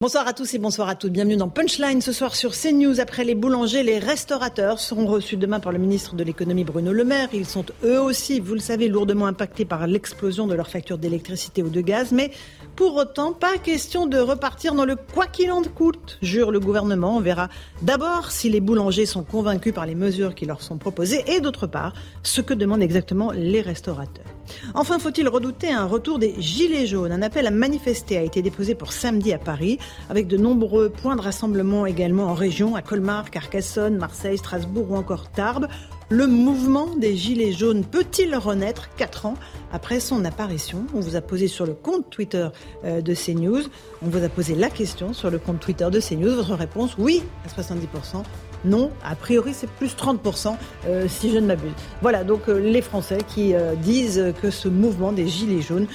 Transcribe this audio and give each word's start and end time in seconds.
Bonsoir 0.00 0.28
à 0.28 0.32
tous 0.32 0.54
et 0.54 0.58
bonsoir 0.58 0.88
à 0.88 0.94
toutes. 0.94 1.10
Bienvenue 1.10 1.36
dans 1.36 1.48
Punchline 1.48 2.00
ce 2.00 2.12
soir 2.12 2.36
sur 2.36 2.52
CNews. 2.52 3.00
Après 3.00 3.24
les 3.24 3.34
boulangers, 3.34 3.82
les 3.82 3.98
restaurateurs 3.98 4.78
seront 4.78 5.06
reçus 5.06 5.36
demain 5.36 5.58
par 5.58 5.72
le 5.72 5.80
ministre 5.80 6.14
de 6.14 6.22
l'économie 6.22 6.62
Bruno 6.62 6.92
Le 6.92 7.02
Maire. 7.02 7.30
Ils 7.32 7.46
sont 7.46 7.64
eux 7.82 8.00
aussi, 8.00 8.38
vous 8.38 8.54
le 8.54 8.60
savez, 8.60 8.86
lourdement 8.86 9.26
impactés 9.26 9.64
par 9.64 9.88
l'explosion 9.88 10.46
de 10.46 10.54
leurs 10.54 10.68
factures 10.68 10.98
d'électricité 10.98 11.64
ou 11.64 11.68
de 11.68 11.80
gaz. 11.80 12.12
Mais 12.12 12.30
pour 12.76 12.94
autant, 12.94 13.32
pas 13.32 13.58
question 13.58 14.06
de 14.06 14.20
repartir 14.20 14.74
dans 14.74 14.84
le 14.84 14.94
quoi 14.94 15.26
qu'il 15.26 15.50
en 15.50 15.64
coûte, 15.64 16.18
jure 16.22 16.52
le 16.52 16.60
gouvernement. 16.60 17.16
On 17.16 17.20
verra 17.20 17.48
d'abord 17.82 18.30
si 18.30 18.50
les 18.50 18.60
boulangers 18.60 19.04
sont 19.04 19.24
convaincus 19.24 19.74
par 19.74 19.84
les 19.84 19.96
mesures 19.96 20.36
qui 20.36 20.46
leur 20.46 20.62
sont 20.62 20.78
proposées 20.78 21.24
et 21.26 21.40
d'autre 21.40 21.66
part, 21.66 21.92
ce 22.22 22.40
que 22.40 22.54
demandent 22.54 22.82
exactement 22.82 23.32
les 23.32 23.62
restaurateurs. 23.62 24.37
Enfin, 24.74 24.98
faut-il 24.98 25.28
redouter 25.28 25.70
un 25.70 25.86
retour 25.86 26.18
des 26.18 26.34
Gilets 26.38 26.86
jaunes? 26.86 27.12
Un 27.12 27.22
appel 27.22 27.46
à 27.46 27.50
manifester 27.50 28.16
a 28.16 28.22
été 28.22 28.42
déposé 28.42 28.74
pour 28.74 28.92
samedi 28.92 29.32
à 29.32 29.38
Paris, 29.38 29.78
avec 30.10 30.26
de 30.26 30.36
nombreux 30.36 30.88
points 30.88 31.16
de 31.16 31.20
rassemblement 31.20 31.86
également 31.86 32.24
en 32.24 32.34
région, 32.34 32.76
à 32.76 32.82
Colmar, 32.82 33.30
Carcassonne, 33.30 33.96
Marseille, 33.96 34.38
Strasbourg 34.38 34.90
ou 34.90 34.96
encore 34.96 35.30
Tarbes. 35.30 35.68
Le 36.10 36.26
mouvement 36.26 36.94
des 36.96 37.16
Gilets 37.16 37.52
jaunes 37.52 37.84
peut-il 37.84 38.34
renaître 38.34 38.88
quatre 38.96 39.26
ans 39.26 39.34
après 39.72 40.00
son 40.00 40.24
apparition? 40.24 40.86
On 40.94 41.00
vous 41.00 41.16
a 41.16 41.20
posé 41.20 41.48
sur 41.48 41.66
le 41.66 41.74
compte 41.74 42.08
Twitter 42.08 42.48
euh, 42.84 43.02
de 43.02 43.14
CNews, 43.14 43.64
on 44.02 44.08
vous 44.08 44.24
a 44.24 44.30
posé 44.30 44.54
la 44.54 44.70
question 44.70 45.12
sur 45.12 45.30
le 45.30 45.38
compte 45.38 45.60
Twitter 45.60 45.86
de 45.90 46.00
CNews. 46.00 46.34
Votre 46.34 46.54
réponse, 46.54 46.96
oui 46.96 47.22
à 47.44 47.60
70%, 47.60 48.22
non, 48.64 48.90
a 49.04 49.14
priori 49.14 49.52
c'est 49.54 49.68
plus 49.68 49.94
30% 49.96 50.56
euh, 50.86 51.06
si 51.08 51.32
je 51.32 51.38
ne 51.38 51.46
m'abuse. 51.46 51.72
Voilà, 52.02 52.24
donc 52.24 52.48
euh, 52.48 52.58
les 52.58 52.82
Français 52.82 53.18
qui 53.26 53.54
euh, 53.54 53.74
disent 53.74 54.32
que 54.42 54.50
ce 54.50 54.68
mouvement 54.68 55.12
des 55.12 55.28
Gilets 55.28 55.62
jaunes 55.62 55.86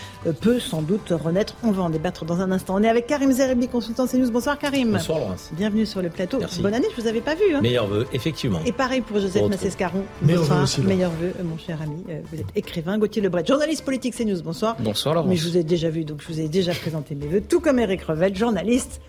peut 0.41 0.59
sans 0.59 0.81
doute 0.81 1.09
renaître. 1.09 1.55
On 1.63 1.71
va 1.71 1.83
en 1.83 1.89
débattre 1.89 2.25
dans 2.25 2.39
un 2.41 2.51
instant. 2.51 2.75
On 2.75 2.83
est 2.83 2.89
avec 2.89 3.07
Karim 3.07 3.31
Zeribi, 3.31 3.67
consultant 3.67 4.07
CNews. 4.07 4.31
Bonsoir 4.31 4.57
Karim. 4.57 4.91
Bonsoir 4.91 5.19
Laurence. 5.19 5.49
Bienvenue 5.53 5.85
sur 5.85 6.01
le 6.01 6.09
plateau. 6.09 6.39
Bonne 6.61 6.73
année, 6.73 6.87
je 6.95 7.01
vous 7.01 7.07
avais 7.07 7.21
pas 7.21 7.35
vu. 7.35 7.53
Hein. 7.53 7.61
Meilleurs 7.61 7.87
vœux, 7.87 8.07
effectivement. 8.13 8.59
Et 8.65 8.71
pareil 8.71 9.01
pour 9.01 9.19
Joseph 9.19 9.47
Massescaron. 9.49 10.03
Bonsoir, 10.21 10.67
meilleurs 10.85 11.11
vœux, 11.11 11.33
mon 11.43 11.57
cher 11.57 11.79
ami. 11.81 12.03
vous 12.31 12.39
êtes 12.39 12.47
écrivain, 12.55 12.97
Gauthier 12.97 13.21
Lebret, 13.21 13.43
journaliste 13.45 13.83
politique 13.83 14.15
CNews. 14.15 14.41
Bonsoir. 14.41 14.75
Bonsoir 14.79 15.15
Laurence. 15.15 15.29
Mais 15.29 15.35
je 15.35 15.47
vous 15.47 15.57
ai 15.57 15.63
déjà 15.63 15.89
vu, 15.89 16.05
donc 16.05 16.21
je 16.21 16.27
vous 16.33 16.39
ai 16.39 16.47
déjà 16.47 16.73
présenté 16.73 17.15
mes 17.15 17.27
vœux, 17.27 17.41
tout 17.41 17.59
comme 17.59 17.79
Eric 17.79 18.03
Revel, 18.03 18.35
journaliste 18.35 19.01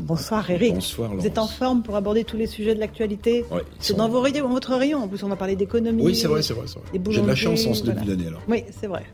Bonsoir 0.00 0.50
Eric. 0.50 0.74
Bonsoir 0.74 1.14
Vous 1.14 1.26
êtes 1.26 1.38
en 1.38 1.46
forme 1.46 1.82
pour 1.82 1.94
aborder 1.96 2.24
tous 2.24 2.36
les 2.36 2.46
sujets 2.46 2.74
de 2.74 2.80
l'actualité 2.80 3.44
Oui. 3.50 3.60
C'est 3.78 3.96
dans 3.96 4.08
vos 4.08 4.26
dans 4.26 4.48
votre 4.48 4.74
rayon. 4.74 5.02
En 5.02 5.08
plus, 5.08 5.22
on 5.22 5.28
va 5.28 5.36
parler 5.36 5.56
d'économie. 5.56 6.02
Oui, 6.02 6.16
c'est 6.16 6.28
vrai, 6.28 6.42
c'est 6.42 6.54
vrai. 6.54 6.66
J'ai 7.10 7.20
de 7.20 7.26
la 7.26 7.34
chance 7.34 7.66
en 7.66 7.74
ce 7.74 7.84
début 7.84 8.04
d'année 8.04 8.26
alors. 8.28 8.42
Oui, 8.48 8.64
c'est 8.80 8.86
vrai. 8.86 9.04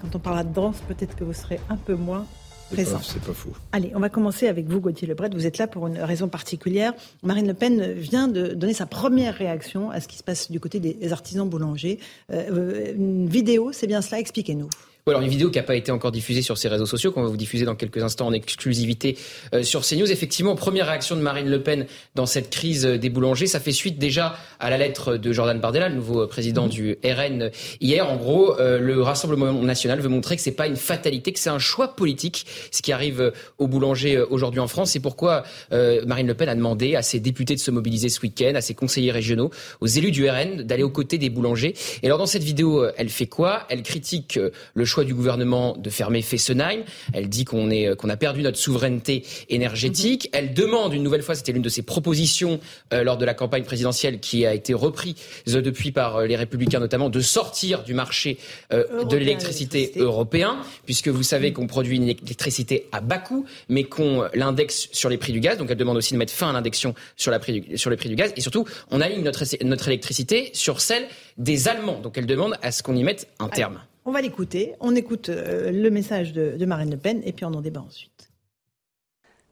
Quand 0.00 0.16
on 0.16 0.18
parlera 0.18 0.44
de 0.44 0.52
danse, 0.52 0.76
peut-être 0.88 1.14
que 1.14 1.24
vous 1.24 1.32
serez 1.32 1.60
un 1.68 1.76
peu 1.76 1.94
moins 1.94 2.26
présent. 2.72 2.98
C'est 3.02 3.20
pas, 3.22 3.32
fou. 3.32 3.50
Allez, 3.72 3.92
on 3.94 4.00
va 4.00 4.08
commencer 4.08 4.48
avec 4.48 4.66
vous, 4.66 4.80
Gauthier 4.80 5.06
Lebret. 5.06 5.30
Vous 5.32 5.46
êtes 5.46 5.58
là 5.58 5.66
pour 5.66 5.86
une 5.86 5.98
raison 5.98 6.28
particulière. 6.28 6.94
Marine 7.22 7.46
Le 7.46 7.54
Pen 7.54 7.92
vient 7.92 8.26
de 8.26 8.48
donner 8.48 8.74
sa 8.74 8.86
première 8.86 9.34
réaction 9.34 9.90
à 9.90 10.00
ce 10.00 10.08
qui 10.08 10.16
se 10.16 10.24
passe 10.24 10.50
du 10.50 10.58
côté 10.58 10.80
des 10.80 11.12
artisans 11.12 11.48
boulangers. 11.48 12.00
Euh, 12.32 12.92
une 12.96 13.28
vidéo, 13.28 13.70
c'est 13.72 13.86
bien 13.86 14.02
cela 14.02 14.18
Expliquez-nous 14.18 14.68
alors 15.10 15.20
une 15.20 15.28
vidéo 15.28 15.50
qui 15.50 15.58
n'a 15.58 15.64
pas 15.64 15.76
été 15.76 15.92
encore 15.92 16.12
diffusée 16.12 16.40
sur 16.40 16.56
ses 16.56 16.66
réseaux 16.68 16.86
sociaux, 16.86 17.12
qu'on 17.12 17.20
va 17.20 17.28
vous 17.28 17.36
diffuser 17.36 17.66
dans 17.66 17.74
quelques 17.74 18.02
instants 18.02 18.26
en 18.26 18.32
exclusivité 18.32 19.18
euh, 19.52 19.62
sur 19.62 19.82
CNews. 19.82 20.10
Effectivement, 20.10 20.54
première 20.54 20.86
réaction 20.86 21.14
de 21.14 21.20
Marine 21.20 21.50
Le 21.50 21.62
Pen 21.62 21.84
dans 22.14 22.24
cette 22.24 22.48
crise 22.48 22.86
des 22.86 23.10
boulangers, 23.10 23.46
ça 23.46 23.60
fait 23.60 23.70
suite 23.70 23.98
déjà 23.98 24.34
à 24.60 24.70
la 24.70 24.78
lettre 24.78 25.18
de 25.18 25.30
Jordan 25.30 25.60
Bardella, 25.60 25.90
le 25.90 25.96
nouveau 25.96 26.26
président 26.26 26.68
du 26.68 26.96
RN 27.04 27.50
hier. 27.82 28.08
En 28.08 28.16
gros, 28.16 28.58
euh, 28.58 28.78
le 28.78 29.02
Rassemblement 29.02 29.52
national 29.52 30.00
veut 30.00 30.08
montrer 30.08 30.36
que 30.36 30.42
c'est 30.42 30.52
pas 30.52 30.66
une 30.66 30.76
fatalité, 30.76 31.34
que 31.34 31.38
c'est 31.38 31.50
un 31.50 31.58
choix 31.58 31.96
politique, 31.96 32.46
ce 32.70 32.80
qui 32.80 32.90
arrive 32.90 33.30
aux 33.58 33.66
boulangers 33.66 34.16
euh, 34.16 34.26
aujourd'hui 34.30 34.60
en 34.60 34.68
France. 34.68 34.92
C'est 34.92 35.00
pourquoi 35.00 35.42
Marine 35.70 36.28
Le 36.28 36.34
Pen 36.34 36.48
a 36.48 36.54
demandé 36.54 36.96
à 36.96 37.02
ses 37.02 37.20
députés 37.20 37.54
de 37.54 37.60
se 37.60 37.70
mobiliser 37.70 38.08
ce 38.08 38.22
week-end, 38.22 38.52
à 38.54 38.62
ses 38.62 38.72
conseillers 38.72 39.12
régionaux, 39.12 39.50
aux 39.82 39.86
élus 39.86 40.12
du 40.12 40.26
RN 40.26 40.62
d'aller 40.62 40.82
aux 40.82 40.88
côtés 40.88 41.18
des 41.18 41.28
boulangers. 41.28 41.74
Et 42.02 42.06
alors 42.06 42.16
dans 42.16 42.26
cette 42.26 42.42
vidéo, 42.42 42.86
elle 42.96 43.10
fait 43.10 43.26
quoi? 43.26 43.66
Elle 43.68 43.82
critique 43.82 44.38
le 44.74 44.84
choix 44.84 44.93
du 45.02 45.14
gouvernement 45.14 45.76
de 45.76 45.90
fermer 45.90 46.22
Fessenheim. 46.22 46.84
Elle 47.12 47.28
dit 47.28 47.44
qu'on 47.44 47.68
a 47.70 48.16
perdu 48.16 48.42
notre 48.42 48.58
souveraineté 48.58 49.24
énergétique. 49.48 50.28
Elle 50.32 50.54
demande 50.54 50.94
une 50.94 51.02
nouvelle 51.02 51.22
fois, 51.22 51.34
c'était 51.34 51.52
l'une 51.52 51.62
de 51.62 51.68
ses 51.68 51.82
propositions 51.82 52.60
euh, 52.92 53.02
lors 53.02 53.16
de 53.16 53.24
la 53.24 53.34
campagne 53.34 53.64
présidentielle 53.64 54.20
qui 54.20 54.46
a 54.46 54.54
été 54.54 54.74
reprise 54.74 55.16
depuis 55.46 55.90
par 55.90 56.16
euh, 56.16 56.26
les 56.26 56.36
républicains 56.36 56.80
notamment, 56.80 57.10
de 57.10 57.20
sortir 57.20 57.82
du 57.82 57.94
marché 57.94 58.38
euh, 58.72 59.04
de 59.04 59.16
l'électricité 59.16 59.92
européen, 59.96 60.58
puisque 60.84 61.08
vous 61.08 61.22
savez 61.22 61.48
mhm. 61.48 61.54
qu'on 61.54 61.66
produit 61.66 61.96
une 61.96 62.04
électricité 62.04 62.86
à 62.92 63.00
bas 63.00 63.18
coût, 63.18 63.46
mais 63.68 63.84
qu'on 63.84 64.24
l'indexe 64.34 64.88
sur 64.92 65.08
les 65.08 65.16
prix 65.16 65.32
du 65.32 65.40
gaz. 65.40 65.58
Donc 65.58 65.70
elle 65.70 65.76
demande 65.76 65.96
aussi 65.96 66.12
de 66.12 66.18
mettre 66.18 66.32
fin 66.32 66.50
à 66.50 66.52
l'indexion 66.52 66.94
sur, 67.16 67.30
la 67.30 67.38
prix 67.38 67.64
sur 67.76 67.90
les 67.90 67.96
prix 67.96 68.08
du 68.08 68.16
gaz. 68.16 68.32
Et 68.36 68.40
surtout, 68.40 68.66
on 68.90 69.00
aligne 69.00 69.22
notre, 69.22 69.44
notre 69.64 69.88
électricité 69.88 70.50
sur 70.52 70.80
celle 70.80 71.06
des 71.38 71.68
Allemands. 71.68 72.00
Donc 72.00 72.18
elle 72.18 72.26
demande 72.26 72.56
à 72.62 72.70
ce 72.72 72.82
qu'on 72.82 72.96
y 72.96 73.02
mette 73.02 73.28
un 73.38 73.48
terme. 73.48 73.80
On 74.06 74.12
va 74.12 74.20
l'écouter. 74.20 74.74
On 74.80 74.94
écoute 74.94 75.30
euh, 75.30 75.72
le 75.72 75.90
message 75.90 76.34
de, 76.34 76.62
Marine 76.66 76.90
Le 76.90 76.98
Pen 76.98 77.22
et 77.24 77.32
puis 77.32 77.46
on 77.46 77.54
en 77.54 77.62
débat 77.62 77.80
ensuite. 77.80 78.30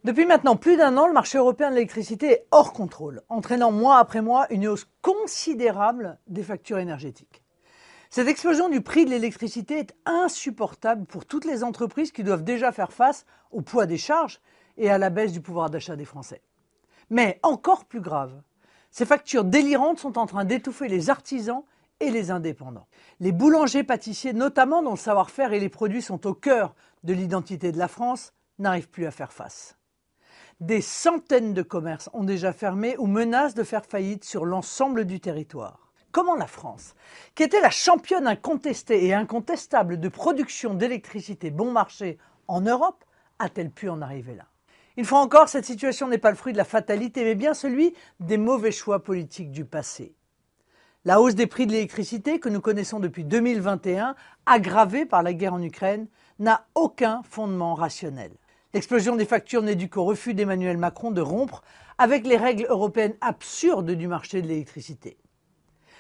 Depuis 0.05 0.27
maintenant 0.27 0.57
plus 0.57 0.77
d'un 0.77 0.99
an, 0.99 1.07
le 1.07 1.15
marché 1.15 1.39
européen 1.39 1.71
de 1.71 1.77
l'électricité 1.77 2.27
est 2.27 2.47
hors 2.51 2.75
contrôle, 2.75 3.23
entraînant 3.31 3.73
mois 3.73 3.99
après 3.99 4.21
mois 4.21 4.47
une 4.51 4.67
hausse 4.67 4.87
considérable 5.01 6.19
des 6.27 6.43
factures 6.43 6.79
énergétiques. 6.79 7.43
Cette 8.11 8.29
explosion 8.29 8.69
du 8.69 8.83
prix 8.83 9.07
de 9.07 9.11
l'électricité 9.11 9.79
est 9.79 9.95
insupportable 10.05 11.07
pour 11.07 11.25
toutes 11.25 11.47
les 11.47 11.65
entreprises 11.65 12.13
qui 12.13 12.25
doivent 12.25 12.45
déjà 12.45 12.73
faire 12.73 12.93
face 12.93 13.25
au 13.53 13.63
poids 13.63 13.87
des 13.87 13.97
charges 13.97 14.41
et 14.77 14.91
à 14.91 14.99
la 14.99 15.09
baisse 15.09 15.33
du 15.33 15.41
pouvoir 15.41 15.71
d'achat 15.71 15.97
des 15.97 16.05
Français. 16.05 16.43
Mais 17.09 17.39
encore 17.43 17.87
plus 17.87 18.03
grave, 18.03 18.43
ces 18.91 19.07
factures 19.07 19.45
délirantes 19.45 20.01
sont 20.01 20.19
en 20.19 20.27
train 20.27 20.45
d'étouffer 20.45 20.89
les 20.89 21.09
artisans 21.09 21.63
et 22.03 22.11
les 22.11 22.31
indépendants. 22.31 22.89
Les 23.21 23.33
boulangers-pâtissiers, 23.33 24.33
notamment 24.33 24.83
dont 24.83 24.91
le 24.91 24.97
savoir-faire 24.97 25.53
et 25.53 25.61
les 25.61 25.69
produits 25.69 26.03
sont 26.03 26.27
au 26.27 26.35
cœur 26.35 26.75
de 27.05 27.13
l'identité 27.13 27.71
de 27.71 27.79
la 27.79 27.89
France, 27.89 28.35
n'arrivent 28.59 28.91
plus 28.91 29.07
à 29.07 29.13
faire 29.13 29.33
face. 29.33 29.79
Des 30.61 30.81
centaines 30.81 31.55
de 31.55 31.63
commerces 31.63 32.11
ont 32.13 32.25
déjà 32.25 32.53
fermé 32.53 32.97
ou 32.99 33.07
menacent 33.07 33.55
de 33.55 33.63
faire 33.63 33.87
faillite 33.87 34.25
sur 34.25 34.45
l'ensemble 34.45 35.05
du 35.05 35.21
territoire. 35.21 35.93
Comment 36.11 36.35
la 36.35 36.47
France, 36.47 36.95
qui 37.35 37.45
était 37.45 37.61
la 37.61 37.71
championne 37.71 38.27
incontestée 38.27 39.07
et 39.07 39.15
incontestable 39.15 39.99
de 39.99 40.09
production 40.09 40.75
d'électricité 40.75 41.51
bon 41.51 41.71
marché 41.71 42.19
en 42.49 42.61
Europe, 42.61 43.05
a-t-elle 43.39 43.71
pu 43.71 43.89
en 43.89 44.03
arriver 44.03 44.35
là? 44.35 44.47
Une 44.97 45.05
fois 45.05 45.21
encore, 45.21 45.49
cette 45.49 45.65
situation 45.65 46.09
n'est 46.09 46.19
pas 46.19 46.31
le 46.31 46.37
fruit 46.37 46.53
de 46.53 46.59
la 46.59 46.65
fatalité, 46.65 47.25
mais 47.25 47.35
bien 47.35 47.55
celui 47.55 47.95
des 48.21 48.37
mauvais 48.37 48.73
choix 48.73 49.03
politiques 49.03 49.53
du 49.53 49.65
passé. 49.65 50.15
La 51.05 51.21
hausse 51.21 51.35
des 51.35 51.49
prix 51.49 51.67
de 51.67 51.73
l'électricité 51.73 52.39
que 52.39 52.49
nous 52.49 52.61
connaissons 52.61 53.01
depuis 53.01 53.25
2021, 53.25 54.15
aggravée 54.47 55.05
par 55.05 55.25
la 55.25 55.33
guerre 55.33 55.55
en 55.55 55.61
Ukraine, 55.61 56.07
n'a 56.39 56.65
aucun 56.77 57.23
fondement 57.29 57.75
rationnel. 57.75 58.31
L'explosion 58.73 59.17
des 59.17 59.25
factures 59.25 59.63
n'est 59.63 59.75
due 59.75 59.89
qu'au 59.89 60.05
refus 60.05 60.33
d'Emmanuel 60.33 60.77
Macron 60.77 61.11
de 61.11 61.21
rompre 61.21 61.65
avec 61.99 62.25
les 62.25 62.37
règles 62.37 62.67
européennes 62.69 63.17
absurdes 63.21 63.91
du 63.91 64.07
marché 64.07 64.43
de 64.43 64.47
l'électricité. 64.47 65.19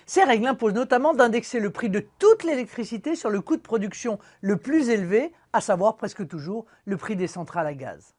Ces 0.06 0.22
règles 0.22 0.46
imposent 0.46 0.74
notamment 0.74 1.14
d'indexer 1.14 1.58
le 1.58 1.70
prix 1.70 1.90
de 1.90 2.06
toute 2.20 2.44
l'électricité 2.44 3.16
sur 3.16 3.28
le 3.28 3.40
coût 3.40 3.56
de 3.56 3.62
production 3.62 4.20
le 4.40 4.56
plus 4.56 4.88
élevé, 4.88 5.32
à 5.52 5.60
savoir 5.60 5.96
presque 5.96 6.28
toujours 6.28 6.66
le 6.84 6.96
prix 6.96 7.16
des 7.16 7.26
centrales 7.26 7.66
à 7.66 7.74
gaz. 7.74 8.14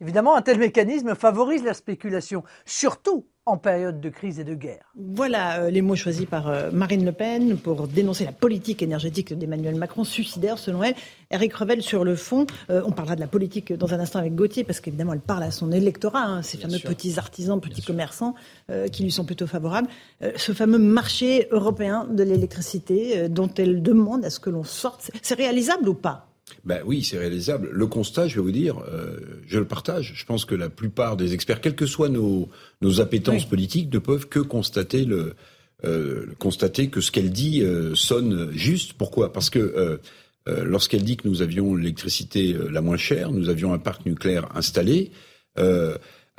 Évidemment, 0.00 0.34
un 0.34 0.42
tel 0.42 0.58
mécanisme 0.58 1.14
favorise 1.14 1.62
la 1.62 1.74
spéculation, 1.74 2.42
surtout 2.64 3.28
en 3.48 3.56
période 3.56 4.00
de 4.00 4.08
crise 4.10 4.38
et 4.38 4.44
de 4.44 4.54
guerre. 4.54 4.84
Voilà 4.94 5.60
euh, 5.60 5.70
les 5.70 5.80
mots 5.80 5.96
choisis 5.96 6.26
par 6.26 6.48
euh, 6.48 6.70
Marine 6.70 7.04
Le 7.04 7.12
Pen 7.12 7.56
pour 7.56 7.88
dénoncer 7.88 8.24
la 8.24 8.32
politique 8.32 8.82
énergétique 8.82 9.32
d'Emmanuel 9.36 9.74
Macron, 9.74 10.04
suicidaire 10.04 10.58
selon 10.58 10.82
elle. 10.82 10.94
Eric 11.30 11.54
Revel, 11.54 11.82
sur 11.82 12.04
le 12.04 12.14
fond, 12.14 12.46
euh, 12.68 12.82
on 12.84 12.92
parlera 12.92 13.16
de 13.16 13.20
la 13.20 13.26
politique 13.26 13.72
dans 13.72 13.94
un 13.94 14.00
instant 14.00 14.18
avec 14.18 14.34
Gauthier, 14.34 14.64
parce 14.64 14.80
qu'évidemment, 14.80 15.14
elle 15.14 15.20
parle 15.20 15.42
à 15.42 15.50
son 15.50 15.72
électorat, 15.72 16.24
hein, 16.24 16.42
ces 16.42 16.58
fameux 16.58 16.78
petits 16.78 17.18
artisans, 17.18 17.60
petits 17.60 17.82
commerçants, 17.82 18.34
qui 18.92 19.02
lui 19.02 19.10
sont 19.10 19.24
plutôt 19.24 19.46
favorables. 19.46 19.88
ce 20.36 20.52
fameux 20.52 20.78
marché 20.78 21.48
européen 21.50 22.06
de 22.10 22.22
l'électricité 22.22 23.28
dont 23.28 23.50
elle 23.56 23.82
demande 23.82 24.24
à 24.24 24.30
ce 24.30 24.40
que 24.40 24.50
l'on 24.50 24.64
sorte, 24.64 25.10
c'est 25.22 25.34
réalisable 25.34 25.88
ou 25.88 25.94
pas? 25.94 26.27
Ben 26.64 26.82
oui, 26.84 27.02
c'est 27.02 27.18
réalisable. 27.18 27.68
Le 27.72 27.86
constat, 27.86 28.28
je 28.28 28.36
vais 28.36 28.42
vous 28.42 28.52
dire, 28.52 28.78
euh, 28.88 29.18
je 29.46 29.58
le 29.58 29.66
partage. 29.66 30.12
Je 30.14 30.24
pense 30.24 30.44
que 30.44 30.54
la 30.54 30.68
plupart 30.68 31.16
des 31.16 31.34
experts, 31.34 31.60
quelles 31.60 31.76
que 31.76 31.86
soient 31.86 32.08
nos, 32.08 32.48
nos 32.80 33.00
appétences 33.00 33.44
politiques, 33.44 33.92
ne 33.92 33.98
peuvent 33.98 34.28
que 34.28 34.40
constater 34.40 35.04
le, 35.04 35.34
euh, 35.84 36.26
constater 36.38 36.88
que 36.88 37.00
ce 37.00 37.12
qu'elle 37.12 37.30
dit 37.30 37.62
euh, 37.62 37.94
sonne 37.94 38.50
juste. 38.52 38.94
Pourquoi? 38.94 39.32
Parce 39.32 39.50
que 39.50 39.58
euh, 39.58 39.98
euh, 40.48 40.64
lorsqu'elle 40.64 41.04
dit 41.04 41.16
que 41.16 41.28
nous 41.28 41.42
avions 41.42 41.74
l'électricité 41.74 42.56
la 42.70 42.80
moins 42.80 42.96
chère, 42.96 43.30
nous 43.30 43.48
avions 43.48 43.72
un 43.72 43.78
parc 43.78 44.04
nucléaire 44.06 44.48
installé. 44.56 45.12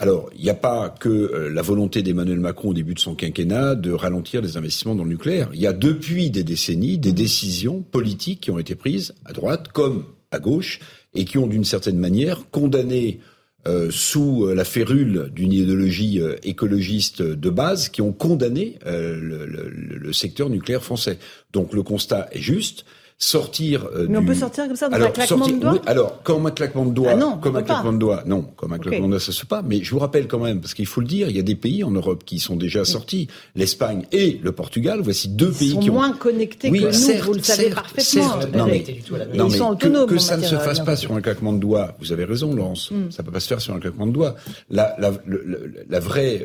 Alors, 0.02 0.30
il 0.34 0.42
n'y 0.42 0.50
a 0.50 0.56
pas 0.56 0.88
que 0.88 1.50
la 1.54 1.62
volonté 1.62 2.02
d'Emmanuel 2.02 2.40
Macron 2.40 2.70
au 2.70 2.74
début 2.74 2.94
de 2.94 3.00
son 3.00 3.16
quinquennat 3.16 3.76
de 3.76 3.92
ralentir 3.92 4.42
les 4.42 4.56
investissements 4.56 4.96
dans 4.96 5.04
le 5.04 5.10
nucléaire. 5.10 5.50
Il 5.54 5.60
y 5.60 5.68
a 5.68 5.74
depuis 5.74 6.30
des 6.30 6.46
décennies 6.46 6.98
des 6.98 7.12
décisions 7.12 7.82
politiques 7.82 8.40
qui 8.40 8.50
ont 8.52 8.60
été 8.60 8.76
prises 8.76 9.14
à 9.26 9.34
droite 9.34 9.68
comme 9.74 10.06
à 10.32 10.40
gauche 10.40 10.80
et 11.14 11.26
qui 11.26 11.38
ont 11.38 11.48
d'une 11.48 11.66
certaine 11.66 11.98
manière 11.98 12.50
condamné 12.50 13.20
euh, 13.68 13.92
sous 13.92 14.46
euh, 14.46 14.56
la 14.56 14.64
férule 14.64 15.32
d'une 15.36 15.52
idéologie 15.52 16.22
euh, 16.22 16.38
écologiste 16.44 17.22
de 17.22 17.50
base, 17.50 17.90
qui 17.90 18.02
ont 18.02 18.14
condamné 18.14 18.80
le, 18.86 20.14
secteur 20.14 20.50
nucléaire 20.50 20.82
français. 20.82 21.20
Donc 21.52 21.74
le 21.74 21.84
constat 21.84 22.30
est 22.32 22.40
juste 22.40 22.86
sortir. 23.22 23.86
Euh, 23.94 24.08
Mais 24.10 24.18
on 24.18 24.26
peut 24.26 24.34
sortir 24.34 24.66
comme 24.66 24.78
ça 24.78 24.88
dans 24.88 24.96
un 24.96 25.12
claquement 25.12 25.46
de 25.46 25.60
doigts. 25.60 25.82
alors, 25.86 26.24
comme 26.24 26.46
un 26.46 26.52
claquement 26.52 26.86
de 26.86 26.92
doigts, 26.92 27.12
ah 27.12 27.16
non, 27.18 27.38
comme 27.38 27.58
un 27.58 27.64
claquement 27.64 27.92
de 27.92 27.98
doigts, 27.98 28.24
non, 28.26 28.44
comme 28.56 28.72
un 28.72 28.80
claquement 28.80 29.08
de 29.08 29.12
doigts, 29.12 29.20
ça 29.20 29.34
se 29.34 29.42
fait 29.42 29.48
pas. 29.48 29.62
Mais 29.62 29.84
je 29.84 29.92
vous 29.92 30.00
rappelle 30.00 30.28
quand 30.28 30.40
même, 30.40 30.62
parce 30.62 30.74
qu'il 30.74 30.86
faut 30.86 31.02
le 31.02 31.08
dire, 31.08 31.30
il 31.30 31.36
y 31.36 31.40
a 31.40 31.44
des 31.44 31.56
pays 31.56 31.84
en 31.84 31.92
Europe 31.92 32.24
qui 32.26 32.40
sont 32.40 32.56
déjà 32.56 32.86
sortis, 32.86 33.28
l'Espagne 33.56 34.06
et 34.14 34.40
le 34.42 34.54
Portugal. 34.54 35.02
Voici 35.04 35.28
deux 35.28 35.52
pays 35.52 35.72
sont 35.72 35.80
qui 35.82 35.88
sont 35.88 35.94
moins 35.94 36.14
connectés 36.14 36.72
que 36.72 36.78
nous. 36.78 37.24
vous 37.24 37.34
le 37.34 37.44
savez 37.44 37.70
parfaitement. 37.72 38.38
non, 38.56 38.68
mais, 38.68 38.86
non, 39.34 39.50
mais 39.50 40.06
que, 40.08 40.18
ça 40.18 40.38
ne 40.38 40.44
se 40.44 40.56
fasse 40.56 40.80
pas 40.80 40.96
sur 40.96 41.14
un 41.14 41.22
claquement 41.22 41.52
de 41.52 41.60
doigts. 41.60 41.96
Vous 42.00 42.14
avez 42.14 42.24
raison, 42.24 42.56
Laurence. 42.56 42.90
Hmm. 42.90 43.12
Ça 43.12 43.22
peut 43.24 43.32
pas 43.32 43.42
se 43.42 43.50
faire 43.50 43.60
sur 43.60 43.74
un 43.76 43.80
claquement 43.80 44.08
de 44.08 44.14
doigts. 44.14 44.36
La, 44.70 44.96
la, 44.98 45.12
la 45.90 46.00
vraie, 46.00 46.42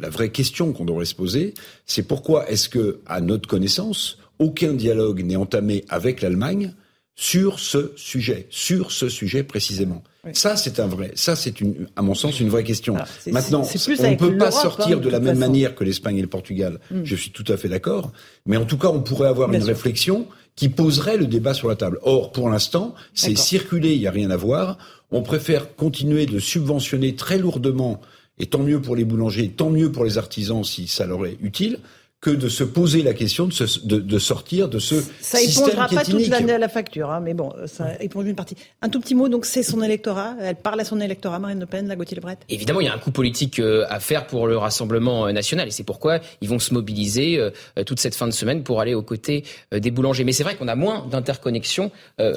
la 0.00 0.10
vraie 0.10 0.30
question 0.30 0.72
qu'on 0.72 0.84
devrait 0.84 1.04
se 1.04 1.14
poser, 1.14 1.54
c'est 1.86 2.02
pourquoi 2.02 2.50
est-ce 2.50 2.68
que, 2.68 2.98
à 3.06 3.20
notre 3.20 3.48
connaissance, 3.48 4.18
aucun 4.38 4.72
dialogue 4.72 5.24
n'est 5.24 5.36
entamé 5.36 5.84
avec 5.88 6.22
l'Allemagne 6.22 6.74
sur 7.16 7.58
ce 7.58 7.92
sujet, 7.96 8.46
sur 8.50 8.92
ce 8.92 9.08
sujet 9.08 9.42
précisément. 9.42 10.02
Ça, 10.32 10.56
c'est 10.56 10.80
un 10.80 10.86
vrai, 10.86 11.12
ça, 11.14 11.34
c'est 11.34 11.60
une, 11.60 11.88
à 11.96 12.02
mon 12.02 12.14
sens, 12.14 12.40
une 12.40 12.48
vraie 12.48 12.64
question. 12.64 12.96
Maintenant, 13.26 13.62
on 13.62 14.10
ne 14.10 14.16
peut 14.16 14.36
pas 14.36 14.50
sortir 14.50 14.98
hein, 14.98 15.00
de, 15.00 15.08
la 15.08 15.20
même 15.20 15.38
manière 15.38 15.74
que 15.74 15.84
l'Espagne 15.84 16.18
et 16.18 16.22
le 16.22 16.28
Portugal. 16.28 16.78
Hmm. 16.90 17.04
Je 17.04 17.16
suis 17.16 17.30
tout 17.30 17.44
à 17.48 17.56
fait 17.56 17.68
d'accord. 17.68 18.12
Mais 18.44 18.56
en 18.56 18.64
tout 18.64 18.76
cas, 18.76 18.88
on 18.88 19.00
pourrait 19.00 19.28
avoir 19.28 19.50
une 19.52 19.62
réflexion 19.62 20.26
qui 20.56 20.68
poserait 20.68 21.16
le 21.16 21.26
débat 21.26 21.54
sur 21.54 21.68
la 21.68 21.76
table. 21.76 21.98
Or, 22.02 22.32
pour 22.32 22.50
l'instant, 22.50 22.94
c'est 23.14 23.36
circulé, 23.36 23.94
il 23.94 24.00
n'y 24.00 24.06
a 24.06 24.10
rien 24.10 24.30
à 24.30 24.36
voir. 24.36 24.78
On 25.10 25.22
préfère 25.22 25.76
continuer 25.76 26.26
de 26.26 26.38
subventionner 26.38 27.14
très 27.14 27.38
lourdement, 27.38 28.00
et 28.38 28.46
tant 28.46 28.62
mieux 28.62 28.82
pour 28.82 28.96
les 28.96 29.04
boulangers, 29.04 29.48
tant 29.48 29.70
mieux 29.70 29.92
pour 29.92 30.04
les 30.04 30.18
artisans 30.18 30.64
si 30.64 30.88
ça 30.88 31.06
leur 31.06 31.24
est 31.24 31.38
utile, 31.40 31.78
que 32.26 32.30
de 32.32 32.48
se 32.48 32.64
poser 32.64 33.04
la 33.04 33.14
question 33.14 33.46
de, 33.46 33.52
de, 33.84 34.00
de 34.00 34.18
sortir 34.18 34.68
de 34.68 34.80
ce 34.80 34.96
ça 35.20 35.38
système 35.38 35.76
Ça 35.76 35.86
pas 35.86 36.04
toute 36.04 36.26
l'année 36.26 36.54
à 36.54 36.58
la 36.58 36.68
facture, 36.68 37.12
hein, 37.12 37.20
mais 37.22 37.34
bon, 37.34 37.52
ça 37.66 37.90
éponge 38.00 38.26
une 38.26 38.34
partie. 38.34 38.56
Un 38.82 38.88
tout 38.88 38.98
petit 38.98 39.14
mot, 39.14 39.28
donc 39.28 39.46
c'est 39.46 39.62
son 39.62 39.80
électorat. 39.80 40.34
Elle 40.42 40.56
parle 40.56 40.80
à 40.80 40.84
son 40.84 41.00
électorat, 41.00 41.38
Marine 41.38 41.60
Le 41.60 41.66
Pen, 41.66 41.86
la 41.86 41.94
Gauthier 41.94 42.16
Lebret. 42.16 42.38
Évidemment, 42.48 42.80
il 42.80 42.86
y 42.86 42.88
a 42.88 42.94
un 42.94 42.98
coup 42.98 43.12
politique 43.12 43.60
euh, 43.60 43.84
à 43.90 44.00
faire 44.00 44.26
pour 44.26 44.48
le 44.48 44.56
Rassemblement 44.58 45.28
euh, 45.28 45.32
national, 45.32 45.68
et 45.68 45.70
c'est 45.70 45.84
pourquoi 45.84 46.18
ils 46.40 46.48
vont 46.48 46.58
se 46.58 46.74
mobiliser 46.74 47.38
euh, 47.38 47.84
toute 47.84 48.00
cette 48.00 48.16
fin 48.16 48.26
de 48.26 48.32
semaine 48.32 48.64
pour 48.64 48.80
aller 48.80 48.94
aux 48.94 49.02
côtés 49.02 49.44
des 49.70 49.92
boulangers. 49.92 50.24
Mais 50.24 50.32
c'est 50.32 50.42
vrai 50.42 50.56
qu'on 50.56 50.66
a 50.66 50.74
moins 50.74 51.06
d'interconnexion. 51.08 51.92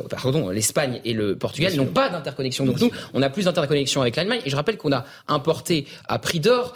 pardon, 0.10 0.50
l'Espagne 0.50 1.02
et 1.04 1.14
le 1.14 1.36
Portugal 1.36 1.74
n'ont 1.76 1.88
pas 1.88 2.10
d'interconnexion. 2.10 2.64
Donc 2.66 2.80
nous, 2.80 2.92
on 3.16 3.24
a 3.24 3.30
plus 3.32 3.46
d'interconnexion 3.46 4.02
avec 4.02 4.16
l'Allemagne. 4.16 4.42
Et 4.46 4.52
je 4.52 4.56
rappelle 4.56 4.78
qu'on 4.78 4.92
a 4.92 5.06
importé 5.28 5.88
à 6.08 6.20
prix 6.20 6.40
d'or 6.40 6.76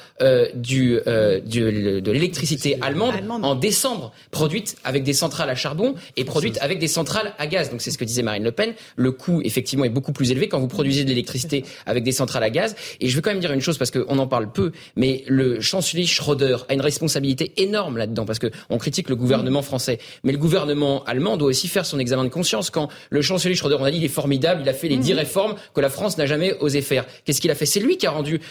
du, 0.56 1.00
du, 1.46 1.62
de 2.02 2.12
l'électricité 2.12 2.80
allemande 2.82 3.03
en 3.10 3.56
décembre, 3.56 4.12
produite 4.32 4.76
avec 4.84 5.04
des 5.04 5.14
centrales 5.14 5.50
à 5.50 5.56
charbon 5.56 5.96
et 6.18 6.24
produite 6.24 6.58
avec 6.62 6.80
des 6.80 6.88
centrales 6.88 7.34
à 7.38 7.48
gaz. 7.48 7.70
Donc 7.70 7.82
c'est 7.82 7.92
ce 7.92 7.98
que 7.98 8.06
disait 8.06 8.24
Marine 8.24 8.44
Le 8.44 8.52
Pen. 8.52 8.74
Le 8.96 9.12
coût, 9.12 9.42
effectivement, 9.44 9.86
est 9.86 9.90
beaucoup 9.90 10.14
plus 10.14 10.32
élevé 10.32 10.48
quand 10.48 10.60
vous 10.60 10.68
produisez 10.68 11.04
de 11.04 11.10
l'électricité 11.10 11.66
avec 11.86 12.04
des 12.04 12.12
centrales 12.12 12.44
à 12.44 12.50
gaz. 12.50 12.76
Et 13.00 13.10
je 13.10 13.16
veux 13.16 13.22
quand 13.22 13.32
même 13.32 13.40
dire 13.40 13.52
une 13.52 13.62
chose 13.62 13.78
parce 13.78 13.92
qu'on 13.92 14.18
en 14.18 14.28
parle 14.28 14.52
peu, 14.52 14.72
mais 14.96 15.24
le 15.28 15.62
chancelier 15.62 16.06
Schröder 16.06 16.58
a 16.70 16.74
une 16.74 16.82
responsabilité 16.82 17.54
énorme 17.58 17.98
là-dedans 17.98 18.26
parce 18.26 18.40
qu'on 18.40 18.78
critique 18.78 19.10
le 19.10 19.16
gouvernement 19.16 19.62
français. 19.62 20.00
Mais 20.24 20.32
le 20.32 20.38
gouvernement 20.38 21.04
allemand 21.06 21.38
doit 21.38 21.50
aussi 21.50 21.68
faire 21.68 21.86
son 21.86 22.00
examen 22.00 22.24
de 22.24 22.30
conscience. 22.30 22.70
Quand 22.70 22.90
le 23.10 23.22
chancelier 23.22 23.56
Schröder, 23.56 23.78
on 23.80 23.84
a 23.84 23.92
dit, 23.92 23.98
il 23.98 24.06
est 24.06 24.10
formidable, 24.10 24.62
il 24.64 24.70
a 24.70 24.74
fait 24.74 24.88
les 24.88 24.98
dix 24.98 25.14
mhm. 25.14 25.20
réformes 25.20 25.56
que 25.74 25.82
la 25.82 25.90
France 25.90 26.18
n'a 26.18 26.26
jamais 26.26 26.56
osé 26.60 26.82
faire. 26.82 27.06
Qu'est-ce 27.26 27.42
qu'il 27.42 27.52
a 27.52 27.56
fait? 27.56 27.66
C'est 27.66 27.80
lui 27.80 27.98
qui 27.98 28.08
a 28.08 28.12
rendu 28.12 28.42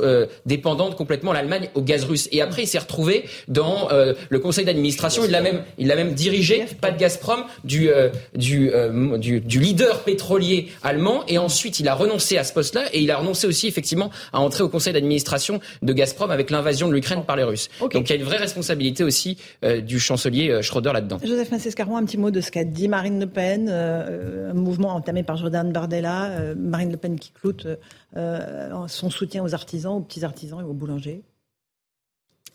euh, 0.00 0.26
dépendante 0.46 0.96
complètement 0.96 1.32
l'Allemagne 1.32 1.68
au 1.74 1.82
gaz 1.82 2.04
russe. 2.04 2.28
Et 2.32 2.40
après, 2.40 2.62
il 2.62 2.66
s'est 2.66 2.78
retrouvé 2.78 3.24
dans 3.48 3.88
euh, 3.92 4.14
le 4.28 4.38
conseil 4.38 4.64
d'administration. 4.64 5.22
Il 5.24 5.30
l'a 5.30 5.40
même, 5.40 5.62
il 5.78 5.86
l'a 5.86 5.96
même 5.96 6.12
dirigé, 6.14 6.66
pas 6.80 6.90
de 6.90 6.98
Gazprom, 6.98 7.44
du, 7.64 7.88
euh, 7.88 8.08
euh, 8.36 9.18
du, 9.18 9.40
du, 9.40 9.60
leader 9.60 10.02
pétrolier 10.02 10.68
allemand. 10.82 11.24
Et 11.28 11.38
ensuite, 11.38 11.80
il 11.80 11.88
a 11.88 11.94
renoncé 11.94 12.38
à 12.38 12.44
ce 12.44 12.52
poste-là 12.52 12.84
et 12.92 13.00
il 13.00 13.10
a 13.10 13.16
renoncé 13.16 13.46
aussi 13.46 13.66
effectivement 13.66 14.10
à 14.32 14.40
entrer 14.40 14.62
au 14.62 14.68
conseil 14.68 14.92
d'administration 14.92 15.60
de 15.82 15.92
Gazprom 15.92 16.30
avec 16.30 16.50
l'invasion 16.50 16.88
de 16.88 16.94
l'Ukraine 16.94 17.24
par 17.26 17.36
les 17.36 17.44
Russes. 17.44 17.68
Donc 17.80 18.08
il 18.08 18.10
y 18.10 18.12
a 18.12 18.16
une 18.16 18.24
vraie 18.24 18.38
responsabilité 18.38 19.04
aussi 19.04 19.38
du 19.82 19.98
chancelier 19.98 20.62
Schröder 20.62 20.92
là-dedans. 20.92 21.18
Joseph 21.24 21.50
Massescaron, 21.50 21.96
un 21.96 22.04
petit 22.04 22.18
mot 22.18 22.30
de 22.30 22.40
ce 22.40 22.50
qu'a 22.50 22.64
dit 22.64 22.88
Marine 22.88 23.20
Le 23.20 23.26
Pen, 23.26 23.68
un 23.68 24.54
mouvement 24.54 24.94
entamé 24.94 25.22
par 25.22 25.36
Jordan 25.36 25.72
Bardella, 25.72 26.54
Marine 26.56 26.90
Le 26.90 26.96
Pen 26.96 27.18
qui 27.18 27.32
cloute 27.32 27.66
son 28.14 29.10
soutien 29.10 29.42
aux 29.42 29.54
artisans, 29.54 29.94
aux 29.94 30.00
petits 30.00 30.24
artisans 30.24 30.60
et 30.60 30.64
aux 30.64 30.74
boulangers. 30.74 31.22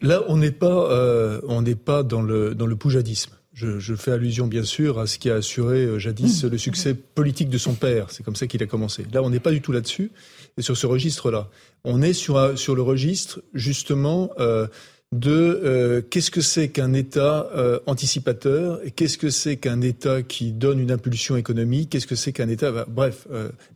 Là, 0.01 0.23
on 0.27 0.37
n'est 0.37 0.51
pas, 0.51 0.91
euh, 0.91 1.41
on 1.47 1.61
n'est 1.61 1.75
pas 1.75 2.03
dans 2.03 2.21
le 2.21 2.53
dans 2.53 2.67
le 2.67 2.75
poujadisme. 2.75 3.31
Je, 3.53 3.79
je, 3.79 3.95
fais 3.95 4.11
allusion 4.11 4.45
bien 4.45 4.61
sûr 4.61 4.99
à 4.99 5.07
ce 5.07 5.17
qui 5.17 5.31
a 5.31 5.35
assuré 5.35 5.77
euh, 5.77 5.97
jadis 5.97 6.43
mmh. 6.43 6.47
le 6.49 6.57
succès 6.59 6.93
politique 6.93 7.49
de 7.49 7.57
son 7.57 7.73
père. 7.73 8.11
C'est 8.11 8.21
comme 8.21 8.35
ça 8.35 8.45
qu'il 8.45 8.61
a 8.61 8.67
commencé. 8.67 9.05
Là, 9.11 9.23
on 9.23 9.31
n'est 9.31 9.39
pas 9.39 9.49
du 9.49 9.61
tout 9.61 9.71
là-dessus. 9.71 10.11
Et 10.59 10.61
sur 10.61 10.77
ce 10.77 10.85
registre-là, 10.85 11.49
on 11.83 12.03
est 12.03 12.13
sur 12.13 12.57
sur 12.57 12.75
le 12.75 12.83
registre 12.83 13.41
justement 13.55 14.29
euh, 14.39 14.67
de 15.11 16.05
qu'est-ce 16.11 16.29
que 16.29 16.41
c'est 16.41 16.67
qu'un 16.67 16.93
État 16.93 17.49
anticipateur 17.85 18.81
et 18.83 18.91
qu'est-ce 18.91 19.17
que 19.17 19.29
c'est 19.29 19.55
qu'un 19.55 19.79
État 19.79 20.21
qui 20.21 20.51
donne 20.51 20.79
une 20.79 20.91
impulsion 20.91 21.37
économique, 21.37 21.89
qu'est-ce 21.89 22.07
que 22.07 22.15
c'est 22.15 22.33
qu'un 22.33 22.49
État. 22.49 22.73
Bah, 22.73 22.85
bref, 22.89 23.25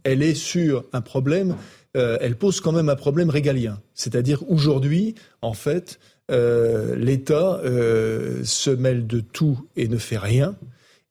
elle 0.03 0.23
est 0.23 0.35
sur 0.35 0.83
un 0.91 0.99
problème. 0.99 1.55
elle 1.93 2.35
pose 2.35 2.59
quand 2.59 2.73
même 2.73 2.89
un 2.89 2.97
problème 2.97 3.29
régalien, 3.29 3.79
c'est-à-dire 3.93 4.43
aujourd'hui, 4.49 5.15
en 5.41 5.53
fait, 5.53 5.99
euh, 6.31 6.95
l'État 6.95 7.59
euh, 7.63 8.41
se 8.43 8.69
mêle 8.69 9.07
de 9.07 9.19
tout 9.19 9.59
et 9.75 9.87
ne 9.87 9.97
fait 9.97 10.17
rien. 10.17 10.55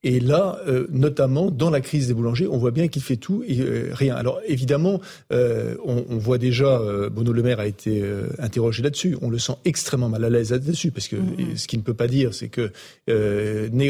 Et 0.02 0.18
là, 0.18 0.58
euh, 0.66 0.86
notamment 0.90 1.50
dans 1.50 1.68
la 1.68 1.82
crise 1.82 2.08
des 2.08 2.14
boulangers, 2.14 2.46
on 2.46 2.56
voit 2.56 2.70
bien 2.70 2.88
qu'il 2.88 3.02
fait 3.02 3.16
tout 3.16 3.44
et 3.46 3.62
rien. 3.92 4.16
Alors 4.16 4.40
évidemment, 4.46 4.98
on, 5.30 6.16
voit 6.16 6.38
déjà, 6.38 6.80
Bruno 7.12 7.34
Le 7.34 7.42
Maire 7.42 7.60
a 7.60 7.66
été 7.66 8.02
interrogé 8.38 8.82
là-dessus. 8.82 9.18
On 9.20 9.28
le 9.28 9.38
sent 9.38 9.56
extrêmement 9.66 10.08
mal 10.08 10.24
à 10.24 10.30
l'aise 10.30 10.52
là-dessus, 10.52 10.90
parce 10.90 11.06
que 11.06 11.16
mm-hmm. 11.16 11.56
ce 11.56 11.66
qu'il 11.68 11.80
ne 11.80 11.84
peut 11.84 11.92
pas 11.92 12.08
dire, 12.08 12.32
c'est 12.32 12.48
que 12.48 12.72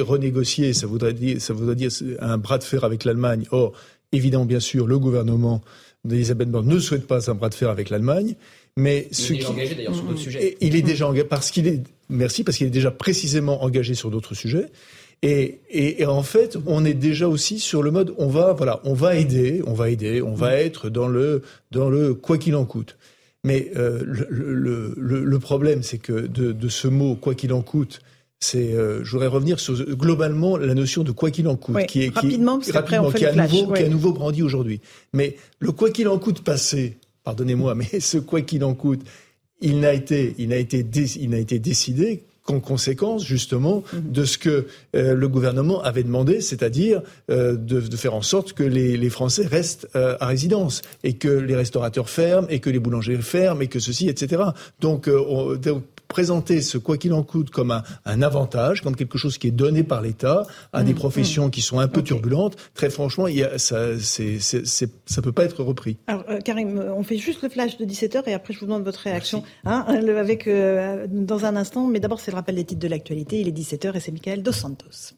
renégocier, 0.01 0.73
ça 0.73 0.89
voudrait 0.89 1.15
dire, 1.15 1.41
ça 1.41 1.53
voudrait 1.53 1.77
dire 1.77 1.91
un 2.19 2.39
bras 2.39 2.59
de 2.59 2.65
fer 2.65 2.83
avec 2.83 3.05
l'Allemagne. 3.05 3.47
Or, 3.53 3.73
évidemment, 4.11 4.47
bien 4.47 4.59
sûr, 4.59 4.89
le 4.89 4.99
gouvernement 4.99 5.63
d'Elisabeth 6.05 6.51
Borne 6.51 6.69
ne 6.69 6.79
souhaite 6.79 7.07
pas 7.07 7.31
un 7.31 7.35
bras 7.35 7.49
de 7.49 7.55
fer 7.55 7.71
avec 7.71 7.91
l'Allemagne. 7.91 8.35
Mais 8.77 9.09
il 9.31 9.41
est 9.41 9.47
engagé 9.47 9.75
d'ailleurs 9.75 9.95
sur 9.95 10.05
d'autres 10.05 10.21
sujets. 10.21 10.57
Il 10.61 10.77
est 10.77 10.83
déjà 10.83 11.09
engagé 11.09 11.25
parce 11.25 11.50
qu'il 11.50 11.67
est 11.67 11.83
merci 12.09 12.45
parce 12.45 12.57
qu'il 12.57 12.67
est 12.67 12.71
déjà 12.71 12.91
précisément 12.91 13.62
engagé 13.62 13.95
sur 13.95 14.11
d'autres 14.11 14.35
sujets. 14.35 14.67
Et, 15.23 15.59
et, 15.71 16.07
en 16.07 16.23
fait, 16.23 16.57
on 16.65 16.83
est 16.87 16.95
déjà 16.95 17.29
aussi 17.29 17.59
sur 17.59 17.83
le 17.83 17.91
mode 17.91 18.15
on 18.17 18.29
va 18.29 18.55
voilà, 18.55 18.81
on 18.85 18.95
va 18.95 19.17
aider, 19.17 19.61
on 19.67 19.75
va 19.75 19.91
aider, 19.91 20.23
on 20.23 20.33
va 20.33 20.55
être 20.55 20.89
dans 20.89 21.09
le 21.09 21.43
dans 21.71 21.91
le 21.91 22.15
quoi 22.15 22.39
qu'il 22.39 22.57
en 22.57 22.65
coûte. 22.65 22.97
Mais 23.45 23.71
euh, 23.77 24.00
le, 24.03 24.27
le, 24.31 24.95
le, 24.97 25.25
le, 25.25 25.39
problème, 25.39 25.83
c'est 25.83 25.99
que 25.99 26.12
de, 26.12 26.53
de, 26.53 26.69
ce 26.69 26.89
mot 26.89 27.15
quoi 27.15 27.35
qu'il 27.35 27.53
en 27.53 27.62
coûte, 27.62 28.00
c'est, 28.39 28.75
euh, 28.75 29.03
je 29.03 29.11
voudrais 29.12 29.29
revenir 29.29 29.61
sur 29.61 29.75
globalement 29.95 30.57
la 30.59 30.75
notion 30.75 31.05
de 31.05 31.12
quoi 31.12 31.31
qu'il 31.31 31.49
en 31.49 31.57
coûte, 31.57 31.87
qui 31.87 32.05
est 32.05 32.15
rapidement, 32.15 32.59
qui, 32.59 32.71
rapidement, 32.73 33.11
qui, 33.11 33.25
nouveau, 33.25 33.73
qui 33.73 33.83
est 33.83 33.87
à 33.87 33.89
nouveau 33.89 34.12
brandi 34.12 34.43
aujourd'hui. 34.43 34.81
Mais 35.15 35.37
le 35.59 35.73
quoi 35.73 35.91
qu'il 35.91 36.09
en 36.09 36.19
coûte 36.19 36.43
passé, 36.43 36.99
pardonnez-moi, 37.25 37.75
mais 37.77 38.00
ce 38.00 38.19
quoi 38.19 38.43
qu'il 38.43 38.65
en 38.65 38.75
coûte, 38.75 39.03
il 39.61 39.81
n'a 39.81 39.93
été, 39.93 40.35
il 40.39 40.49
n'a 40.49 40.57
été, 40.57 40.85
il 41.21 41.31
n'a 41.31 41.39
été 41.39 41.59
décidé 41.59 42.25
qu'en 42.43 42.61
conséquence 42.61 43.25
justement 43.25 43.85
mhm. 43.93 44.12
de 44.12 44.25
ce 44.25 44.39
que 44.39 44.67
euh, 44.97 45.15
le 45.15 45.29
gouvernement 45.29 45.83
avait 45.83 46.03
demandé, 46.03 46.41
c'est-à-dire 46.41 47.03
euh, 47.31 47.55
de, 47.55 47.81
de, 47.81 47.97
faire 47.97 48.15
en 48.15 48.23
sorte 48.23 48.55
que 48.55 48.62
les, 48.62 48.97
les 48.97 49.11
Français 49.11 49.47
restent 49.47 49.89
euh, 49.95 50.17
à 50.21 50.27
résidence 50.27 50.83
et 51.05 51.15
que 51.15 51.29
les 51.29 51.55
restaurateurs 51.55 52.09
ferment 52.09 52.49
et 52.49 52.61
que 52.61 52.71
les 52.71 52.79
boulangers 52.79 53.19
ferment 53.19 53.61
et 53.61 53.69
que 53.69 53.79
ceci, 53.79 54.09
etc. 54.09 54.43
Donc, 54.81 55.09
on, 55.09 55.59
présenter 56.11 56.61
ce 56.61 56.76
quoi 56.76 56.99
qu'il 56.99 57.14
en 57.14 57.23
coûte 57.23 57.50
comme 57.50 57.71
un, 57.71 57.83
un, 58.05 58.21
avantage, 58.21 58.83
comme 58.83 58.97
quelque 58.97 59.17
chose 59.17 59.38
qui 59.38 59.47
est 59.47 59.52
donné 59.52 59.83
par 59.83 60.02
l'État 60.02 60.47
à 60.73 60.83
des 60.83 60.93
mmh, 60.93 60.97
professions 60.97 61.47
mmh. 61.47 61.50
qui 61.50 61.62
sont 61.62 61.79
un 61.79 61.88
peu 61.88 62.02
turbulentes, 62.02 62.57
très 62.75 62.90
franchement, 62.90 63.26
il 63.29 63.37
y 63.37 63.45
a, 63.45 63.59
ça 63.59 63.87
ne 63.87 65.21
peut 65.23 65.33
pas 65.33 65.45
être 65.45 65.62
repris. 65.62 65.97
Alors, 66.07 66.25
euh, 66.29 66.40
Karim, 66.40 66.79
euh, 66.79 66.93
on 66.95 67.02
fait 67.02 67.17
juste 67.17 67.43
le 67.43 67.49
flash 67.49 67.79
de 67.79 67.85
17h 67.85 68.25
et 68.26 68.35
après 68.35 68.52
je 68.52 68.61
vous 68.61 68.67
demande 68.67 68.85
votre 68.85 69.00
réaction 69.00 69.45
hein, 69.64 69.85
avec, 69.88 70.47
euh, 70.47 71.07
dans 71.09 71.45
un 71.45 71.57
instant. 71.57 71.87
Mais 71.87 72.00
d'abord, 72.00 72.21
c'est 72.21 72.33
le 72.33 72.37
rappel 72.37 72.57
des 72.57 72.64
titres 72.64 72.81
de 72.81 72.88
l'actualité. 72.88 73.40
Il 73.40 73.49
est 73.49 73.57
17h 73.57 73.97
et 73.97 74.00
c'est 74.00 74.12
Michael 74.12 74.43
Dos 74.43 74.52
Santos. 74.52 75.14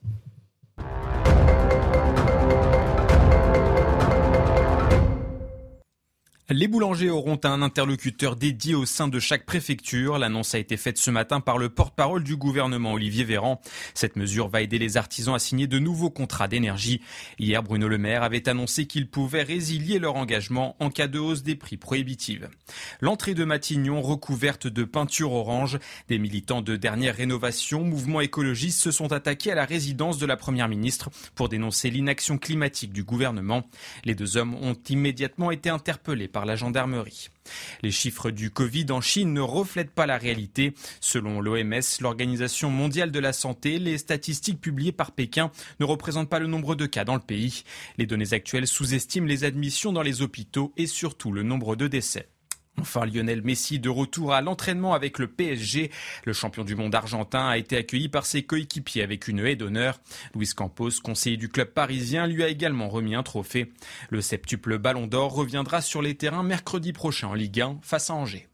Les 6.50 6.66
boulangers 6.66 7.08
auront 7.08 7.38
un 7.44 7.62
interlocuteur 7.62 8.34
dédié 8.34 8.74
au 8.74 8.84
sein 8.84 9.06
de 9.06 9.20
chaque 9.20 9.46
préfecture. 9.46 10.18
L'annonce 10.18 10.56
a 10.56 10.58
été 10.58 10.76
faite 10.76 10.98
ce 10.98 11.12
matin 11.12 11.38
par 11.38 11.56
le 11.56 11.68
porte-parole 11.68 12.24
du 12.24 12.36
gouvernement 12.36 12.94
Olivier 12.94 13.22
Véran. 13.22 13.60
Cette 13.94 14.16
mesure 14.16 14.48
va 14.48 14.60
aider 14.60 14.80
les 14.80 14.96
artisans 14.96 15.36
à 15.36 15.38
signer 15.38 15.68
de 15.68 15.78
nouveaux 15.78 16.10
contrats 16.10 16.48
d'énergie. 16.48 17.00
Hier, 17.38 17.62
Bruno 17.62 17.86
Le 17.86 17.96
Maire 17.96 18.24
avait 18.24 18.48
annoncé 18.48 18.86
qu'ils 18.86 19.08
pouvaient 19.08 19.44
résilier 19.44 20.00
leur 20.00 20.16
engagement 20.16 20.74
en 20.80 20.90
cas 20.90 21.06
de 21.06 21.20
hausse 21.20 21.44
des 21.44 21.54
prix 21.54 21.76
prohibitive. 21.76 22.50
L'entrée 23.00 23.34
de 23.34 23.44
Matignon 23.44 24.02
recouverte 24.02 24.66
de 24.66 24.82
peinture 24.82 25.32
orange. 25.32 25.78
Des 26.08 26.18
militants 26.18 26.60
de 26.60 26.74
dernière 26.74 27.14
rénovation, 27.14 27.84
mouvement 27.84 28.20
écologiste, 28.20 28.80
se 28.80 28.90
sont 28.90 29.12
attaqués 29.12 29.52
à 29.52 29.56
la 29.56 29.64
résidence 29.64 30.18
de 30.18 30.26
la 30.26 30.36
première 30.36 30.68
ministre 30.68 31.08
pour 31.36 31.48
dénoncer 31.48 31.88
l'inaction 31.88 32.36
climatique 32.36 32.92
du 32.92 33.04
gouvernement. 33.04 33.62
Les 34.04 34.16
deux 34.16 34.36
hommes 34.36 34.56
ont 34.56 34.76
immédiatement 34.88 35.52
été 35.52 35.70
interpellés 35.70 36.31
par 36.32 36.46
la 36.46 36.56
gendarmerie. 36.56 37.28
Les 37.82 37.90
chiffres 37.90 38.30
du 38.30 38.50
Covid 38.50 38.86
en 38.90 39.00
Chine 39.00 39.32
ne 39.32 39.40
reflètent 39.40 39.92
pas 39.92 40.06
la 40.06 40.18
réalité. 40.18 40.74
Selon 41.00 41.40
l'OMS, 41.40 41.80
l'Organisation 42.00 42.70
mondiale 42.70 43.10
de 43.10 43.18
la 43.18 43.32
santé, 43.32 43.78
les 43.78 43.98
statistiques 43.98 44.60
publiées 44.60 44.92
par 44.92 45.12
Pékin 45.12 45.50
ne 45.78 45.84
représentent 45.84 46.30
pas 46.30 46.38
le 46.38 46.46
nombre 46.46 46.74
de 46.74 46.86
cas 46.86 47.04
dans 47.04 47.14
le 47.14 47.20
pays. 47.20 47.64
Les 47.98 48.06
données 48.06 48.32
actuelles 48.32 48.66
sous-estiment 48.66 49.26
les 49.26 49.44
admissions 49.44 49.92
dans 49.92 50.02
les 50.02 50.22
hôpitaux 50.22 50.72
et 50.76 50.86
surtout 50.86 51.32
le 51.32 51.42
nombre 51.42 51.76
de 51.76 51.86
décès. 51.86 52.28
Enfin, 52.80 53.04
Lionel 53.06 53.42
Messi 53.42 53.78
de 53.78 53.88
retour 53.88 54.32
à 54.32 54.40
l'entraînement 54.40 54.94
avec 54.94 55.18
le 55.18 55.28
PSG. 55.28 55.90
Le 56.24 56.32
champion 56.32 56.64
du 56.64 56.74
monde 56.74 56.94
argentin 56.94 57.46
a 57.46 57.58
été 57.58 57.76
accueilli 57.76 58.08
par 58.08 58.26
ses 58.26 58.42
coéquipiers 58.42 59.02
avec 59.02 59.28
une 59.28 59.40
haie 59.40 59.56
d'honneur. 59.56 60.00
Luis 60.34 60.50
Campos, 60.54 60.90
conseiller 61.02 61.36
du 61.36 61.48
club 61.48 61.68
parisien, 61.68 62.26
lui 62.26 62.42
a 62.42 62.48
également 62.48 62.88
remis 62.88 63.14
un 63.14 63.22
trophée. 63.22 63.72
Le 64.10 64.20
septuple 64.20 64.78
Ballon 64.78 65.06
d'Or 65.06 65.34
reviendra 65.34 65.80
sur 65.80 66.02
les 66.02 66.14
terrains 66.14 66.42
mercredi 66.42 66.92
prochain 66.92 67.28
en 67.28 67.34
Ligue 67.34 67.60
1 67.60 67.78
face 67.82 68.10
à 68.10 68.14
Angers. 68.14 68.48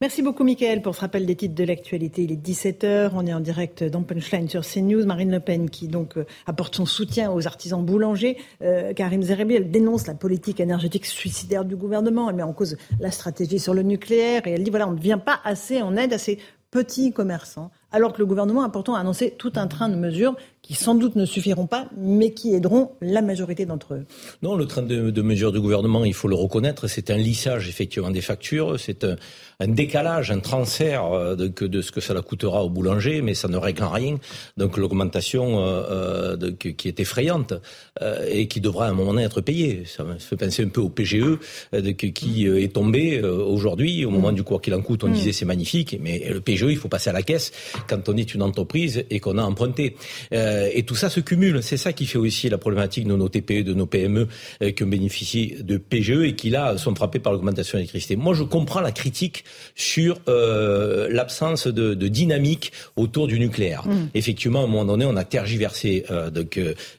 Merci 0.00 0.22
beaucoup, 0.22 0.44
Mickaël, 0.44 0.80
pour 0.80 0.94
ce 0.94 1.00
rappel 1.00 1.26
des 1.26 1.34
titres 1.34 1.56
de 1.56 1.64
l'actualité. 1.64 2.22
Il 2.22 2.30
est 2.30 2.36
17h. 2.36 3.10
On 3.14 3.26
est 3.26 3.34
en 3.34 3.40
direct 3.40 3.82
dans 3.82 4.04
sur 4.46 4.64
CNews. 4.64 5.04
Marine 5.04 5.32
Le 5.32 5.40
Pen, 5.40 5.68
qui 5.68 5.88
donc 5.88 6.16
euh, 6.16 6.24
apporte 6.46 6.76
son 6.76 6.86
soutien 6.86 7.32
aux 7.32 7.48
artisans 7.48 7.84
boulangers. 7.84 8.36
Euh, 8.62 8.92
Karim 8.92 9.22
Zerebi, 9.22 9.56
elle 9.56 9.72
dénonce 9.72 10.06
la 10.06 10.14
politique 10.14 10.60
énergétique 10.60 11.04
suicidaire 11.04 11.64
du 11.64 11.74
gouvernement. 11.74 12.30
Elle 12.30 12.36
met 12.36 12.44
en 12.44 12.52
cause 12.52 12.76
la 13.00 13.10
stratégie 13.10 13.58
sur 13.58 13.74
le 13.74 13.82
nucléaire. 13.82 14.46
Et 14.46 14.52
elle 14.52 14.62
dit 14.62 14.70
voilà, 14.70 14.86
on 14.86 14.92
ne 14.92 15.00
vient 15.00 15.18
pas 15.18 15.40
assez 15.42 15.82
en 15.82 15.96
aide 15.96 16.12
à 16.12 16.18
ces 16.18 16.38
petits 16.70 17.12
commerçants. 17.12 17.72
Alors 17.90 18.12
que 18.12 18.18
le 18.18 18.26
gouvernement 18.26 18.62
a 18.62 18.68
pourtant 18.68 18.94
annoncé 18.94 19.34
tout 19.38 19.52
un 19.56 19.66
train 19.66 19.88
de 19.88 19.96
mesures 19.96 20.36
qui 20.60 20.74
sans 20.74 20.94
doute 20.94 21.16
ne 21.16 21.24
suffiront 21.24 21.66
pas, 21.66 21.86
mais 21.96 22.32
qui 22.32 22.52
aideront 22.52 22.90
la 23.00 23.22
majorité 23.22 23.64
d'entre 23.64 23.94
eux. 23.94 24.04
Non, 24.42 24.54
le 24.54 24.66
train 24.66 24.82
de, 24.82 25.10
de 25.10 25.22
mesures 25.22 25.50
du 25.50 25.60
gouvernement, 25.60 26.04
il 26.04 26.12
faut 26.12 26.28
le 26.28 26.34
reconnaître, 26.34 26.88
c'est 26.88 27.10
un 27.10 27.16
lissage 27.16 27.70
effectivement 27.70 28.10
des 28.10 28.20
factures, 28.20 28.78
c'est 28.78 29.04
un, 29.04 29.16
un, 29.60 29.68
décalage, 29.68 30.30
un 30.30 30.40
transfert 30.40 31.06
euh, 31.06 31.36
de, 31.36 31.48
de, 31.48 31.80
ce 31.80 31.90
que 31.90 32.02
cela 32.02 32.20
coûtera 32.20 32.64
au 32.64 32.68
boulanger, 32.68 33.22
mais 33.22 33.32
ça 33.32 33.48
ne 33.48 33.56
règle 33.56 33.84
rien. 33.84 34.18
Donc 34.58 34.76
l'augmentation 34.76 35.60
euh, 35.60 36.36
euh 36.42 36.52
qui 36.58 36.88
est 36.88 37.00
effrayante 37.00 37.54
euh, 38.02 38.26
et 38.28 38.46
qui 38.48 38.60
devra 38.60 38.86
à 38.86 38.90
un 38.90 38.92
moment 38.92 39.12
donné 39.12 39.24
être 39.24 39.40
payée. 39.40 39.84
Ça 39.86 40.04
me 40.04 40.18
fait 40.18 40.36
penser 40.36 40.64
un 40.64 40.68
peu 40.68 40.82
au 40.82 40.90
PGE 40.90 41.16
euh, 41.16 41.38
de, 41.72 41.92
qui 41.92 42.46
est 42.46 42.74
tombé 42.74 43.22
aujourd'hui, 43.22 44.04
au 44.04 44.10
moment 44.10 44.32
du 44.32 44.42
quoi 44.42 44.58
qu'il 44.58 44.74
en 44.74 44.82
coûte, 44.82 45.04
on 45.04 45.08
mm. 45.08 45.12
disait 45.12 45.32
c'est 45.32 45.46
magnifique, 45.46 45.98
mais 46.02 46.28
le 46.28 46.42
PGE, 46.42 46.66
il 46.68 46.76
faut 46.76 46.88
passer 46.88 47.08
à 47.08 47.14
la 47.14 47.22
caisse 47.22 47.52
quand 47.86 48.08
on 48.08 48.16
est 48.16 48.34
une 48.34 48.42
entreprise 48.42 49.04
et 49.10 49.20
qu'on 49.20 49.38
a 49.38 49.42
emprunté. 49.42 49.96
Euh, 50.32 50.68
et 50.72 50.82
tout 50.82 50.94
ça 50.94 51.10
se 51.10 51.20
cumule. 51.20 51.62
C'est 51.62 51.76
ça 51.76 51.92
qui 51.92 52.06
fait 52.06 52.18
aussi 52.18 52.48
la 52.48 52.58
problématique 52.58 53.06
de 53.06 53.14
nos 53.14 53.28
TPE, 53.28 53.62
de 53.64 53.74
nos 53.74 53.86
PME 53.86 54.28
euh, 54.62 54.70
qui 54.70 54.82
ont 54.82 54.86
bénéficié 54.86 55.58
de 55.60 55.76
PGE 55.76 56.22
et 56.24 56.34
qui 56.34 56.50
là 56.50 56.76
sont 56.78 56.94
frappés 56.94 57.18
par 57.18 57.32
l'augmentation 57.32 57.76
de 57.76 57.80
l'électricité. 57.80 58.16
Moi, 58.16 58.34
je 58.34 58.42
comprends 58.42 58.80
la 58.80 58.92
critique 58.92 59.44
sur 59.74 60.18
euh, 60.28 61.08
l'absence 61.10 61.66
de, 61.66 61.94
de, 61.94 62.08
dynamique 62.08 62.72
autour 62.96 63.26
du 63.26 63.38
nucléaire. 63.38 63.86
Mm. 63.86 64.08
Effectivement, 64.14 64.60
à 64.60 64.64
un 64.64 64.66
moment 64.66 64.84
donné, 64.84 65.04
on 65.04 65.16
a 65.16 65.24
tergiversé 65.24 66.04
euh, 66.10 66.30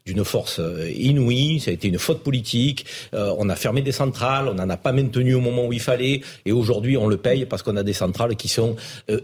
d'une 0.05 0.23
force 0.23 0.61
inouïe. 0.95 1.59
Ça 1.59 1.71
a 1.71 1.73
été 1.73 1.87
une 1.87 1.99
faute 1.99 2.23
politique. 2.23 2.85
on 3.13 3.49
a 3.49 3.55
fermé 3.55 3.81
des 3.81 3.91
centrales. 3.91 4.47
On 4.47 4.53
n'en 4.53 4.69
a 4.69 4.77
pas 4.77 4.91
maintenu 4.91 5.33
au 5.33 5.39
moment 5.39 5.65
où 5.65 5.73
il 5.73 5.79
fallait. 5.79 6.21
Et 6.45 6.51
aujourd'hui, 6.51 6.97
on 6.97 7.07
le 7.07 7.17
paye 7.17 7.45
parce 7.45 7.63
qu'on 7.63 7.77
a 7.77 7.83
des 7.83 7.93
centrales 7.93 8.35
qui 8.35 8.47
sont 8.47 8.75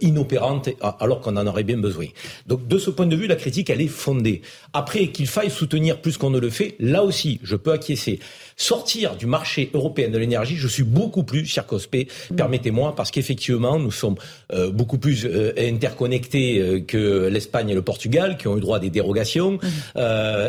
inopérantes 0.02 0.70
alors 1.00 1.22
qu'on 1.22 1.38
en 1.38 1.45
aurait 1.48 1.64
bien 1.64 1.78
besoin. 1.78 2.08
Donc, 2.48 2.68
de 2.68 2.78
ce 2.78 2.90
point 2.90 3.06
de 3.06 3.16
vue, 3.16 3.28
la 3.28 3.36
critique, 3.36 3.70
elle 3.70 3.82
est 3.82 3.88
fondée. 3.88 4.42
Après, 4.74 5.08
qu'il 5.08 5.28
faille 5.28 5.50
soutenir 5.50 6.02
plus 6.02 6.18
qu'on 6.18 6.30
ne 6.30 6.40
le 6.40 6.50
fait, 6.50 6.76
là 6.80 7.04
aussi, 7.04 7.40
je 7.44 7.56
peux 7.56 7.72
acquiescer. 7.72 8.20
Sortir 8.58 9.16
du 9.16 9.26
marché 9.26 9.70
européen 9.74 10.10
de 10.10 10.18
l'énergie, 10.18 10.56
je 10.56 10.68
suis 10.68 10.84
beaucoup 10.84 11.24
plus 11.24 11.46
circonspect, 11.46 12.12
mm. 12.32 12.36
permettez-moi, 12.36 12.96
parce 12.96 13.12
qu'effectivement, 13.12 13.80
nous 13.80 13.92
sommes 13.92 14.16
euh, 14.54 14.72
beaucoup 14.72 14.98
plus 14.98 15.26
euh, 15.26 15.54
interconnectés 15.58 16.60
euh, 16.60 16.80
que 16.80 17.28
l'Espagne 17.28 17.70
et 17.70 17.74
le 17.74 17.82
Portugal, 17.82 18.38
qui 18.38 18.48
ont 18.48 18.58
eu 18.58 18.62
droit 18.62 18.78
à 18.78 18.80
des 18.80 18.90
dérogations. 18.90 19.54
Mm. 19.54 20.00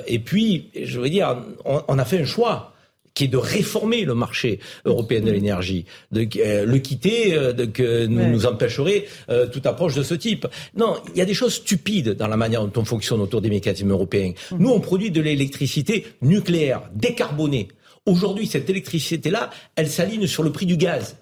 et 0.06 0.18
puis, 0.18 0.70
je 0.80 1.00
veux 1.00 1.08
dire, 1.08 1.36
on 1.64 1.98
a 1.98 2.04
fait 2.04 2.20
un 2.20 2.24
choix 2.24 2.75
qui 3.16 3.24
est 3.24 3.28
de 3.28 3.38
réformer 3.38 4.04
le 4.04 4.14
marché 4.14 4.60
européen 4.84 5.20
de 5.20 5.30
l'énergie, 5.32 5.86
de 6.12 6.28
euh, 6.36 6.66
le 6.66 6.78
quitter, 6.78 7.34
euh, 7.34 7.52
de, 7.52 7.64
que 7.64 8.06
nous, 8.06 8.28
nous 8.28 8.46
empêcherait 8.46 9.06
euh, 9.30 9.46
toute 9.48 9.66
approche 9.66 9.94
de 9.94 10.02
ce 10.02 10.14
type. 10.14 10.46
Non, 10.76 10.96
il 11.14 11.18
y 11.18 11.22
a 11.22 11.24
des 11.24 11.34
choses 11.34 11.54
stupides 11.54 12.10
dans 12.10 12.28
la 12.28 12.36
manière 12.36 12.64
dont 12.64 12.80
on 12.80 12.84
fonctionne 12.84 13.20
autour 13.20 13.40
des 13.40 13.48
mécanismes 13.48 13.90
européens. 13.90 14.34
Mmh. 14.52 14.56
Nous, 14.58 14.70
on 14.70 14.80
produit 14.80 15.10
de 15.10 15.22
l'électricité 15.22 16.06
nucléaire, 16.20 16.82
décarbonée. 16.94 17.68
Aujourd'hui, 18.04 18.46
cette 18.46 18.68
électricité-là, 18.68 19.50
elle 19.76 19.88
s'aligne 19.88 20.26
sur 20.26 20.42
le 20.42 20.52
prix 20.52 20.66
du 20.66 20.76
gaz 20.76 21.16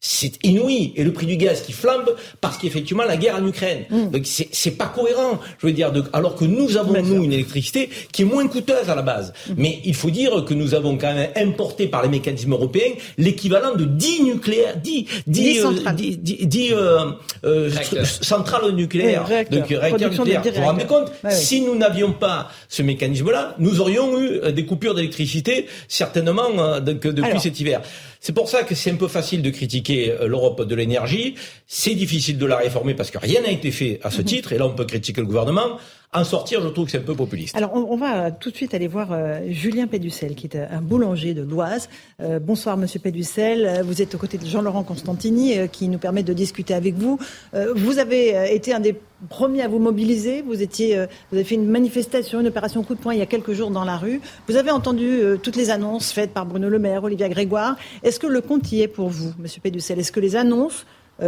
c'est 0.00 0.32
inouï. 0.44 0.92
Et 0.96 1.04
le 1.04 1.12
prix 1.12 1.26
du 1.26 1.36
gaz 1.36 1.62
qui 1.62 1.72
flambe 1.72 2.14
parce 2.40 2.58
qu'effectivement 2.58 3.04
la 3.04 3.16
guerre 3.16 3.36
en 3.36 3.46
Ukraine. 3.46 3.84
Mm. 3.90 4.10
Donc 4.10 4.22
c'est 4.26 4.70
pas 4.72 4.86
cohérent. 4.86 5.40
Je 5.60 5.66
veux 5.66 5.72
dire, 5.72 5.92
de, 5.92 6.04
alors 6.12 6.36
que 6.36 6.44
nous 6.44 6.76
avons 6.76 7.00
nous 7.02 7.24
une 7.24 7.32
électricité 7.32 7.88
qui 8.12 8.22
est 8.22 8.24
moins 8.24 8.46
coûteuse 8.46 8.88
à 8.88 8.94
la 8.94 9.02
base. 9.02 9.32
Mm. 9.48 9.52
Mais 9.56 9.80
il 9.84 9.94
faut 9.94 10.10
dire 10.10 10.44
que 10.44 10.54
nous 10.54 10.74
avons 10.74 10.96
quand 10.96 11.12
même 11.14 11.30
importé 11.36 11.88
par 11.88 12.02
les 12.02 12.08
mécanismes 12.08 12.52
européens 12.52 12.92
l'équivalent 13.16 13.74
de 13.74 13.84
10 13.84 14.22
nucléaires, 14.22 14.76
10, 14.76 15.06
10, 15.26 15.60
centrales, 15.60 15.96
10, 15.96 16.18
10, 16.18 16.72
euh, 16.72 17.10
euh, 17.44 17.70
centrales 18.04 18.70
nucléaires. 18.72 19.24
Oui, 19.26 19.34
réacteurs. 19.34 19.60
Donc 19.60 19.68
réacteurs 19.68 20.10
nucléaires. 20.10 20.42
Vous 20.44 20.60
vous 20.60 20.66
rendez 20.66 20.84
compte 20.84 21.12
Si 21.30 21.60
nous 21.60 21.76
n'avions 21.76 22.12
pas 22.12 22.50
ce 22.68 22.82
mécanisme-là, 22.82 23.54
nous 23.58 23.80
aurions 23.80 24.18
eu 24.18 24.40
euh, 24.42 24.52
des 24.52 24.64
coupures 24.64 24.94
d'électricité 24.94 25.66
certainement 25.88 26.48
euh, 26.58 26.80
depuis 26.80 27.10
alors, 27.22 27.40
cet 27.40 27.60
hiver. 27.60 27.80
C'est 28.20 28.32
pour 28.32 28.48
ça 28.48 28.62
que 28.62 28.74
c'est 28.74 28.90
un 28.90 28.96
peu 28.96 29.08
facile 29.08 29.42
de 29.42 29.50
critiquer 29.50 29.87
euh, 29.90 30.26
l'Europe 30.26 30.62
de 30.62 30.74
l'énergie. 30.74 31.34
C'est 31.66 31.94
difficile 31.94 32.38
de 32.38 32.46
la 32.46 32.56
réformer 32.56 32.94
parce 32.94 33.10
que 33.10 33.18
rien 33.18 33.42
n'a 33.42 33.50
été 33.50 33.70
fait 33.70 34.00
à 34.02 34.10
ce 34.10 34.18
mhm. 34.18 34.24
titre. 34.24 34.52
Et 34.52 34.58
là, 34.58 34.66
on 34.66 34.74
peut 34.74 34.84
critiquer 34.84 35.20
le 35.20 35.26
gouvernement. 35.26 35.78
En 36.14 36.24
sortir, 36.24 36.62
je 36.62 36.68
trouve 36.68 36.86
que 36.86 36.90
c'est 36.90 36.98
un 36.98 37.02
peu 37.02 37.14
populiste. 37.14 37.54
Alors, 37.54 37.74
on, 37.74 37.96
va 37.98 38.30
tout 38.30 38.50
de 38.50 38.56
suite 38.56 38.72
aller 38.72 38.88
voir 38.88 39.12
euh, 39.12 39.40
Julien 39.48 39.86
Péducel, 39.86 40.34
qui 40.36 40.46
est 40.46 40.56
euh, 40.56 40.66
un 40.70 40.80
boulanger 40.80 41.34
de 41.34 41.42
l'Oise. 41.42 41.90
bonsoir, 42.40 42.78
Monsieur 42.78 42.98
Péducel. 42.98 43.82
Vous 43.84 44.00
êtes 44.00 44.14
aux 44.14 44.18
côtés 44.18 44.38
de 44.38 44.46
Jean-Laurent 44.46 44.84
Constantini, 44.84 45.68
qui 45.70 45.88
nous 45.88 45.98
permet 45.98 46.22
de 46.22 46.32
discuter 46.32 46.72
avec 46.72 46.94
vous. 46.94 47.18
vous 47.52 47.98
avez 47.98 48.54
été 48.54 48.72
un 48.72 48.80
des 48.80 48.98
premiers 49.28 49.62
à 49.62 49.68
vous 49.68 49.78
mobiliser. 49.78 50.40
Vous 50.40 50.62
étiez, 50.62 50.96
vous 51.30 51.36
avez 51.36 51.44
fait 51.44 51.56
une 51.56 51.68
manifestation, 51.68 52.40
une 52.40 52.46
opération 52.46 52.82
coup 52.82 52.94
de 52.94 53.00
poing 53.00 53.12
il 53.12 53.18
y 53.18 53.22
a 53.22 53.26
quelques 53.26 53.52
jours 53.52 53.70
dans 53.70 53.84
la 53.84 53.98
rue. 53.98 54.20
Vous 54.48 54.56
avez 54.56 54.70
entendu 54.70 55.20
toutes 55.42 55.56
les 55.56 55.70
annonces 55.70 56.10
faites 56.10 56.32
par 56.32 56.46
Bruno 56.46 56.70
Le 56.70 56.78
Maire, 56.78 57.04
Olivia 57.04 57.28
Grégoire. 57.28 57.76
Est-ce 58.02 58.18
que 58.18 58.26
le 58.26 58.40
compte 58.40 58.72
y 58.72 58.80
est 58.80 58.88
pour 58.88 59.10
vous, 59.10 59.34
Monsieur 59.38 59.60
Péducel? 59.60 59.98
Est-ce 59.98 60.12
que 60.12 60.20
les 60.20 60.36
annonces 60.36 60.86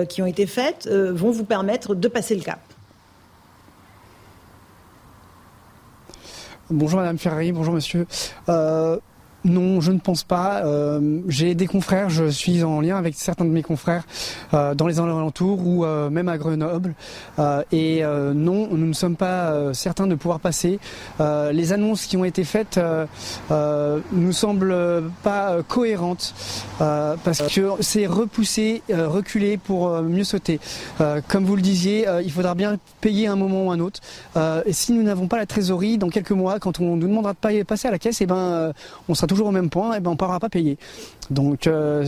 qui 0.08 0.22
ont 0.22 0.26
été 0.26 0.46
faites 0.46 0.88
vont 0.88 1.30
vous 1.30 1.44
permettre 1.44 1.94
de 1.94 2.08
passer 2.08 2.34
le 2.34 2.42
cap? 2.42 2.60
Bonjour 6.70 7.00
Madame 7.00 7.18
Ferrari, 7.18 7.50
bonjour 7.50 7.74
Monsieur. 7.74 8.06
Euh, 8.48 8.96
non, 9.44 9.80
je 9.80 9.92
ne 9.92 9.98
pense 9.98 10.22
pas. 10.22 10.64
Euh, 10.64 11.20
j'ai 11.28 11.54
des 11.54 11.66
confrères, 11.66 12.10
je 12.10 12.26
suis 12.26 12.62
en 12.62 12.80
lien 12.80 12.96
avec 12.96 13.14
certains 13.14 13.44
de 13.44 13.50
mes 13.50 13.62
confrères 13.62 14.04
euh, 14.52 14.74
dans 14.74 14.86
les 14.86 15.00
alentours 15.00 15.66
ou 15.66 15.84
euh, 15.84 16.10
même 16.10 16.28
à 16.28 16.36
Grenoble. 16.36 16.94
et 17.72 18.02
non, 18.34 18.68
nous 18.70 18.86
ne 18.86 18.92
sommes 18.92 19.16
pas 19.16 19.72
certains 19.72 20.06
de 20.06 20.14
pouvoir 20.14 20.40
passer. 20.40 20.78
les 21.18 21.72
annonces 21.72 22.06
qui 22.06 22.16
ont 22.16 22.24
été 22.24 22.44
faites 22.44 22.80
nous 23.50 24.32
semblent 24.32 25.02
pas 25.22 25.62
cohérentes 25.66 26.34
parce 26.78 27.42
que 27.42 27.70
c'est 27.80 28.06
repoussé, 28.06 28.82
reculé 28.90 29.56
pour 29.56 30.02
mieux 30.02 30.24
sauter. 30.24 30.60
comme 31.28 31.44
vous 31.44 31.56
le 31.56 31.62
disiez, 31.62 32.06
il 32.24 32.32
faudra 32.32 32.54
bien 32.54 32.78
payer 33.00 33.26
un 33.26 33.36
moment 33.36 33.66
ou 33.66 33.70
un 33.70 33.80
autre. 33.80 34.00
et 34.66 34.72
si 34.72 34.92
nous 34.92 35.02
n'avons 35.02 35.28
pas 35.28 35.38
la 35.38 35.46
trésorerie, 35.46 35.98
dans 35.98 36.08
quelques 36.10 36.32
mois, 36.32 36.58
quand 36.58 36.80
on 36.80 36.96
nous 36.96 37.08
demandera 37.08 37.34
de 37.34 37.62
passer 37.62 37.88
à 37.88 37.90
la 37.90 37.98
caisse, 37.98 38.20
eh 38.20 38.26
ben, 38.26 38.72
on 39.08 39.14
sera 39.14 39.26
toujours 39.30 39.46
au 39.46 39.52
même 39.52 39.70
point, 39.70 39.92
et 39.92 39.98
eh 39.98 40.00
ben 40.00 40.10
on 40.10 40.14
ne 40.14 40.18
pourra 40.18 40.40
pas 40.40 40.48
payer. 40.48 40.76
Donc 41.30 41.68
euh, 41.68 42.04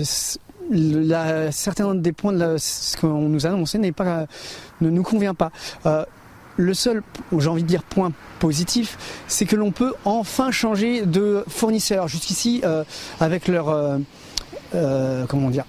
certains 1.52 1.94
des 1.94 2.10
points 2.10 2.32
de 2.32 2.56
ce 2.58 2.96
qu'on 2.96 3.28
nous 3.28 3.46
a 3.46 3.50
annoncé 3.50 3.78
n'est 3.78 3.92
pas, 3.92 4.26
ne 4.80 4.90
nous 4.90 5.04
convient 5.04 5.34
pas. 5.34 5.52
Euh, 5.86 6.04
le 6.56 6.74
seul, 6.74 7.02
j'ai 7.38 7.48
envie 7.48 7.62
de 7.62 7.68
dire, 7.68 7.84
point 7.84 8.12
positif, 8.40 8.98
c'est 9.28 9.46
que 9.46 9.54
l'on 9.54 9.70
peut 9.70 9.94
enfin 10.04 10.50
changer 10.50 11.06
de 11.06 11.44
fournisseur. 11.48 12.08
Jusqu'ici, 12.08 12.60
euh, 12.64 12.82
avec 13.20 13.46
leur, 13.46 13.66
comment 15.28 15.50
dire, 15.50 15.64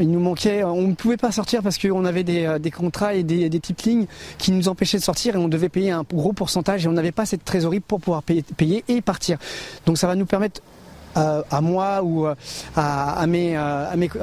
il 0.00 0.10
nous 0.10 0.20
manquait, 0.20 0.64
on 0.64 0.88
ne 0.88 0.94
pouvait 0.94 1.16
pas 1.16 1.32
sortir 1.32 1.62
parce 1.62 1.78
qu'on 1.78 2.04
avait 2.04 2.24
des, 2.24 2.46
euh, 2.46 2.58
contrats 2.70 3.14
et 3.14 3.22
des, 3.22 3.50
petites 3.50 3.82
lignes 3.84 4.06
qui 4.38 4.52
nous 4.52 4.68
empêchaient 4.68 4.98
de 4.98 5.02
sortir 5.02 5.34
et 5.36 5.38
on 5.38 5.48
devait 5.48 5.68
payer 5.68 5.90
un 5.90 6.02
gros 6.02 6.32
pourcentage 6.32 6.84
et 6.84 6.88
on 6.88 6.92
n'avait 6.92 7.12
pas 7.12 7.26
cette 7.26 7.44
trésorerie 7.44 7.80
pour 7.80 8.00
pouvoir 8.00 8.22
payer, 8.22 8.84
et 8.88 9.00
partir. 9.00 9.38
Donc 9.86 9.98
ça 9.98 10.06
va 10.06 10.14
nous 10.14 10.26
permettre 10.26 10.62
euh, 11.16 11.42
à 11.50 11.60
moi 11.60 12.02
ou 12.02 12.26
euh, 12.26 12.34
à, 12.76 13.26
mes, 13.26 13.58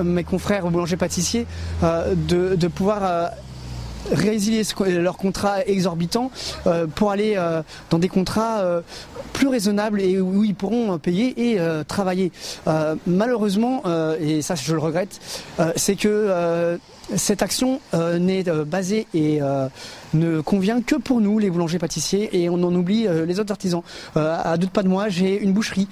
mes, 0.04 0.24
confrères 0.24 0.70
boulangers 0.70 0.98
pâtissiers 0.98 1.46
de, 1.82 2.56
de 2.56 2.68
pouvoir 2.68 3.32
résilier 4.12 4.64
leur 4.86 5.18
contrat 5.18 5.66
exorbitant 5.66 6.32
euh, 6.66 6.88
pour 6.88 7.12
aller 7.12 7.36
euh, 7.38 7.62
dans 7.90 8.00
des 8.00 8.10
contrats 8.10 8.60
euh, 8.60 8.82
plus 9.34 9.48
raisonnables 9.48 10.02
et 10.02 10.20
où 10.20 10.44
ils 10.44 10.56
pourront 10.56 10.98
payer 10.98 11.52
et 11.52 11.60
travailler. 11.88 12.32
malheureusement, 13.06 13.84
et 14.20 14.42
ça 14.42 14.56
je 14.56 14.74
le 14.74 14.80
regrette, 14.80 15.20
c'est 15.76 15.96
que 15.96 16.80
cette 17.16 17.44
action 17.44 17.80
n'est 17.94 18.44
basée 18.44 19.06
et 19.14 19.40
ne 20.18 20.42
convient 20.42 20.82
que 20.82 20.96
pour 20.96 21.22
nous, 21.22 21.40
les 21.40 21.50
boulangers 21.50 21.80
pâtissiers, 21.80 22.30
et 22.42 22.50
on 22.50 22.56
en 22.56 22.74
oublie 22.74 23.08
les 23.26 23.40
autres 23.40 23.52
artisans. 23.52 23.82
à 24.16 24.58
deux 24.58 24.68
pas 24.68 24.84
de 24.84 24.88
moi, 24.88 25.10
j'ai 25.10 25.42
une 25.42 25.54
boucherie 25.54 25.88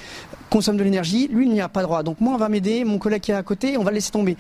consomme 0.50 0.78
de 0.78 0.84
l'énergie, 0.84 1.28
lui 1.28 1.48
il 1.48 1.52
n'y 1.52 1.62
a 1.62 1.70
pas 1.70 1.82
droit. 1.82 2.04
Donc 2.04 2.22
moi 2.22 2.34
on 2.34 2.38
va 2.38 2.50
m'aider, 2.50 2.86
mon 2.86 2.98
collègue 2.98 3.22
qui 3.22 3.32
est 3.32 3.36
à 3.36 3.44
côté, 3.44 3.78
on 3.78 3.84
va 3.84 3.92
le 3.92 3.96
laisser 3.96 4.12
tomber. 4.12 4.38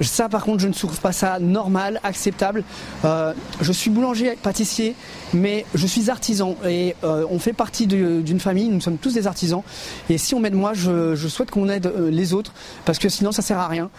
Ça 0.00 0.28
par 0.28 0.44
contre 0.44 0.60
je 0.60 0.68
ne 0.68 0.72
trouve 0.72 0.98
pas 1.00 1.12
ça 1.12 1.38
normal, 1.38 2.00
acceptable. 2.02 2.64
Euh, 3.04 3.34
je 3.60 3.72
suis 3.72 3.90
boulanger, 3.90 4.36
pâtissier, 4.42 4.94
mais 5.34 5.66
je 5.74 5.86
suis 5.86 6.10
artisan 6.10 6.56
et 6.66 6.94
euh, 7.04 7.26
on 7.30 7.38
fait 7.38 7.52
partie 7.52 7.86
d'une 7.86 8.40
famille, 8.40 8.68
nous 8.68 8.80
sommes 8.80 8.98
tous 8.98 9.12
des 9.12 9.26
artisans. 9.26 9.62
Et 10.08 10.18
si 10.18 10.34
on 10.34 10.40
m'aide 10.40 10.54
moi, 10.54 10.72
je, 10.74 11.14
souhaite 11.28 11.50
qu'on 11.50 11.68
aide 11.68 11.86
euh, 11.86 12.10
les 12.10 12.32
autres 12.32 12.52
parce 12.84 12.98
que 12.98 13.08
sinon 13.08 13.32
ça 13.32 13.42
sert 13.42 13.58
à 13.58 13.68
rien. 13.68 13.90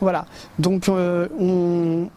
voilà. 0.00 0.26
Donc 0.58 0.88
on, 0.88 2.08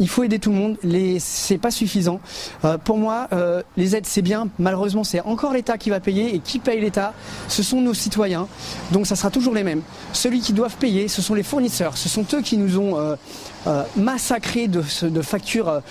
il 0.00 0.08
faut 0.08 0.24
aider 0.24 0.38
tout 0.38 0.50
le 0.50 0.56
monde. 0.56 0.76
C'est 1.20 1.58
pas 1.58 1.70
suffisant. 1.70 2.20
Euh, 2.64 2.78
pour 2.78 2.96
moi, 2.96 3.28
euh, 3.32 3.62
les 3.76 3.94
aides 3.94 4.06
c'est 4.06 4.22
bien. 4.22 4.48
Malheureusement, 4.58 5.04
c'est 5.04 5.20
encore 5.20 5.52
l'État 5.52 5.78
qui 5.78 5.90
va 5.90 6.00
payer 6.00 6.34
et 6.34 6.38
qui 6.40 6.58
paye 6.58 6.80
l'État, 6.80 7.14
ce 7.48 7.62
sont 7.62 7.80
nos 7.80 7.94
citoyens. 7.94 8.48
Donc 8.90 9.06
ça 9.06 9.14
sera 9.14 9.30
toujours 9.30 9.54
les 9.54 9.62
mêmes. 9.62 9.82
Celui 10.12 10.40
qui 10.40 10.52
doivent 10.52 10.76
payer, 10.76 11.06
ce 11.06 11.22
sont 11.22 11.34
les 11.34 11.42
fournisseurs. 11.42 11.96
Ce 11.96 12.08
sont 12.08 12.24
eux 12.32 12.40
qui 12.40 12.56
nous 12.56 12.78
ont 12.78 12.98
euh, 12.98 13.84
massacrés 13.96 14.68
de 14.68 14.82
factures 15.22 15.82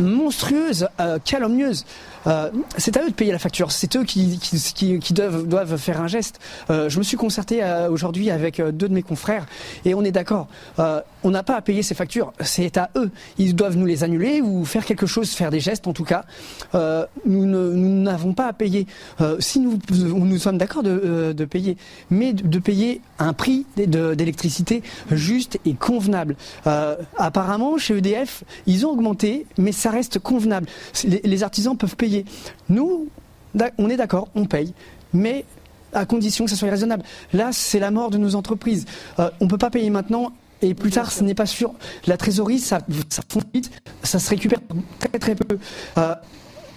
monstrueuses, 0.00 0.88
calomnieuses. 1.24 1.84
Euh, 2.26 2.50
c'est 2.76 2.96
à 2.96 3.02
eux 3.04 3.10
de 3.10 3.14
payer 3.14 3.32
la 3.32 3.38
facture. 3.38 3.72
C'est 3.72 3.96
eux 3.96 4.04
qui, 4.04 4.38
doivent, 5.12 5.76
faire 5.76 6.00
un 6.00 6.06
geste. 6.06 6.40
Euh, 6.70 6.88
je 6.88 6.98
me 6.98 7.02
suis 7.02 7.16
concerté 7.16 7.62
euh, 7.62 7.90
aujourd'hui 7.90 8.30
avec 8.30 8.60
deux 8.60 8.88
de 8.88 8.94
mes 8.94 9.02
confrères 9.02 9.46
et 9.84 9.94
on 9.94 10.02
est 10.02 10.12
d'accord. 10.12 10.48
on 10.78 11.30
n'a 11.30 11.42
pas 11.42 11.56
à 11.56 11.60
payer 11.60 11.82
ces 11.82 11.94
factures. 11.94 12.32
C'est 12.40 12.76
à 12.76 12.90
eux. 12.96 13.10
Ils 13.38 13.54
doivent 13.54 13.76
nous 13.76 13.86
les 13.86 14.04
annuler 14.04 14.40
ou 14.40 14.64
faire 14.64 14.84
quelque 14.84 15.06
chose, 15.06 15.30
faire 15.30 15.50
des 15.50 15.60
gestes 15.60 15.86
en 15.86 15.92
tout 15.92 16.04
cas. 16.04 16.24
nous 17.26 17.46
n'avons 17.46 18.32
pas 18.32 18.46
à 18.46 18.52
payer. 18.52 18.86
si 19.38 19.60
nous, 19.60 19.78
nous 19.90 20.38
sommes 20.38 20.58
d'accord 20.58 20.82
de, 20.82 21.44
payer, 21.44 21.76
mais 22.10 22.32
de, 22.32 22.58
payer 22.58 23.00
un 23.18 23.32
prix 23.32 23.66
d'électricité 23.76 24.82
juste 25.10 25.58
et 25.64 25.74
convenable. 25.74 26.36
apparemment, 27.16 27.78
chez 27.78 27.96
EDF, 27.96 28.44
ils 28.66 28.86
ont 28.86 28.90
augmenté, 28.90 29.46
mais 29.58 29.72
ça 29.72 29.90
reste 29.90 30.18
convenable. 30.18 30.66
les 31.04 31.42
artisans 31.42 31.76
peuvent 31.76 31.96
payer 31.96 32.13
nous, 32.68 33.08
on 33.78 33.90
est 33.90 33.96
d'accord, 33.96 34.28
on 34.34 34.44
paye, 34.46 34.72
mais 35.12 35.44
à 35.94 36.06
condition 36.06 36.44
que 36.44 36.50
ça 36.50 36.56
soit 36.56 36.70
raisonnable. 36.70 37.04
Là, 37.32 37.50
c'est 37.52 37.78
la 37.78 37.90
mort 37.90 38.10
de 38.10 38.18
nos 38.18 38.34
entreprises. 38.34 38.84
Euh, 39.18 39.30
on 39.40 39.44
ne 39.44 39.50
peut 39.50 39.58
pas 39.58 39.70
payer 39.70 39.90
maintenant 39.90 40.32
et 40.62 40.74
plus 40.74 40.90
tard, 40.90 41.12
ce 41.12 41.22
n'est 41.22 41.34
pas 41.34 41.46
sûr. 41.46 41.72
La 42.06 42.16
trésorerie, 42.16 42.58
ça, 42.58 42.80
ça 43.08 43.22
vite, 43.52 43.70
ça 44.02 44.18
se 44.18 44.30
récupère 44.30 44.60
très 44.98 45.18
très 45.18 45.34
peu. 45.34 45.58
Euh, 45.98 46.14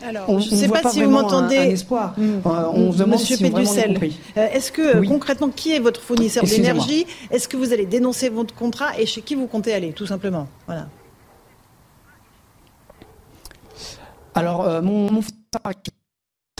alors, 0.05 0.39
je 0.39 0.51
ne 0.51 0.55
sais 0.55 0.67
pas, 0.67 0.89
si 0.89 1.01
vous 1.01 1.09
m'entendez. 1.09 1.55
espoir. 1.55 2.13
Hmm. 2.17 2.39
Euh, 2.45 2.69
on 2.73 2.91
se 2.91 2.97
demande 2.97 3.19
Monsieur 3.19 3.35
si 3.35 3.43
Péducel, 3.43 3.99
est-ce 4.35 4.71
que 4.71 5.05
concrètement, 5.07 5.49
qui 5.49 5.73
est 5.73 5.79
votre 5.79 6.01
fournisseur 6.01 6.43
d'énergie? 6.43 7.07
Est-ce 7.31 7.47
que 7.47 7.57
vous 7.57 7.73
allez 7.73 7.85
dénoncer 7.85 8.29
votre 8.29 8.53
contrat 8.53 8.97
et 8.99 9.05
chez 9.05 9.21
qui 9.21 9.35
vous 9.35 9.47
comptez 9.47 9.73
aller, 9.73 9.93
tout 9.93 10.05
simplement? 10.05 10.47
Voilà. 10.67 10.87
Alors, 14.37 14.67
euh, 14.67 14.81
mon, 14.83 15.11
mon 15.11 15.21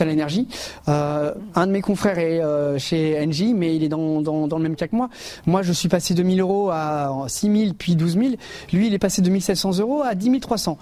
à 0.00 0.04
l'énergie. 0.04 0.46
Euh, 0.88 1.34
un 1.54 1.66
de 1.66 1.72
mes 1.72 1.80
confrères 1.80 2.18
est 2.18 2.40
euh, 2.40 2.78
chez 2.78 3.18
Engie, 3.20 3.54
mais 3.54 3.74
il 3.74 3.82
est 3.82 3.88
dans, 3.88 4.20
le 4.20 4.62
même 4.62 4.76
cas 4.76 4.86
que 4.86 4.94
moi. 4.94 5.08
Moi, 5.46 5.62
je 5.62 5.72
suis 5.72 5.88
passé 5.88 6.14
de 6.14 6.22
1000 6.22 6.40
euros 6.40 6.70
à 6.70 7.24
6000, 7.26 7.74
puis 7.74 7.96
12 7.96 8.12
000. 8.14 8.26
Lui, 8.72 8.86
il 8.88 8.94
est 8.94 8.98
passé 8.98 9.22
de 9.22 9.30
1700 9.30 9.78
euros 9.78 10.02
à 10.02 10.14
10 10.14 10.40
300 10.40 10.78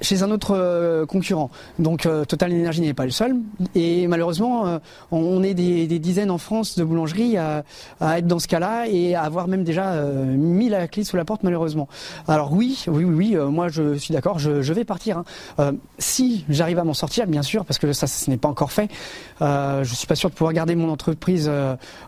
chez 0.00 0.22
un 0.22 0.30
autre 0.30 0.56
euh, 0.56 1.06
concurrent. 1.06 1.50
Donc 1.78 2.06
euh, 2.06 2.24
Total 2.24 2.52
Energy 2.52 2.80
n'est 2.80 2.94
pas 2.94 3.04
le 3.04 3.10
seul. 3.10 3.36
Et 3.74 4.06
malheureusement, 4.06 4.66
euh, 4.66 4.78
on 5.10 5.42
est 5.42 5.54
des, 5.54 5.86
dizaines 5.98 6.30
en 6.30 6.38
France 6.38 6.76
de 6.76 6.84
boulangeries 6.84 7.36
à, 7.38 7.64
être 8.00 8.26
dans 8.26 8.38
ce 8.38 8.48
cas-là 8.48 8.86
et 8.86 9.14
à 9.14 9.22
avoir 9.22 9.48
même 9.48 9.64
déjà 9.64 10.02
mis 10.02 10.68
la 10.68 10.88
clé 10.88 11.04
sous 11.04 11.16
la 11.16 11.24
porte 11.24 11.42
malheureusement. 11.42 11.88
Alors 12.28 12.52
oui, 12.52 12.84
oui, 12.86 13.04
oui, 13.04 13.14
oui 13.14 13.36
moi 13.36 13.68
je 13.68 13.94
suis 13.94 14.12
d'accord, 14.12 14.38
je, 14.38 14.72
vais 14.72 14.84
partir. 14.84 15.22
Hein. 15.58 15.74
si 15.98 16.44
j'arrive 16.48 16.78
à 16.78 16.84
m'en 16.84 16.94
sortir, 16.94 17.26
bien 17.26 17.42
sûr, 17.42 17.64
parce 17.64 17.78
que 17.78 17.92
ça, 17.92 18.06
ce 18.06 18.28
n'est 18.28 18.36
pas 18.36 18.48
encore 18.48 18.72
fait. 18.72 18.90
je 19.40 19.90
suis 19.94 20.06
pas 20.06 20.16
sûr 20.16 20.28
de 20.28 20.34
pouvoir 20.34 20.52
garder 20.52 20.74
mon 20.74 20.90
entreprise 20.90 21.50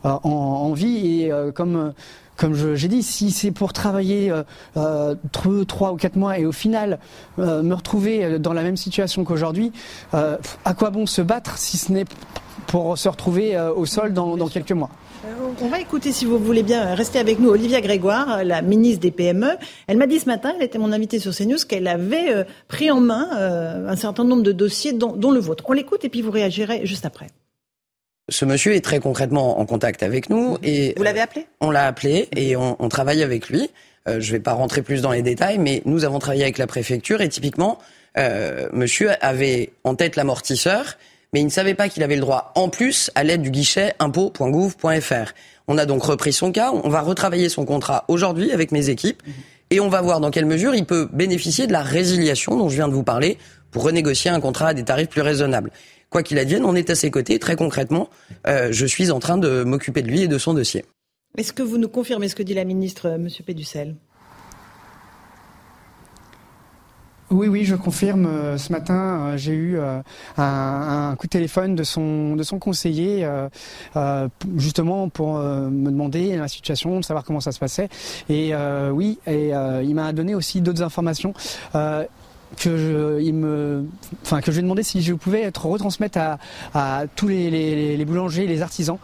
en, 0.05 0.21
en, 0.23 0.73
vie 0.75 1.23
et 1.23 1.33
comme 1.55 1.93
comme 2.39 2.55
j'ai 2.77 2.89
dit, 2.89 3.03
si 3.03 3.31
c'est 3.33 3.51
pour 3.51 3.73
travailler 3.73 4.31
euh, 4.31 4.45
euh 4.77 5.15
trois 5.67 5.93
ou 5.93 5.97
quatre 5.97 6.17
mois 6.17 6.39
et 6.39 6.47
au 6.47 6.53
final 6.53 7.01
euh, 7.39 7.63
me 7.63 7.75
retrouver 7.75 8.39
dans 8.39 8.53
la 8.53 8.63
même 8.63 8.77
situation 8.77 9.25
qu'aujourd'hui, 9.25 9.73
à 10.13 10.75
quoi 10.75 10.91
bon 10.91 11.05
se 11.05 11.21
battre 11.21 11.59
si 11.59 11.77
ce 11.77 11.93
n'est 11.93 12.05
pour 12.69 12.97
se 12.97 13.09
retrouver 13.09 13.59
au 13.77 13.87
sol 13.87 14.13
dans, 14.13 14.49
quelques 14.49 14.73
mois? 14.73 14.91
On 15.61 15.69
va 15.69 15.81
écouter, 15.81 16.13
si 16.13 16.25
vous 16.25 16.39
voulez 16.39 16.63
bien, 16.63 16.95
rester 16.95 17.19
avec 17.19 17.41
nous, 17.41 17.49
Olivia 17.49 17.81
Grégoire, 17.81 18.45
la 18.45 18.63
ministre 18.63 19.01
des 19.01 19.11
PME. 19.11 19.57
Elle 19.87 19.97
m'a 19.97 20.07
dit 20.07 20.21
ce 20.21 20.27
matin, 20.27 20.53
elle 20.57 20.65
était 20.65 20.79
mon 20.79 20.93
invitée 20.93 21.19
sur 21.19 21.35
CNews, 21.35 21.59
qu'elle 21.69 21.89
avait 21.89 22.47
pris 22.69 22.91
en 22.91 23.01
main 23.01 23.29
un 23.33 23.97
certain 23.97 24.25
nombre 24.25 24.43
de 24.43 24.53
dossiers, 24.53 24.93
dont 24.93 25.31
le 25.31 25.41
vôtre. 25.41 25.65
On 25.67 25.73
l'écoute 25.73 26.05
et 26.05 26.09
puis 26.09 26.23
vous 26.23 26.31
réagirez 26.31 26.85
juste 26.85 27.05
après. 27.05 27.29
Ce 28.29 28.45
monsieur 28.45 28.75
est 28.75 28.81
très 28.81 29.01
concrètement 29.01 29.59
en 29.59 29.67
contact 29.67 30.03
avec 30.03 30.29
nous. 30.29 30.59
Et, 30.63 30.95
Vous 30.97 31.03
l'avez 31.03 31.21
appelé? 31.21 31.47
On 31.61 31.71
l'a 31.71 31.87
appelé 31.87 32.29
et 32.37 32.57
on, 32.57 32.77
on, 32.79 32.89
travaille 32.89 33.23
avec 33.23 33.49
lui. 33.49 33.71
Euh, 34.09 34.21
je 34.21 34.29
ne 34.29 34.33
vais 34.37 34.43
pas 34.43 34.53
rentrer 34.53 34.83
plus 34.83 35.03
dans 35.03 35.13
les 35.13 35.23
détails, 35.23 35.59
mais 35.59 35.83
nous 35.85 36.05
avons 36.05 36.19
travaillé 36.19 36.43
avec 36.43 36.59
la 36.59 36.67
préfecture 36.67 37.21
et 37.21 37.29
typiquement, 37.29 37.79
euh, 38.17 38.69
monsieur 38.73 39.11
avait 39.21 39.73
en 39.85 39.95
tête 39.95 40.17
l'amortisseur, 40.17 40.97
mais 41.33 41.41
il 41.41 41.45
ne 41.45 41.51
savait 41.51 41.75
pas 41.75 41.89
qu'il 41.89 42.03
avait 42.03 42.15
le 42.15 42.21
droit 42.21 42.53
en 42.55 42.69
plus 42.69 43.11
à 43.15 43.25
l'aide 43.25 43.43
du 43.43 43.51
guichet 43.51 43.95
impôt.gouv.fr. 43.99 45.33
On 45.67 45.79
a 45.79 45.85
donc 45.85 46.03
repris 46.03 46.33
son 46.33 46.53
cas, 46.53 46.71
on 46.73 46.89
va 46.89 47.01
retravailler 47.01 47.49
son 47.49 47.65
contrat 47.65 48.05
aujourd'hui 48.09 48.53
avec 48.53 48.73
mes 48.73 48.89
équipes 48.89 49.23
et 49.71 49.81
on 49.81 49.89
va 49.89 50.01
voir 50.01 50.21
dans 50.21 50.31
quelle 50.31 50.47
mesure 50.47 50.75
il 50.75 50.87
peut 50.87 51.09
bénéficier 51.13 51.67
de 51.67 51.73
la 51.73 51.83
résiliation 51.83 52.57
dont 52.57 52.71
je 52.71 52.77
viens 52.77 52.89
de 52.89 52.95
vous 52.95 53.03
parler 53.03 53.37
pour 53.71 53.83
renégocier 53.83 54.31
un 54.31 54.41
contrat 54.41 54.69
à 54.69 54.75
des 54.75 54.85
tarifs 54.85 55.09
plus 55.09 55.21
raisonnables 55.21 55.71
quoi 56.11 56.23
qu'il 56.23 56.39
advienne, 56.39 56.65
on 56.65 56.75
est 56.75 56.91
à 56.91 56.95
ses 56.95 57.11
côtés. 57.11 57.39
Très 57.39 57.57
concrètement, 57.57 58.09
euh, 58.47 58.69
je 58.71 58.87
suis 58.87 59.11
en 59.11 59.21
train 59.21 59.39
de 59.39 59.65
m'occuper 59.65 60.03
de 60.03 60.09
lui 60.09 60.23
et 60.23 60.29
de 60.29 60.39
son 60.39 60.55
dossier. 60.55 60.85
Est-ce 61.37 61.53
que 61.53 61.63
vous 61.63 61.79
nous 61.79 61.89
confirmez 61.89 62.29
ce 62.29 62.35
que 62.35 62.43
dit 62.43 62.55
la 62.55 62.65
ministre, 62.65 63.09
euh, 63.09 63.15
M. 63.17 63.29
Péducel? 63.45 63.97
Oui, 67.31 67.47
oui, 67.47 67.67
je 67.67 67.75
confirme. 67.75 68.25
Euh, 68.25 68.57
ce 68.57 68.73
matin, 68.73 69.37
j'ai 69.37 69.53
eu 69.53 69.79
un, 70.39 71.15
coup 71.19 71.27
de 71.27 71.31
téléphone 71.31 71.75
de 71.75 71.83
son 71.83 72.37
de 72.37 72.43
son 72.43 72.59
conseiller, 72.59 73.29
justement 74.57 75.11
pour 75.11 75.35
me 75.35 75.91
demander 75.91 76.37
la 76.37 76.49
situation, 76.49 77.01
de 77.01 77.05
savoir 77.05 77.25
comment 77.25 77.41
ça 77.41 77.53
se 77.53 77.59
passait. 77.59 77.91
Et 78.31 78.55
oui, 78.91 79.19
et 79.27 79.51
il 79.51 79.95
m'a 79.95 80.15
donné 80.15 80.35
aussi 80.35 80.63
d'autres 80.63 80.83
informations 80.83 81.35
que 82.57 82.77
je, 82.77 83.21
il 83.21 83.35
me, 83.35 83.85
enfin 84.23 84.41
que 84.41 84.53
je 84.53 84.61
lui 84.61 84.71
ai 84.79 84.83
si 84.83 85.03
je 85.03 85.15
pouvais 85.15 85.43
être 85.43 85.67
retransmettre 85.67 86.19
à, 86.19 86.39
à 86.75 87.07
tous 87.15 87.29
les, 87.29 87.51
les, 87.51 87.97
les, 87.97 88.05
boulangers, 88.05 88.47
les 88.47 88.63
artisans. 88.63 88.99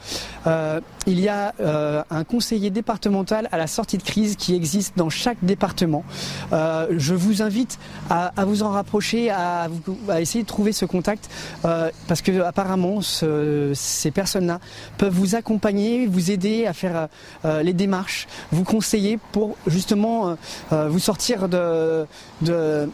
Euh, 0.46 0.80
il 1.06 1.20
y 1.20 1.28
a 1.28 1.54
euh, 1.60 2.02
un 2.10 2.24
conseiller 2.24 2.70
départemental 2.70 3.48
à 3.52 3.58
la 3.58 3.66
sortie 3.66 3.98
de 3.98 4.02
crise 4.02 4.36
qui 4.36 4.54
existe 4.54 4.96
dans 4.96 5.10
chaque 5.10 5.38
département. 5.42 6.04
Euh, 6.52 6.86
je 6.96 7.14
vous 7.14 7.42
invite 7.42 7.78
à, 8.10 8.32
à, 8.40 8.44
vous 8.44 8.62
en 8.62 8.70
rapprocher, 8.70 9.30
à, 9.30 9.68
à, 10.08 10.20
essayer 10.20 10.42
de 10.42 10.48
trouver 10.48 10.72
ce 10.72 10.84
contact, 10.84 11.28
euh, 11.64 11.90
parce 12.08 12.22
que 12.22 12.40
apparemment 12.40 13.00
ce, 13.00 13.72
ces 13.74 14.10
personnes-là 14.10 14.60
peuvent 14.98 15.12
vous 15.12 15.34
accompagner, 15.34 16.06
vous 16.06 16.30
aider 16.30 16.66
à 16.66 16.72
faire 16.72 17.08
euh, 17.44 17.62
les 17.62 17.72
démarches, 17.72 18.26
vous 18.52 18.64
conseiller 18.64 19.18
pour 19.32 19.56
justement 19.66 20.36
euh, 20.72 20.88
vous 20.88 20.98
sortir 20.98 21.48
de, 21.48 22.06
de 22.42 22.88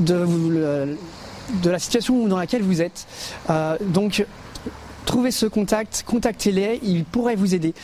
de, 0.00 0.96
la 1.64 1.78
situation 1.78 2.26
dans 2.26 2.38
laquelle 2.38 2.62
vous 2.62 2.82
êtes. 2.82 3.06
Euh, 3.48 3.76
donc, 3.80 4.24
trouvez 5.04 5.30
ce 5.30 5.46
contact, 5.46 6.04
contactez-les, 6.06 6.80
ils 6.82 7.04
pourraient 7.04 7.36
vous 7.36 7.54
aider. 7.54 7.74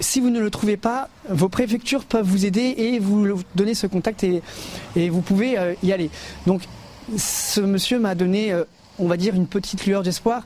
Si 0.00 0.20
vous 0.20 0.30
ne 0.30 0.40
le 0.40 0.50
trouvez 0.50 0.76
pas, 0.76 1.08
vos 1.28 1.48
préfectures 1.48 2.04
peuvent 2.04 2.26
vous 2.26 2.46
aider 2.46 2.74
et 2.76 2.98
vous 2.98 3.40
donner 3.54 3.74
ce 3.74 3.86
contact 3.86 4.24
et, 4.24 4.42
vous 5.08 5.20
pouvez 5.20 5.58
euh, 5.58 5.74
y 5.82 5.92
aller. 5.92 6.10
Donc, 6.46 6.62
ce 7.16 7.60
monsieur 7.60 7.98
m'a 7.98 8.14
donné, 8.14 8.52
euh, 8.52 8.64
on 8.98 9.06
va 9.06 9.16
dire, 9.16 9.34
une 9.34 9.46
petite 9.46 9.86
lueur 9.86 10.02
d'espoir 10.02 10.44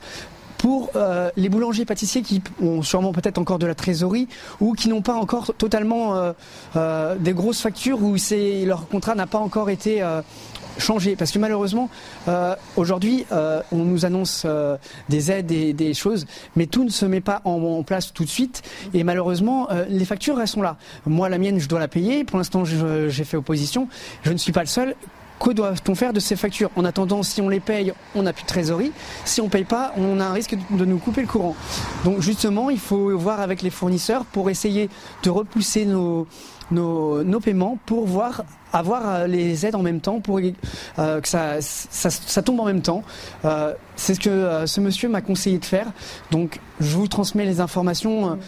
pour 0.58 0.90
les 1.36 1.48
boulangers 1.50 1.84
pâtissiers 1.84 2.22
qui 2.22 2.42
ont 2.62 2.82
sûrement 2.82 3.12
peut-être 3.12 3.36
encore 3.36 3.58
de 3.58 3.66
la 3.66 3.74
trésorerie 3.74 4.26
ou 4.58 4.72
qui 4.72 4.88
n'ont 4.88 5.02
pas 5.02 5.12
encore 5.12 5.52
totalement 5.56 6.32
des 6.74 7.32
grosses 7.34 7.60
factures 7.60 8.02
où 8.02 8.16
leur 8.64 8.88
contrat 8.88 9.14
n'a 9.14 9.26
pas 9.26 9.38
encore 9.38 9.68
été 9.68 10.02
changer 10.78 11.16
Parce 11.16 11.30
que 11.30 11.38
malheureusement, 11.38 11.88
euh, 12.28 12.54
aujourd'hui, 12.76 13.26
euh, 13.32 13.62
on 13.72 13.78
nous 13.78 14.04
annonce 14.04 14.42
euh, 14.44 14.76
des 15.08 15.30
aides 15.30 15.52
et 15.52 15.72
des 15.72 15.94
choses, 15.94 16.26
mais 16.54 16.66
tout 16.66 16.84
ne 16.84 16.90
se 16.90 17.06
met 17.06 17.20
pas 17.20 17.40
en, 17.44 17.82
place 17.82 18.12
tout 18.12 18.24
de 18.24 18.28
suite. 18.28 18.62
Et 18.94 19.04
malheureusement, 19.04 19.68
les 19.88 20.04
factures, 20.04 20.40
elles 20.40 20.62
là. 20.62 20.76
Moi, 21.04 21.28
la 21.28 21.38
mienne, 21.38 21.58
je 21.58 21.68
dois 21.68 21.78
la 21.78 21.88
payer. 21.88 22.24
Pour 22.24 22.38
l'instant, 22.38 22.64
j'ai 22.64 23.24
fait 23.24 23.36
opposition. 23.36 23.88
Je 24.22 24.32
ne 24.32 24.36
suis 24.36 24.52
pas 24.52 24.60
le 24.60 24.66
seul. 24.66 24.94
Que 25.38 25.50
doit-on 25.50 25.94
faire 25.94 26.12
de 26.12 26.20
ces 26.20 26.34
factures? 26.34 26.70
En 26.76 26.84
attendant, 26.84 27.22
si 27.22 27.42
on 27.42 27.48
les 27.48 27.60
paye, 27.60 27.92
on 28.14 28.22
n'a 28.22 28.32
plus 28.32 28.44
de 28.44 28.48
trésorerie. 28.48 28.92
Si 29.24 29.40
on 29.40 29.44
ne 29.44 29.50
paye 29.50 29.64
pas, 29.64 29.92
on 29.98 30.18
a 30.18 30.24
un 30.24 30.32
risque 30.32 30.56
de 30.70 30.84
nous 30.84 30.98
couper 30.98 31.20
le 31.20 31.26
courant. 31.26 31.54
Donc 32.04 32.20
justement, 32.20 32.70
il 32.70 32.78
faut 32.78 33.16
voir 33.18 33.40
avec 33.40 33.60
les 33.60 33.70
fournisseurs 33.70 34.24
pour 34.24 34.48
essayer 34.48 34.88
de 35.22 35.30
repousser 35.30 35.84
nos, 35.84 36.26
nos, 36.70 37.40
paiements 37.40 37.78
pour 37.86 38.06
voir 38.06 38.44
avoir 38.72 39.08
euh, 39.08 39.26
les 39.26 39.64
aides 39.64 39.74
en 39.74 39.82
même 39.82 40.00
temps 40.00 40.20
pour 40.20 40.38
euh, 40.38 41.20
que 41.20 41.28
ça, 41.28 41.60
ça, 41.60 42.42
tombe 42.42 42.60
en 42.60 42.64
même 42.64 42.82
temps. 42.82 43.02
Euh, 43.44 43.72
c'est 43.94 44.14
ce 44.14 44.20
que 44.20 44.66
ce 44.66 44.80
monsieur 44.80 45.08
m'a 45.08 45.20
conseillé 45.20 45.58
de 45.58 45.64
faire. 45.64 45.86
Donc 46.30 46.60
je 46.80 46.96
vous 46.96 47.08
transmets 47.08 47.44
les 47.44 47.60
informations. 47.60 48.38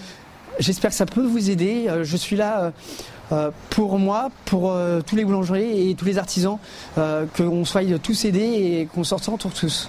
J'espère 0.58 0.90
que 0.90 0.96
ça 0.96 1.06
peut 1.06 1.24
vous 1.24 1.50
aider. 1.50 1.88
je 2.02 2.16
suis 2.16 2.36
là 2.36 2.72
pour 3.70 3.98
moi, 3.98 4.30
pour 4.44 4.74
tous 5.06 5.14
les 5.14 5.24
boulangers 5.24 5.88
et 5.88 5.94
tous 5.94 6.04
les 6.04 6.18
artisans, 6.18 6.58
qu'on 7.36 7.64
soit 7.64 7.98
tous 8.02 8.24
aidés 8.24 8.40
et 8.40 8.88
qu'on 8.92 9.04
s'en 9.04 9.18
sorte 9.18 9.46
tous. 9.54 9.88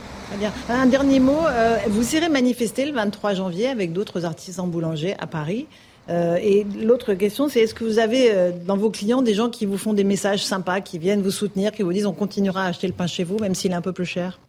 Un 0.70 0.86
dernier 0.86 1.20
mot. 1.20 1.42
vous 1.88 2.16
irez 2.16 2.30
manifester 2.30 2.86
le 2.86 2.94
23 2.94 3.34
janvier 3.34 3.68
avec 3.68 3.94
d'autres 3.94 4.26
artisans 4.26 4.70
boulangers 4.70 5.16
à 5.20 5.26
Paris. 5.26 5.68
Euh, 6.10 6.38
et 6.42 6.64
l'autre 6.64 7.14
question, 7.14 7.50
c'est 7.50 7.62
est-ce 7.62 7.76
que 7.76 7.84
vous 7.84 8.00
avez 8.00 8.32
euh, 8.32 8.52
dans 8.52 8.78
vos 8.78 8.90
clients 8.90 9.22
des 9.22 9.36
gens 9.36 9.50
qui 9.50 9.66
vous 9.66 9.78
font 9.78 9.94
des 9.94 10.04
messages 10.04 10.44
sympas, 10.44 10.82
qui 10.82 10.98
viennent 10.98 11.22
vous 11.22 11.32
soutenir, 11.32 11.72
qui 11.72 11.84
vous 11.84 11.94
disent 11.94 12.08
on 12.08 12.14
continuera 12.14 12.64
à 12.64 12.68
acheter 12.70 12.88
le 12.88 12.94
pain 12.94 13.06
chez 13.06 13.24
vous, 13.24 13.38
même 13.38 13.54
s'il 13.54 13.72
est 13.72 13.76
un 13.76 13.82
peu 13.82 13.94
plus 13.94 14.06
cher? 14.06 14.40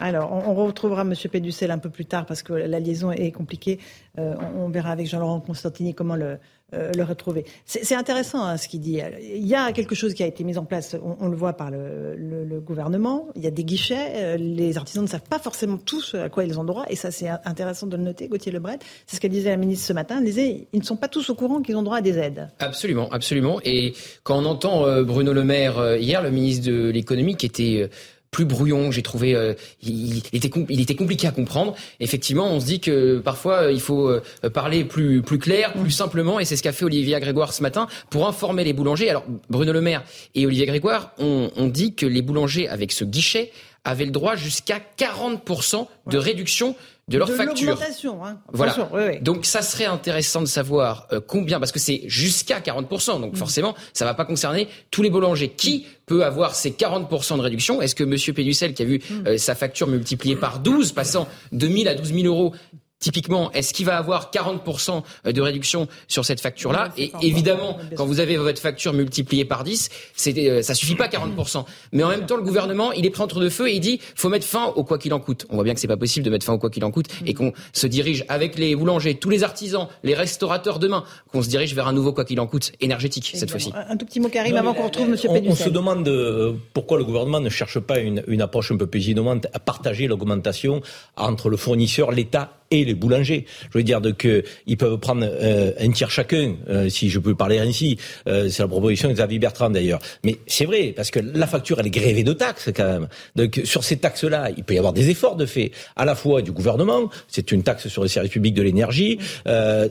Alors, 0.00 0.32
on, 0.32 0.54
retrouvera 0.54 1.02
M. 1.02 1.12
Péducel 1.30 1.70
un 1.70 1.78
peu 1.78 1.90
plus 1.90 2.06
tard 2.06 2.24
parce 2.24 2.42
que 2.42 2.52
la 2.52 2.78
liaison 2.78 3.10
est 3.10 3.32
compliquée. 3.32 3.78
Euh, 4.18 4.36
on, 4.56 4.68
verra 4.68 4.90
avec 4.90 5.08
Jean-Laurent 5.08 5.40
Constantini 5.40 5.92
comment 5.92 6.14
le, 6.14 6.38
euh, 6.74 6.92
le 6.94 7.02
retrouver. 7.02 7.46
C'est 7.64 7.94
intéressant 7.94 8.44
hein, 8.44 8.58
ce 8.58 8.68
qu'il 8.68 8.80
dit. 8.80 9.00
Il 9.22 9.46
y 9.46 9.54
a 9.54 9.72
quelque 9.72 9.94
chose 9.94 10.12
qui 10.12 10.22
a 10.22 10.26
été 10.26 10.44
mis 10.44 10.58
en 10.58 10.66
place, 10.66 10.96
on, 11.02 11.28
le 11.28 11.34
voit 11.36 11.54
par 11.54 11.70
le, 11.70 12.60
gouvernement. 12.60 13.28
Il 13.36 13.42
y 13.42 13.46
a 13.46 13.50
des 13.50 13.64
guichets. 13.64 14.12
Euh, 14.16 14.36
les 14.36 14.76
artisans 14.76 15.02
ne 15.02 15.08
savent 15.08 15.22
pas 15.22 15.38
forcément 15.38 15.78
tous 15.78 16.14
à 16.14 16.28
quoi 16.28 16.44
ils 16.44 16.60
ont 16.60 16.64
droit. 16.64 16.84
Et 16.90 16.96
ça, 16.96 17.10
c'est 17.10 17.30
intéressant 17.46 17.86
de 17.86 17.96
le 17.96 18.02
noter. 18.02 18.28
Gauthier 18.28 18.52
Lebret, 18.52 18.78
c'est 19.06 19.16
ce 19.16 19.20
que 19.20 19.28
disait 19.28 19.48
la 19.48 19.56
ministre 19.56 19.86
ce 19.86 19.94
matin. 19.94 20.16
Elle 20.18 20.26
disait 20.26 20.68
ils 20.72 20.80
ne 20.80 20.84
sont 20.84 20.96
pas 20.96 21.08
tous 21.08 21.30
au 21.30 21.34
courant 21.34 21.62
qu'ils 21.62 21.76
ont 21.76 21.82
droit 21.82 21.96
à 21.96 22.02
des 22.02 22.18
aides. 22.18 22.48
Absolument, 22.58 23.08
absolument. 23.12 23.60
Et 23.64 23.94
quand 24.22 24.38
on 24.38 24.44
entend 24.44 25.02
Bruno 25.04 25.32
Le 25.32 25.44
Maire 25.44 25.96
hier, 25.96 26.22
le 26.22 26.30
ministre 26.30 26.66
de 26.66 26.90
l'économie, 26.90 27.36
qui 27.36 27.46
était 27.46 27.88
plus 28.30 28.44
brouillon. 28.44 28.90
J'ai 28.90 29.02
trouvé, 29.02 29.34
euh, 29.34 29.54
il, 29.82 30.18
était 30.32 30.50
il 30.68 30.80
était 30.80 30.94
compliqué 30.94 31.26
à 31.26 31.30
comprendre. 31.30 31.74
Effectivement, 32.00 32.50
on 32.50 32.60
se 32.60 32.66
dit 32.66 32.80
que 32.80 33.18
parfois 33.18 33.64
euh, 33.64 33.72
il 33.72 33.80
faut 33.80 34.08
euh, 34.08 34.20
parler 34.52 34.84
plus 34.84 35.22
plus 35.22 35.38
clair, 35.38 35.72
plus 35.72 35.90
simplement, 35.90 36.40
et 36.40 36.44
c'est 36.44 36.56
ce 36.56 36.62
qu'a 36.62 36.72
fait 36.72 36.84
Olivier 36.84 37.18
Grégoire 37.20 37.52
ce 37.52 37.62
matin 37.62 37.88
pour 38.10 38.26
informer 38.26 38.64
les 38.64 38.72
boulangers. 38.72 39.10
Alors 39.10 39.24
Bruno 39.48 39.72
Le 39.72 39.80
Maire 39.80 40.04
et 40.34 40.46
Olivier 40.46 40.66
Grégoire 40.66 41.12
ont, 41.18 41.50
ont 41.56 41.66
dit 41.66 41.94
que 41.94 42.06
les 42.06 42.22
boulangers 42.22 42.68
avec 42.68 42.92
ce 42.92 43.04
guichet 43.04 43.52
avaient 43.84 44.04
le 44.04 44.10
droit 44.10 44.36
jusqu'à 44.36 44.80
40% 44.98 45.86
de 46.08 46.18
réduction 46.18 46.76
de 47.08 47.18
leur 47.18 47.30
facture. 47.30 47.78
Hein. 48.22 48.38
Voilà. 48.52 48.76
Donc 49.20 49.46
ça 49.46 49.62
serait 49.62 49.86
intéressant 49.86 50.40
de 50.40 50.46
savoir 50.46 51.08
euh, 51.12 51.20
combien, 51.26 51.58
parce 51.58 51.72
que 51.72 51.78
c'est 51.78 52.02
jusqu'à 52.06 52.60
40%, 52.60 53.20
donc 53.20 53.32
mm. 53.32 53.36
forcément 53.36 53.74
ça 53.92 54.04
va 54.04 54.14
pas 54.14 54.24
concerner 54.24 54.68
tous 54.90 55.02
les 55.02 55.10
boulangers. 55.10 55.48
Qui 55.48 55.86
peut 56.06 56.24
avoir 56.24 56.54
ces 56.54 56.70
40% 56.70 57.36
de 57.36 57.42
réduction? 57.42 57.80
Est-ce 57.80 57.94
que 57.94 58.04
Monsieur 58.04 58.32
Péducel, 58.32 58.74
qui 58.74 58.82
a 58.82 58.86
vu 58.86 58.98
mm. 58.98 59.26
euh, 59.26 59.38
sa 59.38 59.54
facture 59.54 59.86
multipliée 59.86 60.36
par 60.36 60.60
12, 60.60 60.92
passant 60.92 61.28
de 61.52 61.66
1000 61.66 61.88
à 61.88 61.94
12 61.94 62.12
000 62.12 62.26
euros, 62.26 62.54
Typiquement, 63.00 63.52
est-ce 63.52 63.72
qu'il 63.72 63.86
va 63.86 63.96
avoir 63.96 64.30
40% 64.32 65.02
de 65.24 65.40
réduction 65.40 65.86
sur 66.08 66.24
cette 66.24 66.40
facture-là 66.40 66.90
Et 66.96 67.12
évidemment, 67.22 67.78
quand 67.96 68.06
vous 68.06 68.18
avez 68.18 68.36
votre 68.36 68.60
facture 68.60 68.92
multipliée 68.92 69.44
par 69.44 69.62
10, 69.62 69.88
c'est, 70.16 70.36
euh, 70.36 70.62
ça 70.62 70.74
suffit 70.74 70.96
pas 70.96 71.06
40%. 71.06 71.64
Mais 71.92 72.02
en 72.02 72.08
même 72.08 72.26
temps, 72.26 72.36
le 72.36 72.42
gouvernement, 72.42 72.90
il 72.92 73.06
est 73.06 73.10
prêt 73.10 73.22
entre 73.22 73.40
deux 73.40 73.50
feux 73.50 73.68
et 73.68 73.74
il 73.74 73.80
dit 73.80 74.00
faut 74.16 74.28
mettre 74.28 74.46
fin 74.46 74.72
au 74.74 74.82
quoi 74.82 74.98
qu'il 74.98 75.14
en 75.14 75.20
coûte. 75.20 75.46
On 75.48 75.54
voit 75.54 75.64
bien 75.64 75.74
que 75.74 75.80
c'est 75.80 75.86
pas 75.86 75.96
possible 75.96 76.24
de 76.24 76.30
mettre 76.30 76.44
fin 76.44 76.52
au 76.52 76.58
quoi 76.58 76.70
qu'il 76.70 76.84
en 76.84 76.90
coûte 76.90 77.06
et 77.24 77.34
qu'on 77.34 77.52
se 77.72 77.86
dirige 77.86 78.24
avec 78.28 78.58
les 78.58 78.74
boulangers, 78.74 79.14
tous 79.14 79.30
les 79.30 79.44
artisans, 79.44 79.86
les 80.02 80.14
restaurateurs 80.14 80.80
demain, 80.80 81.04
qu'on 81.30 81.42
se 81.42 81.48
dirige 81.48 81.74
vers 81.74 81.86
un 81.86 81.92
nouveau 81.92 82.12
quoi 82.12 82.24
qu'il 82.24 82.40
en 82.40 82.46
coûte 82.46 82.72
énergétique 82.80 83.32
cette 83.34 83.50
fois-ci. 83.50 83.72
Un 83.74 83.96
tout 83.96 84.06
petit 84.06 84.20
mot 84.20 84.28
Karim 84.28 84.56
avant 84.56 84.74
qu'on 84.74 84.86
retrouve 84.86 85.08
Monsieur 85.08 85.30
on, 85.30 85.42
on 85.46 85.54
se 85.54 85.68
demande 85.68 86.06
euh, 86.08 86.54
pourquoi 86.74 86.98
le 86.98 87.04
gouvernement 87.04 87.40
ne 87.40 87.48
cherche 87.48 87.78
pas 87.78 87.98
une, 88.00 88.24
une 88.26 88.42
approche 88.42 88.72
un 88.72 88.76
peu 88.76 88.86
plus 88.86 89.06
innovante 89.08 89.46
à 89.52 89.58
partager 89.58 90.06
l'augmentation 90.06 90.80
entre 91.16 91.48
le 91.48 91.56
fournisseur, 91.56 92.10
l'État 92.10 92.58
et 92.70 92.84
les 92.84 92.94
boulangers. 92.94 93.46
Je 93.72 93.78
veux 93.78 93.84
dire 93.84 94.00
que 94.16 94.44
ils 94.66 94.76
peuvent 94.76 94.98
prendre 94.98 95.26
euh, 95.26 95.72
un 95.78 95.90
tiers 95.90 96.10
chacun, 96.10 96.54
euh, 96.68 96.88
si 96.88 97.08
je 97.08 97.18
peux 97.18 97.34
parler 97.34 97.58
ainsi. 97.58 97.98
Euh, 98.28 98.48
c'est 98.50 98.62
la 98.62 98.68
proposition 98.68 99.08
de 99.08 99.14
Xavier 99.14 99.38
Bertrand 99.38 99.70
d'ailleurs. 99.70 100.00
Mais 100.24 100.36
c'est 100.46 100.64
vrai 100.64 100.92
parce 100.94 101.10
que 101.10 101.20
la 101.20 101.46
facture 101.46 101.80
elle 101.80 101.86
est 101.86 101.90
grévée 101.90 102.24
de 102.24 102.32
taxes 102.32 102.70
quand 102.74 102.86
même. 102.86 103.08
Donc 103.36 103.60
sur 103.64 103.84
ces 103.84 103.96
taxes-là, 103.96 104.50
il 104.56 104.64
peut 104.64 104.74
y 104.74 104.78
avoir 104.78 104.92
des 104.92 105.10
efforts 105.10 105.36
de 105.36 105.46
fait, 105.46 105.70
à 105.96 106.04
la 106.04 106.14
fois 106.14 106.42
du 106.42 106.52
gouvernement, 106.52 107.08
c'est 107.28 107.52
une 107.52 107.62
taxe 107.62 107.88
sur 107.88 108.02
les 108.02 108.08
services 108.08 108.32
publics 108.32 108.54
de 108.54 108.62
l'énergie. 108.62 109.18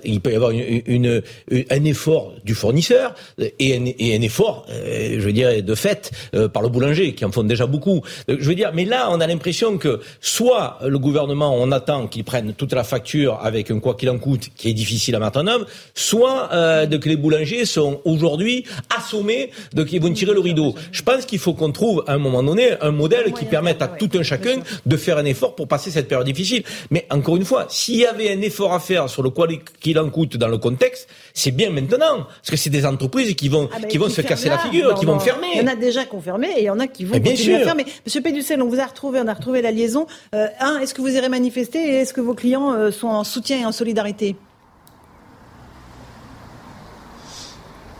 il 0.03 0.21
peut 0.21 0.31
y 0.31 0.35
avoir 0.35 0.51
une, 0.51 1.21
un 1.51 1.83
effort 1.85 2.33
du 2.43 2.53
fournisseur 2.53 3.15
et 3.37 3.75
un, 3.75 3.85
et 3.97 4.15
un 4.15 4.21
effort, 4.21 4.65
je 4.69 5.19
veux 5.19 5.33
dire, 5.33 5.63
de 5.63 5.75
fait 5.75 6.11
par 6.53 6.61
le 6.61 6.69
boulanger 6.69 7.13
qui 7.13 7.25
en 7.25 7.31
font 7.31 7.43
déjà 7.43 7.65
beaucoup. 7.65 8.01
je 8.27 8.35
veux 8.35 8.55
dire, 8.55 8.71
mais 8.73 8.85
là 8.85 9.09
on 9.11 9.19
a 9.19 9.27
l'impression 9.27 9.77
que 9.77 10.01
soit 10.21 10.79
le 10.85 10.99
gouvernement, 10.99 11.55
on 11.55 11.71
attend 11.71 12.07
qu'il 12.07 12.23
prenne 12.23 12.53
tout 12.53 12.66
la 12.75 12.83
facture 12.83 13.39
avec 13.41 13.71
un 13.71 13.79
quoi 13.79 13.95
qu'il 13.95 14.09
en 14.09 14.17
coûte 14.17 14.49
qui 14.55 14.69
est 14.69 14.73
difficile 14.73 15.15
à 15.15 15.19
mettre 15.19 15.39
en 15.39 15.47
œuvre, 15.47 15.65
soit 15.93 16.49
euh, 16.53 16.85
de 16.85 16.97
que 16.97 17.09
les 17.09 17.15
boulangers 17.15 17.65
sont 17.65 18.01
aujourd'hui 18.05 18.65
assommés 18.95 19.51
de 19.73 19.83
qu'ils 19.83 20.01
vont 20.01 20.11
tirer 20.11 20.33
le 20.33 20.39
rideau. 20.39 20.75
Je 20.91 21.01
pense 21.01 21.25
qu'il 21.25 21.39
faut 21.39 21.53
qu'on 21.53 21.71
trouve 21.71 22.03
à 22.07 22.13
un 22.13 22.17
moment 22.17 22.43
donné 22.43 22.71
un 22.81 22.91
modèle 22.91 23.33
qui 23.33 23.45
permette 23.45 23.81
à 23.81 23.87
tout 23.87 24.09
un 24.15 24.23
chacun 24.23 24.57
de 24.85 24.97
faire 24.97 25.17
un 25.17 25.25
effort 25.25 25.55
pour 25.55 25.67
passer 25.67 25.91
cette 25.91 26.07
période 26.07 26.27
difficile. 26.27 26.63
Mais 26.91 27.05
encore 27.09 27.35
une 27.37 27.45
fois, 27.45 27.67
s'il 27.69 27.97
y 27.97 28.05
avait 28.05 28.31
un 28.31 28.41
effort 28.41 28.73
à 28.73 28.79
faire 28.79 29.09
sur 29.09 29.23
le 29.23 29.29
quoi 29.29 29.47
qu'il 29.79 29.99
en 29.99 30.09
coûte 30.09 30.37
dans 30.37 30.47
le 30.47 30.57
contexte, 30.57 31.07
c'est 31.33 31.51
bien 31.51 31.69
maintenant, 31.69 32.25
parce 32.25 32.49
que 32.49 32.57
c'est 32.57 32.69
des 32.69 32.85
entreprises 32.85 33.35
qui 33.35 33.49
vont 33.49 33.69
ah, 33.71 33.85
qui 33.85 33.97
vont 33.97 34.09
se 34.09 34.21
casser 34.21 34.49
la 34.49 34.57
figure, 34.57 34.95
qui 34.95 35.05
vont 35.05 35.19
fermer. 35.19 35.47
Il 35.55 35.61
y 35.61 35.63
en 35.63 35.67
a 35.67 35.75
déjà 35.75 36.05
qui 36.05 36.15
ont 36.15 36.21
fermé 36.21 36.49
et 36.57 36.61
il 36.61 36.65
y 36.65 36.69
en 36.69 36.79
a 36.79 36.87
qui 36.87 37.05
vont 37.05 37.13
continuer 37.13 37.35
bien 37.35 37.45
sûr. 37.45 37.55
à 37.55 37.65
fermer. 37.65 37.85
Monsieur 38.05 38.21
Péducel, 38.21 38.61
on 38.61 38.67
vous 38.67 38.79
a 38.79 38.85
retrouvé, 38.85 39.19
on 39.23 39.27
a 39.27 39.33
retrouvé 39.33 39.61
la 39.61 39.71
liaison. 39.71 40.07
Euh, 40.33 40.47
un, 40.59 40.79
est-ce 40.79 40.93
que 40.93 41.01
vous 41.01 41.15
irez 41.15 41.29
manifester 41.29 41.79
et 41.79 41.95
est-ce 41.97 42.13
que 42.13 42.21
vos 42.21 42.33
clients 42.33 42.56
euh, 42.57 42.91
sont 42.91 43.07
en 43.07 43.23
soutien 43.23 43.59
et 43.59 43.65
en 43.65 43.71
solidarité 43.71 44.35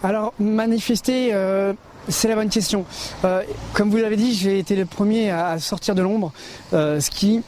Alors, 0.03 0.33
manifester, 0.39 1.29
euh, 1.33 1.73
c'est 2.07 2.27
la 2.27 2.35
bonne 2.35 2.49
question. 2.49 2.85
Euh, 3.25 3.43
comme 3.73 3.89
vous 3.89 3.97
l'avez 3.97 4.15
dit, 4.15 4.33
j'ai 4.33 4.59
été 4.59 4.75
le 4.75 4.85
premier 4.85 5.31
à 5.31 5.59
sortir 5.59 5.95
de 5.95 6.01
l'ombre, 6.01 6.31
ce 6.71 7.09
qui, 7.09 7.41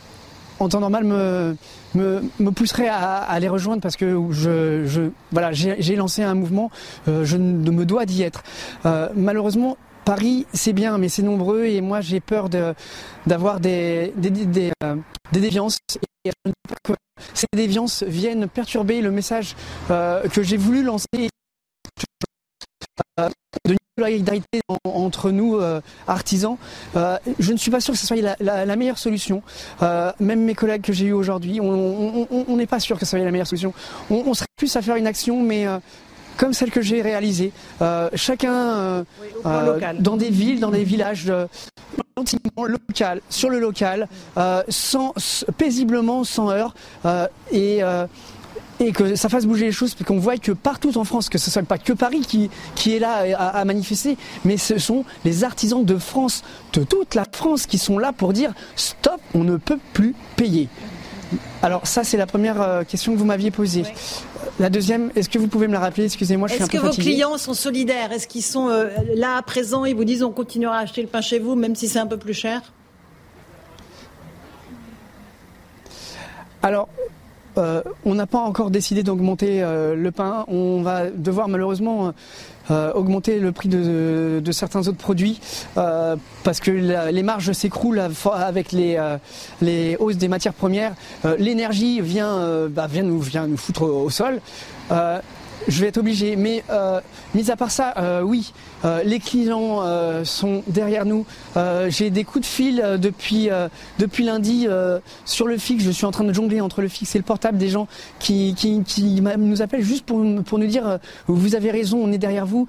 en 0.59 0.69
temps 0.69 0.79
normal, 0.79 1.03
me, 1.03 1.55
me, 1.95 2.49
pousserait 2.51 2.89
à, 2.89 3.37
les 3.39 3.47
rejoindre 3.47 3.81
parce 3.81 3.95
que 3.95 4.19
je, 4.31 4.85
je 4.85 5.11
voilà, 5.31 5.51
j'ai 5.53 5.95
lancé 5.95 6.23
un 6.23 6.33
mouvement, 6.33 6.71
je 7.05 7.37
me 7.37 7.85
dois 7.85 8.05
d'y 8.05 8.23
être. 8.23 8.43
malheureusement, 9.15 9.77
Paris, 10.09 10.47
c'est 10.53 10.73
bien, 10.73 10.97
mais 10.97 11.07
c'est 11.07 11.21
nombreux 11.21 11.65
et 11.65 11.81
moi 11.81 12.01
j'ai 12.01 12.19
peur 12.19 12.49
d'avoir 13.27 13.59
des, 13.59 14.11
des, 14.17 14.31
déviances. 15.31 15.77
Et 16.25 16.31
que 16.83 16.93
ces 17.35 17.45
déviances 17.55 18.01
viennent 18.01 18.47
perturber 18.47 19.01
le 19.01 19.11
message 19.11 19.55
que 19.87 20.41
j'ai 20.41 20.57
voulu 20.57 20.81
lancer 20.81 21.29
de 23.19 23.75
solidarité 23.99 24.61
entre 24.83 25.29
nous 25.29 25.57
euh, 25.57 25.79
artisans, 26.07 26.57
euh, 26.95 27.17
je 27.37 27.51
ne 27.51 27.57
suis 27.57 27.69
pas 27.69 27.79
sûr 27.79 27.93
que 27.93 27.99
ce 27.99 28.07
soit 28.07 28.17
la, 28.39 28.75
meilleure 28.75 28.97
solution. 28.97 29.43
Euh, 29.83 30.11
même 30.19 30.43
mes 30.43 30.55
collègues 30.55 30.81
que 30.81 30.93
j'ai 30.93 31.05
eus 31.05 31.13
aujourd'hui, 31.13 31.59
on 31.61 32.55
n'est 32.57 32.65
pas 32.65 32.79
sûr 32.79 32.97
que 32.97 33.05
ce 33.05 33.11
soit 33.11 33.19
la 33.19 33.29
meilleure 33.29 33.45
solution. 33.45 33.75
On, 34.09 34.33
serait 34.33 34.47
plus 34.57 34.75
à 34.75 34.81
faire 34.81 34.95
une 34.95 35.05
action, 35.05 35.43
mais 35.43 35.67
comme 36.39 36.53
celle 36.53 36.71
que 36.71 36.81
j'ai 36.81 37.01
réalisée, 37.01 37.51
chacun 38.15 39.05
dans 39.43 40.17
des 40.17 40.29
villes, 40.29 40.59
dans 40.59 40.71
des 40.71 40.85
villages, 40.85 41.31
local, 42.57 43.21
sur 43.29 43.49
le 43.49 43.59
local, 43.59 44.07
sans, 44.69 45.13
paisiblement, 45.57 46.23
sans 46.23 46.49
heurts, 46.49 46.73
et 47.51 47.83
et 48.79 48.91
que 48.91 49.15
ça 49.15 49.29
fasse 49.29 49.45
bouger 49.45 49.65
les 49.65 49.71
choses, 49.71 49.93
puis 49.93 50.05
qu'on 50.05 50.19
voit 50.19 50.37
que 50.37 50.51
partout 50.51 50.97
en 50.97 51.03
France, 51.03 51.29
que 51.29 51.37
ce 51.37 51.49
ne 51.49 51.51
soit 51.51 51.63
pas 51.63 51.77
que 51.77 51.93
Paris 51.93 52.21
qui, 52.21 52.49
qui 52.75 52.95
est 52.95 52.99
là 52.99 53.25
à, 53.37 53.65
manifester, 53.65 54.17
mais 54.45 54.57
ce 54.57 54.77
sont 54.77 55.03
les 55.25 55.43
artisans 55.43 55.83
de 55.83 55.97
France, 55.97 56.43
de 56.73 56.83
toute 56.83 57.15
la 57.15 57.25
France, 57.29 57.65
qui 57.65 57.77
sont 57.77 57.97
là 57.97 58.13
pour 58.13 58.33
dire 58.33 58.53
stop, 58.75 59.19
on 59.33 59.43
ne 59.43 59.57
peut 59.57 59.79
plus 59.93 60.15
payer. 60.35 60.69
Alors 61.61 61.87
ça, 61.87 62.03
c'est 62.03 62.17
la 62.17 62.25
première 62.25 62.61
euh, 62.61 62.83
question 62.83 63.13
que 63.13 63.17
vous 63.17 63.25
m'aviez 63.25 63.51
posée. 63.51 63.83
La 64.59 64.69
deuxième, 64.69 65.11
est-ce 65.15 65.29
que 65.29 65.37
vous 65.37 65.47
pouvez 65.47 65.67
me 65.67 65.73
la 65.73 65.79
rappeler? 65.79 66.05
Excusez-moi, 66.05 66.47
je 66.47 66.55
suis 66.55 66.63
un 66.63 66.67
peu 66.67 66.77
Est-ce 66.77 66.83
que 66.83 66.87
vos 66.87 67.01
clients 67.01 67.37
sont 67.37 67.53
solidaires? 67.53 68.11
Est-ce 68.11 68.27
qu'ils 68.27 68.43
sont 68.43 68.69
euh, 68.69 68.89
là 69.15 69.37
à 69.37 69.41
présent 69.41 69.85
Ils 69.85 69.95
vous 69.95 70.03
disent 70.03 70.23
on 70.23 70.31
continuera 70.31 70.77
à 70.77 70.81
acheter 70.81 71.01
le 71.01 71.07
pain 71.07 71.21
chez 71.21 71.39
vous, 71.39 71.55
même 71.55 71.75
si 71.75 71.87
c'est 71.87 71.99
un 71.99 72.07
peu 72.07 72.17
plus 72.17 72.33
cher? 72.33 72.61
Alors, 76.61 76.89
euh, 77.57 77.81
on 78.05 78.15
n'a 78.15 78.27
pas 78.27 78.39
encore 78.39 78.69
décidé 78.69 79.03
d'augmenter 79.03 79.63
euh, 79.63 79.95
le 79.95 80.11
pain. 80.11 80.45
On 80.47 80.81
va 80.81 81.09
devoir 81.09 81.47
malheureusement 81.47 82.13
euh, 82.71 82.91
augmenter 82.93 83.39
le 83.39 83.51
prix 83.51 83.69
de, 83.69 84.41
certains 84.51 84.87
autres 84.87 84.97
produits 84.97 85.39
parce 85.75 86.59
que 86.59 86.71
les 86.71 87.23
marges 87.23 87.51
s'écroulent 87.51 88.01
avec 88.33 88.71
les, 88.71 89.97
hausses 89.99 90.17
des 90.17 90.27
matières 90.27 90.53
premières. 90.53 90.93
L'énergie 91.37 92.01
vient, 92.01 92.67
bah, 92.69 92.87
vient, 92.87 93.03
nous, 93.03 93.19
vient 93.19 93.47
nous 93.47 93.57
foutre 93.57 93.83
au 93.83 94.09
sol 94.09 94.39
je 95.67 95.81
vais 95.81 95.87
être 95.87 95.97
obligé. 95.97 96.35
Mais 96.35 96.63
euh, 96.69 96.99
mis 97.35 97.51
à 97.51 97.55
part 97.55 97.71
ça, 97.71 97.93
euh, 97.97 98.21
oui, 98.21 98.53
euh, 98.85 99.03
les 99.03 99.19
clients 99.19 99.83
sont 100.23 100.63
derrière 100.67 101.05
nous. 101.05 101.25
J'ai 101.87 102.09
des 102.09 102.23
coups 102.23 102.41
de 102.41 102.49
fil 102.49 102.83
depuis 102.99 103.49
depuis 103.97 104.23
lundi 104.23 104.67
sur 105.25 105.47
le 105.47 105.57
fixe. 105.57 105.83
Je 105.83 105.91
suis 105.91 106.05
en 106.05 106.11
train 106.11 106.23
de 106.23 106.33
jongler 106.33 106.61
entre 106.61 106.81
le 106.81 106.87
fixe 106.87 107.15
et 107.15 107.17
le 107.17 107.23
portable 107.23 107.57
des 107.57 107.69
gens 107.69 107.87
qui, 108.19 108.53
qui, 108.55 109.21
nous 109.37 109.61
appellent 109.61 109.83
juste 109.83 110.05
pour, 110.05 110.23
pour 110.45 110.59
nous 110.59 110.67
dire 110.67 110.99
vous 111.27 111.55
avez 111.55 111.71
raison, 111.71 111.99
on 112.01 112.11
est 112.11 112.17
derrière 112.17 112.45
vous. 112.45 112.67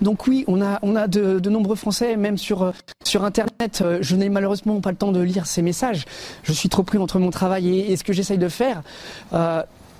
donc 0.00 0.26
oui, 0.26 0.44
on 0.46 0.62
a 0.62 0.78
on 0.82 0.96
a 0.96 1.06
de, 1.06 1.38
de 1.38 1.50
nombreux 1.50 1.76
Français, 1.76 2.16
même 2.16 2.38
sur 2.38 2.72
sur 3.04 3.24
Internet. 3.24 3.84
je 4.00 4.16
n'ai 4.16 4.28
malheureusement 4.28 4.80
pas 4.80 4.90
le 4.90 4.96
temps 4.96 5.12
de 5.12 5.20
lire 5.20 5.46
ces 5.46 5.62
messages. 5.62 6.04
Je 6.42 6.52
suis 6.52 6.68
trop 6.68 6.82
pris 6.82 6.98
entre 6.98 7.18
mon 7.18 7.30
travail 7.30 7.68
et, 7.68 7.92
et 7.92 7.96
ce 7.96 8.04
que 8.04 8.12
j'essaye 8.12 8.38
de 8.38 8.48
faire. 8.48 8.82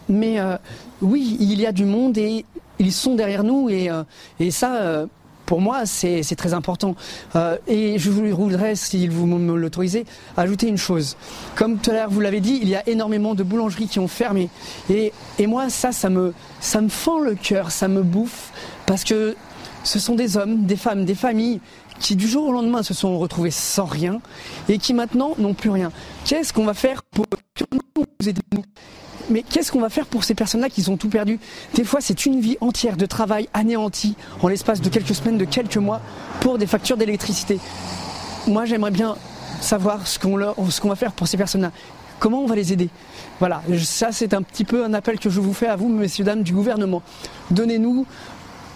Mais 0.08 0.40
euh, 0.40 0.56
oui, 1.02 1.36
il 1.40 1.60
y 1.60 1.66
a 1.66 1.72
du 1.72 1.84
monde 1.84 2.18
et 2.18 2.44
ils 2.78 2.92
sont 2.92 3.14
derrière 3.14 3.44
nous 3.44 3.68
et, 3.68 3.90
euh, 3.90 4.02
et 4.38 4.50
ça, 4.50 4.76
euh, 4.76 5.06
pour 5.46 5.60
moi, 5.60 5.84
c'est 5.84 6.22
très 6.36 6.54
important. 6.54 6.94
et 7.66 7.98
je 7.98 8.10
voudrais, 8.10 8.76
si 8.76 9.08
vous 9.08 9.26
me 9.26 9.56
l'autorisez, 9.56 10.04
ajouter 10.36 10.68
une 10.68 10.78
chose. 10.78 11.16
Comme 11.56 11.78
tout 11.78 11.90
à 11.90 11.94
l'heure, 11.94 12.10
vous 12.10 12.20
l'avez 12.20 12.38
dit, 12.38 12.60
il 12.62 12.68
y 12.68 12.76
a 12.76 12.88
énormément 12.88 13.34
de 13.34 13.42
boulangeries 13.42 13.88
qui 13.88 13.98
ont 13.98 14.06
fermé. 14.06 14.48
Et, 14.88 15.12
et 15.40 15.48
moi, 15.48 15.68
ça, 15.68 15.90
ça 15.90 16.08
me, 16.08 16.34
ça 16.60 16.80
me 16.80 16.88
fend 16.88 17.18
le 17.18 17.34
cœur, 17.34 17.72
ça 17.72 17.88
me 17.88 18.04
bouffe, 18.04 18.52
parce 18.86 19.02
que 19.02 19.34
ce 19.82 19.98
sont 19.98 20.14
des 20.14 20.36
hommes, 20.36 20.66
des 20.66 20.76
femmes, 20.76 21.04
des 21.04 21.16
familles 21.16 21.60
qui 22.00 22.16
du 22.16 22.26
jour 22.26 22.48
au 22.48 22.52
lendemain 22.52 22.82
se 22.82 22.94
sont 22.94 23.18
retrouvés 23.18 23.50
sans 23.50 23.84
rien 23.84 24.20
et 24.68 24.78
qui 24.78 24.94
maintenant 24.94 25.34
n'ont 25.38 25.54
plus 25.54 25.70
rien. 25.70 25.92
Qu'est-ce 26.24 26.52
qu'on 26.52 26.64
va 26.64 26.74
faire 26.74 27.02
pour 27.02 27.26
vous 28.20 28.28
aider 28.28 28.40
mais 29.30 29.42
qu'est-ce 29.42 29.72
qu'on 29.72 29.80
va 29.80 29.88
faire 29.88 30.06
pour 30.06 30.24
ces 30.24 30.34
personnes-là 30.34 30.68
qui 30.68 30.88
ont 30.88 30.96
tout 30.96 31.08
perdu? 31.08 31.38
Des 31.74 31.84
fois, 31.84 32.00
c'est 32.00 32.26
une 32.26 32.40
vie 32.40 32.58
entière 32.60 32.96
de 32.96 33.06
travail 33.06 33.48
anéanti 33.54 34.16
en 34.42 34.48
l'espace 34.48 34.80
de 34.80 34.88
quelques 34.88 35.14
semaines, 35.14 35.38
de 35.38 35.44
quelques 35.44 35.76
mois, 35.76 36.00
pour 36.40 36.58
des 36.58 36.66
factures 36.66 36.96
d'électricité. 36.96 37.58
Moi, 38.46 38.64
j'aimerais 38.64 38.90
bien 38.90 39.16
savoir 39.60 40.06
ce 40.06 40.18
qu'on 40.18 40.88
va 40.88 40.96
faire 40.96 41.12
pour 41.12 41.28
ces 41.28 41.36
personnes-là. 41.36 41.72
Comment 42.18 42.40
on 42.40 42.46
va 42.46 42.54
les 42.54 42.72
aider? 42.72 42.90
Voilà, 43.38 43.62
ça 43.82 44.12
c'est 44.12 44.34
un 44.34 44.42
petit 44.42 44.64
peu 44.64 44.84
un 44.84 44.92
appel 44.92 45.18
que 45.18 45.30
je 45.30 45.40
vous 45.40 45.54
fais 45.54 45.68
à 45.68 45.76
vous, 45.76 45.88
messieurs, 45.88 46.24
dames 46.24 46.42
du 46.42 46.52
gouvernement. 46.52 47.02
Donnez-nous, 47.50 48.06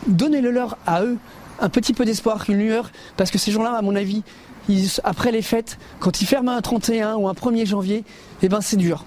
donnez-le 0.07 0.51
leur 0.51 0.79
à 0.87 1.03
eux, 1.03 1.19
un 1.61 1.69
petit 1.69 1.93
peu 1.93 2.07
d'espoir, 2.07 2.45
une 2.49 2.57
lueur, 2.57 2.91
parce 3.19 3.31
que 3.31 3.37
ces 3.37 3.53
gens-là, 3.53 3.73
à 3.73 3.83
mon 3.83 3.95
avis, 3.97 4.23
après 5.05 5.31
les 5.31 5.43
fêtes, 5.43 5.79
quand 6.01 6.23
ils 6.23 6.27
ferment 6.27 6.53
un 6.53 6.63
31 6.63 7.17
ou 7.17 7.29
un 7.29 7.35
1er 7.35 7.67
janvier, 7.67 8.05
eh 8.41 8.49
ben 8.49 8.63
c'est 8.63 8.79
dur. 8.79 9.05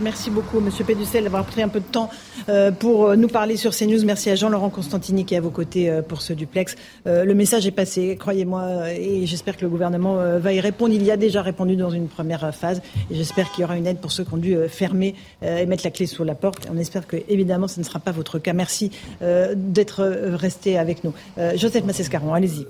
Merci 0.00 0.30
beaucoup, 0.30 0.60
Monsieur 0.60 0.84
Péducel, 0.84 1.24
d'avoir 1.24 1.44
pris 1.44 1.62
un 1.62 1.68
peu 1.68 1.80
de 1.80 1.84
temps 1.84 2.10
euh, 2.48 2.70
pour 2.70 3.06
euh, 3.06 3.16
nous 3.16 3.28
parler 3.28 3.56
sur 3.56 3.74
CNews. 3.74 4.04
Merci 4.04 4.30
à 4.30 4.34
Jean-Laurent 4.34 4.70
Constantini 4.70 5.24
qui 5.24 5.34
est 5.34 5.38
à 5.38 5.40
vos 5.40 5.50
côtés 5.50 5.90
euh, 5.90 6.02
pour 6.02 6.22
ce 6.22 6.32
duplex. 6.32 6.76
Le 7.06 7.32
message 7.34 7.66
est 7.66 7.70
passé, 7.70 8.16
croyez-moi, 8.16 8.92
et 8.92 9.26
j'espère 9.26 9.56
que 9.56 9.62
le 9.62 9.68
gouvernement 9.68 10.16
va 10.38 10.52
y 10.52 10.60
répondre. 10.60 10.94
Il 10.94 11.02
y 11.02 11.10
a 11.10 11.16
déjà 11.16 11.42
répondu 11.42 11.76
dans 11.76 11.90
une 11.90 12.08
première 12.08 12.54
phase, 12.54 12.82
et 13.10 13.14
j'espère 13.14 13.50
qu'il 13.50 13.62
y 13.62 13.64
aura 13.64 13.76
une 13.76 13.86
aide 13.86 13.98
pour 13.98 14.12
ceux 14.12 14.24
qui 14.24 14.34
ont 14.34 14.38
dû 14.38 14.56
fermer 14.68 15.14
et 15.42 15.66
mettre 15.66 15.84
la 15.84 15.90
clé 15.90 16.06
sous 16.06 16.24
la 16.24 16.34
porte. 16.34 16.68
On 16.72 16.78
espère 16.78 17.06
que, 17.06 17.16
évidemment, 17.28 17.68
ce 17.68 17.80
ne 17.80 17.84
sera 17.84 17.98
pas 17.98 18.12
votre 18.12 18.38
cas. 18.38 18.52
Merci 18.52 18.90
d'être 19.20 20.04
resté 20.34 20.78
avec 20.78 21.04
nous. 21.04 21.12
Joseph 21.56 21.84
Massescaron, 21.84 22.32
allez-y. 22.32 22.66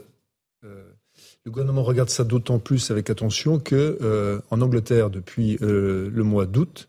Le 1.47 1.51
gouvernement 1.51 1.83
regarde 1.83 2.09
ça 2.09 2.25
d'autant 2.25 2.59
plus 2.59 2.91
avec 2.91 3.11
attention 3.11 3.59
que 3.59 3.99
euh, 4.01 4.41
en 4.51 4.63
Angleterre, 4.63 5.11
depuis 5.11 5.59
euh, 5.61 6.09
le 6.11 6.23
mois 6.23 6.47
d'août, 6.47 6.89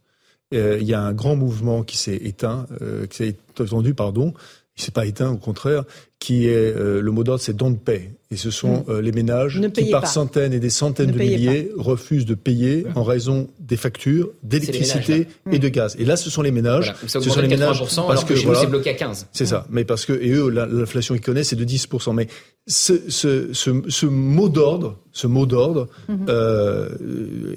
euh, 0.53 0.77
il 0.79 0.87
y 0.87 0.93
a 0.93 1.01
un 1.01 1.11
grand 1.11 1.35
mouvement 1.35 1.83
qui 1.83 1.97
s'est 1.97 2.15
éteint, 2.15 2.65
qui 3.09 3.17
s'est 3.17 3.35
entendu, 3.59 3.93
pardon, 3.93 4.33
il 4.77 4.81
s'est 4.81 4.91
pas 4.91 5.05
éteint, 5.05 5.29
au 5.29 5.37
contraire, 5.37 5.83
qui 6.25 6.47
est 6.47 6.73
le 6.75 7.11
mot 7.11 7.23
d'ordre, 7.23 7.41
c'est 7.41 7.55
don't 7.55 7.77
pay. 7.77 8.09
Et 8.31 8.37
ce 8.37 8.49
sont 8.49 8.83
mm. 8.87 8.99
les 8.99 9.11
ménages 9.11 9.61
qui, 9.73 9.91
par 9.91 10.07
centaines 10.07 10.53
et 10.53 10.59
des 10.59 10.71
centaines 10.71 11.11
de 11.11 11.19
milliers, 11.19 11.71
refusent 11.77 12.25
de 12.25 12.33
payer 12.33 12.85
en 12.95 13.03
raison 13.03 13.47
des 13.59 13.77
factures 13.77 14.31
d'électricité 14.41 15.27
et 15.51 15.59
de 15.59 15.69
gaz. 15.69 15.95
Et 15.99 16.05
là, 16.05 16.17
ce 16.17 16.31
sont 16.31 16.41
les 16.41 16.51
ménages. 16.51 16.95
Ce 17.05 17.19
sont 17.19 17.41
les 17.41 17.47
ménages 17.47 17.79
parce 17.79 18.23
que, 18.23 18.33
que 18.33 18.55
c'est 18.55 18.67
bloqué 18.67 18.89
à 18.89 18.93
15. 18.95 19.27
C'est 19.31 19.45
ça. 19.45 19.67
Mais 19.69 19.85
parce 19.85 20.05
que 20.05 20.13
et 20.13 20.31
eux, 20.31 20.49
l'inflation 20.49 21.13
qu'ils 21.13 21.23
connaissent, 21.23 21.49
c'est 21.49 21.55
de 21.55 21.63
10 21.63 21.87
Mais 22.13 22.27
ce, 22.65 22.93
ce, 23.09 23.53
ce, 23.53 23.83
ce 23.87 24.05
mot 24.07 24.49
d'ordre, 24.49 24.97
ce 25.11 25.27
mot 25.27 25.45
d'ordre, 25.45 25.87
mhm. 26.09 26.25
euh, 26.27 26.89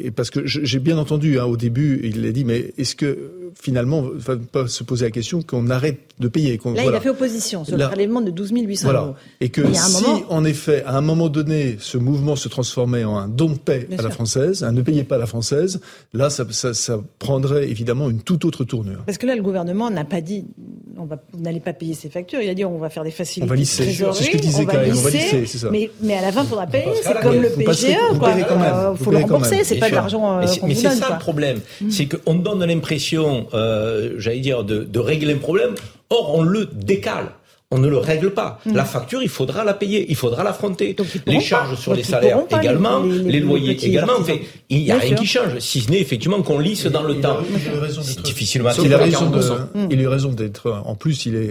et 0.00 0.10
parce 0.10 0.28
que 0.28 0.40
j'ai 0.44 0.78
bien 0.78 0.98
entendu 0.98 1.38
hein, 1.38 1.44
au 1.44 1.56
début, 1.56 2.00
il 2.04 2.22
l'a 2.22 2.32
dit, 2.32 2.44
mais 2.44 2.74
est-ce 2.76 2.94
que 2.94 3.30
finalement, 3.60 4.08
il 4.10 4.16
ne 4.16 4.20
va 4.20 4.36
pas 4.36 4.68
se 4.68 4.84
poser 4.84 5.06
la 5.06 5.10
question 5.10 5.42
qu'on 5.42 5.70
arrête 5.70 5.98
de 6.18 6.28
payer 6.28 6.58
Là, 6.64 6.84
il 6.84 6.94
a 6.94 7.00
fait 7.00 7.08
opposition 7.08 7.64
sur 7.64 7.76
le 7.76 7.84
prélèvement 7.86 8.20
de 8.20 8.30
12 8.30 8.52
800 8.62 8.84
voilà. 8.84 9.00
euros. 9.00 9.14
Et 9.40 9.48
que 9.48 9.72
si, 9.72 10.04
en 10.28 10.44
effet, 10.44 10.82
à 10.84 10.96
un 10.96 11.00
moment 11.00 11.28
donné, 11.28 11.76
ce 11.80 11.98
mouvement 11.98 12.36
se 12.36 12.48
transformait 12.48 13.04
en 13.04 13.16
un 13.16 13.28
don 13.28 13.50
de 13.50 13.58
paix 13.58 13.88
à 13.98 14.02
la 14.02 14.10
française, 14.10 14.62
un 14.62 14.72
ne 14.72 14.82
payez 14.82 15.04
pas 15.04 15.16
à 15.16 15.18
la 15.18 15.26
française, 15.26 15.80
là, 16.12 16.30
ça, 16.30 16.44
ça, 16.50 16.74
ça, 16.74 17.00
prendrait 17.18 17.68
évidemment 17.68 18.10
une 18.10 18.20
toute 18.20 18.44
autre 18.44 18.64
tournure. 18.64 19.02
Parce 19.06 19.18
que 19.18 19.26
là, 19.26 19.34
le 19.34 19.42
gouvernement 19.42 19.90
n'a 19.90 20.04
pas 20.04 20.20
dit, 20.20 20.44
on 20.98 21.04
va, 21.04 21.16
vous 21.32 21.40
n'allez 21.40 21.60
pas 21.60 21.72
payer 21.72 21.94
ces 21.94 22.08
factures. 22.08 22.40
Il 22.40 22.48
a 22.48 22.54
dit, 22.54 22.64
on 22.64 22.78
va 22.78 22.90
faire 22.90 23.04
des 23.04 23.10
facilités. 23.10 23.50
On 23.50 23.54
va 23.54 23.56
lisser. 23.56 23.92
C'est 23.92 24.24
ce 24.24 24.30
que 24.30 24.36
disait 24.36 24.66
quand 24.66 24.78
même. 24.78 24.96
On 24.96 25.00
va 25.00 25.10
lisser, 25.10 25.46
c'est 25.46 25.58
ça. 25.58 25.70
Mais, 25.70 25.90
mais 26.00 26.14
à 26.14 26.22
la 26.22 26.32
fin, 26.32 26.42
il 26.42 26.48
faudra 26.48 26.66
payer. 26.66 26.86
C'est 27.02 27.20
comme 27.20 27.40
le 27.40 27.50
PGE, 27.50 28.18
quoi. 28.18 28.32
Il 28.36 28.44
euh, 28.44 28.94
faut 28.94 29.10
le 29.10 29.18
rembourser. 29.18 29.64
C'est 29.64 29.76
pas 29.76 29.90
de 29.90 29.94
l'argent 29.94 30.38
euh, 30.38 30.46
Mais 30.66 30.74
c'est 30.74 30.90
ça 30.90 31.10
le 31.10 31.18
problème. 31.18 31.60
Mm. 31.80 31.90
C'est 31.90 32.06
qu'on 32.06 32.34
donne 32.34 32.64
l'impression, 32.64 33.46
euh, 33.54 34.14
j'allais 34.18 34.40
dire, 34.40 34.64
de 34.64 34.98
régler 34.98 35.34
un 35.34 35.38
problème. 35.38 35.74
Or, 36.10 36.36
on 36.36 36.42
le 36.42 36.66
décale 36.66 37.26
on 37.70 37.78
ne 37.78 37.88
le 37.88 37.98
règle 37.98 38.32
pas. 38.32 38.60
Mm. 38.64 38.74
La 38.74 38.84
facture, 38.84 39.22
il 39.22 39.28
faudra 39.28 39.64
la 39.64 39.74
payer, 39.74 40.06
il 40.08 40.16
faudra 40.16 40.42
l'affronter. 40.42 40.96
Les 41.26 41.40
charges 41.40 41.78
sur 41.78 41.94
les 41.94 42.02
salaires 42.02 42.44
également, 42.50 43.00
les, 43.00 43.40
loyers 43.40 43.72
également. 43.84 44.14
il 44.68 44.82
n'y 44.82 44.90
a 44.90 44.98
rien 44.98 45.14
qui 45.14 45.26
change, 45.26 45.58
si 45.58 45.80
ce 45.80 45.90
n'est 45.90 46.00
effectivement 46.00 46.42
qu'on 46.42 46.58
lisse 46.58 46.86
dans 46.86 47.02
le 47.02 47.20
temps. 47.20 47.38
C'est 48.02 48.22
difficilement. 48.22 48.70
Il 48.82 48.94
a 48.94 48.98
raison 48.98 49.30
de, 49.30 49.42
il 49.90 50.06
a 50.06 50.10
raison 50.10 50.30
d'être. 50.30 50.82
En 50.84 50.94
plus, 50.94 51.26
il 51.26 51.34
est 51.36 51.50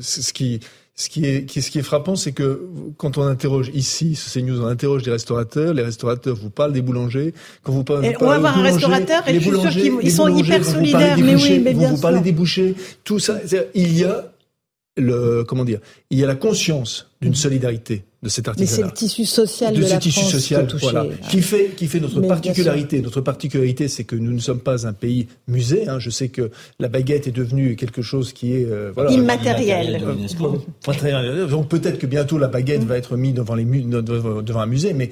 ce 0.00 0.32
qui 0.32 0.60
ce 0.96 1.08
qui 1.08 1.24
est, 1.24 1.60
ce 1.60 1.70
qui 1.70 1.80
est 1.80 1.82
frappant, 1.82 2.14
c'est 2.14 2.30
que 2.30 2.68
quand 2.98 3.18
on 3.18 3.22
interroge 3.22 3.68
ici, 3.74 4.14
sur 4.14 4.30
CNews, 4.30 4.60
on 4.60 4.66
interroge 4.66 5.02
des 5.02 5.10
restaurateurs, 5.10 5.74
les 5.74 5.82
restaurateurs 5.82 6.36
vous 6.36 6.50
parlent 6.50 6.72
des 6.72 6.82
boulangers. 6.82 7.34
Quand 7.64 7.72
vous 7.72 7.82
parlez, 7.82 8.14
on 8.20 8.26
va 8.26 8.38
voir 8.38 8.56
un 8.56 8.62
restaurateur 8.62 9.26
et 9.26 9.40
je 9.40 9.40
suis 9.40 9.60
sûr 9.60 10.00
qu'ils 10.00 10.12
sont 10.12 10.28
hyper 10.28 10.64
solidaires, 10.64 11.18
mais 11.18 11.34
oui, 11.34 11.58
mais 11.58 11.74
bien 11.74 11.88
vous, 11.88 11.96
vous 11.96 12.00
parlez 12.00 12.20
des 12.20 12.30
bouchers, 12.30 12.76
tout 13.02 13.18
ça. 13.18 13.38
Il 13.74 13.98
y 13.98 14.04
a 14.04 14.33
le, 14.96 15.44
comment 15.44 15.64
dire, 15.64 15.80
il 16.10 16.18
y 16.18 16.24
a 16.24 16.26
la 16.26 16.36
conscience 16.36 17.10
d'une 17.20 17.34
solidarité 17.34 18.04
de 18.24 18.30
cet 18.30 18.48
artisanat. 18.48 18.70
Mais 18.70 18.76
c'est 18.76 18.82
le 18.82 18.92
tissu 18.92 19.26
social 19.26 19.74
de, 19.74 19.82
de 19.82 19.86
ce 19.86 19.96
tissu 19.96 20.24
social, 20.24 20.66
voilà, 20.80 21.04
qui 21.28 21.42
fait 21.42 21.74
qui 21.76 21.86
fait 21.86 22.00
notre 22.00 22.22
particularité. 22.22 23.02
Notre 23.02 23.20
particularité, 23.20 23.86
c'est 23.86 24.04
que 24.04 24.16
nous 24.16 24.32
ne 24.32 24.38
sommes 24.38 24.60
pas 24.60 24.86
un 24.86 24.94
pays 24.94 25.28
musée. 25.46 25.86
Hein. 25.88 25.98
Je 25.98 26.08
sais 26.08 26.28
que 26.28 26.50
la 26.80 26.88
baguette 26.88 27.26
est 27.28 27.32
devenue 27.32 27.76
quelque 27.76 28.00
chose 28.00 28.32
qui 28.32 28.54
est 28.54 28.64
euh, 28.64 28.92
voilà, 28.94 29.10
immatériel. 29.10 30.02
Euh, 30.02 31.46
donc 31.46 31.68
peut-être 31.68 31.98
que 31.98 32.06
bientôt 32.06 32.38
la 32.38 32.48
baguette 32.48 32.84
va 32.84 32.96
être 32.96 33.16
mise 33.16 33.34
devant 33.34 33.54
les 33.54 33.64
devant 33.64 34.60
un 34.60 34.66
musée, 34.66 34.94
mais 34.94 35.10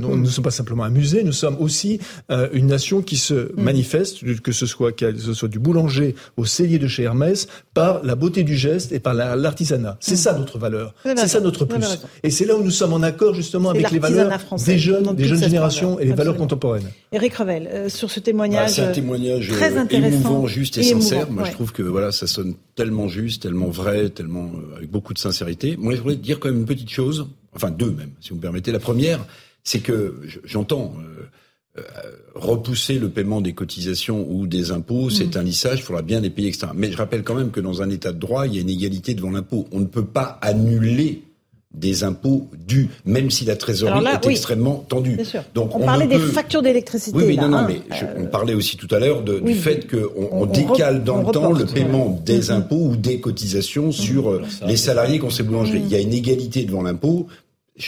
nous 0.00 0.16
ne 0.16 0.26
sommes 0.26 0.44
pas 0.44 0.50
simplement 0.50 0.84
un 0.84 0.90
musée. 0.90 1.22
Nous 1.24 1.32
sommes 1.32 1.56
aussi 1.60 2.00
euh, 2.30 2.48
une 2.52 2.68
nation 2.68 3.02
qui 3.02 3.18
se 3.18 3.34
mm. 3.34 3.50
manifeste, 3.58 4.40
que 4.40 4.52
ce 4.52 4.64
soit 4.64 4.92
que 4.92 5.14
ce 5.18 5.34
soit 5.34 5.48
du 5.48 5.58
boulanger 5.58 6.14
au 6.38 6.46
cellier 6.46 6.78
de 6.78 6.88
chez 6.88 7.02
Hermès, 7.02 7.46
par 7.74 8.02
la 8.04 8.14
beauté 8.14 8.42
du 8.42 8.56
geste 8.56 8.92
et 8.92 9.00
par 9.00 9.12
l'artisanat. 9.12 9.98
C'est 10.00 10.14
mm. 10.14 10.16
ça 10.16 10.32
notre 10.38 10.58
valeur. 10.58 10.94
C'est 11.04 11.28
ça 11.28 11.40
notre 11.40 11.66
plus. 11.66 11.84
Et 12.22 12.30
c'est 12.38 12.44
là 12.44 12.56
où 12.56 12.62
nous 12.62 12.70
sommes 12.70 12.92
en 12.92 13.02
accord 13.02 13.34
justement 13.34 13.70
avec 13.70 13.90
les 13.90 13.98
valeurs 13.98 14.30
des 14.64 14.78
jeunes, 14.78 15.12
des 15.16 15.24
jeunes 15.24 15.42
générations 15.42 15.98
et 15.98 16.04
les 16.04 16.12
valeurs 16.12 16.36
contemporaines. 16.36 16.88
Éric 17.10 17.34
Revel, 17.34 17.66
euh, 17.66 17.88
sur 17.88 18.12
ce 18.12 18.20
témoignage, 18.20 18.68
bah, 18.68 18.72
c'est 18.72 18.82
un 18.82 18.92
témoignage 18.92 19.48
très 19.48 19.76
euh, 19.76 19.80
intéressant, 19.80 20.30
émouvant, 20.30 20.46
juste 20.46 20.78
et, 20.78 20.84
sincère. 20.84 21.28
Moi, 21.32 21.44
je 21.46 21.50
trouve 21.50 21.72
que 21.72 21.82
voilà, 21.82 22.12
ça 22.12 22.28
sonne 22.28 22.54
tellement 22.76 23.08
juste, 23.08 23.42
tellement 23.42 23.70
vrai, 23.70 24.10
tellement 24.10 24.52
euh, 24.54 24.76
avec 24.76 24.88
beaucoup 24.88 25.14
de 25.14 25.18
sincérité. 25.18 25.76
Moi, 25.78 25.96
je 25.96 26.00
voudrais 26.00 26.14
dire 26.14 26.38
quand 26.38 26.48
même 26.48 26.60
une 26.60 26.64
petite 26.64 26.90
chose, 26.90 27.26
enfin 27.56 27.72
deux 27.72 27.90
même, 27.90 28.10
si 28.20 28.30
vous 28.30 28.36
me 28.36 28.40
permettez. 28.40 28.70
La 28.70 28.78
première, 28.78 29.18
c'est 29.64 29.80
que 29.80 30.14
j'entends. 30.44 30.94
repousser 32.34 32.98
le 32.98 33.08
paiement 33.08 33.40
des 33.40 33.52
cotisations 33.52 34.26
ou 34.28 34.48
des 34.48 34.72
impôts, 34.72 35.10
c'est 35.10 35.36
mm. 35.36 35.38
un 35.38 35.42
lissage, 35.44 35.78
il 35.78 35.82
faudra 35.82 36.02
bien 36.02 36.18
les 36.18 36.30
payer, 36.30 36.48
etc. 36.48 36.66
Mais 36.74 36.90
je 36.90 36.96
rappelle 36.96 37.22
quand 37.22 37.36
même 37.36 37.52
que 37.52 37.60
dans 37.60 37.82
un 37.82 37.90
état 37.90 38.12
de 38.12 38.18
droit, 38.18 38.48
il 38.48 38.54
y 38.54 38.58
a 38.58 38.62
une 38.62 38.70
égalité 38.70 39.14
devant 39.14 39.30
l'impôt. 39.30 39.68
On 39.70 39.78
ne 39.78 39.86
peut 39.86 40.04
pas 40.04 40.38
annuler 40.42 41.22
des 41.78 42.04
impôts 42.04 42.48
dus, 42.66 42.88
même 43.04 43.30
si 43.30 43.44
la 43.44 43.56
trésorerie 43.56 44.04
est 44.06 44.26
extrêmement 44.28 44.84
tendue. 44.88 45.18
Donc 45.54 45.74
on, 45.74 45.80
parlait 45.80 46.06
des 46.06 46.18
factures 46.18 46.62
d'électricité. 46.62 47.16
Oui, 47.16 47.24
oui, 47.26 47.36
non, 47.36 47.48
non, 47.48 47.58
hein. 47.58 47.68
mais 47.68 47.80
on 48.16 48.26
parlait 48.26 48.54
aussi 48.54 48.76
tout 48.76 48.92
à 48.94 48.98
l'heure 48.98 49.22
du 49.22 49.54
fait 49.54 49.88
qu'on 49.90 50.28
on, 50.32 50.46
décale 50.46 51.04
dans 51.04 51.22
le 51.22 51.32
temps 51.32 51.52
le 51.52 51.66
paiement 51.66 52.20
des 52.24 52.40
mm-hmm. 52.40 52.52
impôts 52.52 52.88
ou 52.90 52.96
des 52.96 53.20
cotisations 53.20 53.92
sur 53.92 54.30
euh, 54.30 54.42
les 54.66 54.76
salariés 54.76 55.18
qu'on 55.18 55.30
s'est 55.30 55.42
boulangerie. 55.42 55.80
Il 55.84 55.88
y 55.88 55.96
a 55.96 56.00
une 56.00 56.12
égalité 56.12 56.64
devant 56.64 56.82
l'impôt, 56.82 57.26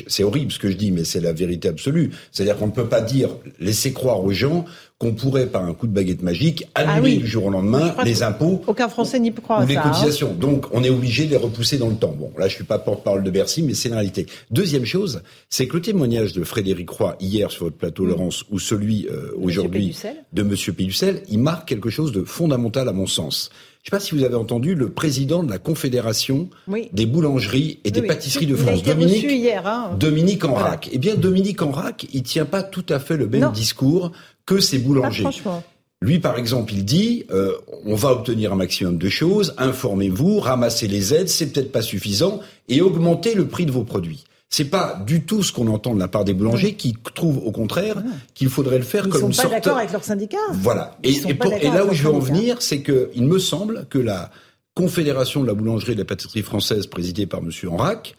c'est 0.07 0.24
horrible 0.24 0.53
ce 0.53 0.59
que 0.59 0.70
je 0.70 0.76
dis, 0.76 0.92
mais 0.92 1.05
c'est 1.05 1.20
la 1.20 1.33
vérité 1.33 1.68
absolue. 1.68 2.11
C'est-à-dire 2.31 2.57
qu'on 2.57 2.66
ne 2.66 2.72
peut 2.72 2.88
pas 2.88 3.00
dire, 3.00 3.31
laisser 3.59 3.92
croire 3.92 4.22
aux 4.22 4.33
gens 4.33 4.64
qu'on 5.00 5.14
pourrait, 5.14 5.46
par 5.46 5.64
un 5.64 5.72
coup 5.72 5.86
de 5.86 5.94
baguette 5.94 6.20
magique, 6.20 6.66
ah 6.74 6.82
annuler 6.92 7.16
du 7.16 7.26
jour 7.26 7.46
au 7.46 7.50
lendemain 7.50 7.94
les 8.04 8.22
impôts. 8.22 8.62
Aucun 8.66 8.90
Français 8.90 9.18
n'y 9.18 9.32
croire. 9.32 9.64
Ou 9.64 9.66
les 9.66 9.76
hein. 9.76 9.82
cotisations. 9.82 10.34
Donc, 10.34 10.66
on 10.72 10.84
est 10.84 10.90
obligé 10.90 11.24
de 11.24 11.30
les 11.30 11.38
repousser 11.38 11.78
dans 11.78 11.88
le 11.88 11.96
temps. 11.96 12.14
Bon, 12.16 12.30
là, 12.36 12.48
je 12.48 12.54
suis 12.54 12.64
pas 12.64 12.78
porte-parole 12.78 13.22
de 13.22 13.30
Bercy, 13.30 13.62
mais 13.62 13.72
c'est 13.72 13.88
la 13.88 13.96
réalité. 13.96 14.26
Deuxième 14.50 14.84
chose, 14.84 15.22
c'est 15.48 15.66
que 15.66 15.76
le 15.76 15.82
témoignage 15.82 16.34
de 16.34 16.44
Frédéric 16.44 16.90
Roy 16.90 17.16
hier 17.18 17.50
sur 17.50 17.64
votre 17.64 17.78
plateau, 17.78 18.04
mm. 18.04 18.08
Laurence, 18.08 18.44
ou 18.50 18.58
celui 18.58 19.08
euh, 19.10 19.32
aujourd'hui 19.40 19.96
de 20.34 20.42
Monsieur 20.42 20.74
Pélucel, 20.74 21.22
il 21.30 21.38
marque 21.38 21.66
quelque 21.66 21.88
chose 21.88 22.12
de 22.12 22.22
fondamental 22.22 22.86
à 22.86 22.92
mon 22.92 23.06
sens. 23.06 23.48
Je 23.82 23.88
ne 23.88 23.90
sais 23.92 23.96
pas 23.96 24.00
si 24.00 24.14
vous 24.14 24.24
avez 24.24 24.34
entendu 24.34 24.74
le 24.74 24.90
président 24.90 25.42
de 25.42 25.50
la 25.50 25.56
Confédération 25.56 26.50
des 26.92 27.06
boulangeries 27.06 27.78
et 27.84 27.90
des 27.90 28.02
pâtisseries 28.02 28.44
de 28.44 28.54
France, 28.54 28.82
Dominique, 28.82 29.24
hier, 29.24 29.66
hein. 29.66 29.96
Dominique 29.98 30.44
Enrac. 30.44 30.90
Eh 30.92 30.98
bien, 30.98 31.14
Dominique 31.14 31.62
Enrac, 31.62 32.06
il 32.12 32.22
tient 32.22 32.44
pas 32.44 32.62
tout 32.62 32.84
à 32.90 32.98
fait 32.98 33.16
le 33.16 33.26
même 33.26 33.50
discours 33.52 34.12
que 34.46 34.61
ses 34.61 34.79
boulangers. 34.79 35.24
Lui, 36.03 36.18
par 36.18 36.38
exemple, 36.38 36.72
il 36.72 36.85
dit 36.85 37.26
euh, 37.31 37.53
on 37.85 37.94
va 37.94 38.12
obtenir 38.12 38.53
un 38.53 38.57
maximum 38.57 38.96
de 38.96 39.09
choses, 39.09 39.55
informez-vous, 39.59 40.40
ramassez 40.40 40.88
les 40.88 41.12
aides, 41.12 41.29
c'est 41.29 41.53
peut-être 41.53 41.72
pas 41.72 41.83
suffisant, 41.83 42.40
et 42.68 42.81
augmentez 42.81 43.35
le 43.35 43.46
prix 43.46 43.66
de 43.66 43.70
vos 43.70 43.85
produits. 43.85 44.24
C'est 44.48 44.64
pas 44.64 45.00
du 45.07 45.22
tout 45.22 45.42
ce 45.42 45.53
qu'on 45.53 45.68
entend 45.68 45.94
de 45.94 46.00
la 46.00 46.09
part 46.09 46.24
des 46.24 46.35
boulangers 46.35 46.74
qui 46.74 46.96
trouvent 47.14 47.38
au 47.46 47.53
contraire 47.53 48.03
qu'il 48.35 48.48
faudrait 48.48 48.79
le 48.79 48.85
faire 48.85 49.09
comme 49.09 49.26
une 49.26 49.33
sorte. 49.33 49.37
Ils 49.37 49.42
sont 49.42 49.48
pas 49.48 49.55
d'accord 49.55 49.76
avec 49.76 49.92
leurs 49.92 50.03
syndicats. 50.03 50.38
Voilà. 50.53 50.96
Et, 51.05 51.12
et, 51.12 51.70
là 51.70 51.85
où 51.85 51.92
je 51.92 52.03
veux 52.03 52.12
en 52.12 52.18
venir, 52.18 52.61
c'est 52.61 52.81
que 52.81 53.11
il 53.14 53.26
me 53.26 53.38
semble 53.38 53.87
que 53.88 53.98
la 53.98 54.31
Confédération 54.74 55.42
de 55.42 55.46
la 55.46 55.55
boulangerie 55.55 55.92
et 55.92 55.94
de 55.94 56.00
la 56.00 56.07
pâtisserie 56.07 56.42
française, 56.42 56.87
présidée 56.87 57.26
par 57.26 57.40
M. 57.40 57.50
Enrac, 57.70 58.16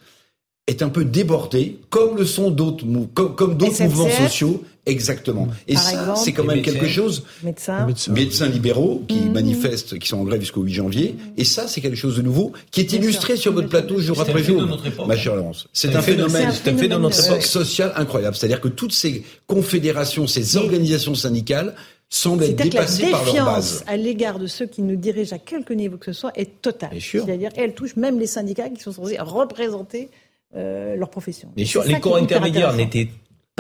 est 0.68 0.82
un 0.82 0.90
peu 0.90 1.04
débordée, 1.04 1.80
comme 1.90 2.18
le 2.18 2.26
sont 2.26 2.52
d'autres, 2.52 2.86
comme, 3.14 3.36
comme 3.36 3.58
d'autres 3.58 3.84
mouvements 3.84 4.10
sociaux 4.10 4.64
Exactement. 4.86 5.48
Et 5.68 5.76
ça, 5.76 6.16
c'est 6.16 6.32
quand 6.32 6.44
même 6.44 6.62
quelque 6.62 6.88
chose. 6.88 7.24
Médecins. 7.44 7.88
Médecins 8.10 8.48
libéraux 8.48 9.04
qui 9.08 9.20
mmh. 9.20 9.32
manifestent, 9.32 10.00
qui 10.00 10.08
sont 10.08 10.18
en 10.18 10.24
grève 10.24 10.40
jusqu'au 10.40 10.64
8 10.64 10.74
janvier. 10.74 11.16
Et 11.38 11.46
ça, 11.46 11.68
c'est 11.68 11.82
quelque 11.82 11.96
chose 11.96 12.18
de 12.18 12.24
nouveau 12.24 12.52
qui 12.72 12.82
est 12.82 12.92
illustré 12.94 13.36
sur 13.36 13.54
votre 13.54 13.70
plateau 13.70 14.00
jour 14.00 14.20
après 14.20 14.42
jour. 14.42 14.68
Ma 15.08 15.16
chère 15.16 15.36
Laurence. 15.36 15.68
C'est 15.72 15.96
un 15.96 16.02
phénomène, 16.02 16.52
c'est 16.52 16.72
un 16.72 16.78
phénomène 16.78 17.12
social 17.12 17.94
incroyable. 17.96 18.36
C'est-à-dire 18.36 18.60
que 18.60 18.70
toutes 18.70 18.94
ces 18.94 19.24
confédérations, 19.46 20.26
ces 20.26 20.58
organisations 20.58 21.14
syndicales 21.14 21.76
semblent 22.10 22.44
être 22.44 22.56
dépassées 22.56 23.12
par 23.12 23.24
leur 23.24 23.46
base. 23.46 23.84
à 23.88 23.96
l'égard 23.96 24.40
de 24.40 24.48
ceux 24.48 24.66
qui 24.66 24.82
nous 24.82 24.98
dirigent 24.98 25.36
à 25.36 25.40
quelque 25.40 25.74
niveau 25.74 25.98
que 25.98 26.12
ce 26.12 26.20
soit 26.20 26.34
est 26.36 26.62
totale. 26.62 26.98
C'est-à-dire 27.00 27.54
qu'elle 27.54 27.74
touche 27.74 27.96
même 27.96 28.20
les 28.20 28.28
syndicats 28.28 28.70
qui 28.70 28.82
sont 28.82 28.92
censés 28.92 29.18
représenter 29.20 30.10
euh, 30.56 30.96
leur 30.96 31.10
profession. 31.10 31.50
Bien 31.56 31.66
sûr, 31.66 31.84
les 31.84 32.00
corps 32.00 32.18
intermédiaires 32.18 32.74
n'étaient 32.74 33.10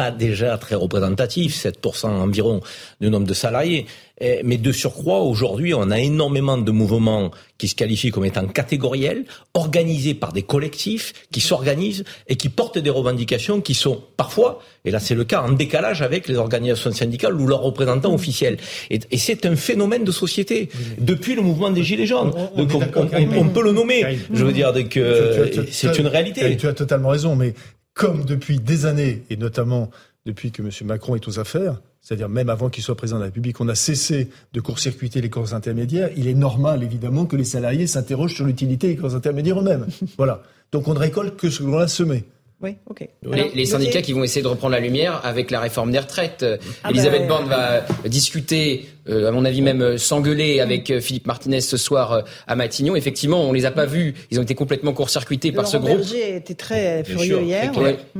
pas 0.02 0.10
déjà 0.10 0.58
très 0.58 0.74
représentatif, 0.74 1.56
7% 1.56 2.08
environ 2.08 2.60
du 3.02 3.12
nombre 3.12 3.28
de 3.28 3.36
salariés. 3.36 3.86
Eh, 4.20 4.42
mais 4.44 4.58
de 4.58 4.72
surcroît, 4.72 5.22
aujourd'hui, 5.22 5.76
on 5.76 5.92
a 5.92 6.00
énormément 6.00 6.58
de 6.58 6.72
mouvements 6.72 7.30
qui 7.60 7.68
se 7.68 7.76
qualifient 7.76 8.10
comme 8.10 8.26
étant 8.26 8.48
catégoriels, 8.48 9.26
organisés 9.54 10.16
par 10.16 10.34
des 10.34 10.42
collectifs 10.42 11.14
qui 11.32 11.40
s'organisent 11.40 12.04
et 12.28 12.36
qui 12.36 12.50
portent 12.50 12.80
des 12.80 12.90
revendications 12.90 13.62
qui 13.62 13.76
sont 13.76 14.02
parfois, 14.18 14.60
et 14.86 14.92
là 14.92 15.00
c'est 15.00 15.14
le 15.14 15.24
cas, 15.24 15.42
en 15.42 15.52
décalage 15.52 16.02
avec 16.02 16.28
les 16.28 16.38
organisations 16.38 16.92
syndicales 16.92 17.40
ou 17.40 17.46
leurs 17.46 17.62
représentants 17.62 18.14
officiels. 18.14 18.58
Et, 18.90 19.00
c'est 19.18 19.46
un 19.46 19.56
phénomène 19.56 20.04
de 20.04 20.12
société 20.12 20.70
depuis 20.98 21.36
le 21.36 21.44
mouvement 21.44 21.70
des 21.70 21.84
Gilets 21.84 22.08
jaunes. 22.08 22.32
On, 22.56 22.64
Donc 22.64 22.72
on, 22.96 23.50
peut 23.50 23.64
le 23.64 23.72
nommer. 23.72 24.18
Je 24.34 24.44
veux 24.44 24.54
dire 24.54 24.72
que 24.90 25.68
c'est 25.72 25.98
une 26.00 26.08
réalité. 26.08 26.58
Tu 26.58 26.68
as 26.68 26.74
totalement 26.74 27.10
raison, 27.10 27.36
mais 27.36 27.54
comme 27.94 28.26
depuis 28.26 28.60
des 28.60 28.86
années, 28.86 29.24
et 29.30 29.38
notamment 29.38 29.90
depuis 30.26 30.52
que 30.52 30.62
M. 30.62 30.70
Macron 30.86 31.16
est 31.16 31.28
aux 31.28 31.40
affaires, 31.40 31.82
c'est-à-dire 32.02 32.30
même 32.30 32.50
avant 32.50 32.70
qu'il 32.70 32.84
soit 32.84 32.96
président 32.96 33.18
de 33.18 33.24
la 33.24 33.28
République, 33.28 33.60
on 33.60 33.68
a 33.68 33.76
cessé 33.76 34.30
de 34.54 34.62
court-circuiter 34.62 35.22
les 35.22 35.30
corps 35.30 35.54
intermédiaires, 35.54 36.10
il 36.16 36.28
est 36.28 36.34
normal 36.34 36.84
évidemment 36.84 37.26
que 37.26 37.36
les 37.36 37.44
salariés 37.44 37.88
s'interrogent 37.88 38.36
sur 38.36 38.46
l'utilité 38.46 38.88
des 38.88 38.96
corps 38.96 39.16
intermédiaires 39.16 39.60
eux-mêmes. 39.60 39.88
voilà. 40.18 40.42
Donc 40.72 40.88
on 40.88 40.94
ne 40.94 41.00
récolte 41.00 41.38
que 41.38 41.50
ce 41.50 41.60
que 41.60 41.64
l'on 41.66 41.80
a 41.80 41.88
semé. 41.88 42.24
Oui, 42.62 42.76
ok. 42.86 43.08
Les, 43.56 43.66
syndicats 43.66 44.04
qui 44.04 44.14
vont 44.14 44.24
essayer 44.24 44.44
de 44.44 44.48
reprendre 44.48 44.74
la 44.74 44.80
lumière 44.80 45.20
avec 45.24 45.50
la 45.50 45.60
réforme 45.60 45.92
des 45.92 45.98
retraites. 45.98 46.46
Ah 46.84 46.92
Elisabeth 46.92 47.24
bah, 47.24 47.28
Borne 47.28 47.50
va 47.50 47.82
discuter 48.08 48.88
euh, 49.12 49.28
à 49.28 49.32
mon 49.32 49.46
avis 49.46 49.62
même 49.62 49.82
euh, 49.82 49.98
s'engueuler 49.98 50.60
avec 50.60 50.90
euh, 50.90 51.02
Philippe 51.02 51.28
Martinez 51.28 51.62
ce 51.62 51.78
soir 51.78 52.24
à 52.48 52.56
Matignon. 52.56 52.96
Effectivement, 52.96 53.44
on 53.44 53.54
les 53.54 53.66
a 53.66 53.72
pas 53.72 53.86
vus. 53.86 54.14
Ils 54.32 54.40
ont 54.40 54.44
été 54.44 54.56
complètement 54.56 54.94
court-circuités 54.94 55.52
par 55.52 55.68
ce 55.68 55.78
groupe. 55.78 55.98
Berger 55.98 56.36
était 56.36 56.54
très 56.54 57.04
furieux 57.04 57.42
hier. 57.42 57.72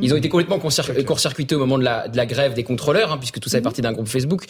Ils 0.02 0.14
ont 0.14 0.18
été 0.18 0.30
complètement 0.30 0.60
court-circuités 0.60 1.56
au 1.56 1.60
moment 1.60 1.78
de 1.78 1.84
la, 1.84 2.08
de 2.08 2.18
la 2.18 2.26
grève 2.26 2.54
des 2.54 2.64
contrôleurs, 2.64 3.12
hein, 3.12 3.18
puisque 3.18 3.40
tout 3.40 3.50
ça 3.50 3.58
est 3.58 3.62
mhm. 3.62 3.66
parti 3.66 3.82
d'un 3.82 3.94
groupe 3.94 4.08
Facebook. 4.08 4.44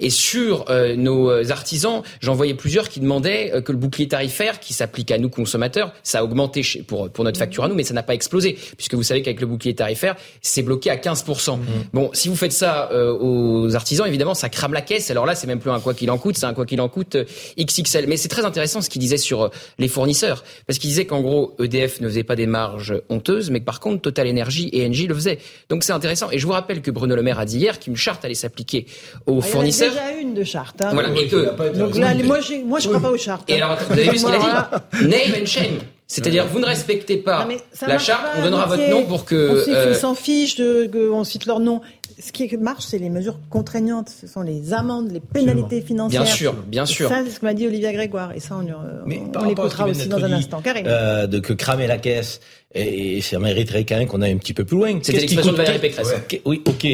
Et 0.00 0.10
sur 0.10 0.66
nos 0.96 1.50
artisans, 1.50 2.02
j'en 2.20 2.34
voyais 2.34 2.54
plusieurs 2.54 2.88
qui 2.88 3.00
demandaient 3.00 3.62
que 3.64 3.72
le 3.72 3.78
bouclier 3.78 4.08
tarifaire, 4.08 4.60
qui 4.60 4.72
s'applique 4.72 5.10
à 5.10 5.18
nous 5.18 5.28
consommateurs, 5.28 5.92
ça 6.02 6.20
a 6.20 6.24
augmenté 6.24 6.62
pour, 6.86 7.10
pour 7.10 7.24
notre 7.24 7.38
facture 7.38 7.64
à 7.64 7.68
nous, 7.68 7.74
mais 7.74 7.84
ça 7.84 7.94
n'a 7.94 8.02
pas 8.02 8.14
explosé, 8.14 8.56
puisque 8.76 8.94
vous 8.94 9.02
savez 9.02 9.22
qu'avec 9.22 9.40
le 9.40 9.46
bouclier 9.46 9.74
tarifaire, 9.74 10.16
c'est 10.42 10.62
bloqué 10.62 10.90
à 10.90 10.96
15%. 10.96 11.56
Mhm. 11.56 11.64
Bon, 11.92 12.10
si 12.12 12.28
vous 12.28 12.36
faites 12.36 12.52
ça 12.52 12.90
aux 12.92 13.74
artisans, 13.74 14.06
évidemment, 14.06 14.34
ça 14.34 14.48
crame 14.48 14.72
la 14.72 14.82
caisse. 14.82 15.10
Alors 15.10 15.26
là, 15.26 15.34
c'est 15.34 15.46
même 15.46 15.60
plus 15.60 15.70
un 15.70 15.80
quoi 15.88 15.94
qu'il 15.94 16.10
en 16.10 16.18
coûte, 16.18 16.36
c'est 16.36 16.44
un 16.44 16.52
quoi 16.52 16.66
qu'il 16.66 16.82
en 16.82 16.88
coûte 16.90 17.14
euh, 17.14 17.24
XXL. 17.58 18.06
Mais 18.08 18.18
c'est 18.18 18.28
très 18.28 18.44
intéressant 18.44 18.82
ce 18.82 18.90
qu'il 18.90 19.00
disait 19.00 19.16
sur 19.16 19.44
euh, 19.44 19.48
les 19.78 19.88
fournisseurs, 19.88 20.44
parce 20.66 20.78
qu'il 20.78 20.90
disait 20.90 21.06
qu'en 21.06 21.22
gros 21.22 21.54
EDF 21.58 22.02
ne 22.02 22.08
faisait 22.08 22.24
pas 22.24 22.36
des 22.36 22.46
marges 22.46 23.00
honteuses, 23.08 23.50
mais 23.50 23.60
que 23.60 23.64
par 23.64 23.80
contre 23.80 24.02
Total 24.02 24.28
Energy 24.28 24.68
et 24.72 24.86
Engie 24.86 25.06
le 25.06 25.14
faisaient. 25.14 25.38
Donc 25.70 25.82
c'est 25.84 25.92
intéressant. 25.92 26.30
Et 26.30 26.38
je 26.38 26.46
vous 26.46 26.52
rappelle 26.52 26.82
que 26.82 26.90
Bruno 26.90 27.16
Le 27.16 27.22
Maire 27.22 27.38
a 27.38 27.46
dit 27.46 27.56
hier 27.56 27.80
qu'une 27.80 27.96
charte 27.96 28.22
allait 28.26 28.34
s'appliquer 28.34 28.86
aux 29.24 29.40
fournisseurs. 29.40 29.92
Ah, 29.96 30.00
il 30.00 30.00
y 30.00 30.00
en 30.00 30.08
a 30.08 30.10
déjà 30.10 30.20
une 30.20 30.34
de 30.34 30.44
charte. 30.44 30.82
Hein. 30.82 30.90
Voilà. 30.92 31.08
Et 31.18 31.26
que, 31.26 31.78
donc 31.78 31.96
là, 31.96 32.14
moi, 32.22 32.38
moi, 32.66 32.78
je 32.80 32.88
crois 32.88 33.00
pas 33.00 33.10
aux 33.10 33.16
chartes. 33.16 33.48
Et 33.48 33.54
alors, 33.54 33.78
vous 33.88 33.92
avez 33.92 34.10
vu 34.10 34.18
ce 34.18 34.26
qu'il 34.26 34.34
a 34.34 34.70
dit 35.00 35.06
Name 35.06 35.42
and 35.42 35.46
shame. 35.46 35.78
C'est-à-dire, 36.10 36.46
vous 36.46 36.58
ne 36.58 36.64
respectez 36.64 37.18
pas 37.18 37.46
la 37.86 37.98
charte, 37.98 38.24
on 38.38 38.42
donnera 38.42 38.64
votre 38.64 38.88
nom 38.88 39.04
pour 39.04 39.26
que. 39.26 39.90
On 39.90 39.94
s'en 39.94 40.14
fiche, 40.14 40.56
de, 40.56 41.10
on 41.12 41.22
cite 41.24 41.44
leur 41.46 41.60
nom 41.60 41.82
ce 42.20 42.32
qui 42.32 42.56
marche, 42.56 42.84
c'est 42.86 42.98
les 42.98 43.10
mesures 43.10 43.38
contraignantes. 43.50 44.08
Ce 44.08 44.26
sont 44.26 44.42
les 44.42 44.72
amendes, 44.72 45.10
les 45.10 45.20
pénalités 45.20 45.80
financières. 45.80 46.22
Bien 46.22 46.32
sûr, 46.32 46.52
bien 46.66 46.86
sûr. 46.86 47.08
ça, 47.08 47.22
c'est 47.24 47.30
ce 47.30 47.40
que 47.40 47.46
m'a 47.46 47.54
dit 47.54 47.66
Olivia 47.66 47.92
Grégoire. 47.92 48.32
Et 48.32 48.40
ça, 48.40 48.56
on, 48.56 48.66
on 48.66 49.44
l'écoutera 49.44 49.86
aussi 49.86 50.08
dans 50.08 50.22
un 50.22 50.32
instant. 50.32 50.62
Euh, 50.66 51.26
de 51.26 51.38
que 51.38 51.52
cramer 51.52 51.86
la 51.86 51.98
caisse, 51.98 52.40
et, 52.74 53.20
ça 53.20 53.38
mériterait 53.38 53.84
quand 53.84 53.96
même 53.96 54.08
qu'on 54.08 54.22
aille 54.22 54.32
un 54.32 54.38
petit 54.38 54.54
peu 54.54 54.64
plus 54.64 54.76
loin. 54.76 54.98
C'était 55.02 55.20
l'expression 55.20 55.52
de 55.52 55.56
Valérie 55.56 55.78
Pécresse. 55.78 56.14
Oui, 56.44 56.62
ok. 56.66 56.86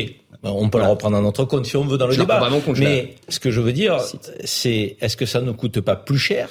On 0.42 0.68
peut 0.68 0.78
la 0.78 0.88
reprendre 0.88 1.16
en 1.16 1.22
notre 1.22 1.44
compte 1.44 1.64
si 1.64 1.76
on 1.76 1.84
veut 1.84 1.96
dans 1.96 2.06
le 2.06 2.16
débat. 2.16 2.50
Mais 2.76 3.14
ce 3.28 3.40
que 3.40 3.50
je 3.50 3.60
veux 3.60 3.72
dire, 3.72 3.98
c'est 4.44 4.96
est-ce 5.00 5.16
que 5.16 5.26
ça 5.26 5.40
ne 5.40 5.52
coûte 5.52 5.80
pas 5.80 5.96
plus 5.96 6.18
cher 6.18 6.48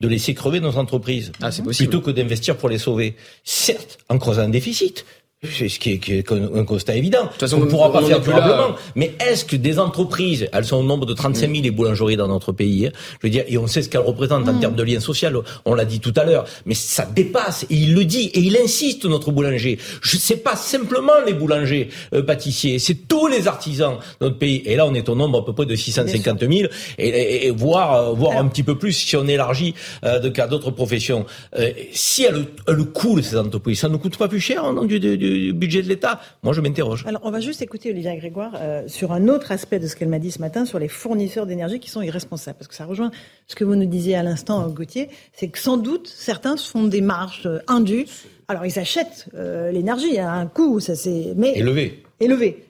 de 0.00 0.08
laisser 0.08 0.34
crever 0.34 0.60
nos 0.60 0.76
entreprises 0.76 1.30
ah, 1.42 1.50
plutôt 1.76 2.00
que 2.00 2.10
d'investir 2.10 2.56
pour 2.56 2.68
les 2.68 2.78
sauver 2.78 3.16
Certes, 3.44 3.98
en 4.08 4.18
creusant 4.18 4.42
un 4.42 4.48
déficit, 4.48 5.04
c'est 5.42 5.70
ce 5.70 5.78
qui 5.78 5.92
est, 5.92 6.32
un 6.32 6.64
constat 6.64 6.96
évident. 6.96 7.22
De 7.22 7.28
toute 7.28 7.40
façon, 7.40 7.56
on 7.56 7.64
ne 7.64 7.70
pourra 7.70 7.90
pas 7.90 8.02
faire 8.02 8.20
durablement. 8.20 8.76
Mais 8.94 9.14
est-ce 9.26 9.46
que 9.46 9.56
des 9.56 9.78
entreprises, 9.78 10.46
elles 10.52 10.66
sont 10.66 10.76
au 10.76 10.82
nombre 10.82 11.06
de 11.06 11.14
35 11.14 11.50
000 11.50 11.62
les 11.62 11.70
boulangeries 11.70 12.18
dans 12.18 12.28
notre 12.28 12.52
pays, 12.52 12.88
hein, 12.88 12.90
je 13.22 13.26
veux 13.26 13.30
dire, 13.30 13.44
et 13.48 13.56
on 13.56 13.66
sait 13.66 13.80
ce 13.80 13.88
qu'elles 13.88 14.02
représentent 14.02 14.46
en 14.50 14.52
mm. 14.52 14.60
termes 14.60 14.74
de 14.74 14.82
lien 14.82 15.00
social, 15.00 15.34
on 15.64 15.74
l'a 15.74 15.86
dit 15.86 16.00
tout 16.00 16.12
à 16.16 16.24
l'heure, 16.24 16.44
mais 16.66 16.74
ça 16.74 17.06
dépasse, 17.06 17.64
et 17.70 17.74
il 17.74 17.94
le 17.94 18.04
dit, 18.04 18.26
et 18.34 18.40
il 18.40 18.54
insiste, 18.58 19.06
notre 19.06 19.30
boulanger. 19.32 19.78
Je 20.02 20.18
sais 20.18 20.36
pas 20.36 20.56
simplement 20.56 21.12
les 21.24 21.32
boulangers 21.32 21.88
euh, 22.12 22.22
pâtissiers, 22.22 22.78
c'est 22.78 23.08
tous 23.08 23.26
les 23.26 23.48
artisans 23.48 23.96
de 24.20 24.26
notre 24.26 24.38
pays. 24.38 24.62
Et 24.66 24.76
là, 24.76 24.84
on 24.84 24.92
est 24.92 25.08
au 25.08 25.14
nombre 25.14 25.38
à 25.38 25.44
peu 25.46 25.54
près 25.54 25.64
de 25.64 25.74
650 25.74 26.40
000, 26.40 26.52
et, 26.98 27.46
et, 27.46 27.50
voire, 27.50 27.94
euh, 27.94 28.12
voire 28.12 28.36
un 28.36 28.46
petit 28.46 28.62
peu 28.62 28.76
plus 28.76 28.92
si 28.92 29.16
on 29.16 29.26
élargit 29.26 29.74
euh, 30.04 30.18
de 30.18 30.28
cas 30.28 30.48
d'autres 30.48 30.70
professions. 30.70 31.24
Euh, 31.58 31.70
si 31.92 32.24
elles, 32.24 32.44
elles 32.68 32.84
coulent, 32.84 33.24
ces 33.24 33.38
entreprises, 33.38 33.80
ça 33.80 33.88
ne 33.88 33.96
coûte 33.96 34.18
pas 34.18 34.28
plus 34.28 34.40
cher, 34.40 34.70
non, 34.74 34.84
du, 34.84 35.00
du 35.00 35.29
budget 35.52 35.82
de 35.82 35.88
l'État 35.88 36.20
Moi, 36.42 36.52
je 36.52 36.60
m'interroge. 36.60 37.04
Alors, 37.06 37.22
on 37.24 37.30
va 37.30 37.40
juste 37.40 37.62
écouter 37.62 37.90
Olivia 37.90 38.14
Grégoire 38.16 38.52
euh, 38.56 38.88
sur 38.88 39.12
un 39.12 39.28
autre 39.28 39.52
aspect 39.52 39.78
de 39.78 39.86
ce 39.86 39.96
qu'elle 39.96 40.08
m'a 40.08 40.18
dit 40.18 40.30
ce 40.30 40.40
matin 40.40 40.64
sur 40.64 40.78
les 40.78 40.88
fournisseurs 40.88 41.46
d'énergie 41.46 41.80
qui 41.80 41.90
sont 41.90 42.02
irresponsables. 42.02 42.58
Parce 42.58 42.68
que 42.68 42.74
ça 42.74 42.86
rejoint 42.86 43.10
ce 43.46 43.54
que 43.54 43.64
vous 43.64 43.76
nous 43.76 43.86
disiez 43.86 44.16
à 44.16 44.22
l'instant, 44.22 44.68
Gauthier, 44.68 45.08
c'est 45.32 45.48
que 45.48 45.58
sans 45.58 45.76
doute, 45.76 46.06
certains 46.08 46.56
font 46.56 46.84
des 46.84 47.00
marges 47.00 47.46
euh, 47.46 47.58
indues. 47.68 48.06
Alors, 48.48 48.66
ils 48.66 48.78
achètent 48.78 49.28
euh, 49.34 49.70
l'énergie 49.70 50.18
à 50.18 50.32
un 50.32 50.46
coût, 50.46 50.80
ça 50.80 50.94
c'est... 50.94 51.34
Mais... 51.36 51.52
Élevé. 51.56 52.02
Élevé. 52.18 52.64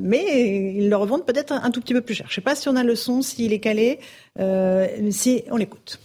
mais 0.00 0.74
ils 0.74 0.88
le 0.88 0.96
revendent 0.96 1.24
peut-être 1.24 1.52
un, 1.52 1.70
tout 1.70 1.80
petit 1.80 1.94
peu 1.94 2.00
plus 2.00 2.14
cher. 2.14 2.26
Je 2.28 2.32
ne 2.32 2.34
sais 2.36 2.40
pas 2.40 2.56
si 2.56 2.68
on 2.68 2.74
a 2.74 2.82
le 2.82 2.96
son, 2.96 3.22
s'il 3.22 3.52
est 3.52 3.60
calé, 3.60 4.00
si 5.10 5.44
on 5.50 5.56
l'écoute. 5.56 6.00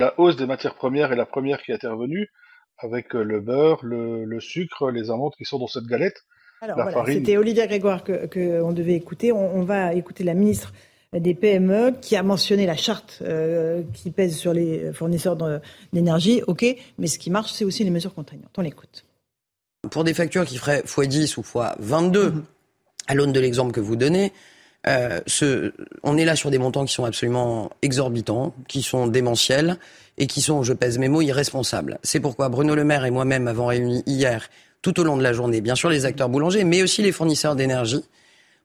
La 0.00 0.18
hausse 0.18 0.36
des 0.36 0.46
matières 0.46 0.74
premières 0.74 1.12
est 1.12 1.16
la 1.16 1.26
première 1.26 1.62
qui 1.62 1.70
est 1.70 1.74
intervenue 1.74 2.28
avec 2.84 3.14
euh, 3.14 3.22
le 3.22 3.40
beurre, 3.40 3.80
le, 3.82 4.40
sucre, 4.40 4.90
les 4.90 5.10
amandes 5.10 5.32
qui 5.36 5.44
sont 5.44 5.58
dans 5.58 5.66
cette 5.66 5.86
galette. 5.86 6.24
Alors 6.60 6.76
voilà, 6.76 7.04
c'était 7.06 7.36
Olivia 7.36 7.66
Grégoire 7.66 8.04
qu'on 8.04 8.26
que 8.28 8.72
devait 8.72 8.94
écouter. 8.94 9.32
On, 9.32 9.64
va 9.64 9.94
écouter 9.94 10.24
la 10.24 10.34
ministre 10.34 10.72
des 11.12 11.34
PME 11.34 11.94
qui 12.00 12.16
a 12.16 12.22
mentionné 12.22 12.64
la 12.64 12.76
charte 12.76 13.18
euh, 13.22 13.82
qui 13.92 14.10
pèse 14.10 14.36
sur 14.36 14.54
les 14.54 14.92
fournisseurs 14.92 15.36
d'énergie. 15.92 16.42
OK, 16.46 16.64
mais 16.98 17.06
ce 17.06 17.18
qui 17.18 17.30
marche, 17.30 17.52
c'est 17.52 17.64
aussi 17.64 17.84
les 17.84 17.90
mesures 17.90 18.14
contraignantes. 18.14 18.52
On 18.56 18.62
l'écoute. 18.62 19.04
Pour 19.90 20.04
des 20.04 20.14
factures 20.14 20.46
qui 20.46 20.56
feraient 20.56 20.82
x10 20.82 21.38
ou 21.38 21.42
x22, 21.42 22.30
mhm. 22.30 22.44
à 23.08 23.14
l'aune 23.14 23.32
de 23.32 23.40
l'exemple 23.40 23.72
que 23.72 23.80
vous 23.80 23.96
donnez, 23.96 24.32
euh, 24.86 25.20
ce, 25.26 25.72
on 26.02 26.16
est 26.16 26.24
là 26.24 26.36
sur 26.36 26.50
des 26.50 26.58
montants 26.58 26.84
qui 26.84 26.92
sont 26.92 27.04
absolument 27.04 27.70
exorbitants, 27.82 28.54
qui 28.68 28.82
sont 28.82 29.06
démentiels 29.06 29.78
et 30.18 30.26
qui 30.26 30.40
sont, 30.40 30.62
je 30.62 30.72
pèse 30.72 30.98
mes 30.98 31.08
mots, 31.08 31.22
irresponsables. 31.22 31.98
C'est 32.02 32.20
pourquoi 32.20 32.48
Bruno 32.48 32.74
Le 32.74 32.84
Maire 32.84 33.04
et 33.04 33.10
moi-même 33.10 33.48
avons 33.48 33.66
réuni 33.66 34.02
hier, 34.06 34.48
tout 34.82 34.98
au 35.00 35.04
long 35.04 35.16
de 35.16 35.22
la 35.22 35.32
journée, 35.32 35.60
bien 35.60 35.74
sûr 35.74 35.88
les 35.88 36.04
acteurs 36.04 36.28
boulangers, 36.28 36.64
mais 36.64 36.82
aussi 36.82 37.02
les 37.02 37.12
fournisseurs 37.12 37.56
d'énergie, 37.56 38.04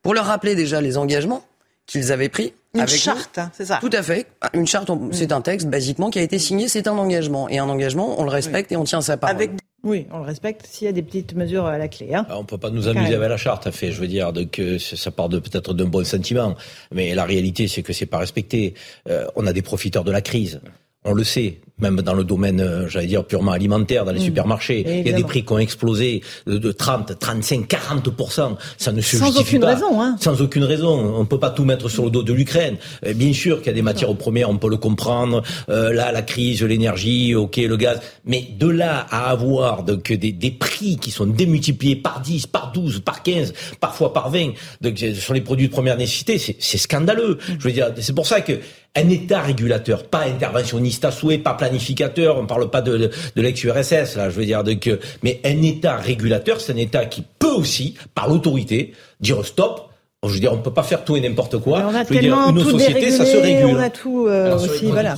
pour 0.02 0.14
leur 0.14 0.26
rappeler 0.26 0.56
déjà 0.56 0.82
les 0.82 0.98
engagements 0.98 1.44
qu'ils 1.86 2.12
avaient 2.12 2.30
pris. 2.30 2.54
Une 2.76 2.88
charte, 2.88 3.40
hein, 3.40 3.52
c'est 3.54 3.66
ça 3.66 3.80
Tout 3.82 3.90
à 3.92 4.04
fait. 4.04 4.28
Une 4.54 4.68
charte, 4.68 4.92
c'est 5.12 5.32
un 5.32 5.42
texte, 5.42 5.68
basiquement, 5.68 6.12
qui 6.12 6.20
a 6.20 6.22
été 6.22 6.38
signé, 6.38 6.68
c'est 6.68 6.88
un 6.88 6.98
engagement. 6.98 7.50
Et 7.50 7.58
un 7.58 7.68
engagement, 7.68 8.20
on 8.20 8.24
le 8.24 8.30
respecte 8.30 8.72
et 8.72 8.78
on 8.78 8.84
tient 8.84 9.02
sa 9.02 9.18
parole. 9.18 9.36
Avec... 9.36 9.52
Oui, 9.84 10.08
on 10.12 10.18
le 10.18 10.26
respecte 10.26 10.66
s'il 10.66 10.86
y 10.86 10.90
a 10.90 10.92
des 10.92 11.02
petites 11.02 11.34
mesures 11.36 11.66
à 11.66 11.78
la 11.78 11.88
clé. 11.88 12.14
Hein. 12.14 12.26
Ah, 12.30 12.38
on 12.38 12.44
peut 12.44 12.58
pas 12.58 12.70
nous 12.70 12.88
amuser 12.88 13.14
avec 13.16 13.30
la 13.30 13.38
charte, 13.38 13.70
fait. 13.72 13.92
Je 13.92 14.02
veux 14.02 14.08
dire, 14.08 14.34
donc, 14.34 14.62
ça 14.78 15.12
part 15.12 15.30
de 15.30 15.40
peut-être 15.40 15.74
d'un 15.74 15.86
bon 15.86 16.04
sentiment, 16.04 16.56
mais 16.94 17.16
la 17.16 17.26
réalité, 17.26 17.68
c'est 17.68 17.84
que 17.84 17.94
c'est 17.94 18.06
pas 18.06 18.18
respecté. 18.18 18.74
Euh, 19.10 19.28
on 19.36 19.48
a 19.48 19.54
des 19.54 19.62
profiteurs 19.62 20.04
de 20.04 20.12
la 20.12 20.22
crise. 20.22 20.62
On 21.10 21.16
le 21.16 21.24
sait, 21.24 21.57
même 21.80 22.01
dans 22.01 22.14
le 22.14 22.24
domaine, 22.24 22.62
euh, 22.62 22.88
j'allais 22.88 23.07
dire, 23.07 23.26
purement 23.26 23.51
alimentaire, 23.51 24.05
dans 24.05 24.12
les 24.12 24.20
mmh. 24.20 24.26
supermarchés. 24.26 24.86
Il 24.88 25.07
y 25.07 25.12
a 25.12 25.18
des 25.18 25.24
prix 25.24 25.43
qui 25.43 25.51
ont 25.51 25.57
explosé 25.57 26.22
de, 26.45 26.72
30, 26.72 27.18
35, 27.18 27.68
40%. 27.68 28.57
Ça 28.78 28.91
ne 28.91 29.01
se 29.01 29.18
Sans 29.18 29.36
aucune 29.36 29.64
raison, 29.64 29.99
hein. 29.99 30.16
Sans 30.20 30.39
aucune 30.39 30.66
raison. 30.66 31.16
On 31.16 31.22
ne 31.22 31.26
peut 31.26 31.39
pas 31.39 31.49
tout 31.49 31.66
mettre 31.66 31.89
sur 31.89 32.03
le 32.05 32.12
dos 32.12 32.22
de 32.22 32.32
l'Ukraine. 32.32 32.78
Bien 33.16 33.34
sûr 33.34 33.57
qu'il 33.57 33.68
y 33.68 33.70
a 33.72 33.74
des 33.74 33.82
matières 33.82 34.16
premières, 34.16 34.51
on 34.51 34.57
peut 34.57 34.70
le 34.70 34.78
comprendre. 34.78 35.41
Euh, 35.70 35.91
là, 35.91 36.12
la 36.12 36.22
crise, 36.22 36.62
l'énergie, 36.62 37.34
ok, 37.34 37.57
le 37.57 37.76
gaz. 37.76 37.99
Mais 38.24 38.47
de 38.55 38.68
là 38.68 39.07
à 39.10 39.32
avoir 39.32 39.82
donc, 39.82 40.14
des, 40.14 40.32
des 40.32 40.51
prix 40.51 40.97
qui 40.97 41.10
sont 41.10 41.26
démultipliés 41.26 41.95
par 41.95 42.22
10, 42.22 42.45
par 42.45 42.72
12, 42.72 42.99
par 42.99 43.24
15, 43.24 43.51
parfois 43.80 44.14
par 44.14 44.30
20, 44.30 44.51
donc, 44.82 45.03
sur 45.16 45.34
les 45.34 45.41
produits 45.41 45.70
de 45.70 45.74
première 45.74 45.97
nécessité, 45.97 46.38
c'est 46.38 46.78
scandaleux. 46.78 47.39
Je 47.57 47.64
veux 47.64 47.72
dire, 47.72 47.91
c'est 47.99 48.14
pour 48.14 48.28
ça 48.28 48.41
que 48.41 48.60
un 48.96 49.10
État 49.10 49.42
régulateur, 49.42 50.08
pas 50.08 50.22
interventionniste 50.22 51.06
à 51.06 51.12
souhait, 51.12 51.38
pas 51.38 51.54
planificateur. 51.54 52.38
On 52.38 52.46
parle 52.46 52.70
pas 52.70 52.82
de, 52.82 52.98
de, 52.98 53.42
l'ex-URSS, 53.42 54.16
là, 54.16 54.30
je 54.30 54.36
veux 54.40 54.46
dire, 54.46 54.64
donc, 54.64 54.90
mais 55.24 55.40
un 55.44 55.62
État 55.62 55.98
régulateur, 55.98 56.60
c'est 56.60 56.74
un 56.74 56.78
État 56.78 57.06
qui 57.06 57.24
peut 57.38 57.48
aussi, 57.48 57.96
par 58.16 58.28
l'autorité, 58.28 58.94
dire 59.20 59.46
stop, 59.46 59.89
je 60.28 60.34
veux 60.34 60.40
dire, 60.42 60.52
on 60.52 60.58
ne 60.58 60.62
peut 60.62 60.74
pas 60.74 60.84
faire 60.84 61.06
tout 61.06 61.16
et 61.16 61.22
n'importe 61.22 61.60
quoi. 61.60 61.88
On 61.90 61.96
a 61.96 62.04
je 62.04 62.14
veux 62.14 62.20
dire, 62.20 62.36
une 62.50 62.62
société, 62.62 63.10
ça 63.10 63.26
se 63.26 63.38
régule. 63.38 63.78
On 63.78 63.80
a 63.80 63.90
tout 63.90 64.28
euh, 64.28 64.58
aussi, 64.58 64.88
voilà. 64.88 65.16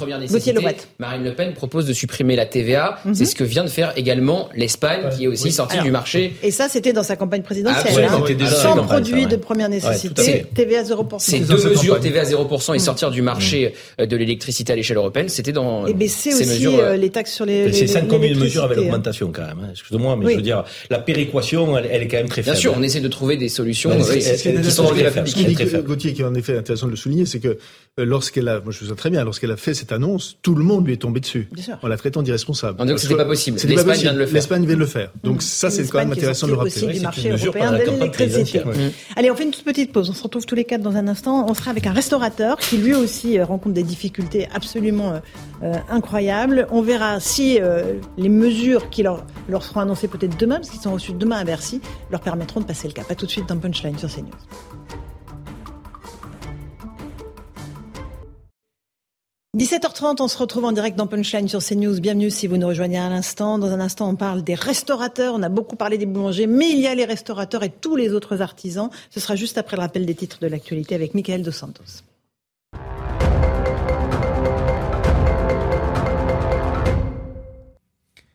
Marine 1.00 1.24
Le 1.24 1.34
Pen 1.34 1.54
propose 1.54 1.88
de 1.88 1.94
supprimer 1.94 2.36
la 2.36 2.46
TVA. 2.46 3.00
Mhm. 3.04 3.16
C'est 3.16 3.26
ce 3.26 3.34
que 3.34 3.44
vient 3.44 3.64
de 3.64 3.70
faire 3.70 3.94
également 3.96 4.50
l'Espagne, 4.56 5.10
qui 5.18 5.24
est 5.24 5.28
aussi 5.28 5.52
sortie 5.52 5.80
du 5.80 5.90
marché. 5.90 6.36
Et 6.44 6.52
ça, 6.52 6.70
c'était 6.70 6.94
dans 6.94 7.02
sa 7.02 7.16
campagne 7.16 7.42
présidentielle. 7.42 8.08
Ah, 8.08 8.16
hein. 8.16 8.48
Sans 8.48 8.84
produits 8.84 9.26
de 9.26 9.38
première 9.38 9.70
nécessité, 9.70 10.46
TVA 10.54 10.84
0%. 10.84 11.18
Ces 11.18 11.40
deux 11.40 11.70
mesures, 11.70 12.00
TVA 12.00 12.24
0% 12.24 12.70
et 12.70 12.74
mhm. 12.74 12.80
sortir 12.80 13.10
du 13.10 13.24
marché 13.24 13.74
mhm. 13.98 14.04
euh, 14.04 14.06
de 14.06 14.16
l'électricité 14.16 14.74
à 14.74 14.76
l'échelle 14.76 14.98
européenne, 14.98 15.30
c'était 15.30 15.52
dans 15.52 15.88
et 15.88 15.96
baisser 15.96 16.32
aussi 16.32 16.46
mesures, 16.46 16.78
euh, 16.78 16.96
les 16.96 17.10
taxes 17.10 17.34
sur 17.34 17.46
les. 17.46 17.74
C'est 17.74 17.88
5 17.88 18.08
communes 18.08 18.38
mesures 18.38 18.66
avec 18.66 18.78
l'augmentation 18.78 19.32
quand 19.34 19.48
même. 19.48 19.58
Hein. 19.64 19.70
Excusez-moi, 19.72 20.16
mais 20.16 20.30
je 20.30 20.36
veux 20.36 20.44
dire, 20.44 20.64
la 20.92 21.00
péréquation, 21.00 21.76
elle 21.76 22.04
est 22.04 22.08
quand 22.08 22.18
même 22.18 22.30
très 22.30 22.44
faible. 22.44 22.54
Bien 22.54 22.62
sûr, 22.62 22.76
on 22.78 22.84
essaie 22.84 23.00
de 23.00 23.08
trouver 23.08 23.38
des 23.38 23.50
solutions 23.50 23.90
qui 23.98 24.72
sont 24.72 24.91
les 24.94 25.84
Gauthier, 25.84 26.14
qui 26.14 26.24
en 26.24 26.34
effet 26.36 26.58
intéressant 26.58 26.88
de 26.88 26.92
le 26.92 26.98
souligner, 26.98 27.26
c'est 27.26 27.40
que 27.40 27.58
lorsqu'elle 27.98 28.48
a, 28.48 28.62
moi 28.62 28.72
je 28.72 28.92
très 28.94 29.10
bien, 29.10 29.24
lorsqu'elle 29.24 29.52
a 29.52 29.58
fait 29.58 29.74
cette 29.74 29.92
annonce, 29.92 30.38
tout 30.42 30.56
le 30.56 30.64
monde 30.64 30.86
lui 30.86 30.94
est 30.94 30.98
tombé 30.98 31.20
dessus. 31.20 31.48
Bien 31.52 31.64
sûr. 31.64 31.78
En 31.82 31.88
la 31.88 31.98
traitant 31.98 32.22
d'irresponsable. 32.22 32.78
Que 32.86 32.98
c'était 32.98 33.16
pas 33.16 33.26
possible. 33.26 33.58
L'Espagne 33.68 34.00
vient 34.00 34.14
de 34.14 34.20
le 34.20 34.26
faire. 34.26 34.34
L'Espagne 34.34 34.66
vient 34.66 34.76
de 34.76 34.80
le 34.80 34.86
faire. 34.86 35.12
Donc 35.24 35.38
mmh. 35.38 35.42
ça, 35.42 35.70
c'est 35.70 35.88
quand 35.88 36.00
même 36.00 36.12
intéressant 36.12 36.48
de 36.48 36.52
le 36.52 36.58
rappeler. 36.58 36.84
Aussi 36.84 36.88
du 36.88 37.00
marché 37.02 37.30
européen 37.30 37.72
de 37.72 37.78
l'électricité. 37.78 38.62
Allez, 39.16 39.32
on 39.32 39.36
fait 39.36 39.44
une 39.44 39.52
toute 39.52 39.66
petite 39.66 39.92
pause. 39.92 40.10
On 40.10 40.14
se 40.14 40.24
retrouve 40.24 40.46
tous 40.46 40.56
les 40.56 40.66
quatre 40.66 40.82
dans 40.82 40.96
un 40.96 41.08
instant. 41.08 41.46
On 41.50 41.54
sera 41.54 41.72
avec 41.72 41.86
un 41.88 41.94
restaurateur 41.94 42.58
qui 42.58 42.78
lui 42.78 42.94
aussi 42.94 43.38
euh, 43.38 43.46
rencontre 43.46 43.76
des 43.76 43.84
difficultés 43.84 44.48
absolument 44.54 45.22
euh, 45.64 45.74
incroyables. 45.90 46.68
On 46.72 46.82
verra 46.82 47.20
si 47.20 47.60
les 48.18 48.30
mesures 48.30 48.90
qui 48.90 49.04
leur, 49.04 49.26
leur 49.50 49.64
seront 49.64 49.82
annoncées 49.82 50.08
peut-être 50.08 50.38
demain, 50.38 50.56
parce 50.56 50.70
qu'ils 50.70 50.82
sont 50.82 50.94
reçus 50.94 51.14
demain 51.14 51.38
à 51.38 51.44
Bercy, 51.44 51.82
leur 52.10 52.22
permettront 52.22 52.62
de 52.62 52.66
passer 52.66 52.88
le 52.88 52.94
cap. 52.94 53.10
À 53.10 53.16
tout 53.16 53.26
de 53.26 53.32
suite 53.32 53.48
dans 53.48 53.58
Punchline 53.58 53.98
sur 53.98 54.10
CNews. 54.10 54.30
17h30, 59.58 60.22
on 60.22 60.30
se 60.30 60.38
retrouve 60.38 60.64
en 60.64 60.72
direct 60.72 60.98
dans 60.98 61.08
Punchline 61.08 61.50
sur 61.50 61.60
CNews. 61.60 62.00
Bienvenue 62.00 62.32
si 62.32 62.48
vous 62.48 62.56
nous 62.56 62.68
rejoignez 62.68 63.00
à 63.00 63.10
l'instant. 63.10 63.60
Dans 63.60 63.68
un 63.68 63.82
instant, 63.82 64.08
on 64.08 64.16
parle 64.16 64.44
des 64.44 64.56
restaurateurs. 64.56 65.34
On 65.36 65.44
a 65.44 65.50
beaucoup 65.50 65.76
parlé 65.76 65.98
des 65.98 66.06
boulangers, 66.06 66.48
mais 66.48 66.70
il 66.70 66.80
y 66.80 66.88
a 66.88 66.96
les 66.96 67.04
restaurateurs 67.04 67.62
et 67.62 67.70
tous 67.70 67.98
les 67.98 68.14
autres 68.14 68.42
artisans. 68.42 68.90
Ce 69.10 69.20
sera 69.20 69.36
juste 69.36 69.58
après 69.58 69.76
le 69.76 69.82
rappel 69.82 70.06
des 70.06 70.16
titres 70.16 70.40
de 70.40 70.48
l'actualité 70.48 70.96
avec 70.96 71.16
Michael 71.16 71.44
Dos 71.44 71.52
Santos. 71.52 71.84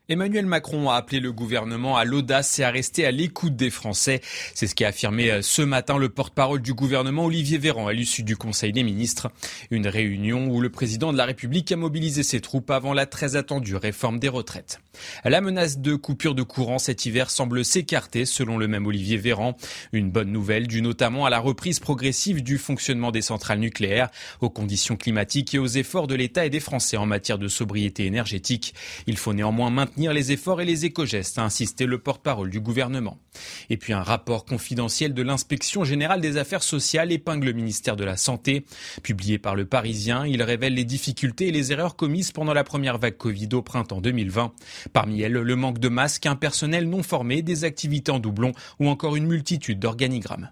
Emmanuel 0.09 0.45
Macron 0.45 0.89
a 0.89 0.95
appelé 0.95 1.19
le 1.19 1.33
gouvernement 1.33 1.97
à 1.97 2.05
l'audace 2.05 2.59
et 2.59 2.63
à 2.63 2.71
rester 2.71 3.05
à 3.05 3.11
l'écoute 3.11 3.57
des 3.57 3.69
Français. 3.69 4.21
C'est 4.53 4.65
ce 4.65 4.73
qu'a 4.73 4.87
affirmé 4.87 5.29
euh, 5.29 5.41
ce 5.41 5.61
matin 5.61 5.97
le 5.97 6.07
porte-parole 6.07 6.61
du 6.61 6.73
gouvernement 6.73 7.25
Olivier 7.25 7.57
Véran 7.57 7.87
à 7.87 7.93
l'issue 7.93 8.23
du 8.23 8.37
Conseil 8.37 8.71
des 8.71 8.83
ministres. 8.83 9.29
Une 9.69 9.85
réunion 9.85 10.47
où 10.47 10.61
le 10.61 10.69
président 10.69 11.11
de 11.11 11.17
la 11.17 11.25
République 11.25 11.73
a 11.73 11.75
mobilisé 11.75 12.23
ses 12.23 12.39
troupes 12.39 12.71
avant 12.71 12.93
la 12.93 13.05
très 13.05 13.35
attendue 13.35 13.75
réforme 13.75 14.17
des 14.17 14.29
retraites. 14.29 14.79
La 15.25 15.41
menace 15.41 15.79
de 15.79 15.95
coupure 15.95 16.35
de 16.35 16.41
courant 16.41 16.79
cet 16.79 17.05
hiver 17.05 17.29
semble 17.29 17.65
s'écarter 17.65 18.23
selon 18.23 18.57
le 18.57 18.69
même 18.69 18.87
Olivier 18.87 19.17
Véran. 19.17 19.57
Une 19.91 20.09
bonne 20.09 20.31
nouvelle 20.31 20.67
due 20.67 20.81
notamment 20.81 21.25
à 21.25 21.29
la 21.29 21.39
reprise 21.39 21.81
progressive 21.81 22.43
du 22.43 22.57
fonctionnement 22.57 23.11
des 23.11 23.21
centrales 23.21 23.59
nucléaires, 23.59 24.07
aux 24.39 24.49
conditions 24.49 24.95
climatiques 24.95 25.53
et 25.53 25.59
aux 25.59 25.67
efforts 25.67 26.07
de 26.07 26.15
l'État 26.15 26.45
et 26.45 26.49
des 26.49 26.61
Français 26.61 26.95
en 26.95 27.05
matière 27.05 27.37
de 27.37 27.49
sobriété 27.49 28.05
énergétique. 28.05 28.73
Il 29.05 29.17
faut 29.17 29.33
néanmoins 29.33 29.69
maintenir 29.69 29.96
les 29.97 30.31
efforts 30.31 30.61
et 30.61 30.65
les 30.65 30.85
éco-gestes, 30.85 31.39
a 31.39 31.43
insisté 31.43 31.85
le 31.85 31.97
porte-parole 31.97 32.49
du 32.49 32.59
gouvernement. 32.59 33.17
Et 33.69 33.77
puis 33.77 33.93
un 33.93 34.03
rapport 34.03 34.45
confidentiel 34.45 35.13
de 35.13 35.21
l'inspection 35.21 35.83
générale 35.83 36.21
des 36.21 36.37
affaires 36.37 36.63
sociales 36.63 37.11
épingle 37.11 37.47
le 37.47 37.53
ministère 37.53 37.95
de 37.95 38.03
la 38.03 38.17
Santé. 38.17 38.65
Publié 39.03 39.39
par 39.39 39.55
le 39.55 39.65
Parisien, 39.65 40.25
il 40.25 40.43
révèle 40.43 40.75
les 40.75 40.85
difficultés 40.85 41.47
et 41.47 41.51
les 41.51 41.71
erreurs 41.71 41.95
commises 41.95 42.31
pendant 42.31 42.53
la 42.53 42.63
première 42.63 42.97
vague 42.97 43.17
Covid 43.17 43.49
au 43.53 43.61
printemps 43.61 44.01
2020. 44.01 44.53
Parmi 44.93 45.21
elles, 45.21 45.33
le 45.33 45.55
manque 45.55 45.79
de 45.79 45.89
masques, 45.89 46.25
un 46.25 46.35
personnel 46.35 46.87
non 46.87 47.03
formé, 47.03 47.41
des 47.41 47.63
activités 47.63 48.11
en 48.11 48.19
doublon 48.19 48.51
ou 48.79 48.89
encore 48.89 49.15
une 49.15 49.25
multitude 49.25 49.79
d'organigrammes. 49.79 50.51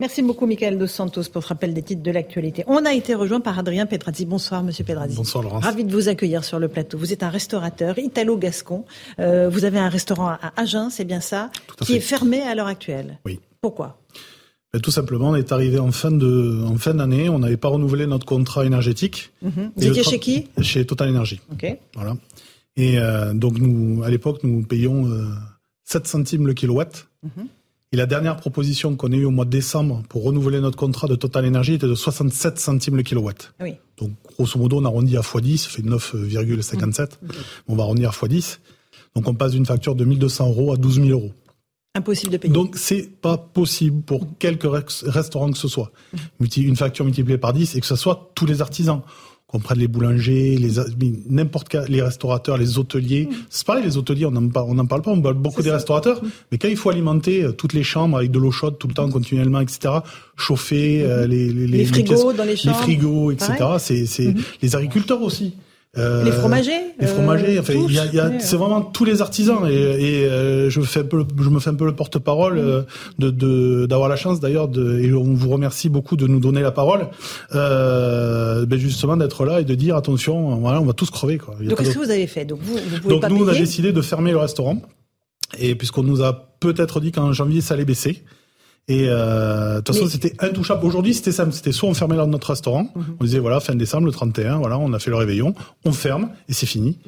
Merci 0.00 0.22
beaucoup, 0.22 0.46
Michael 0.46 0.78
Dos 0.78 0.86
Santos, 0.86 1.24
pour 1.30 1.42
ce 1.42 1.48
rappel 1.48 1.74
des 1.74 1.82
titres 1.82 2.02
de 2.02 2.10
l'actualité. 2.10 2.64
On 2.66 2.86
a 2.86 2.94
été 2.94 3.14
rejoint 3.14 3.40
par 3.40 3.58
Adrien 3.58 3.84
Pedrazzi. 3.84 4.24
Bonsoir, 4.24 4.62
Monsieur 4.62 4.82
Pedrazzi. 4.82 5.14
Bonsoir, 5.14 5.44
Laurence. 5.44 5.62
Ravi 5.62 5.84
de 5.84 5.92
vous 5.92 6.08
accueillir 6.08 6.42
sur 6.42 6.58
le 6.58 6.68
plateau. 6.68 6.96
Vous 6.96 7.12
êtes 7.12 7.22
un 7.22 7.28
restaurateur 7.28 7.98
italo-gascon. 7.98 8.86
Euh, 9.18 9.50
vous 9.50 9.66
avez 9.66 9.78
un 9.78 9.90
restaurant 9.90 10.28
à 10.28 10.52
Agen, 10.56 10.88
c'est 10.88 11.04
bien 11.04 11.20
ça, 11.20 11.50
qui 11.82 11.96
est 11.96 12.00
fermé 12.00 12.40
à 12.40 12.54
l'heure 12.54 12.66
actuelle. 12.66 13.18
Oui. 13.26 13.40
Pourquoi? 13.60 14.00
Ben, 14.72 14.80
tout 14.80 14.90
simplement, 14.90 15.30
on 15.30 15.34
est 15.36 15.52
arrivé 15.52 15.78
en 15.78 15.92
fin 15.92 16.10
de 16.10 16.64
en 16.64 16.76
fin 16.76 16.94
d'année, 16.94 17.28
on 17.28 17.40
n'avait 17.40 17.58
pas 17.58 17.68
renouvelé 17.68 18.06
notre 18.06 18.24
contrat 18.24 18.64
énergétique. 18.64 19.32
Mhm. 19.42 19.72
Vous 19.76 19.86
étiez 19.86 20.02
chez 20.02 20.18
qui? 20.18 20.48
Chez 20.62 20.86
Total 20.86 21.10
Energy. 21.10 21.40
Ok. 21.52 21.76
Voilà. 21.94 22.16
Et 22.76 22.98
euh, 22.98 23.34
donc 23.34 23.58
nous, 23.58 24.02
à 24.02 24.08
l'époque, 24.08 24.44
nous 24.44 24.62
payions 24.62 25.06
euh, 25.08 25.26
7 25.84 26.06
centimes 26.06 26.46
le 26.46 26.54
kilowatt. 26.54 27.06
Mhm. 27.22 27.48
Et 27.92 27.96
la 27.96 28.06
dernière 28.06 28.36
proposition 28.36 28.94
qu'on 28.94 29.10
a 29.10 29.16
eue 29.16 29.24
au 29.24 29.32
mois 29.32 29.44
de 29.44 29.50
décembre 29.50 30.02
pour 30.08 30.22
renouveler 30.22 30.60
notre 30.60 30.76
contrat 30.76 31.08
de 31.08 31.16
Total 31.16 31.44
Energy 31.44 31.74
était 31.74 31.88
de 31.88 31.94
67 31.96 32.58
centimes 32.60 32.96
le 32.96 33.02
kilowatt. 33.02 33.52
Oui. 33.60 33.74
Donc, 33.98 34.12
grosso 34.36 34.58
modo, 34.60 34.78
on 34.80 34.84
arrondit 34.84 35.16
à 35.16 35.22
x10, 35.22 35.56
ça 35.56 35.70
fait 35.70 35.82
9,57. 35.82 37.18
Mhm. 37.22 37.30
On 37.66 37.74
va 37.74 37.82
arrondir 37.82 38.10
à 38.10 38.12
x10. 38.12 38.58
Donc, 39.16 39.26
on 39.26 39.34
passe 39.34 39.52
d'une 39.52 39.66
facture 39.66 39.96
de 39.96 40.04
1200 40.04 40.50
euros 40.50 40.72
à 40.72 40.76
12 40.76 40.96
000 41.02 41.08
euros. 41.08 41.32
Impossible 41.96 42.30
de 42.32 42.36
payer. 42.36 42.54
Donc, 42.54 42.76
c'est 42.76 43.10
pas 43.20 43.36
possible 43.36 44.02
pour 44.02 44.24
quelques 44.38 44.62
rex- 44.62 45.02
restaurants 45.04 45.50
que 45.50 45.58
ce 45.58 45.66
soit. 45.66 45.90
Multi- 46.38 46.62
Une 46.62 46.76
facture 46.76 47.04
multipliée 47.04 47.38
par 47.38 47.52
10 47.52 47.74
et 47.74 47.80
que 47.80 47.86
ce 47.88 47.96
soit 47.96 48.30
tous 48.36 48.46
les 48.46 48.62
artisans. 48.62 49.00
Qu'on 49.50 49.58
prenne 49.58 49.80
les 49.80 49.88
boulangers, 49.88 50.56
les, 50.56 50.74
n'importe 51.28 51.68
quel, 51.68 51.86
les 51.88 52.00
restaurateurs, 52.00 52.56
les 52.56 52.78
hôteliers. 52.78 53.28
C'est 53.50 53.66
pareil, 53.66 53.82
les 53.84 53.96
hôteliers, 53.96 54.24
on 54.26 54.30
n'en 54.30 54.46
parle, 54.48 54.66
on 54.70 54.74
n'en 54.74 54.86
parle 54.86 55.02
pas, 55.02 55.10
on 55.10 55.20
parle 55.20 55.34
beaucoup 55.34 55.60
des 55.60 55.70
ça. 55.70 55.74
restaurateurs. 55.74 56.20
Mais 56.52 56.58
quand 56.58 56.68
il 56.68 56.76
faut 56.76 56.88
alimenter 56.88 57.42
euh, 57.42 57.50
toutes 57.50 57.72
les 57.72 57.82
chambres 57.82 58.16
avec 58.18 58.30
de 58.30 58.38
l'eau 58.38 58.52
chaude 58.52 58.78
tout 58.78 58.86
le 58.86 58.94
temps, 58.94 59.08
continuellement, 59.10 59.60
etc., 59.60 59.92
chauffer 60.36 61.02
euh, 61.02 61.26
les, 61.26 61.52
les, 61.52 61.66
Les 61.66 61.84
frigos 61.84 62.14
pièces- 62.14 62.36
dans 62.36 62.44
les 62.44 62.56
chambres. 62.56 62.76
frigos, 62.78 63.30
etc., 63.32 63.52
c'est, 63.78 64.06
c'est 64.06 64.28
Mhm. 64.28 64.42
les 64.62 64.76
agriculteurs 64.76 65.20
aussi. 65.20 65.54
Euh, 65.98 66.22
Les 66.22 66.30
fromagers 66.30 66.70
les 67.00 67.06
fromagers, 67.08 67.56
euh, 67.56 67.60
enfin, 67.62 67.72
il 67.74 67.92
y 67.92 67.98
a, 67.98 68.06
y 68.06 68.20
a- 68.20 68.38
c'est 68.38 68.54
vraiment 68.56 68.80
tous 68.80 69.04
les 69.04 69.20
artisans 69.22 69.66
et, 69.68 69.72
et, 69.72 70.24
euh, 70.26 70.70
je 70.70 70.80
fais 70.82 71.00
un 71.00 71.04
peu, 71.04 71.16
le- 71.16 71.26
je 71.42 71.48
me 71.48 71.58
fais 71.58 71.70
un 71.70 71.74
peu 71.74 71.84
le 71.84 71.96
porte-parole 71.96 72.58
euh, 72.58 72.82
de, 73.18 73.30
de 73.30 73.86
d'avoir 73.86 74.08
la 74.08 74.14
chance 74.14 74.38
d'ailleurs 74.38 74.68
de, 74.68 75.00
et 75.00 75.12
on 75.12 75.34
vous 75.34 75.48
remercie 75.50 75.88
beaucoup 75.88 76.16
de 76.16 76.28
nous 76.28 76.38
donner 76.38 76.60
la 76.62 76.70
parole, 76.70 77.08
euh, 77.56 78.66
ben 78.66 78.78
justement 78.78 79.16
d'être 79.16 79.44
là 79.44 79.60
et 79.60 79.64
de 79.64 79.74
dire 79.74 79.96
attention, 79.96 80.56
voilà, 80.56 80.80
on 80.80 80.84
va 80.86 80.92
tous 80.92 81.10
crever 81.10 81.38
quoi. 81.38 81.56
Donc, 81.60 81.78
qu'est-ce 81.78 81.94
que 81.94 81.98
vous 82.04 82.10
avez 82.10 82.26
fait? 82.28 82.44
Donc, 82.44 82.60
vous, 82.62 82.74
vous 82.76 82.98
pouvez 83.00 83.08
Donc 83.14 83.22
pas 83.22 83.28
nous 83.28 83.44
on 83.44 83.48
a 83.48 83.54
décidé 83.54 83.92
de 83.92 84.00
fermer 84.02 84.30
le 84.30 84.38
restaurant 84.38 84.80
et 85.58 85.74
puisqu'on 85.74 86.04
nous 86.04 86.22
a 86.22 86.54
peut-être 86.60 87.00
dit 87.00 87.10
qu'en 87.10 87.32
janvier 87.32 87.60
ça 87.60 87.74
allait 87.74 87.84
baisser. 87.84 88.22
Et 88.90 89.06
euh, 89.08 89.76
de 89.76 89.80
toute 89.82 89.94
façon, 89.94 90.06
Mais- 90.06 90.10
c'était 90.10 90.34
intouchable. 90.44 90.84
Aujourd'hui, 90.84 91.14
c'était 91.14 91.30
simple. 91.30 91.52
C'était 91.52 91.70
soit 91.70 91.88
on 91.88 91.94
fermait 91.94 92.16
notre 92.26 92.50
restaurant, 92.50 92.88
Mhm. 92.96 93.04
on 93.20 93.24
disait 93.24 93.38
voilà, 93.38 93.60
fin 93.60 93.76
décembre, 93.76 94.06
le 94.06 94.12
31, 94.12 94.58
voilà, 94.58 94.78
on 94.78 94.92
a 94.92 94.98
fait 94.98 95.10
le 95.10 95.16
réveillon, 95.16 95.54
on 95.84 95.92
ferme 95.92 96.30
et 96.48 96.52
c'est 96.52 96.66
fini. 96.66 96.98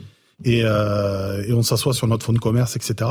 Et, 0.44 0.62
euh, 0.64 1.44
et 1.46 1.52
on 1.52 1.62
s'assoit 1.62 1.92
sur 1.94 2.06
notre 2.06 2.24
fonds 2.26 2.32
de 2.32 2.38
commerce, 2.38 2.74
etc. 2.76 3.10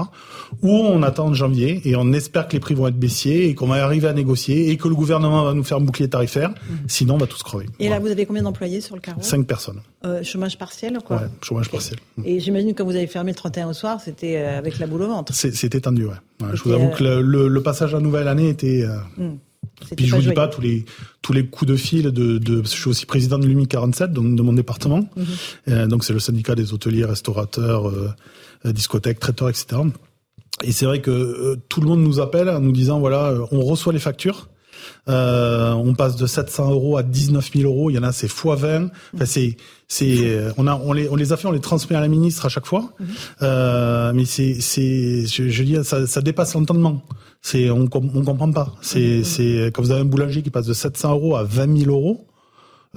Ou 0.62 0.70
on 0.70 1.02
attend 1.04 1.28
en 1.28 1.34
janvier 1.34 1.82
et 1.86 1.96
on 1.96 2.12
espère 2.14 2.48
que 2.48 2.54
les 2.54 2.60
prix 2.60 2.74
vont 2.74 2.88
être 2.88 3.00
baissiers 3.00 3.48
et 3.48 3.56
qu'on 3.56 3.68
va 3.68 3.84
arriver 3.84 4.08
à 4.08 4.14
négocier 4.14 4.70
et 4.70 4.78
que 4.78 4.88
le 4.88 4.96
gouvernement 4.96 5.44
va 5.46 5.54
nous 5.54 5.64
faire 5.64 5.78
un 5.78 5.82
bouclier 5.82 6.10
tarifaire. 6.10 6.54
Sinon, 6.88 7.16
on 7.16 7.18
va 7.18 7.28
tous 7.28 7.42
crever. 7.44 7.66
Mhm. 7.66 7.72
Et 7.80 7.90
là, 7.90 8.00
vous 8.00 8.08
avez 8.08 8.26
combien 8.26 8.44
d'employés 8.44 8.82
sur 8.82 8.96
le 8.96 9.02
carreau? 9.02 9.22
Cinq 9.22 9.46
personnes. 9.48 9.82
Euh, 10.04 10.24
Chômage 10.24 10.58
partiel 10.58 10.98
quoi? 11.06 11.18
Ouais, 11.18 11.24
chômage 11.42 11.70
partiel. 11.70 12.00
Et 12.26 12.40
j'imagine 12.40 12.72
que 12.74 12.78
quand 12.80 12.86
vous 12.86 12.96
avez 12.96 13.08
fermé 13.08 13.32
le 13.32 13.36
31 13.36 13.70
au 13.70 13.74
soir, 13.74 14.00
c'était 14.04 14.38
euh, 14.38 14.58
avec 14.58 14.80
la 14.80 14.88
boule 14.88 15.04
au 15.04 15.08
ventre. 15.08 15.34
C'était 15.34 15.80
tendu, 15.80 16.06
ouais. 16.06 16.12
Ouais, 16.42 16.50
je 16.54 16.64
vous 16.64 16.72
avoue 16.72 16.86
euh, 16.88 16.90
que 16.96 17.04
le, 17.04 17.22
le- 17.22 17.48
le 17.48 17.64
passage 17.64 17.94
à 17.96 18.00
nouvelle 18.00 18.28
année 18.28 18.50
était. 18.50 18.84
euh. 18.84 18.98
C'était 19.16 19.30
Puis 19.96 20.08
je 20.08 20.16
vous 20.16 20.22
dis 20.22 20.34
pas 20.34 20.48
tous 20.48 20.62
les 20.62 20.86
tous 21.22 21.34
les 21.34 21.46
coups 21.46 21.72
de 21.72 21.76
fil 21.76 22.04
de, 22.04 22.38
de 22.38 22.64
je 22.64 22.68
suis 22.68 22.90
aussi 22.90 23.06
président 23.06 23.38
de 23.38 23.46
l'UMI 23.46 23.68
47 23.68 24.12
donc 24.12 24.36
de 24.36 24.42
mon 24.42 24.54
département. 24.54 25.10
Mhm. 25.16 25.26
Euh, 25.70 25.88
donc 25.88 26.04
c'est 26.04 26.14
le 26.14 26.20
syndicat 26.20 26.56
des 26.56 26.74
hôteliers, 26.74 27.06
restaurateurs, 27.06 27.90
euh, 27.90 28.10
euh, 28.66 28.72
discothèques, 28.72 29.20
traiteurs, 29.20 29.50
etc. 29.50 29.82
Et 30.64 30.72
c'est 30.72 30.86
vrai 30.86 31.02
que 31.02 31.58
tout 31.70 31.82
le 31.82 31.88
monde 31.88 32.02
nous 32.02 32.20
appelle 32.20 32.50
en 32.50 32.60
nous 32.60 32.72
disant 32.72 33.00
voilà 33.00 33.34
on 33.52 33.62
reçoit 33.62 33.94
les 33.94 34.00
factures. 34.00 34.48
Euh, 35.10 35.72
on 35.74 35.94
passe 35.94 36.16
de 36.16 36.26
700 36.26 36.72
euros 36.72 36.98
à 36.98 37.04
19 37.04 37.52
000 37.54 37.72
euros. 37.72 37.90
Il 37.90 37.96
y 37.96 38.00
en 38.00 38.04
a, 38.04 38.12
c'est 38.12 38.28
x 38.28 38.44
20. 38.46 38.90
Enfin, 39.14 39.26
c'est, 39.26 39.58
c'est, 39.88 40.40
on 40.58 40.68
a, 40.68 40.76
on 40.76 40.94
les, 40.94 41.10
on 41.10 41.16
les 41.16 41.34
a 41.34 41.38
fait, 41.38 41.48
on 41.48 41.52
les 41.52 41.60
transmet 41.60 41.96
à 41.96 42.02
la 42.02 42.08
ministre 42.08 42.46
à 42.46 42.50
chaque 42.50 42.66
fois. 42.66 42.94
Euh, 43.42 44.12
mais 44.14 44.26
c'est, 44.26 44.56
c'est, 44.60 45.26
je, 45.26 45.50
je 45.50 45.64
dis, 45.64 45.78
ça, 45.84 46.08
ça 46.08 46.22
dépasse 46.22 46.54
l'entendement. 46.54 47.04
C'est, 47.42 47.70
on, 47.70 47.90
on 47.94 48.24
comprend 48.24 48.52
pas. 48.52 48.74
C'est, 48.82 49.24
c'est, 49.24 49.72
quand 49.74 49.82
vous 49.82 49.92
avez 49.92 50.02
un 50.02 50.06
boulanger 50.06 50.42
qui 50.42 50.50
passe 50.50 50.68
de 50.68 50.74
700 50.74 51.12
euros 51.12 51.36
à 51.36 51.44
20 51.44 51.80
000 51.80 51.92
euros. 51.92 52.28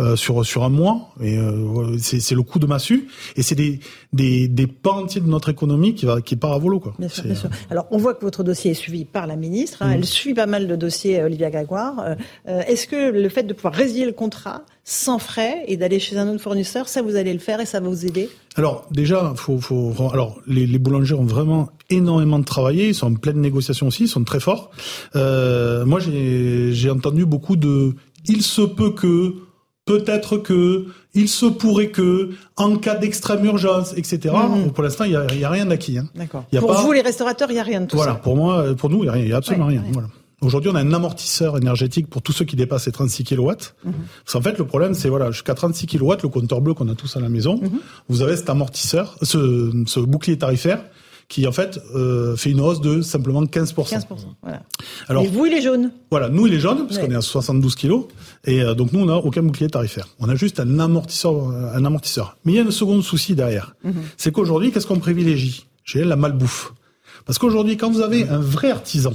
Euh, 0.00 0.16
sur 0.16 0.44
sur 0.44 0.64
un 0.64 0.70
mois 0.70 1.12
et 1.20 1.38
euh, 1.38 1.96
c'est 1.98 2.34
le 2.34 2.42
coup 2.42 2.58
de 2.58 2.66
massue 2.66 3.06
et 3.36 3.42
c'est 3.42 3.54
des 3.54 3.78
des 4.12 4.48
des 4.48 4.66
pans 4.66 5.02
entiers 5.02 5.20
de 5.20 5.28
notre 5.28 5.50
économie 5.50 5.94
qui 5.94 6.04
va 6.04 6.20
qui 6.20 6.34
part 6.36 6.52
à 6.52 6.58
volo 6.58 6.80
quoi. 6.80 6.94
Bien 6.98 7.08
sûr, 7.08 7.24
bien 7.24 7.34
sûr. 7.36 7.48
Alors, 7.70 7.86
on 7.92 7.98
voit 7.98 8.14
que 8.14 8.22
votre 8.24 8.42
dossier 8.42 8.72
est 8.72 8.74
suivi 8.74 9.04
par 9.04 9.26
la 9.26 9.36
ministre. 9.36 9.82
hein. 9.82 9.88
Mhm. 9.88 9.92
Elle 9.94 10.04
suit 10.04 10.34
pas 10.34 10.46
mal 10.46 10.66
de 10.66 10.74
dossiers, 10.76 11.20
euh, 11.20 11.26
Olivia 11.26 11.50
Grégoire. 11.50 11.94
Euh, 12.00 12.14
euh, 12.48 12.60
Est-ce 12.66 12.86
que 12.88 13.10
le 13.12 13.28
fait 13.28 13.44
de 13.44 13.52
pouvoir 13.54 13.74
résilier 13.74 14.04
le 14.06 14.12
contrat 14.12 14.62
sans 14.82 15.18
frais 15.18 15.62
et 15.68 15.76
d'aller 15.76 15.98
chez 16.00 16.18
un 16.18 16.28
autre 16.28 16.42
fournisseur, 16.42 16.88
ça 16.88 17.00
vous 17.00 17.16
allez 17.16 17.32
le 17.32 17.38
faire 17.38 17.60
et 17.60 17.66
ça 17.66 17.80
va 17.80 17.88
vous 17.88 18.04
aider? 18.04 18.28
Alors 18.56 18.86
déjà, 18.90 19.32
faut, 19.36 19.58
faut, 19.60 19.92
alors 20.12 20.40
les, 20.46 20.66
les 20.66 20.78
boulangers 20.78 21.14
ont 21.14 21.24
vraiment 21.24 21.68
énormément 21.88 22.42
travaillé, 22.42 22.88
ils 22.88 22.94
sont 22.94 23.12
en 23.12 23.14
pleine 23.14 23.40
négociation 23.40 23.86
aussi, 23.86 24.04
ils 24.04 24.08
sont 24.08 24.24
très 24.24 24.40
forts. 24.40 24.70
Euh, 25.16 25.84
moi, 25.86 26.00
j'ai 26.00 26.72
j'ai 26.72 26.90
entendu 26.90 27.24
beaucoup 27.26 27.56
de 27.56 27.94
il 28.26 28.42
se 28.42 28.62
peut 28.62 28.90
que, 28.90 29.34
peut-être 29.84 30.38
que, 30.38 30.86
il 31.14 31.28
se 31.28 31.46
pourrait 31.46 31.88
que, 31.90 32.30
en 32.56 32.76
cas 32.76 32.94
d'extrême 32.94 33.44
urgence, 33.44 33.92
etc. 33.96 34.34
Mhm. 34.34 34.72
Pour 34.72 34.82
l'instant, 34.82 35.04
il 35.04 35.12
y 35.12 35.16
a, 35.16 35.26
y 35.34 35.44
a 35.44 35.50
rien 35.50 35.66
d'acquis. 35.66 35.98
Hein. 35.98 36.08
D'accord. 36.14 36.44
Pour 36.58 36.68
pas- 36.74 36.82
vous, 36.82 36.92
les 36.92 37.02
restaurateurs, 37.02 37.50
il 37.50 37.54
n'y 37.54 37.60
a 37.60 37.64
rien 37.64 37.80
de 37.82 37.86
tout 37.86 37.96
Voilà, 37.96 38.12
ça. 38.12 38.18
pour 38.18 38.36
moi, 38.36 38.74
pour 38.76 38.90
nous, 38.90 39.02
il 39.04 39.06
y 39.06 39.08
a 39.08 39.12
rien, 39.12 39.22
il 39.24 39.28
y 39.28 39.32
a 39.32 39.36
absolument 39.36 39.66
Ouais, 39.66 39.72
rien. 39.74 39.82
ouais. 39.82 39.90
Voilà. 39.92 40.08
Aujourd'hui, 40.40 40.70
on 40.70 40.74
a 40.74 40.80
un 40.80 40.92
amortisseur 40.92 41.56
énergétique 41.56 42.08
pour 42.10 42.20
tous 42.20 42.32
ceux 42.32 42.44
qui 42.44 42.54
dépassent 42.56 42.86
les 42.86 42.92
36 42.92 43.24
kW. 43.24 43.50
Mhm. 43.84 43.92
Parce 44.24 44.32
qu'en 44.32 44.42
fait, 44.42 44.58
le 44.58 44.66
problème, 44.66 44.92
c'est 44.94 45.08
voilà, 45.08 45.30
jusqu'à 45.30 45.54
36 45.54 45.86
kW, 45.86 46.12
le 46.22 46.28
compteur 46.28 46.60
bleu 46.60 46.74
qu'on 46.74 46.88
a 46.88 46.94
tous 46.94 47.16
à 47.16 47.20
la 47.20 47.28
maison, 47.28 47.58
Mhm. 47.62 47.70
vous 48.08 48.20
avez 48.22 48.36
cet 48.36 48.50
amortisseur, 48.50 49.16
ce, 49.22 49.70
ce 49.86 50.00
bouclier 50.00 50.36
tarifaire, 50.36 50.84
qui 51.28 51.46
en 51.46 51.52
fait 51.52 51.78
euh, 51.94 52.36
fait 52.36 52.50
une 52.50 52.60
hausse 52.60 52.80
de 52.80 53.00
simplement 53.02 53.42
15%. 53.44 53.74
15%. 53.74 54.04
Voilà. 54.42 54.62
Alors 55.08 55.24
et 55.24 55.28
vous, 55.28 55.46
il 55.46 55.52
est 55.54 55.62
jaune. 55.62 55.90
voilà, 56.10 56.28
nous 56.28 56.46
il 56.46 56.54
est 56.54 56.60
jaune 56.60 56.86
parce 56.86 56.98
Ouais. 56.98 57.06
qu'on 57.06 57.12
est 57.12 57.16
à 57.16 57.20
72 57.22 57.74
kilos 57.74 58.06
et 58.44 58.62
euh, 58.62 58.74
donc 58.74 58.92
nous 58.92 59.00
on 59.00 59.06
n'a 59.06 59.16
aucun 59.16 59.42
bouclier 59.42 59.68
tarifaire. 59.68 60.08
On 60.20 60.28
a 60.28 60.34
juste 60.34 60.60
un 60.60 60.78
amortisseur, 60.78 61.34
euh, 61.50 61.72
un 61.74 61.84
amortisseur. 61.84 62.36
Mais 62.44 62.52
il 62.52 62.56
y 62.56 62.60
a 62.60 62.64
un 62.64 62.70
second 62.70 63.00
souci 63.02 63.34
derrière, 63.34 63.74
Mhm. 63.84 63.94
c'est 64.16 64.32
qu'aujourd'hui 64.32 64.70
qu'est-ce 64.70 64.86
qu'on 64.86 64.98
privilégie? 64.98 65.66
J'ai 65.84 66.04
la 66.04 66.16
malbouffe. 66.16 66.72
Parce 67.26 67.38
qu'aujourd'hui 67.38 67.76
quand 67.76 67.90
vous 67.90 68.00
avez 68.02 68.28
un 68.28 68.38
vrai 68.38 68.70
artisan, 68.70 69.12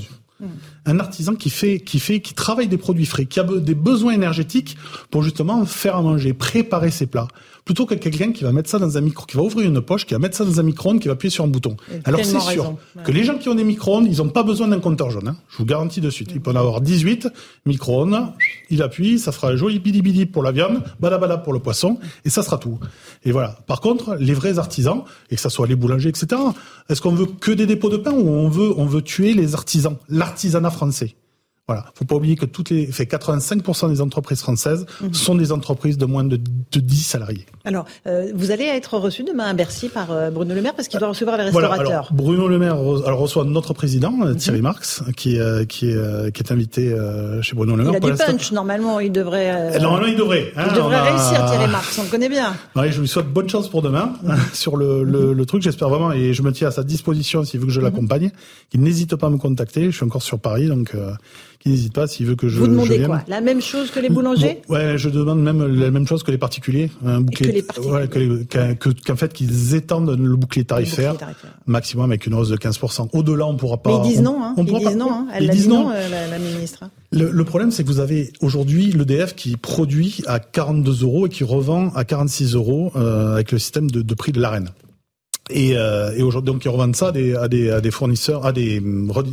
un 0.86 1.00
artisan 1.02 1.36
qui 1.36 1.50
fait, 1.50 1.80
qui 1.82 2.00
fait, 2.00 2.22
qui 2.22 2.34
travaille 2.34 2.68
des 2.70 2.78
produits 2.78 3.06
frais, 3.06 3.26
qui 3.26 3.40
a 3.42 3.44
des 3.44 3.76
besoins 3.76 4.14
énergétiques 4.14 4.78
pour 5.12 5.22
justement 5.22 5.66
faire 5.66 5.98
à 5.98 6.02
manger, 6.02 6.34
préparer 6.34 6.92
ses 6.92 7.08
plats, 7.08 7.28
plutôt 7.70 7.86
que 7.86 7.94
quelqu'un 7.94 8.32
qui 8.32 8.44
va 8.44 8.52
mettre 8.52 8.68
ça 8.68 8.80
dans 8.80 8.98
un 8.98 9.02
micro, 9.02 9.28
qui 9.28 9.38
va 9.38 9.44
ouvrir 9.44 9.68
une 9.68 9.80
poche, 9.80 10.08
qui 10.08 10.16
va 10.16 10.20
mettre 10.20 10.36
ça 10.36 10.44
dans 10.44 10.60
un 10.60 10.64
micro-ondes, 10.64 11.00
qui 11.00 11.08
va 11.08 11.14
appuyer 11.14 11.30
sur 11.30 11.44
un 11.44 11.48
bouton. 11.50 11.78
Alors 12.04 12.26
c'est 12.26 12.40
sûr 12.40 12.74
que 13.04 13.12
les 13.12 13.24
gens 13.24 13.38
qui 13.38 13.48
ont 13.48 13.54
des 13.54 13.64
micro-ondes, 13.64 14.08
ils 14.10 14.18
n'ont 14.18 14.30
pas 14.30 14.42
besoin 14.42 14.70
d'un 14.70 14.80
compteur 14.80 15.12
jaune. 15.12 15.28
Hein. 15.28 15.38
Je 15.52 15.58
vous 15.58 15.66
garantis 15.66 16.02
de 16.02 16.10
suite. 16.10 16.32
Ils 16.34 16.42
peuvent 16.42 16.58
en 16.58 16.60
avoir 16.60 16.82
18 16.82 17.28
micro-ondes. 17.68 18.34
Il 18.72 18.82
appuie, 18.82 19.20
ça 19.20 19.32
fera 19.32 19.50
un 19.50 19.56
joli 19.56 19.78
bidi 19.78 20.02
bidi 20.02 20.26
pour 20.26 20.42
la 20.42 20.52
viande, 20.52 20.82
balabala 21.00 21.38
pour 21.38 21.54
le 21.54 21.60
poisson, 21.60 22.00
et 22.26 22.32
ça 22.32 22.42
sera 22.42 22.58
tout. 22.58 22.80
Et 23.24 23.32
voilà. 23.32 23.60
Par 23.68 23.82
contre, 23.82 24.16
les 24.16 24.34
vrais 24.34 24.58
artisans, 24.58 25.04
et 25.30 25.36
que 25.36 25.42
ça 25.42 25.52
soit 25.52 25.68
les 25.68 25.76
boulangers, 25.76 26.10
etc. 26.10 26.42
Est-ce 26.90 27.04
qu'on 27.04 27.12
veut 27.12 27.28
que 27.28 27.52
des 27.52 27.68
dépôts 27.68 27.90
de 27.90 27.98
pain 27.98 28.14
ou 28.14 28.30
on 28.30 28.50
veut 28.50 28.74
on 28.78 28.88
veut 28.88 29.04
tuer 29.04 29.36
les 29.36 29.54
artisans, 29.54 29.96
l'artisanat 30.10 30.72
français? 30.72 31.14
Voilà. 31.70 31.86
Faut 31.94 32.04
pas 32.04 32.16
oublier 32.16 32.36
que 32.36 32.48
toutes 32.48 32.72
les, 32.72 32.88
fait 32.88 33.04
85% 33.04 33.92
des 33.92 34.02
entreprises 34.02 34.42
françaises 34.42 34.88
mhm. 35.02 35.14
sont 35.14 35.36
des 35.36 35.52
entreprises 35.52 36.00
de 36.00 36.06
moins 36.06 36.24
de, 36.24 36.36
de 36.36 36.80
10 36.80 37.04
salariés. 37.04 37.46
Alors, 37.64 37.86
euh, 38.08 38.32
vous 38.34 38.50
allez 38.50 38.64
être 38.64 38.98
reçu 38.98 39.24
demain 39.24 39.44
à 39.44 39.54
Bercy 39.54 39.88
par 39.88 40.10
euh, 40.10 40.32
Bruno 40.32 40.56
Le 40.56 40.64
Maire 40.64 40.74
parce 40.74 40.88
qu'il 40.88 41.00
doit 41.00 41.10
recevoir 41.10 41.38
les 41.38 41.44
restaurateurs. 41.44 41.86
Voilà, 41.86 42.08
Bruno 42.10 42.48
Le 42.48 42.58
Maire 42.58 42.74
alors, 42.74 43.20
reçoit 43.20 43.44
notre 43.44 43.76
président 43.76 44.16
euh, 44.24 44.34
Thierry 44.34 44.58
mhm. 44.58 44.64
Marx 44.64 45.04
qui 45.16 45.38
qui 45.68 45.92
est 45.92 46.32
qui 46.34 46.44
est 46.44 46.52
invité 46.52 46.92
chez 47.44 47.56
Bruno 47.56 47.76
Le 47.76 47.84
Maire. 47.84 48.00
Il 48.02 48.08
a 48.08 48.16
du 48.16 48.18
punch 48.18 48.52
normalement, 48.52 49.00
il 49.00 49.12
devrait. 49.12 49.80
normalement, 49.80 50.08
il 50.08 50.18
devrait. 50.18 50.52
Hein, 50.56 50.66
il 50.72 50.76
devrait 50.76 51.02
réussir 51.02 51.46
Thierry 51.46 51.68
Marx, 51.72 52.00
on 52.00 52.04
le 52.04 52.10
connaît 52.10 52.30
bien. 52.30 52.56
Oui, 52.76 52.92
je 52.92 53.00
lui 53.00 53.08
souhaite 53.08 53.28
bonne 53.28 53.48
chance 53.48 53.70
pour 53.70 53.84
demain 53.84 54.14
mhm. 54.24 54.38
sur 54.54 54.76
le, 54.76 55.04
le, 55.04 55.34
le 55.34 55.46
truc. 55.46 55.62
J'espère 55.62 55.90
vraiment 55.90 56.12
et 56.14 56.34
je 56.34 56.42
me 56.42 56.52
tiens 56.52 56.70
à 56.70 56.72
sa 56.72 56.84
disposition 56.84 57.44
s'il 57.44 57.60
veut 57.60 57.68
que 57.68 57.72
je 57.72 57.82
l'accompagne. 57.82 58.32
Qu'il 58.72 58.82
n'hésite 58.82 59.16
pas 59.18 59.28
à 59.28 59.30
me 59.30 59.38
contacter. 59.38 59.86
Je 59.92 59.96
suis 59.96 60.06
encore 60.06 60.24
sur 60.24 60.40
Paris 60.40 60.66
donc 60.66 60.96
qui 61.60 61.70
n'hésite 61.70 61.94
pas 61.94 62.08
s'il 62.08 62.26
veut 62.26 62.36
que 62.36 62.48
je. 62.48 62.58
Vous 62.58 62.68
demandez 62.68 63.04
quoi? 63.04 63.22
La 63.28 63.42
même 63.42 63.62
chose 63.62 63.92
que 63.92 64.00
les 64.00 64.10
boulangers? 64.10 64.62
Ouais, 64.70 64.98
je 64.98 65.10
demande 65.10 65.42
même 65.42 65.66
la 65.66 65.92
même 65.92 66.08
chose 66.08 66.24
que 66.24 66.32
les 66.32 66.38
particuliers, 66.38 66.90
un 67.06 67.22
bouclier. 67.22 67.64
qu'en 69.06 69.16
fait 69.16 69.34
qu'ils 69.34 69.76
étendent 69.76 70.18
le 70.18 70.36
bouclier 70.36 70.64
tarifaire, 70.64 71.16
maximum 71.66 72.12
avec 72.12 72.26
une 72.26 72.34
hausse 72.34 72.50
de 72.50 72.58
15%. 72.58 73.10
Au-delà, 73.12 73.46
on 73.46 73.58
pourra 73.58 73.78
pas. 73.78 73.90
Mais 73.90 74.08
ils 74.08 74.10
disent 74.12 74.22
non, 74.22 74.42
hein. 74.42 74.56
ils 74.58 74.66
disent 74.66 74.96
non. 74.96 75.12
Hein. 75.12 75.28
Elle 75.34 75.50
dit 75.50 75.68
non, 75.68 75.92
euh, 75.92 76.30
la, 76.30 76.40
ministre. 76.40 76.90
Le, 77.12 77.30
le, 77.30 77.44
problème, 77.44 77.72
c'est 77.72 77.84
que 77.84 77.90
vous 77.90 78.00
avez 78.00 78.32
aujourd'hui 78.42 78.92
l'EDF 78.92 79.36
qui 79.36 79.58
produit 79.58 80.22
à 80.28 80.40
42 80.40 81.04
euros 81.04 81.28
et 81.28 81.30
qui 81.30 81.44
revend 81.44 81.90
à 81.90 82.06
46 82.06 82.56
euros 82.56 82.92
euh, 82.96 83.34
avec 83.34 83.52
le 83.52 83.60
système 83.60 83.92
de, 83.92 84.02
de 84.02 84.14
prix 84.14 84.32
de 84.32 84.40
l'arène. 84.40 84.70
Et, 85.50 85.76
euh, 85.76 86.12
et 86.16 86.22
aujourd'hui, 86.22 86.54
donc 86.54 86.64
ils 86.66 86.70
revendent 86.70 86.96
ça 86.96 87.08
à 87.08 87.12
des, 87.12 87.36
à 87.36 87.48
des, 87.48 87.70
à 87.72 87.82
des 87.82 87.92
fournisseurs, 87.92 88.46
à 88.46 88.52
des 88.52 88.80
comment 88.80 89.24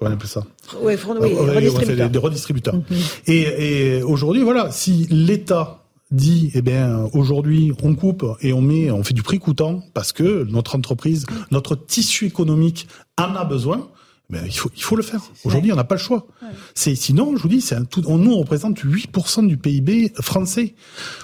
on 0.00 0.06
appelle 0.06 0.28
ça? 0.28 0.44
Oui, 0.82 0.94
oui, 1.20 1.34
redistributeurs. 1.34 2.10
des 2.10 2.18
redistributeurs. 2.18 2.74
Mhm. 2.74 2.84
Et, 3.28 3.96
et 3.96 4.02
aujourd'hui, 4.02 4.42
voilà, 4.42 4.70
si 4.70 5.06
l'État 5.10 5.82
dit 6.10 6.50
eh 6.54 6.62
bien 6.62 7.06
aujourd'hui 7.12 7.72
on 7.82 7.94
coupe 7.94 8.24
et 8.40 8.54
on 8.54 8.62
met 8.62 8.90
on 8.90 9.04
fait 9.04 9.12
du 9.12 9.22
prix 9.22 9.38
coûtant 9.38 9.82
parce 9.92 10.12
que 10.12 10.46
notre 10.48 10.74
entreprise 10.74 11.26
notre 11.50 11.76
tissu 11.76 12.24
économique 12.24 12.88
en 13.18 13.34
a 13.34 13.44
besoin 13.44 13.88
ben, 14.30 14.42
il 14.44 14.52
faut 14.52 14.70
il 14.76 14.82
faut 14.82 14.96
le 14.96 15.02
faire. 15.02 15.22
Aujourd'hui, 15.44 15.72
on 15.72 15.76
n'a 15.76 15.84
pas 15.84 15.94
le 15.94 16.00
choix. 16.00 16.26
C'est 16.74 16.94
sinon, 16.94 17.36
je 17.36 17.42
vous 17.42 17.48
dis, 17.48 17.60
c'est 17.60 17.74
un 17.74 17.84
tout. 17.84 18.02
On, 18.06 18.18
nous, 18.18 18.32
on 18.32 18.40
représente 18.40 18.84
8% 18.84 19.46
du 19.46 19.56
PIB 19.56 20.12
français. 20.20 20.74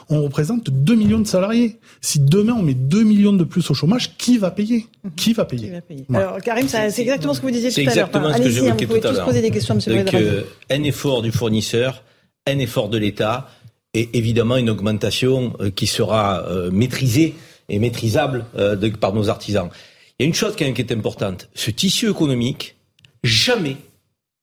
On 0.09 0.23
représente 0.23 0.71
2 0.71 0.95
millions 0.95 1.21
de 1.21 1.27
salariés. 1.27 1.79
Si 2.01 2.21
demain 2.21 2.55
on 2.55 2.63
met 2.63 2.75
2 2.75 3.03
millions 3.03 3.33
de 3.33 3.45
plus 3.45 3.71
au 3.71 3.75
chômage, 3.75 4.17
qui 4.17 4.39
va 4.39 4.51
payer? 4.51 4.87
Mhm. 5.05 5.11
Qui 5.17 5.33
va 5.33 5.45
payer, 5.45 5.73
Alors, 6.13 6.41
Karim, 6.41 6.69
c'est 6.69 7.01
exactement 7.01 7.35
ce 7.35 7.41
que 7.41 7.47
vous 7.47 7.53
disiez 7.53 7.71
tout 7.71 7.81
à 7.81 7.83
l'heure. 7.83 7.93
C'est 7.93 8.01
exactement 8.01 8.33
ce 8.33 8.43
que 8.43 8.51
j'évoquais 8.51 8.87
tout 8.87 9.07
à 9.07 9.13
l'heure. 9.13 9.27
poser 9.27 9.43
des 9.43 9.51
questions, 9.51 9.75
Monsieur 9.75 9.95
Donc, 9.95 10.15
euh, 10.15 10.43
un 10.71 10.83
effort 10.83 11.23
du 11.23 11.33
fournisseur, 11.33 12.03
un 12.47 12.59
effort 12.59 12.89
de 12.89 12.99
l'État, 12.99 13.49
et 13.95 14.11
évidemment 14.13 14.57
une 14.57 14.69
augmentation 14.69 15.55
euh, 15.61 15.71
qui 15.71 15.87
sera 15.87 16.47
euh, 16.49 16.71
maîtrisée 16.71 17.35
et 17.69 17.79
maîtrisable 17.79 18.45
euh, 18.57 18.77
de, 18.77 18.89
par 18.89 19.15
nos 19.15 19.29
artisans. 19.31 19.71
Il 20.19 20.25
y 20.25 20.27
a 20.27 20.29
une 20.29 20.35
chose 20.35 20.55
quand 20.59 20.65
même 20.65 20.75
qui 20.75 20.83
est 20.83 20.93
importante. 20.93 21.49
Ce 21.55 21.71
tissu 21.71 22.11
économique, 22.11 22.77
jamais 23.25 23.77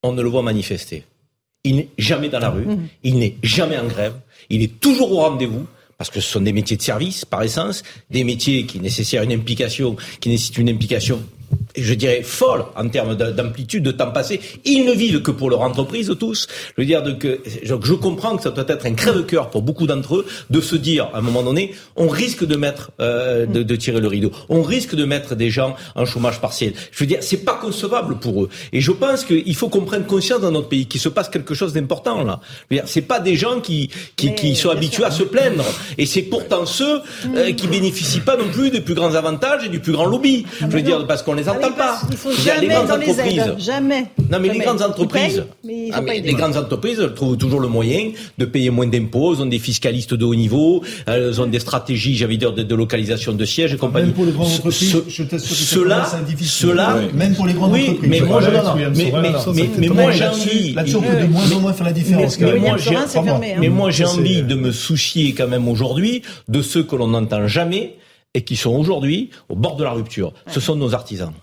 on 0.04 0.12
ne 0.12 0.22
le 0.22 0.30
voit 0.30 0.42
manifester. 0.42 1.06
Il 1.64 1.76
n'est 1.78 1.90
jamais 1.98 2.28
dans 2.28 2.40
la 2.40 2.50
rue, 2.50 2.66
mmh. 2.66 2.88
il 3.04 3.20
n'est 3.20 3.36
jamais 3.44 3.78
en 3.78 3.86
grève, 3.86 4.16
il 4.50 4.64
est 4.64 4.80
toujours 4.80 5.12
au 5.12 5.18
rendez-vous 5.18 5.68
parce 5.98 6.10
que 6.10 6.20
ce 6.20 6.32
sont 6.32 6.42
des 6.42 6.52
métiers 6.52 6.78
de 6.78 6.82
service 6.82 7.26
par 7.26 7.44
essence, 7.44 7.84
des 8.10 8.24
métiers 8.24 8.66
qui 8.66 8.80
nécessitent 8.80 9.20
une 9.24 9.32
implication, 9.32 9.96
qui 10.20 10.30
nécessitent 10.30 10.58
une 10.58 10.70
implication 10.70 11.24
je 11.76 11.94
dirais, 11.94 12.22
folle 12.24 12.66
en 12.76 12.88
termes 12.90 13.16
d'amplitude, 13.16 13.84
de 13.84 13.92
temps 13.92 14.12
passé. 14.12 14.40
Ils 14.66 14.86
ne 14.86 14.94
vivent 14.94 15.22
que 15.22 15.32
pour 15.32 15.50
leur 15.50 15.62
entreprise, 15.62 16.14
tous. 16.20 16.48
Je 16.78 16.82
veux 16.82 16.86
dire, 16.86 17.04
que, 17.18 17.40
je 17.64 17.94
comprends 17.94 18.36
que 18.38 18.44
ça 18.44 18.52
doit 18.52 18.66
être 18.68 18.86
un 18.86 18.94
crève-cœur 18.94 19.50
pour 19.50 19.62
beaucoup 19.62 19.88
d'entre 19.88 20.18
eux 20.18 20.26
de 20.50 20.62
se 20.62 20.76
dire, 20.76 21.10
à 21.14 21.20
un 21.20 21.22
moment 21.22 21.44
donné, 21.44 21.74
on 21.96 22.08
risque 22.08 22.46
de 22.46 22.56
mettre, 22.56 22.92
euh, 23.00 23.46
de, 23.46 23.64
de, 23.64 23.76
tirer 23.76 24.00
le 24.00 24.08
rideau. 24.08 24.32
On 24.50 24.62
risque 24.62 24.96
de 24.96 25.06
mettre 25.06 25.36
des 25.36 25.50
gens 25.50 25.76
en 25.96 26.06
chômage 26.06 26.42
partiel. 26.42 26.74
Je 26.92 27.00
veux 27.00 27.08
dire, 27.08 27.20
c'est 27.22 27.46
pas 27.46 27.56
concevable 27.56 28.20
pour 28.20 28.44
eux. 28.44 28.50
Et 28.74 28.82
je 28.82 28.92
pense 28.92 29.24
qu'il 29.24 29.56
faut 29.56 29.70
qu'on 29.70 29.86
prenne 29.86 30.04
conscience 30.04 30.42
dans 30.42 30.52
notre 30.52 30.70
pays 30.70 30.86
qu'il 30.86 31.02
se 31.02 31.10
passe 31.10 31.30
quelque 31.30 31.54
chose 31.54 31.74
d'important, 31.74 32.24
là. 32.24 32.40
C'est 32.86 33.02
pas 33.02 33.20
des 33.20 33.36
gens 33.36 33.60
qui, 33.62 33.90
qui, 34.16 34.34
qui 34.36 34.56
sont 34.56 34.70
habitués 34.70 35.06
à 35.06 35.12
se 35.12 35.24
plaindre. 35.24 35.66
Et 35.98 36.06
c'est 36.06 36.22
pourtant 36.24 36.66
ceux 36.66 37.02
euh, 37.36 37.52
qui 37.54 37.68
bénéficient 37.68 38.22
pas 38.22 38.38
non 38.38 38.50
plus 38.50 38.70
des 38.70 38.82
plus 38.82 38.94
grands 38.94 39.16
avantages 39.16 39.64
et 39.66 39.70
du 39.70 39.80
plus 39.80 39.92
grand 39.92 40.06
lobby. 40.06 40.46
Je 40.60 40.66
veux 40.68 40.82
dire, 40.82 41.06
parce 41.08 41.24
qu'on 41.24 41.38
les 41.42 41.50
entend 41.50 41.72
pas. 41.72 42.02
Il 42.10 42.18
faut 42.18 42.32
jamais 42.32 42.62
les 42.62 42.68
grandes 42.68 42.88
dans 42.88 42.94
entreprises. 42.96 43.18
Les 43.18 43.40
aides. 43.40 43.56
Jamais. 43.60 44.06
Non, 44.32 44.40
mais 44.40 44.50
les 44.50 44.60
grandes 44.60 44.82
entreprises. 44.82 45.44
Ah, 45.94 46.02
les 46.02 46.34
grandes 46.34 46.58
entreprises 46.58 47.02
trouvent 47.16 47.38
toujours 47.38 47.60
le 47.60 47.68
moyen 47.68 48.12
de 48.38 48.46
payer 48.46 48.70
moins 48.70 48.88
d'impôts. 48.88 49.34
Elles 49.34 49.42
ont 49.42 49.46
des 49.46 49.60
fiscalistes 49.60 50.14
de 50.14 50.26
haut 50.26 50.36
niveau. 50.36 50.84
Elles 51.06 51.42
ont 51.42 51.48
des 51.48 51.60
stratégies, 51.60 52.16
j'avais 52.16 52.38
dire, 52.38 52.54
de, 52.54 52.76
localisation 52.76 53.34
de 53.34 53.46
sièges 53.46 53.74
et 53.74 53.78
compagnie. 53.78 54.08
Même 54.08 54.16
pour 54.16 54.26
les 54.26 54.32
grandes 54.32 54.52
entreprises, 54.52 55.04
je 55.08 55.24
t'assure 55.24 55.56
que 55.56 55.64
cela, 55.64 56.10
cela, 56.42 56.98
même 57.14 57.36
pour 57.36 57.46
les 57.46 57.54
grandes 57.54 57.74
oui, 57.74 57.90
entreprises. 57.90 58.10
Mais 58.10 58.22
moi, 58.22 58.42
mais, 59.54 59.70
mais, 59.78 59.88
moi, 59.90 60.12
j'ai 60.12 60.28
envie. 60.28 60.74
Là-dessus, 60.74 60.96
on 60.96 61.02
peut 61.02 61.22
de 61.22 61.28
moins 61.28 61.52
en 61.52 61.60
moins 61.60 61.74
faire 61.74 61.86
la 61.86 61.94
différence. 61.94 62.40
Mais 62.40 63.70
moi, 63.70 63.90
j'ai 63.92 64.06
envie 64.06 64.42
de 64.42 64.56
me 64.56 64.72
soucier 64.72 65.34
quand 65.34 65.48
même 65.48 65.68
aujourd'hui 65.68 66.22
de 66.48 66.62
ceux 66.62 66.84
que 66.84 66.96
l'on 66.96 67.08
n'entend 67.08 67.48
jamais 67.48 67.96
et 68.34 68.44
qui 68.44 68.56
sont 68.56 68.72
aujourd'hui 68.72 69.30
au 69.50 69.56
bord 69.56 69.76
de 69.76 69.84
la 69.84 69.92
rupture. 69.92 70.34
Ce 70.48 70.60
sont 70.60 70.76
nos 70.76 70.94
artisans. 70.94 71.34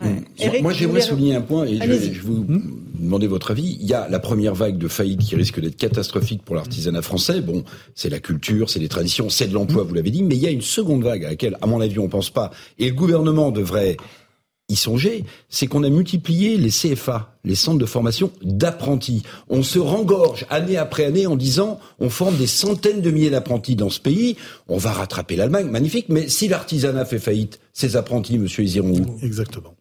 moi, 0.62 0.72
j'aimerais 0.72 1.02
souligner 1.02 1.34
un 1.34 1.42
point, 1.42 1.64
et 1.64 1.76
je 1.76 1.84
vais, 1.84 2.08
vous 2.22 2.46
demander 2.94 3.26
votre 3.26 3.50
avis. 3.50 3.76
Il 3.80 3.86
y 3.86 3.94
a 3.94 4.08
la 4.08 4.18
première 4.18 4.54
vague 4.54 4.78
de 4.78 4.88
faillite 4.88 5.20
qui 5.20 5.36
risque 5.36 5.60
d'être 5.60 5.76
catastrophique 5.76 6.42
pour 6.42 6.56
l'artisanat 6.56 7.02
français. 7.02 7.40
Bon, 7.40 7.64
c'est 7.94 8.08
la 8.08 8.20
culture, 8.20 8.70
c'est 8.70 8.80
les 8.80 8.88
traditions, 8.88 9.28
c'est 9.28 9.48
de 9.48 9.54
l'emploi, 9.54 9.82
vous 9.82 9.94
l'avez 9.94 10.10
dit, 10.10 10.22
mais 10.22 10.36
il 10.36 10.42
y 10.42 10.46
a 10.46 10.50
une 10.50 10.62
seconde 10.62 11.02
vague 11.02 11.24
à 11.24 11.30
laquelle, 11.30 11.58
à 11.60 11.66
mon 11.66 11.80
avis, 11.80 11.98
on 11.98 12.08
pense 12.08 12.30
pas. 12.30 12.50
Et 12.78 12.88
le 12.88 12.94
gouvernement 12.94 13.50
devrait 13.50 13.96
y 14.68 14.76
songer, 14.76 15.24
c'est 15.48 15.66
qu'on 15.66 15.82
a 15.82 15.88
multiplié 15.88 16.58
les 16.58 16.70
CFA, 16.70 17.38
les 17.44 17.54
centres 17.54 17.78
de 17.78 17.86
formation 17.86 18.30
d'apprentis. 18.42 19.22
On 19.48 19.62
se 19.62 19.78
rengorge 19.78 20.46
année 20.50 20.76
après 20.76 21.04
année 21.06 21.26
en 21.26 21.36
disant 21.36 21.80
on 22.00 22.10
forme 22.10 22.36
des 22.36 22.46
centaines 22.46 23.00
de 23.00 23.10
milliers 23.10 23.30
d'apprentis 23.30 23.76
dans 23.76 23.88
ce 23.88 24.00
pays, 24.00 24.36
on 24.68 24.76
va 24.76 24.92
rattraper 24.92 25.36
l'Allemagne, 25.36 25.68
magnifique, 25.68 26.06
mais 26.08 26.28
si 26.28 26.48
l'artisanat 26.48 27.06
fait 27.06 27.18
faillite, 27.18 27.60
ces 27.72 27.96
apprentis, 27.96 28.38
monsieur, 28.38 28.64
ils 28.64 28.76
iront 28.76 28.92
où 28.92 29.18
Exactement. 29.22 29.74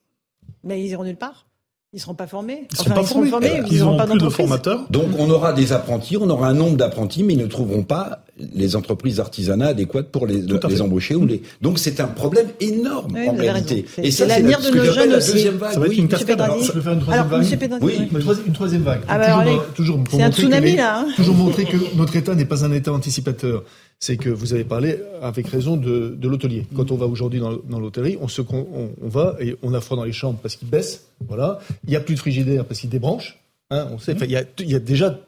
Mais 0.63 0.81
ils 0.81 0.91
iront 0.91 1.03
nulle 1.03 1.17
part? 1.17 1.46
Ils 1.93 1.95
ne 1.95 2.01
seront 2.01 2.15
pas 2.15 2.27
formés. 2.27 2.67
Ils, 2.69 2.77
seront 2.77 3.25
formés. 3.27 3.61
ils 3.71 3.79
n'auront 3.79 3.95
pas 3.95 4.07
plus 4.07 4.19
de 4.19 4.27
formateurs. 4.27 4.85
Donc 4.89 5.05
on 5.17 5.29
aura 5.29 5.53
des 5.53 5.71
apprentis, 5.71 6.17
on 6.17 6.29
aura 6.29 6.49
un 6.49 6.53
nombre 6.53 6.75
d'apprentis, 6.75 7.23
mais 7.23 7.33
ils 7.33 7.39
ne 7.39 7.45
trouveront 7.45 7.83
pas 7.83 8.25
les 8.37 8.75
entreprises 8.75 9.15
d'artisanat 9.15 9.67
adéquates 9.67 10.09
pour 10.09 10.27
les, 10.27 10.41
les 10.41 10.81
embaucher. 10.81 11.15
Ou 11.15 11.25
les... 11.25 11.41
Donc 11.61 11.79
c'est 11.79 12.01
un 12.01 12.07
problème 12.07 12.47
énorme 12.59 13.15
en 13.15 13.33
réalité. 13.33 13.85
Et 13.99 14.11
ça, 14.11 14.25
c'est 14.25 14.27
l'avenir 14.27 14.59
de 14.59 14.69
nos 14.69 14.83
jeunes 14.83 15.13
aussi. 15.13 15.31
Deuxième 15.31 15.55
vague. 15.55 15.71
Ça 15.71 15.79
va 15.79 15.85
être 15.85 15.97
une 15.97 16.09
cascade. 16.09 16.41
Alors, 16.41 16.61
ça 16.61 16.73
peut 16.73 16.81
faire 16.81 16.91
une 16.91 16.99
troisième 16.99 17.25
Alors, 17.25 17.39
vague. 17.39 17.83
Oui, 17.83 18.09
une 18.45 18.53
troisième 18.53 18.83
vague. 18.83 19.01
Ah 19.07 19.17
bah 19.17 19.45
toujours, 19.73 20.03
c'est 20.11 20.21
un 20.21 20.31
tsunami 20.31 20.75
là. 20.75 20.99
Hein. 20.99 21.07
Toujours 21.15 21.35
montrer 21.35 21.63
que 21.63 21.77
notre 21.95 22.17
État 22.17 22.35
n'est 22.35 22.43
pas 22.43 22.65
un 22.65 22.73
État 22.73 22.91
anticipateur 22.91 23.63
c'est 23.99 24.17
que 24.17 24.29
vous 24.29 24.53
avez 24.53 24.63
parlé 24.63 24.99
avec 25.21 25.47
raison 25.47 25.75
de, 25.75 26.15
de 26.17 26.27
l'hôtelier. 26.27 26.65
Quand 26.75 26.91
on 26.91 26.97
va 26.97 27.07
aujourd'hui 27.07 27.39
dans, 27.39 27.57
dans 27.57 27.79
l'hôtellerie, 27.79 28.17
on, 28.21 28.27
se, 28.27 28.41
on, 28.41 28.91
on, 29.01 29.07
va 29.07 29.35
et 29.39 29.55
on 29.63 29.73
a 29.73 29.81
froid 29.81 29.97
dans 29.97 30.03
les 30.03 30.11
chambres 30.11 30.39
parce 30.41 30.55
qu'il 30.55 30.69
baisse. 30.69 31.07
Voilà. 31.27 31.59
Il 31.85 31.89
n'y 31.89 31.95
a 31.95 31.99
plus 31.99 32.15
de 32.15 32.19
frigidaire 32.19 32.65
parce 32.65 32.79
qu'il 32.79 32.89
débranche. 32.89 33.39
Hein, 33.71 33.87
on 33.91 33.97
sait. 33.97 34.15
il, 34.21 34.31
y 34.31 34.37
a, 34.37 34.43
il 34.59 34.71
y 34.71 34.75
a 34.75 34.79
déjà 34.79 35.19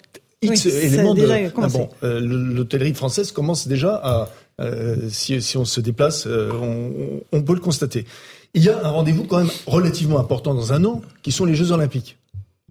X 0.42 0.66
éléments 0.66 1.16
de. 1.16 1.28
Ah 1.58 1.68
bon, 1.68 1.90
euh, 2.04 2.20
l'hôtellerie 2.22 2.94
française 2.94 3.32
commence 3.32 3.68
déjà 3.68 3.96
à. 3.96 4.30
Euh, 4.62 5.10
si, 5.10 5.42
si, 5.42 5.58
on 5.58 5.64
se 5.64 5.80
déplace, 5.80 6.28
euh, 6.28 6.52
on, 6.52 7.22
on, 7.32 7.42
peut 7.44 7.54
le 7.54 7.62
constater. 7.62 8.06
Il 8.54 8.62
y 8.62 8.70
a 8.70 8.86
un 8.86 8.90
rendez-vous 8.90 9.24
quand 9.24 9.38
même 9.38 9.52
relativement 9.66 10.20
important 10.20 10.54
dans 10.54 10.74
un 10.74 10.84
an, 10.84 11.02
qui 11.24 11.32
sont 11.32 11.46
les 11.46 11.56
Jeux 11.56 11.72
Olympiques. 11.72 12.18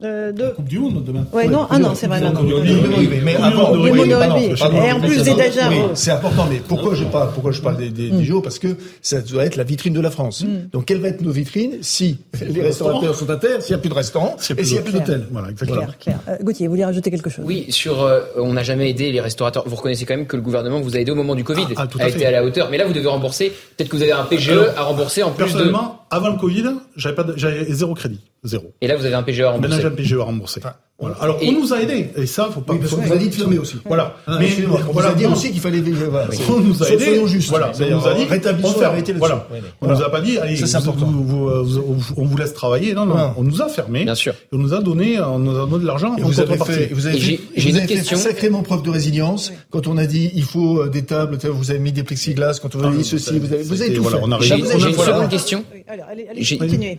Euh, 0.03 0.32
de... 0.32 0.51
Coupe 0.51 0.68
du 0.68 0.78
Monde 0.78 1.05
demain. 1.05 1.26
Ouais, 1.32 1.49
non, 1.49 1.66
ah 1.70 1.78
non, 1.78 1.94
c'est 1.94 2.07
vrai. 2.07 2.20
Mais 2.20 3.36
avant, 3.36 3.74
et 3.74 4.92
en 4.92 5.01
plus 5.01 5.22
des 5.22 5.34
déjà. 5.34 5.70
C'est 5.94 6.12
important, 6.12 6.46
mais 6.49 6.61
pourquoi 6.66 6.94
je 6.94 7.05
parle, 7.05 7.32
pourquoi 7.32 7.53
je 7.53 7.61
parle 7.61 7.76
des, 7.76 7.90
des, 7.90 8.12
mm. 8.12 8.22
JO? 8.22 8.40
Parce 8.40 8.59
que 8.59 8.68
ça 9.03 9.20
doit 9.20 9.44
être 9.44 9.57
la 9.57 9.64
vitrine 9.64 9.94
de 9.94 10.01
la 10.01 10.11
France. 10.11 10.44
Mm. 10.44 10.68
Donc, 10.72 10.86
quelles 10.86 11.01
vont 11.01 11.09
être 11.09 11.22
nos 11.22 11.32
vitrines 11.32 11.78
si 11.80 12.18
les 12.40 12.62
restaurateurs 12.62 13.14
sont 13.14 13.28
à 13.30 13.36
terre, 13.36 13.61
s'il 13.61 13.74
n'y 13.74 13.78
a 13.78 13.80
plus 13.80 13.88
de 13.88 13.94
restaurants 13.94 14.36
et 14.38 14.64
s'il 14.64 14.74
n'y 14.74 14.78
a 14.78 14.82
plus 14.82 14.92
d'hôtels? 14.92 15.26
Voilà, 15.30 15.51
exactement. 15.51 15.80
Claire, 15.80 15.99
clair. 15.99 16.20
Euh, 16.28 16.36
Gauthier, 16.42 16.66
vous 16.66 16.72
voulez 16.72 16.84
rajouter 16.84 17.11
quelque 17.11 17.30
chose? 17.30 17.44
Oui, 17.46 17.66
sur 17.70 18.03
euh, 18.03 18.20
on 18.36 18.53
n'a 18.53 18.62
jamais 18.62 18.90
aidé 18.90 19.11
les 19.11 19.20
restaurateurs. 19.20 19.64
Vous 19.66 19.76
reconnaissez 19.76 20.05
quand 20.05 20.16
même 20.16 20.26
que 20.26 20.36
le 20.36 20.42
gouvernement 20.42 20.80
vous 20.80 20.96
a 20.96 21.01
aidé 21.01 21.11
au 21.11 21.16
moment 21.16 21.34
du 21.34 21.44
Covid, 21.44 21.66
ah, 21.76 21.86
ah, 21.99 22.03
a 22.03 22.09
été 22.09 22.24
à 22.24 22.30
la 22.30 22.44
hauteur. 22.44 22.68
Mais 22.70 22.78
là, 22.78 22.86
vous 22.86 22.92
devez 22.92 23.09
rembourser. 23.09 23.53
Peut-être 23.76 23.88
que 23.88 23.96
vous 23.96 24.03
avez 24.03 24.12
un 24.12 24.24
PGE 24.24 24.53
à 24.76 24.82
rembourser 24.82 25.22
en 25.22 25.30
plus 25.30 25.44
Personnellement, 25.44 26.05
avant 26.11 26.30
le 26.30 26.36
Covid, 26.36 26.64
j'avais 26.96 27.64
zéro 27.72 27.94
crédit. 27.94 28.20
Zéro. 28.44 28.72
Et 28.80 28.86
là, 28.86 28.96
vous 28.96 29.04
avez 29.04 29.14
un 29.14 29.22
PGE 29.22 29.40
à 29.40 29.50
rembourser. 29.50 29.68
Maintenant, 29.68 29.88
j'ai 29.88 29.92
un 29.92 29.96
PGE 29.96 30.14
à 30.14 30.24
rembourser. 30.24 30.61
Voilà. 31.01 31.14
Alors, 31.20 31.38
on 31.40 31.53
nous 31.53 31.72
a 31.72 31.80
aidés, 31.80 32.11
et 32.16 32.26
ça, 32.26 32.51
faut 32.53 32.61
pas. 32.61 32.72
Oui, 32.72 32.80
parce 32.80 32.92
qu'on 32.92 33.07
nous 33.07 33.12
a 33.12 33.16
dit 33.16 33.28
de 33.28 33.34
fermer 33.34 33.59
aussi. 33.59 33.76
Voilà. 33.84 34.16
Ah, 34.26 34.38
mais 34.40 34.49
on 34.66 34.92
voilà, 34.92 35.11
nous 35.11 35.14
a 35.14 35.18
dit 35.18 35.26
aussi 35.26 35.53
qu'il 35.53 35.61
fallait. 35.61 35.78
Voilà. 35.80 36.26
On 36.51 36.59
nous 36.59 36.82
a 36.82 36.88
aidés. 36.90 37.05
Soyons 37.05 37.26
justes. 37.28 37.51
Voilà. 37.51 37.70
On 37.80 37.96
nous 37.96 38.07
a 38.09 38.14
dit 38.14 38.24
rétablissons, 38.24 38.82
arrêtez 38.82 39.12
le 39.12 39.20
Voilà. 39.20 39.46
On 39.80 39.86
nous 39.86 40.03
a 40.03 40.11
pas 40.11 40.20
dit, 40.20 40.38
allez, 40.38 40.57
ça, 40.57 40.80
vous, 40.80 40.92
vous, 40.92 41.64
vous, 41.64 42.14
on 42.16 42.24
vous 42.24 42.36
laisse 42.36 42.53
travailler. 42.53 42.94
Non, 42.94 43.07
non. 43.07 43.32
On 43.36 43.44
nous 43.44 43.62
a 43.62 43.68
fermé. 43.68 44.03
Bien 44.05 44.16
sûr. 44.16 44.34
On 44.53 44.59
nous 44.59 44.74
a 44.74 44.80
donné, 44.80 45.20
on 45.20 45.38
nous 45.38 45.57
a 45.57 45.66
donné 45.66 45.82
de 45.82 45.86
l'argent. 45.86 46.16
Et 46.16 46.22
vous 46.22 46.40
avez 46.40 46.59
fait, 46.59 46.90
vous 46.92 47.07
avez 47.07 47.18
fait, 47.18 47.40
j'ai 47.55 47.70
une 47.70 47.86
question. 47.86 48.16
Sacrément 48.18 48.62
preuve 48.62 48.82
de 48.82 48.90
résilience. 48.90 49.53
Quand 49.70 49.86
on 49.86 49.99
a 49.99 50.07
dit, 50.07 50.32
il 50.34 50.42
faut 50.42 50.80
euh, 50.80 50.88
des 50.88 51.05
tables, 51.05 51.38
vous 51.44 51.70
avez 51.70 51.78
mis 51.78 51.92
des 51.92 52.03
plexiglas. 52.03 52.59
Quand 52.61 52.74
on 52.74 52.82
a 52.82 52.90
dit 52.90 53.05
ceci, 53.05 53.38
vous 53.38 53.53
avez, 53.53 53.62
vous 53.62 53.82
avez 53.82 53.94
tout 53.94 54.03
fait. 54.03 54.18
J'ai 54.40 54.59
une 54.59 54.66
seconde 54.66 55.28
question. 55.28 55.64
Allez, 55.86 56.59
continuez. 56.59 56.99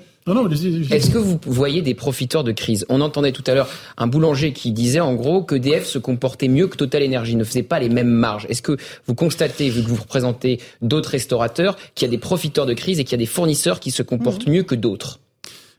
Est-ce 0.91 1.09
que 1.09 1.17
vous 1.17 1.39
voyez 1.45 1.81
des 1.81 1.93
profiteurs 1.93 2.43
de 2.43 2.51
crise? 2.51 2.85
On 2.89 3.01
entendait 3.01 3.31
tout 3.31 3.43
à 3.47 3.53
l'heure 3.53 3.69
un 3.97 4.07
boulanger 4.07 4.53
qui 4.53 4.71
disait 4.71 4.99
en 4.99 5.15
gros 5.15 5.43
que 5.43 5.55
DF 5.55 5.85
se 5.85 5.97
comportait 5.97 6.47
mieux 6.47 6.67
que 6.67 6.77
Total 6.77 7.03
Energy, 7.03 7.35
ne 7.35 7.43
faisait 7.43 7.63
pas 7.63 7.79
les 7.79 7.89
mêmes 7.89 8.09
marges. 8.09 8.45
Est-ce 8.49 8.61
que 8.61 8.77
vous 9.07 9.15
constatez, 9.15 9.69
vu 9.69 9.83
que 9.83 9.87
vous 9.87 9.95
représentez 9.95 10.59
d'autres 10.81 11.09
restaurateurs, 11.09 11.77
qu'il 11.95 12.07
y 12.07 12.09
a 12.09 12.11
des 12.11 12.17
profiteurs 12.17 12.65
de 12.65 12.73
crise 12.73 12.99
et 12.99 13.03
qu'il 13.03 13.13
y 13.13 13.15
a 13.15 13.25
des 13.25 13.25
fournisseurs 13.25 13.79
qui 13.79 13.91
se 13.91 14.03
comportent 14.03 14.47
mhm. 14.47 14.53
mieux 14.53 14.63
que 14.63 14.75
d'autres? 14.75 15.19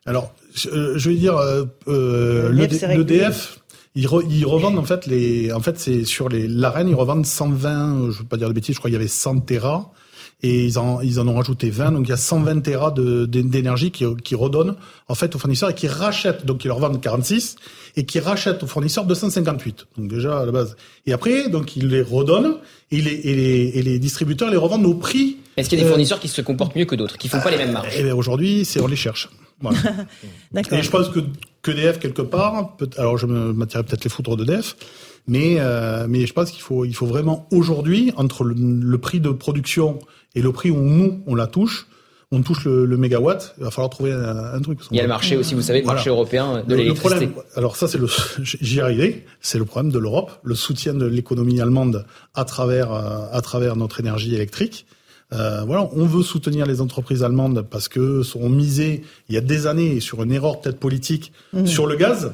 Alors, 0.07 0.32
je, 0.55 0.68
euh, 0.68 0.96
vais 0.96 1.14
dire, 1.14 1.36
euh, 1.36 1.64
euh, 1.88 2.51
le, 2.51 3.05
DF, 3.05 3.61
ils, 3.94 4.07
revendent 4.07 4.78
en 4.78 4.84
fait 4.84 5.07
les, 5.07 5.53
en 5.53 5.61
fait 5.61 5.78
c'est 5.78 6.05
sur 6.05 6.28
les 6.28 6.48
l'arène 6.48 6.88
ils 6.88 6.94
revendent 6.94 7.26
120, 7.26 8.11
je 8.11 8.18
veux 8.18 8.24
pas 8.24 8.36
dire 8.36 8.48
de 8.48 8.55
bêtises, 8.55 8.74
je 8.74 8.80
crois 8.80 8.88
qu'il 8.88 8.96
y 8.96 9.01
avait 9.01 9.09
100 9.09 9.40
terras 9.40 9.90
et 10.43 10.64
ils 10.64 10.78
en, 10.78 11.01
ils 11.01 11.20
en 11.20 11.28
ont 11.28 11.34
rajouté 11.34 11.70
20. 11.70 11.93
Donc 11.93 12.07
il 12.07 12.11
y 12.11 12.14
a 12.14 12.16
120 12.16 12.61
terras 12.61 12.93
d'énergie 12.93 13.91
qui, 13.91 14.05
qui 14.22 14.34
redonnent 14.34 14.76
en 15.09 15.14
fait 15.14 15.34
aux 15.34 15.38
fournisseurs 15.38 15.70
et 15.70 15.74
qui 15.74 15.88
rachètent, 15.88 16.47
donc 16.47 16.64
ils 16.64 16.68
leur 16.68 16.78
vendent 16.78 17.01
46 17.01 17.57
et 17.97 18.07
qui 18.07 18.20
rachètent 18.20 18.62
aux 18.62 18.66
fournisseurs 18.66 19.05
258. 19.05 19.86
Donc 19.99 20.09
déjà 20.09 20.41
à 20.41 20.47
la 20.47 20.53
base. 20.53 20.76
Et 21.07 21.12
après, 21.12 21.49
donc 21.49 21.76
ils 21.76 21.88
les 21.88 22.03
redonnent 22.03 22.57
et 22.91 23.01
les, 23.01 23.12
et 23.12 23.34
les, 23.34 23.78
et 23.78 23.82
les 23.82 23.99
distributeurs 23.99 24.51
les 24.51 24.57
revendent 24.57 24.86
au 24.86 24.95
prix. 24.95 25.38
Est-ce 25.57 25.68
qu'il 25.68 25.78
y 25.78 25.82
a 25.82 25.84
des 25.84 25.88
euh, 25.88 25.93
fournisseurs 25.93 26.20
qui 26.20 26.28
se 26.28 26.41
comportent 26.41 26.76
mieux 26.76 26.84
que 26.84 26.95
d'autres, 26.95 27.18
qui 27.18 27.28
font 27.28 27.41
pas 27.41 27.51
les 27.51 27.59
mêmes 27.59 27.72
marges? 27.72 27.97
Et 27.97 28.05
eh 28.07 28.12
aujourd'hui, 28.12 28.64
c'est 28.64 28.80
on 28.80 28.86
les 28.86 28.97
cherche. 28.97 29.28
Voilà. 29.61 29.78
et 30.72 30.82
je 30.82 30.91
pense 30.91 31.09
que 31.11 31.20
que 31.62 31.70
DF 31.70 31.99
quelque 31.99 32.22
part, 32.22 32.76
peut, 32.76 32.88
alors 32.97 33.18
je 33.18 33.26
me 33.26 33.53
m'attirerai 33.53 33.84
peut-être 33.84 34.05
les 34.05 34.11
foudres 34.11 34.36
de 34.36 34.45
DF, 34.45 34.76
mais 35.26 35.57
euh, 35.59 36.07
mais 36.09 36.26
je 36.26 36.32
pense 36.32 36.51
qu'il 36.51 36.62
faut 36.62 36.84
il 36.84 36.95
faut 36.95 37.07
vraiment 37.07 37.47
aujourd'hui 37.53 38.12
entre 38.16 38.45
le 38.45 38.99
prix 38.99 39.20
de 39.20 39.30
production 39.30 39.99
et 40.35 40.43
le 40.43 40.53
prix 40.53 40.70
où 40.70 40.81
nous, 40.81 41.22
on 41.26 41.35
la 41.35 41.47
touche, 41.47 41.87
on 42.33 42.43
touche 42.43 42.64
le, 42.64 42.85
le 42.85 42.97
mégawatt, 42.97 43.55
il 43.59 43.64
va 43.64 43.70
falloir 43.70 43.91
trouver 43.91 44.12
un, 44.12 44.61
truc. 44.61 44.78
Il 44.93 44.97
y 44.97 45.01
a 45.01 45.03
le 45.03 45.09
marché 45.09 45.37
aussi, 45.37 45.55
vous 45.55 45.62
savez, 45.62 45.81
le 45.81 45.87
marché 45.87 46.11
européen 46.11 46.62
de 46.66 46.74
l'électricité. 46.76 47.28
Alors 47.57 47.76
ça, 47.76 47.89
c'est 47.89 47.99
le, 47.99 48.07
j'y 48.43 48.81
arrivé, 48.81 49.26
c'est 49.41 49.59
le 49.59 49.64
problème 49.64 49.91
de 49.91 49.99
l'Europe, 49.99 50.31
le 50.45 50.55
soutien 50.55 50.95
de 50.95 51.07
l'économie 51.07 51.61
allemande 51.61 52.07
à 52.35 52.45
travers, 52.45 52.93
euh, 52.93 53.26
à 53.33 53.41
travers 53.41 53.74
notre 53.74 53.99
énergie 53.99 54.35
électrique. 54.35 54.87
Euh, 55.33 55.62
voilà, 55.64 55.89
on 55.93 56.07
veut 56.07 56.22
soutenir 56.22 56.66
les 56.66 56.81
entreprises 56.81 57.22
allemandes 57.22 57.66
parce 57.68 57.89
que 57.89 58.22
sont 58.22 58.49
misées 58.49 59.03
il 59.28 59.35
y 59.35 59.39
a 59.39 59.41
des 59.41 59.68
années 59.68 60.01
sur 60.01 60.22
une 60.22 60.33
erreur 60.33 60.61
peut-être 60.61 60.78
politique 60.78 61.33
mmh. 61.53 61.66
sur 61.66 61.87
le 61.87 61.95
gaz 61.95 62.33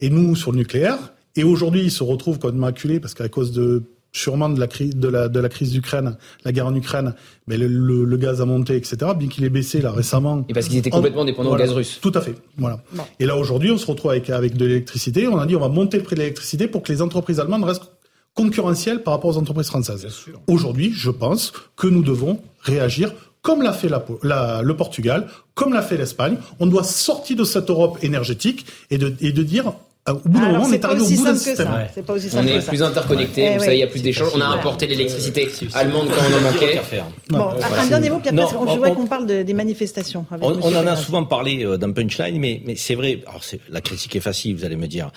et 0.00 0.08
nous 0.08 0.34
sur 0.36 0.52
le 0.52 0.58
nucléaire. 0.58 0.98
Et 1.36 1.44
aujourd'hui, 1.44 1.82
ils 1.82 1.90
se 1.90 2.02
retrouvent 2.02 2.38
comme 2.38 2.56
maculés 2.56 3.00
parce 3.00 3.14
qu'à 3.14 3.28
cause 3.28 3.52
de 3.52 3.82
sûrement 4.12 4.48
de 4.48 4.58
la 4.58 4.66
crise 4.66 4.96
de 4.96 5.08
la, 5.08 5.28
de 5.28 5.40
la 5.40 5.48
crise 5.48 5.70
d'Ukraine, 5.70 6.16
la 6.44 6.52
guerre 6.52 6.66
en 6.66 6.74
Ukraine, 6.74 7.14
mais 7.46 7.56
le, 7.56 7.66
le, 7.66 8.16
gaz 8.16 8.40
a 8.40 8.46
monté, 8.46 8.76
etc. 8.76 8.96
Bien 9.16 9.28
qu'il 9.28 9.44
ait 9.44 9.50
baissé 9.50 9.80
là 9.80 9.92
récemment. 9.92 10.44
Et 10.48 10.54
parce 10.54 10.68
qu'ils 10.68 10.78
étaient 10.78 10.90
complètement 10.90 11.24
dépendants 11.24 11.52
du 11.52 11.58
gaz 11.58 11.72
russe. 11.72 11.98
Tout 12.00 12.12
à 12.14 12.20
fait. 12.20 12.34
Voilà. 12.56 12.80
Et 13.20 13.26
là 13.26 13.36
aujourd'hui, 13.36 13.70
on 13.70 13.78
se 13.78 13.86
retrouve 13.86 14.10
avec 14.10 14.30
avec 14.30 14.56
de 14.56 14.66
l'électricité. 14.66 15.28
On 15.28 15.38
a 15.38 15.46
dit 15.46 15.56
on 15.56 15.60
va 15.60 15.68
monter 15.68 15.98
le 15.98 16.02
prix 16.02 16.16
de 16.16 16.20
l'électricité 16.20 16.68
pour 16.68 16.82
que 16.82 16.92
les 16.92 17.02
entreprises 17.02 17.40
allemandes 17.40 17.64
restent 17.64 17.90
concurrentielles 18.34 19.02
par 19.02 19.14
rapport 19.14 19.30
aux 19.30 19.38
entreprises 19.38 19.66
françaises. 19.66 20.06
Aujourd'hui, 20.46 20.92
je 20.94 21.10
pense 21.10 21.52
que 21.76 21.88
nous 21.88 22.02
devons 22.02 22.40
réagir 22.60 23.12
comme 23.42 23.62
l'a 23.62 23.72
fait 23.72 23.88
la, 23.88 24.04
la, 24.22 24.62
le 24.62 24.76
Portugal, 24.76 25.26
comme 25.54 25.72
l'a 25.72 25.82
fait 25.82 25.96
l'Espagne. 25.96 26.36
On 26.60 26.66
doit 26.66 26.84
sortir 26.84 27.36
de 27.36 27.44
cette 27.44 27.70
Europe 27.70 27.98
énergétique 28.02 28.66
et 28.90 28.98
de, 28.98 29.14
et 29.20 29.32
de 29.32 29.42
dire 29.42 29.72
au 30.12 30.28
bout 30.28 30.38
d'un 30.38 30.52
moment, 30.52 30.64
on 30.66 30.72
est 30.72 30.84
arrivé 30.84 31.00
au 31.02 31.08
bout 31.08 31.24
d'un 31.24 31.36
système. 31.36 31.68
C'est 31.94 32.04
pas 32.04 32.12
aussi 32.14 32.30
simple 32.30 32.48
on 32.48 32.58
est 32.58 32.66
plus 32.66 32.82
interconnectés, 32.82 33.54
vous 33.54 33.64
savez, 33.64 33.76
il 33.76 33.80
y 33.80 33.82
a 33.82 33.86
plus 33.86 34.02
d'échanges. 34.02 34.32
On 34.34 34.40
a 34.40 34.46
importé 34.46 34.86
l'électricité 34.86 35.48
allemande 35.74 36.08
quand 36.08 36.22
on 36.30 36.36
en 36.36 36.40
manquait. 36.52 36.80
Bon, 37.28 37.50
un 37.78 37.86
dernier 37.86 38.10
mot, 38.10 38.18
Pierre, 38.18 38.34
parce 38.34 38.52
je 38.52 38.56
voudrais 38.56 38.94
qu'on 38.94 39.06
parle 39.06 39.26
des 39.26 39.54
manifestations. 39.54 40.26
On, 40.40 40.74
en 40.74 40.86
a 40.86 40.96
souvent 40.96 41.24
parlé 41.24 41.64
euh, 41.64 41.76
d'un 41.76 41.92
punchline, 41.92 42.38
mais, 42.38 42.62
c'est 42.76 42.94
vrai, 42.94 43.22
alors 43.26 43.42
la 43.70 43.80
critique 43.80 44.16
est 44.16 44.20
facile, 44.20 44.56
vous 44.56 44.64
allez 44.64 44.76
me 44.76 44.86
dire. 44.86 45.10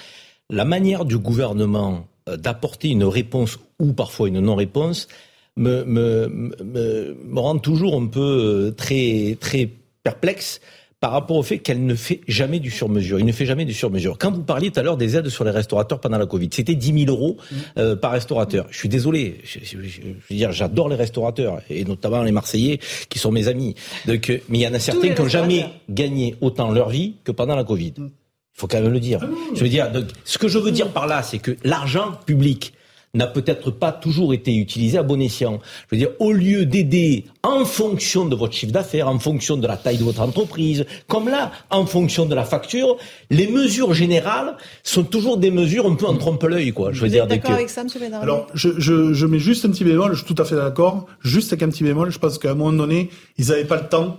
La 0.50 0.66
manière 0.66 1.06
du 1.06 1.18
gouvernement 1.18 2.08
euh, 2.30 2.38
d'apporter 2.38 2.90
une 2.90 3.04
réponse 3.04 3.58
ou 3.80 3.94
parfois 3.94 4.28
une 4.28 4.40
non-réponse 4.40 5.08
me, 5.56 5.84
me, 5.84 6.28
me, 6.28 7.18
me 7.24 7.40
rend 7.40 7.58
toujours 7.58 7.96
un 7.96 8.08
peu 8.08 8.20
euh, 8.20 8.72
très, 8.72 9.38
très 9.40 9.70
perplexe 10.04 10.60
par 11.02 11.12
rapport 11.12 11.36
au 11.36 11.44
fait 11.44 11.58
qu'elle 11.58 11.84
ne 11.84 11.96
fait 11.96 12.22
jamais 12.28 12.60
du 12.60 12.70
sur-mesure. 12.70 13.20
Il 13.20 13.26
ne 13.26 13.32
fait 13.32 13.48
jamais 13.48 13.66
du 13.66 13.74
sur-mesure. 13.74 14.20
Quand 14.20 14.32
vous 14.32 14.44
parliez 14.44 14.70
tout 14.70 14.80
à 14.80 14.84
l'heure 14.84 14.98
des 14.98 15.18
aides 15.18 15.30
sur 15.30 15.44
les 15.44 15.50
restaurateurs 15.50 16.00
pendant 16.00 16.20
la 16.20 16.28
Covid, 16.28 16.50
c'était 16.54 16.76
10 16.76 17.06
000 17.06 17.12
euros 17.12 17.38
mmh. 17.40 17.56
euh, 17.80 17.96
par 17.96 18.12
restaurateur. 18.12 18.68
Je 18.70 18.78
suis 18.78 18.88
désolé. 18.88 19.42
Je, 19.44 19.78
veux 19.78 20.36
dire, 20.36 20.52
j'adore 20.52 20.90
les 20.90 20.96
restaurateurs 20.96 21.60
et 21.72 21.86
notamment 21.86 22.22
les 22.22 22.32
Marseillais 22.32 22.80
qui 23.10 23.18
sont 23.18 23.32
mes 23.32 23.48
amis. 23.48 23.74
Donc, 24.06 24.30
euh, 24.30 24.38
mais 24.48 24.60
il 24.60 24.62
y 24.62 24.68
en 24.68 24.76
a 24.76 24.80
certains 24.80 25.10
qui 25.10 25.20
n'ont 25.20 25.28
jamais 25.28 25.66
gagné 25.90 26.36
autant 26.40 26.72
leur 26.72 26.90
vie 26.90 27.16
que 27.24 27.32
pendant 27.32 27.56
la 27.56 27.64
Covid. 27.64 27.94
Mmh. 27.98 28.06
Il 28.06 28.60
faut 28.60 28.68
quand 28.68 28.80
même 28.80 28.94
le 28.94 29.00
dire. 29.00 29.22
Ah 29.24 29.28
je 29.56 29.64
veux 29.64 29.70
dire, 29.70 29.92
donc, 29.92 30.06
ce 30.24 30.38
que 30.38 30.48
je 30.48 30.60
veux 30.60 30.72
dire 30.72 30.90
par 30.90 31.08
là, 31.08 31.24
c'est 31.24 31.40
que 31.40 31.58
l'argent 31.64 32.12
public 32.28 32.74
n'a 33.14 33.28
peut-être 33.28 33.72
pas 33.72 33.92
toujours 33.92 34.34
été 34.34 34.56
utilisé 34.56 34.98
à 34.98 35.04
bon 35.04 35.20
escient. 35.20 35.60
Je 35.90 35.96
veux 35.96 36.00
dire, 36.00 36.12
au 36.20 36.32
lieu 36.32 36.66
d'aider 36.66 37.26
en 37.44 37.66
fonction 37.66 38.26
de 38.26 38.36
votre 38.36 38.54
chiffre 38.54 38.72
d'affaires, 38.72 39.08
en 39.08 39.20
fonction 39.20 39.58
de 39.58 39.68
la 39.68 39.78
taille 39.78 39.98
de 39.98 40.04
votre 40.04 40.22
entreprise, 40.22 40.86
comme 41.08 41.28
là, 41.28 41.52
en 41.70 41.86
fonction 41.86 42.26
de 42.26 42.36
la 42.36 42.46
facture, 42.46 42.98
les 43.30 43.48
mesures 43.48 43.94
générales 43.94 44.56
sont 44.84 45.04
toujours 45.04 45.38
des 45.38 45.52
mesures 45.52 45.86
un 45.86 45.96
peu 45.96 46.06
en 46.06 46.16
trompe-l'œil, 46.16 46.72
quoi. 46.72 46.92
Je 46.92 47.02
veux 47.02 47.08
Vous 47.08 47.14
dire, 47.14 47.24
êtes 47.24 47.30
d'accord 47.30 47.52
avec 47.52 47.70
ça, 47.70 47.82
M. 47.82 48.14
Alors, 48.14 48.48
je, 48.54 48.70
je, 48.78 49.14
je 49.14 49.26
mets 49.26 49.40
juste 49.40 49.66
un 49.66 49.70
petit 49.70 49.84
bémol, 49.84 50.14
je 50.14 50.24
suis 50.24 50.34
tout 50.34 50.42
à 50.42 50.46
fait 50.46 50.56
d'accord, 50.56 51.08
juste 51.22 51.52
avec 51.52 51.64
un 51.64 51.70
petit 51.70 51.84
bémol, 51.84 52.12
je 52.12 52.20
pense 52.20 52.38
qu'à 52.38 52.52
un 52.52 52.56
moment 52.56 52.72
donné, 52.74 53.10
ils 53.38 53.48
n'avaient 53.48 53.66
pas 53.66 53.78
le 53.78 53.88
temps 53.90 54.18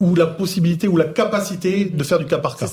ou 0.00 0.14
la 0.14 0.26
possibilité 0.26 0.88
ou 0.88 0.96
la 0.96 1.04
capacité 1.04 1.84
de 1.84 2.02
faire 2.02 2.18
du 2.18 2.26
cas 2.26 2.38
par 2.38 2.56
cas. 2.56 2.66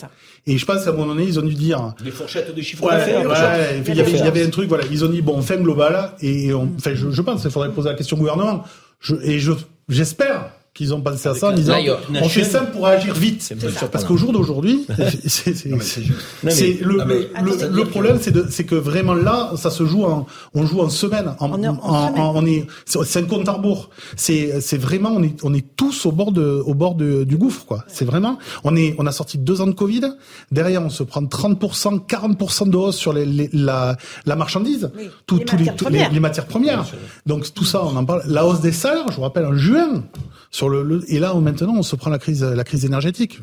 Et 0.46 0.58
je 0.58 0.66
pense 0.66 0.84
qu'à 0.84 0.92
un 0.92 0.94
moment 0.94 1.08
donné, 1.08 1.26
ils 1.26 1.38
ont 1.40 1.44
dû 1.44 1.54
dire 1.54 1.94
des 2.04 2.12
fourchettes 2.12 2.56
de 2.56 2.62
chiffres 2.62 2.90
d'affaires. 2.90 3.22
il, 3.22 3.96
y 3.96 4.00
avait, 4.00 4.12
il 4.12 4.18
y 4.18 4.22
avait 4.22 4.46
un 4.46 4.50
truc, 4.50 4.70
voilà, 4.70 4.86
ils 4.90 5.04
ont 5.04 5.10
dit 5.10 5.22
bon, 5.22 5.36
on 5.36 5.42
fait 5.42 5.58
global 5.58 6.12
et 6.22 6.54
on, 6.54 6.72
enfin, 6.78 6.92
je, 6.96 7.12
je 7.12 7.22
pense 7.22 7.42
qu'il 7.42 7.52
faudrait 7.52 7.72
poser 7.72 7.90
la 7.90 7.96
question 7.96 8.16
au 8.16 8.20
gouvernement. 8.20 8.64
Je, 9.02 9.16
et 9.24 9.40
je, 9.40 9.52
j'espère 9.90 10.52
qu'ils 10.78 10.94
ont 10.94 11.02
pensé 11.02 11.28
à 11.28 11.34
ça 11.34 11.50
en 11.50 11.54
disant 11.54 11.76
on 12.22 12.30
fait 12.30 12.44
ça 12.44 12.62
pour 12.62 12.86
agir 12.86 13.16
vite. 13.16 13.54
Parce 13.92 14.06
qu'au 14.06 14.16
jour 14.16 14.32
d'aujourd'hui, 14.32 14.86
c'est 15.26 15.64
le, 16.82 16.98
le, 17.04 17.70
le, 17.70 17.86
problème, 17.86 18.20
c'est 18.50 18.64
que 18.64 18.76
vraiment 18.76 19.16
là, 19.16 19.54
ça 19.56 19.72
se 19.72 19.86
joue 19.86 20.04
en, 20.04 20.28
on 20.54 20.66
joue 20.68 20.82
en 20.82 20.90
semaine. 20.90 21.34
En, 21.40 21.52
on 21.52 21.64
est, 21.64 21.68
on 21.68 22.46
est, 22.46 22.68
c'est 22.86 23.20
un 23.20 23.24
compte 23.24 23.50
à 23.50 23.54
rebours. 23.54 23.90
C'est, 24.16 24.62
c'est 24.62 24.78
vraiment, 24.78 25.10
on 25.16 25.24
est, 25.24 25.44
on 25.44 25.54
est 25.54 25.66
tous 25.76 26.06
au 26.06 26.12
bord 26.12 26.32
de, 26.32 26.62
au 26.64 26.76
bord 26.76 26.94
de, 26.94 27.24
du 27.24 27.38
gouffre, 27.38 27.66
quoi. 27.66 27.84
C'est 27.88 28.06
vraiment, 28.06 28.38
on 28.64 28.76
est, 28.76 28.94
on 29.00 29.08
a 29.08 29.12
sorti 29.12 29.40
deux 29.40 29.62
ans 29.62 29.68
de 29.68 29.72
Covid. 29.72 30.02
Derrière, 30.52 30.84
on 30.84 30.92
se 30.92 31.02
prend 31.02 31.24
30%, 31.24 32.06
40% 32.06 32.70
de 32.70 32.78
hausse 32.78 32.98
sur 32.98 33.14
les, 33.14 33.50
la, 33.52 33.98
la 34.28 34.36
marchandise, 34.36 34.92
tous 35.26 35.40
les, 35.90 36.08
les, 36.12 36.20
matières 36.20 36.46
premières. 36.46 36.86
Donc 37.26 37.52
tout 37.52 37.66
ça, 37.66 37.84
on 37.84 37.96
en 37.96 38.06
parle. 38.06 38.22
La 38.28 38.46
hausse 38.46 38.62
des 38.62 38.72
salaires, 38.72 39.06
je 39.10 39.16
vous 39.16 39.24
rappelle, 39.24 39.46
en 39.46 39.56
juin, 39.56 40.04
sur 40.52 40.70
le, 40.70 41.04
et 41.08 41.20
là, 41.20 41.34
maintenant, 41.36 41.76
on 41.78 41.84
se 41.84 41.96
prend 41.96 42.10
la 42.10 42.20
crise, 42.20 42.44
la 42.44 42.64
crise 42.64 42.86
énergétique. 42.86 43.40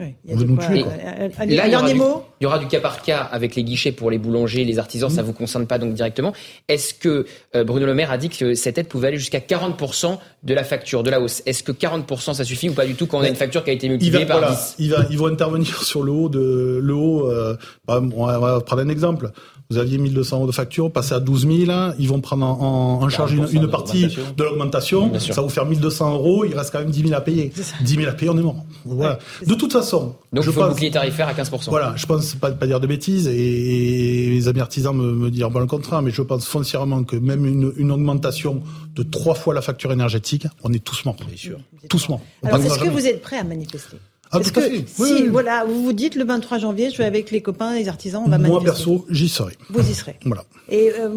Oui, 0.00 0.14
il 0.24 0.30
y 0.30 0.34
a 0.34 1.66
là, 1.66 1.66
il 1.66 1.72
y, 1.72 1.76
aura 1.76 1.92
du, 1.92 2.00
il 2.40 2.44
y 2.44 2.46
aura 2.46 2.58
du 2.58 2.66
cas 2.68 2.80
par 2.80 3.02
cas 3.02 3.18
avec 3.20 3.54
les 3.54 3.62
guichets 3.62 3.92
pour 3.92 4.10
les 4.10 4.16
boulangers, 4.16 4.64
les 4.64 4.78
artisans, 4.78 5.10
ça 5.10 5.16
ça 5.16 5.22
mm. 5.22 5.26
vous 5.26 5.32
concerne 5.34 5.66
pas 5.66 5.78
donc 5.78 5.92
directement. 5.92 6.32
Est-ce 6.68 6.94
que 6.94 7.26
euh, 7.54 7.64
Bruno 7.64 7.84
Le 7.84 7.92
Maire 7.92 8.10
a 8.10 8.16
dit 8.16 8.30
que 8.30 8.54
cette 8.54 8.78
aide 8.78 8.88
pouvait 8.88 9.08
aller 9.08 9.18
jusqu'à 9.18 9.40
40% 9.40 10.16
de 10.42 10.54
la 10.54 10.64
facture, 10.64 11.02
de 11.02 11.10
la 11.10 11.20
hausse? 11.20 11.42
Est-ce 11.44 11.62
que 11.62 11.72
40% 11.72 12.32
ça 12.32 12.44
suffit 12.44 12.70
ou 12.70 12.72
pas 12.72 12.86
du 12.86 12.94
tout 12.94 13.06
quand 13.06 13.18
on 13.18 13.22
a 13.22 13.28
une 13.28 13.34
facture 13.34 13.62
qui 13.62 13.70
a 13.70 13.72
été 13.74 13.90
multipliée 13.90 14.24
par 14.24 14.50
10 14.50 14.76
il 14.78 14.90
va, 14.90 15.04
Ils 15.10 15.18
vont 15.18 15.26
intervenir 15.26 15.82
sur 15.82 16.02
le 16.02 16.12
haut 16.12 16.30
de 16.30 16.80
le 16.82 16.94
haut. 16.94 17.30
Euh, 17.30 17.56
on 17.86 18.26
va 18.26 18.60
prendre 18.60 18.82
un 18.82 18.88
exemple 18.88 19.30
vous 19.70 19.78
aviez 19.78 19.98
1200 19.98 20.38
euros 20.38 20.46
de 20.46 20.52
facture, 20.52 20.90
passez 20.90 21.14
à 21.14 21.20
12 21.20 21.46
000, 21.66 21.92
ils 21.98 22.08
vont 22.08 22.20
prendre 22.20 22.44
en, 22.44 23.08
charge 23.08 23.32
une, 23.32 23.68
partie 23.68 24.08
de 24.36 24.44
l'augmentation, 24.44 25.18
ça 25.18 25.34
va 25.34 25.42
vous 25.42 25.48
faire 25.48 25.66
1200 25.66 26.14
euros, 26.14 26.44
il 26.44 26.56
reste 26.56 26.72
quand 26.72 26.80
même 26.80 26.90
10 26.90 27.02
000 27.02 27.14
à 27.14 27.20
payer. 27.20 27.52
10 27.80 27.94
000 27.94 28.08
à 28.08 28.12
payer, 28.12 28.30
on 28.30 28.38
est 28.38 28.42
mort. 28.42 28.64
Voilà. 28.84 29.18
de 29.46 29.54
toute 29.54 29.72
façon. 29.72 30.16
Donc 30.32 30.44
je 30.44 30.50
il 30.50 30.52
faut 30.52 30.60
pense, 30.60 30.70
bouclier 30.70 30.90
tarifaire 30.90 31.28
à 31.28 31.34
15%. 31.34 31.70
Voilà, 31.70 31.94
je 31.96 32.06
pense 32.06 32.34
pas, 32.34 32.50
pas 32.50 32.66
dire 32.66 32.80
de 32.80 32.86
bêtises, 32.86 33.28
et, 33.28 34.30
les 34.30 34.48
amis 34.48 34.60
artisans 34.60 34.96
me, 34.96 35.12
me 35.12 35.30
diront 35.30 35.52
pas 35.52 35.60
le 35.60 35.66
contraire, 35.66 36.02
mais 36.02 36.10
je 36.10 36.22
pense 36.22 36.46
foncièrement 36.46 37.04
que 37.04 37.16
même 37.16 37.46
une, 37.46 37.72
une 37.76 37.92
augmentation 37.92 38.62
de 38.94 39.02
trois 39.02 39.34
fois 39.34 39.54
la 39.54 39.62
facture 39.62 39.92
énergétique, 39.92 40.46
on 40.64 40.72
est 40.72 40.82
tous 40.82 41.04
morts. 41.04 41.16
Bien 41.26 41.36
sûr. 41.36 41.58
Tous 41.88 42.08
morts. 42.08 42.20
Alors 42.42 42.60
est-ce 42.60 42.78
que 42.78 42.88
vous 42.88 43.06
êtes 43.06 43.22
prêts 43.22 43.38
à 43.38 43.44
manifester? 43.44 43.96
Ah, 44.32 44.38
Parce 44.38 44.52
que 44.52 44.60
si, 44.86 45.26
voilà, 45.26 45.64
vous 45.64 45.82
vous 45.82 45.92
dites 45.92 46.14
le 46.14 46.24
23 46.24 46.58
janvier, 46.58 46.90
je 46.90 46.98
vais 46.98 47.04
avec 47.04 47.32
les 47.32 47.40
copains, 47.40 47.74
les 47.74 47.88
artisans, 47.88 48.22
on 48.24 48.30
va 48.30 48.38
Moi, 48.38 48.62
perso, 48.62 49.04
j'y 49.10 49.28
serai. 49.28 49.54
Vous 49.70 49.80
y 49.80 49.92
serez. 49.92 50.16
Voilà. 50.24 50.44
Et 50.68 50.92
euh, 50.98 51.08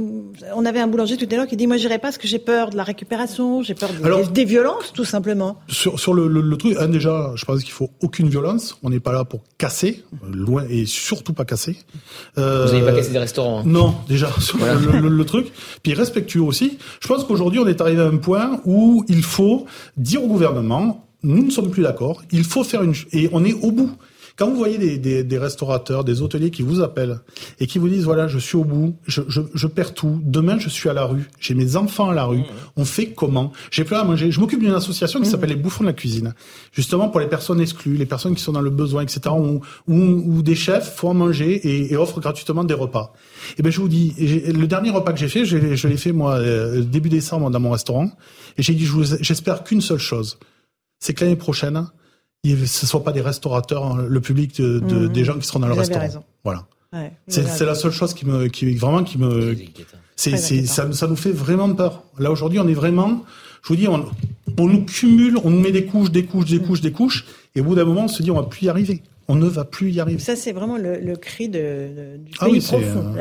on 0.55 0.65
avait 0.65 0.79
un 0.79 0.87
boulanger 0.87 1.15
tout 1.15 1.27
à 1.31 1.35
l'heure 1.35 1.45
qui 1.45 1.55
dit, 1.55 1.67
moi, 1.67 1.77
j'irai 1.77 1.99
pas 1.99 2.07
parce 2.07 2.17
que 2.17 2.27
j'ai 2.27 2.39
peur 2.39 2.71
de 2.71 2.75
la 2.75 2.83
récupération, 2.83 3.61
j'ai 3.61 3.75
peur 3.75 3.89
des, 3.91 4.31
des, 4.31 4.45
violences, 4.45 4.93
tout 4.93 5.05
simplement. 5.05 5.59
Sur, 5.67 5.99
sur 5.99 6.15
le, 6.15 6.27
le, 6.27 6.57
truc, 6.57 6.75
hein, 6.79 6.87
déjà, 6.87 7.33
je 7.35 7.45
pense 7.45 7.61
qu'il 7.63 7.71
faut 7.71 7.91
aucune 8.01 8.29
violence. 8.29 8.79
On 8.81 8.89
n'est 8.89 8.99
pas 8.99 9.13
là 9.13 9.25
pour 9.25 9.43
casser, 9.59 10.03
loin, 10.31 10.65
et 10.67 10.87
surtout 10.87 11.33
pas 11.33 11.45
casser. 11.45 11.77
Euh, 12.39 12.65
vous 12.65 12.73
n'avez 12.73 12.85
pas 12.85 12.93
cassé 12.93 13.11
des 13.11 13.19
restaurants. 13.19 13.59
Hein. 13.59 13.63
Non, 13.67 13.93
déjà, 14.07 14.31
sur 14.39 14.57
le, 14.57 15.07
le, 15.07 15.25
truc. 15.25 15.51
Puis 15.83 15.93
respectueux 15.93 16.41
aussi. 16.41 16.79
Je 16.99 17.07
pense 17.07 17.23
qu'aujourd'hui, 17.25 17.59
on 17.59 17.67
est 17.67 17.79
arrivé 17.79 18.01
à 18.01 18.05
un 18.05 18.17
point 18.17 18.59
où 18.65 19.05
il 19.07 19.21
faut 19.21 19.65
dire 19.97 20.23
au 20.23 20.27
gouvernement, 20.27 21.05
nous 21.23 21.43
ne 21.43 21.49
sommes 21.49 21.71
plus 21.71 21.83
d'accord. 21.83 22.21
Il 22.31 22.43
faut 22.43 22.63
faire 22.63 22.83
une 22.83 22.93
et 23.11 23.29
on 23.31 23.43
est 23.43 23.53
au 23.53 23.71
bout. 23.71 23.91
Quand 24.35 24.49
vous 24.49 24.55
voyez 24.55 24.79
des, 24.79 24.97
des, 24.97 25.23
des, 25.23 25.37
restaurateurs, 25.37 26.03
des 26.03 26.23
hôteliers 26.23 26.49
qui 26.49 26.63
vous 26.63 26.81
appellent 26.81 27.19
et 27.59 27.67
qui 27.67 27.77
vous 27.77 27.87
disent 27.87 28.03
voilà, 28.03 28.27
je 28.27 28.39
suis 28.39 28.55
au 28.55 28.63
bout, 28.63 28.95
je, 29.05 29.21
je, 29.27 29.41
je 29.53 29.67
perds 29.67 29.93
tout. 29.93 30.19
Demain, 30.23 30.57
je 30.57 30.69
suis 30.69 30.89
à 30.89 30.93
la 30.93 31.05
rue, 31.05 31.29
j'ai 31.39 31.53
mes 31.53 31.75
enfants 31.75 32.09
à 32.09 32.15
la 32.15 32.25
rue. 32.25 32.39
Mmh. 32.39 32.45
On 32.77 32.85
fait 32.85 33.07
comment? 33.07 33.51
J'ai 33.69 33.83
plus 33.83 33.95
à 33.95 34.03
manger. 34.03 34.31
Je 34.31 34.39
m'occupe 34.39 34.59
d'une 34.59 34.73
association 34.73 35.19
qui 35.19 35.27
mmh. 35.27 35.31
s'appelle 35.31 35.49
les 35.49 35.55
Bouffons 35.55 35.83
de 35.83 35.89
la 35.89 35.93
cuisine, 35.93 36.33
justement 36.71 37.09
pour 37.09 37.19
les 37.19 37.27
personnes 37.27 37.61
exclues, 37.61 37.95
les 37.95 38.07
personnes 38.07 38.33
qui 38.33 38.41
sont 38.41 38.53
dans 38.53 38.61
le 38.61 38.71
besoin, 38.71 39.03
etc. 39.03 39.21
Où, 39.35 39.61
où, 39.87 40.41
des 40.41 40.55
chefs 40.55 40.95
font 40.95 41.13
manger 41.13 41.53
et, 41.53 41.93
et, 41.93 41.95
offrent 41.95 42.19
gratuitement 42.19 42.63
des 42.63 42.73
repas. 42.73 43.13
Et 43.51 43.55
eh 43.59 43.61
ben 43.61 43.71
je 43.71 43.79
vous 43.79 43.87
dis, 43.87 44.15
le 44.17 44.65
dernier 44.65 44.89
repas 44.89 45.13
que 45.13 45.19
j'ai 45.19 45.27
fait, 45.27 45.45
je 45.45 45.87
l'ai 45.87 45.97
fait 45.97 46.11
moi 46.11 46.35
euh, 46.35 46.81
début 46.81 47.09
décembre 47.09 47.51
dans 47.51 47.59
mon 47.59 47.69
restaurant, 47.69 48.09
et 48.57 48.63
j'ai 48.63 48.73
dit 48.73 48.87
j'espère 49.21 49.63
qu'une 49.63 49.81
seule 49.81 49.99
chose 49.99 50.39
c'est 51.03 51.13
que 51.13 51.25
l'année 51.25 51.35
prochaine, 51.35 51.85
ce 52.45 52.49
ne 52.51 52.65
soit 52.65 53.03
pas 53.03 53.11
des 53.11 53.19
restaurateurs, 53.19 53.85
hein, 53.85 54.05
le 54.07 54.21
public 54.21 54.61
de, 54.61 54.79
mmh. 54.79 55.09
des 55.09 55.25
gens 55.25 55.37
qui 55.37 55.45
seront 55.45 55.59
dans 55.59 55.67
le 55.67 55.73
restaurant. 55.73 55.99
Raison. 55.99 56.23
Voilà. 56.45 56.65
c'est 57.27 57.65
la 57.65 57.75
seule 57.75 57.91
chose 57.91 58.13
qui 58.13 58.25
me, 58.25 58.47
qui 58.47 58.73
vraiment 58.75 59.03
qui 59.03 59.17
me, 59.17 59.53
c'est, 60.15 60.37
ça, 60.37 60.93
ça 60.93 61.07
nous 61.07 61.17
fait 61.17 61.33
vraiment 61.33 61.73
peur. 61.73 62.03
Là 62.19 62.31
aujourd'hui, 62.31 62.59
on 62.59 62.67
est 62.69 62.73
vraiment, 62.73 63.25
je 63.63 63.67
vous 63.67 63.75
dis, 63.75 63.89
on, 63.89 64.05
on 64.57 64.67
nous 64.67 64.85
cumule, 64.85 65.37
on 65.43 65.49
nous 65.49 65.59
met 65.59 65.73
des 65.73 65.85
couches, 65.85 66.09
des 66.09 66.23
couches, 66.23 66.49
des 66.49 66.61
couches, 66.61 66.79
des 66.79 66.93
couches, 66.93 67.25
et 67.53 67.59
au 67.59 67.65
bout 67.65 67.75
d'un 67.75 67.83
moment, 67.83 68.05
on 68.05 68.07
se 68.07 68.23
dit, 68.23 68.31
on 68.31 68.35
va 68.35 68.43
plus 68.43 68.67
y 68.67 68.69
arriver 68.69 69.03
on 69.27 69.35
ne 69.35 69.47
va 69.47 69.63
plus 69.63 69.91
y 69.91 69.99
arriver. 69.99 70.19
Ça, 70.19 70.35
c'est 70.35 70.51
vraiment 70.51 70.77
le, 70.77 71.15
cri 71.15 71.47
de, 71.47 72.17
du 72.17 72.31
ah 72.39 72.45
pays 72.45 72.59
profond 72.59 73.15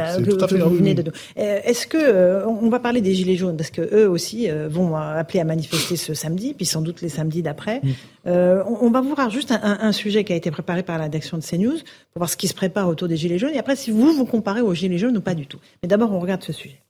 Est-ce 1.37 1.87
que 1.87 1.97
euh, 1.99 2.47
on 2.47 2.69
va 2.69 2.81
parler 2.81 3.01
des 3.01 3.15
gilets 3.15 3.37
jaunes 3.37 3.57
parce 3.57 3.71
que 3.71 3.83
eux 3.83 4.09
aussi 4.09 4.51
euh, 4.51 4.69
vont 4.69 4.97
appeler 4.97 5.41
à 5.41 5.45
manifester 5.45 5.97
ce 5.97 6.15
samedi, 6.15 6.55
puis 6.55 6.67
sans 6.67 6.83
doute 6.83 7.03
les 7.03 7.09
samedis 7.09 7.43
d'après. 7.43 7.81
Mm. 7.83 7.91
Euh, 8.27 8.63
on, 8.67 8.91
va 8.91 9.01
voir 9.01 9.31
juste 9.31 9.53
un, 9.53 9.93
sujet 9.93 10.25
qui 10.25 10.33
a 10.33 10.37
été 10.37 10.51
préparé 10.51 10.83
par 10.83 10.99
la 10.99 11.05
rédaction 11.05 11.39
de 11.39 11.43
CNews 11.43 11.79
pour 12.13 12.21
voir 12.21 12.31
ce 12.31 12.37
qui 12.37 12.49
se 12.49 12.55
prépare 12.55 12.89
autour 12.89 13.09
des 13.09 13.17
gilets 13.17 13.39
jaunes. 13.39 13.55
Et 13.55 13.59
après, 13.59 13.77
si 13.77 13.91
vous 13.91 14.13
vous 14.13 14.27
comparez 14.27 14.61
aux 14.61 14.75
gilets 14.75 14.99
jaunes 14.99 15.17
ou 15.17 15.21
pas 15.21 15.35
du 15.35 15.47
tout. 15.47 15.59
Mais 15.83 15.89
d'abord, 15.89 16.13
on 16.13 16.21
regarde 16.21 16.43
ce 16.43 16.53
sujet. 16.53 16.81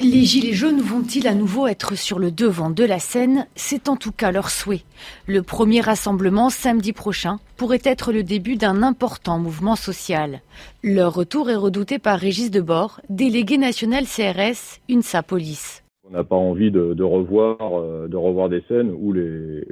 Les 0.00 0.24
Gilets 0.24 0.54
jaunes 0.54 0.80
vont-ils 0.80 1.28
à 1.28 1.34
nouveau 1.34 1.68
être 1.68 1.96
sur 1.96 2.18
le 2.18 2.32
devant 2.32 2.68
de 2.68 2.84
la 2.84 2.98
scène? 2.98 3.46
C'est 3.54 3.88
en 3.88 3.94
tout 3.94 4.10
cas 4.10 4.32
leur 4.32 4.50
souhait. 4.50 4.82
Le 5.28 5.42
premier 5.42 5.80
rassemblement 5.80 6.50
samedi 6.50 6.92
prochain 6.92 7.38
pourrait 7.56 7.82
être 7.84 8.12
le 8.12 8.24
début 8.24 8.56
d'un 8.56 8.82
important 8.82 9.38
mouvement 9.38 9.76
social. 9.76 10.40
Leur 10.82 11.14
retour 11.14 11.48
est 11.48 11.54
redouté 11.54 12.00
par 12.00 12.18
Régis 12.18 12.50
Debord, 12.50 13.00
délégué 13.08 13.56
national 13.56 14.04
CRS, 14.04 14.80
UNSA 14.90 15.22
Police. 15.22 15.84
On 16.06 16.10
n'a 16.10 16.24
pas 16.24 16.36
envie 16.36 16.72
de, 16.72 17.02
revoir, 17.02 17.56
euh, 17.80 18.08
revoir 18.12 18.48
des 18.48 18.62
scènes 18.68 18.90
où 18.90 19.12
les 19.12 19.64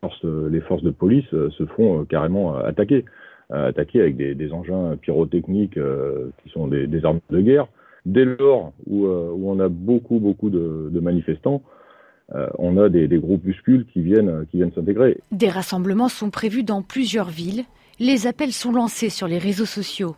forces 0.00 0.82
de 0.82 0.90
police 0.90 1.32
euh, 1.32 1.48
se 1.50 1.64
font 1.64 2.00
euh, 2.00 2.04
carrément 2.04 2.56
attaquer. 2.56 3.04
Attaquer 3.50 4.00
avec 4.00 4.16
des, 4.16 4.52
engins 4.52 4.96
pyrotechniques 4.96 5.78
qui 6.42 6.50
sont 6.50 6.66
des 6.66 7.04
armes 7.04 7.20
de 7.30 7.40
guerre 7.40 7.68
dès 8.06 8.24
lors 8.24 8.72
où, 8.86 9.06
euh, 9.06 9.30
où 9.32 9.50
on 9.50 9.58
a 9.60 9.68
beaucoup, 9.68 10.18
beaucoup 10.18 10.50
de, 10.50 11.00
manifestants, 11.00 11.62
euh, 12.34 12.48
on 12.58 12.78
a 12.78 12.88
des, 12.88 13.08
des, 13.08 13.18
groupuscules 13.18 13.86
qui 13.92 14.00
viennent, 14.00 14.46
qui 14.50 14.58
viennent 14.58 14.72
s'intégrer. 14.72 15.18
Des 15.32 15.48
rassemblements 15.48 16.08
sont 16.08 16.30
prévus 16.30 16.62
dans 16.62 16.82
plusieurs 16.82 17.28
villes. 17.28 17.64
Les 17.98 18.26
appels 18.26 18.52
sont 18.52 18.72
lancés 18.72 19.10
sur 19.10 19.28
les 19.28 19.38
réseaux 19.38 19.66
sociaux. 19.66 20.16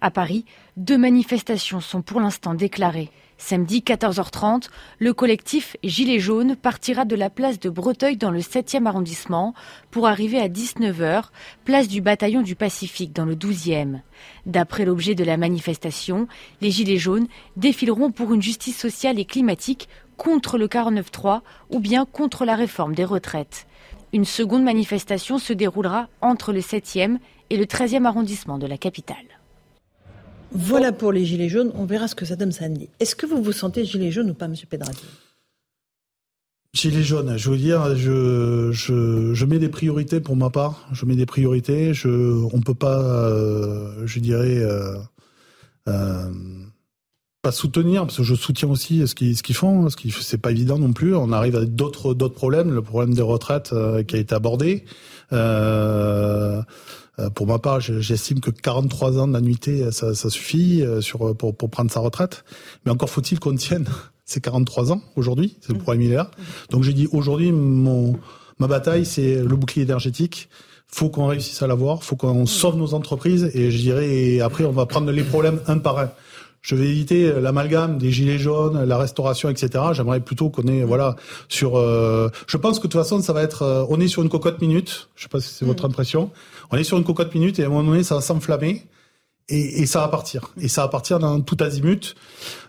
À 0.00 0.10
Paris, 0.10 0.44
deux 0.76 0.98
manifestations 0.98 1.80
sont 1.80 2.02
pour 2.02 2.20
l'instant 2.20 2.54
déclarées. 2.54 3.10
Samedi 3.40 3.80
14h30, 3.80 4.68
le 4.98 5.14
collectif 5.14 5.76
Gilets 5.84 6.18
jaunes 6.18 6.56
partira 6.56 7.04
de 7.04 7.14
la 7.14 7.30
place 7.30 7.60
de 7.60 7.70
Breteuil 7.70 8.16
dans 8.16 8.32
le 8.32 8.40
7e 8.40 8.84
arrondissement 8.84 9.54
pour 9.92 10.08
arriver 10.08 10.40
à 10.40 10.48
19h, 10.48 11.26
place 11.64 11.86
du 11.86 12.00
bataillon 12.00 12.42
du 12.42 12.56
Pacifique 12.56 13.14
dans 13.14 13.24
le 13.24 13.36
12e. 13.36 14.00
D'après 14.44 14.84
l'objet 14.84 15.14
de 15.14 15.22
la 15.22 15.36
manifestation, 15.36 16.26
les 16.60 16.72
Gilets 16.72 16.98
jaunes 16.98 17.28
défileront 17.56 18.10
pour 18.10 18.34
une 18.34 18.42
justice 18.42 18.76
sociale 18.76 19.20
et 19.20 19.24
climatique 19.24 19.88
contre 20.16 20.58
le 20.58 20.66
49-3 20.66 21.42
ou 21.70 21.78
bien 21.78 22.06
contre 22.06 22.44
la 22.44 22.56
réforme 22.56 22.96
des 22.96 23.04
retraites. 23.04 23.68
Une 24.12 24.24
seconde 24.24 24.64
manifestation 24.64 25.38
se 25.38 25.52
déroulera 25.52 26.08
entre 26.20 26.52
le 26.52 26.60
7e 26.60 27.18
et 27.50 27.56
le 27.56 27.66
13e 27.66 28.04
arrondissement 28.04 28.58
de 28.58 28.66
la 28.66 28.78
capitale. 28.78 29.37
Voilà 30.52 30.92
pour 30.92 31.12
les 31.12 31.24
Gilets 31.24 31.48
jaunes. 31.48 31.72
On 31.74 31.84
verra 31.84 32.08
ce 32.08 32.14
que 32.14 32.24
ça 32.24 32.36
donne 32.36 32.52
samedi. 32.52 32.88
Est-ce 33.00 33.14
que 33.14 33.26
vous 33.26 33.42
vous 33.42 33.52
sentez 33.52 33.84
Gilet 33.84 34.10
jaune 34.10 34.30
ou 34.30 34.34
pas, 34.34 34.46
M. 34.46 34.54
Pedrati? 34.68 35.04
Gilets 36.74 37.02
jaunes, 37.02 37.36
je 37.36 37.50
veux 37.50 37.56
dire, 37.56 37.96
je, 37.96 38.70
je, 38.72 39.44
mets 39.46 39.58
des 39.58 39.68
priorités 39.68 40.20
pour 40.20 40.36
ma 40.36 40.50
part. 40.50 40.86
Je 40.92 41.06
mets 41.06 41.16
des 41.16 41.26
priorités. 41.26 41.94
Je, 41.94 42.08
on 42.52 42.60
peut 42.60 42.74
pas, 42.74 43.00
euh, 43.00 44.06
je 44.06 44.20
dirais, 44.20 44.58
euh, 44.58 44.96
euh, 45.88 46.30
pas 47.42 47.52
soutenir 47.52 48.02
parce 48.02 48.18
que 48.18 48.22
je 48.22 48.34
soutiens 48.34 48.68
aussi 48.68 49.06
ce 49.08 49.14
qu'ils 49.14 49.56
font. 49.56 49.88
Ce 49.88 49.96
qui 49.96 50.10
c'est 50.10 50.38
pas 50.38 50.50
évident 50.50 50.78
non 50.78 50.92
plus. 50.92 51.14
On 51.14 51.32
arrive 51.32 51.56
à 51.56 51.64
d'autres 51.64 52.14
problèmes. 52.28 52.70
Le 52.70 52.82
problème 52.82 53.14
des 53.14 53.22
retraites 53.22 53.74
qui 54.06 54.16
a 54.16 54.18
été 54.18 54.34
abordé. 54.34 54.84
Pour 57.34 57.46
ma 57.46 57.58
part, 57.58 57.80
j'estime 57.80 58.40
que 58.40 58.50
43 58.50 59.18
ans 59.18 59.28
d'annuité, 59.28 59.90
ça, 59.90 60.14
ça 60.14 60.30
suffit 60.30 60.82
euh, 60.82 61.00
sur, 61.00 61.36
pour, 61.36 61.56
pour 61.56 61.70
prendre 61.70 61.90
sa 61.90 62.00
retraite. 62.00 62.44
Mais 62.84 62.92
encore 62.92 63.10
faut-il 63.10 63.40
qu'on 63.40 63.54
tienne 63.54 63.86
ces 64.24 64.40
43 64.40 64.92
ans 64.92 65.02
aujourd'hui. 65.16 65.56
C'est 65.60 65.72
le 65.72 65.78
mmh. 65.78 66.02
est 66.02 66.14
là. 66.14 66.30
Donc 66.70 66.84
j'ai 66.84 66.92
dit 66.92 67.08
aujourd'hui, 67.12 67.52
mon 67.52 68.18
ma 68.58 68.66
bataille, 68.66 69.04
c'est 69.04 69.36
le 69.36 69.56
bouclier 69.56 69.84
énergétique. 69.84 70.48
Faut 70.86 71.10
qu'on 71.10 71.26
réussisse 71.26 71.62
à 71.62 71.66
l'avoir. 71.66 72.02
Faut 72.02 72.16
qu'on 72.16 72.46
sauve 72.46 72.76
nos 72.76 72.94
entreprises. 72.94 73.50
Et 73.54 73.70
je 73.70 73.78
dirais, 73.78 74.08
et 74.08 74.40
après, 74.40 74.64
on 74.64 74.72
va 74.72 74.86
prendre 74.86 75.10
les 75.10 75.22
problèmes 75.22 75.60
un 75.66 75.78
par 75.78 75.98
un. 75.98 76.10
Je 76.60 76.74
vais 76.74 76.86
éviter 76.88 77.32
l'amalgame 77.40 77.98
des 77.98 78.10
gilets 78.10 78.38
jaunes, 78.38 78.84
la 78.84 78.98
restauration, 78.98 79.48
etc. 79.48 79.84
J'aimerais 79.92 80.20
plutôt 80.20 80.50
qu'on 80.50 80.66
ait, 80.66 80.82
voilà, 80.82 81.16
sur. 81.48 81.76
Euh, 81.76 82.28
je 82.46 82.56
pense 82.56 82.78
que 82.78 82.86
de 82.86 82.92
toute 82.92 83.00
façon, 83.00 83.20
ça 83.22 83.32
va 83.32 83.42
être. 83.42 83.86
on 83.90 84.00
est 84.00 84.08
sur 84.08 84.22
une 84.22 84.28
cocotte 84.28 84.60
minute. 84.60 85.08
Je 85.14 85.22
sais 85.22 85.28
pas 85.28 85.40
si 85.40 85.54
c'est 85.54 85.64
votre 85.64 85.84
mmh. 85.84 85.90
impression. 85.90 86.30
On 86.70 86.76
est 86.76 86.84
sur 86.84 86.98
une 86.98 87.04
cocotte 87.04 87.34
minute 87.34 87.58
et 87.58 87.64
à 87.64 87.66
un 87.66 87.70
moment 87.70 87.90
donné, 87.90 88.02
ça 88.02 88.16
va 88.16 88.20
s'enflammer. 88.20 88.86
et, 89.48 89.82
et, 89.82 89.86
ça 89.86 90.00
va 90.00 90.08
partir. 90.08 90.50
Et 90.60 90.68
ça 90.68 90.82
va 90.82 90.88
partir 90.88 91.18
dans 91.18 91.40
tout 91.40 91.56
azimut. 91.60 92.14